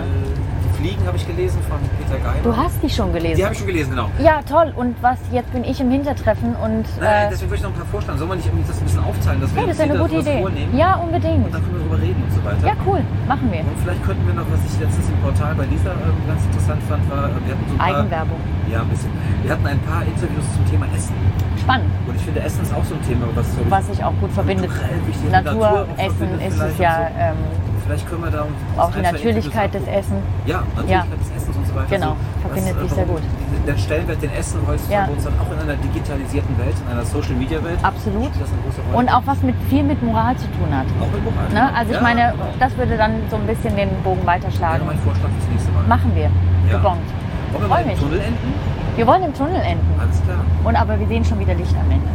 Fliegen 0.79 1.05
habe 1.05 1.17
ich 1.17 1.27
gelesen 1.27 1.59
von 1.67 1.77
Peter 1.99 2.17
Geimer. 2.23 2.41
Du 2.41 2.55
hast 2.55 2.81
die 2.81 2.89
schon 2.89 3.11
gelesen. 3.11 3.35
Die 3.35 3.43
habe 3.43 3.53
ich 3.53 3.59
schon 3.59 3.67
gelesen, 3.67 3.89
genau. 3.91 4.09
ja, 4.23 4.39
toll. 4.47 4.71
Und 4.77 4.95
was, 5.01 5.19
jetzt 5.29 5.51
bin 5.51 5.65
ich 5.65 5.79
im 5.81 5.91
Hintertreffen 5.91 6.55
und 6.55 6.85
Nein, 6.99 7.27
äh, 7.27 7.29
deswegen 7.29 7.51
würde 7.51 7.55
ich 7.55 7.63
noch 7.63 7.71
ein 7.71 7.75
paar 7.75 7.85
vorstellen. 7.87 8.17
Soll 8.17 8.27
man 8.27 8.37
nicht 8.37 8.47
irgendwie 8.47 8.63
das 8.65 8.79
ein 8.79 8.85
bisschen 8.85 9.03
aufteilen, 9.03 9.41
dass 9.41 9.51
wir 9.53 9.59
hey, 9.59 9.67
das 9.67 9.77
ist 9.77 9.83
eine 9.83 9.99
gute 9.99 10.15
Idee. 10.15 10.39
vornehmen 10.39 10.77
Ja, 10.77 10.95
und 10.95 11.11
unbedingt. 11.11 11.53
dann 11.53 11.61
können 11.63 11.75
wir 11.75 11.83
darüber 11.83 11.99
reden 12.01 12.23
und 12.23 12.31
so 12.31 12.43
weiter. 12.45 12.63
Ja, 12.65 12.73
cool. 12.87 13.01
Machen 13.27 13.51
wir. 13.51 13.59
Und 13.59 13.79
vielleicht 13.83 14.03
könnten 14.07 14.25
wir 14.25 14.33
noch, 14.39 14.47
was 14.47 14.59
ich 14.71 14.79
letztens 14.79 15.09
im 15.09 15.17
Portal 15.19 15.55
bei 15.55 15.65
Lisa 15.65 15.91
ähm, 15.91 16.15
ganz 16.27 16.45
interessant 16.47 16.81
fand, 16.87 17.03
war, 17.11 17.27
äh, 17.27 17.43
wir 17.43 17.51
hatten 17.51 17.65
so 17.67 17.73
ein 17.73 17.77
paar, 17.77 17.99
Eigenwerbung. 17.99 18.39
Ja, 18.71 18.79
ein 18.79 18.87
bisschen. 18.87 19.11
Wir 19.43 19.51
hatten 19.51 19.67
ein 19.67 19.79
paar 19.83 20.03
Interviews 20.07 20.47
zum 20.55 20.63
Thema 20.71 20.87
Essen. 20.95 21.15
Spannend. 21.59 21.91
Und 22.07 22.15
ich 22.15 22.23
finde, 22.23 22.39
Essen 22.39 22.63
ist 22.63 22.71
auch 22.73 22.85
so 22.87 22.95
ein 22.95 23.03
Thema, 23.03 23.27
was 23.35 23.51
so 23.51 23.59
Was 23.67 23.83
sich 23.87 23.99
auch 23.99 24.15
gut 24.23 24.31
verbindet. 24.31 24.71
Natur, 25.27 25.59
Natur 25.59 25.87
Essen 25.99 26.39
ist 26.39 26.55
es 26.55 26.77
ja 26.79 27.03
und 27.03 27.11
so. 27.11 27.19
ähm, 27.19 27.68
Vielleicht 27.89 28.07
können 28.07 28.23
wir 28.23 28.29
da 28.29 28.45
auch 28.77 28.91
die 28.91 29.01
Natürlichkeit 29.01 29.73
des 29.73 29.81
Essens. 29.87 30.21
Ja, 30.45 30.61
Natürlichkeit 30.77 31.19
des 31.19 31.31
Essens 31.41 31.57
und 31.57 31.65
so 31.65 31.73
weiter. 31.73 31.89
Genau, 31.89 32.13
Also, 32.13 32.45
verbindet 32.45 32.79
sich 32.81 32.91
sehr 32.91 33.05
gut. 33.05 33.21
Der 33.65 33.77
Stellenwert, 33.77 34.21
den 34.21 34.31
Essen 34.31 34.59
heutzutage 34.67 34.93
Ja. 34.93 35.07
uns 35.09 35.25
auch 35.25 35.51
in 35.51 35.57
einer 35.57 35.75
digitalisierten 35.81 36.55
Welt, 36.59 36.75
in 36.85 36.91
einer. 36.91 37.01
Absolut. 37.01 38.29
das 38.39 38.49
eine 38.53 38.61
große 38.61 38.81
Rolle. 38.85 38.97
Und 38.97 39.09
auch 39.09 39.23
was 39.25 39.41
mit 39.41 39.55
viel 39.69 39.81
mit 39.81 40.03
Moral 40.03 40.37
zu 40.37 40.45
tun 40.45 40.69
hat. 40.69 40.85
Auch 41.01 41.11
mit 41.11 41.23
Moral. 41.25 41.49
Ne? 41.51 41.73
Also 41.75 41.89
ich 41.91 41.97
Ja. 41.97 42.03
meine, 42.03 42.33
das 42.59 42.77
würde 42.77 42.95
dann 42.95 43.13
so 43.31 43.37
ein 43.37 43.47
bisschen 43.47 43.75
den 43.75 43.89
Bogen 44.03 44.21
weiterschlagen. 44.23 44.85
mein 44.85 44.99
Vorschlag 44.99 45.29
fürs 45.33 45.49
nächste 45.49 45.71
Mal. 45.71 45.83
Machen 45.87 46.11
wir. 46.13 46.29
Ja. 46.69 46.77
Gebongt. 46.77 47.09
Wollen 47.53 47.63
wir 47.63 47.69
mal 47.69 47.81
im. 47.81 47.97
Tunnel 47.97 48.19
enden? 48.19 48.53
Wir 48.95 49.07
wollen 49.07 49.23
im 49.23 49.33
Tunnel 49.33 49.61
enden. 49.61 49.87
Alles 49.99 50.21
klar. 50.23 50.45
Und 50.63 50.75
aber 50.75 50.99
wir 50.99 51.07
sehen 51.07 51.25
schon 51.25 51.39
wieder 51.39 51.55
Licht 51.55 51.73
am 51.73 51.89
Ende. 51.89 52.05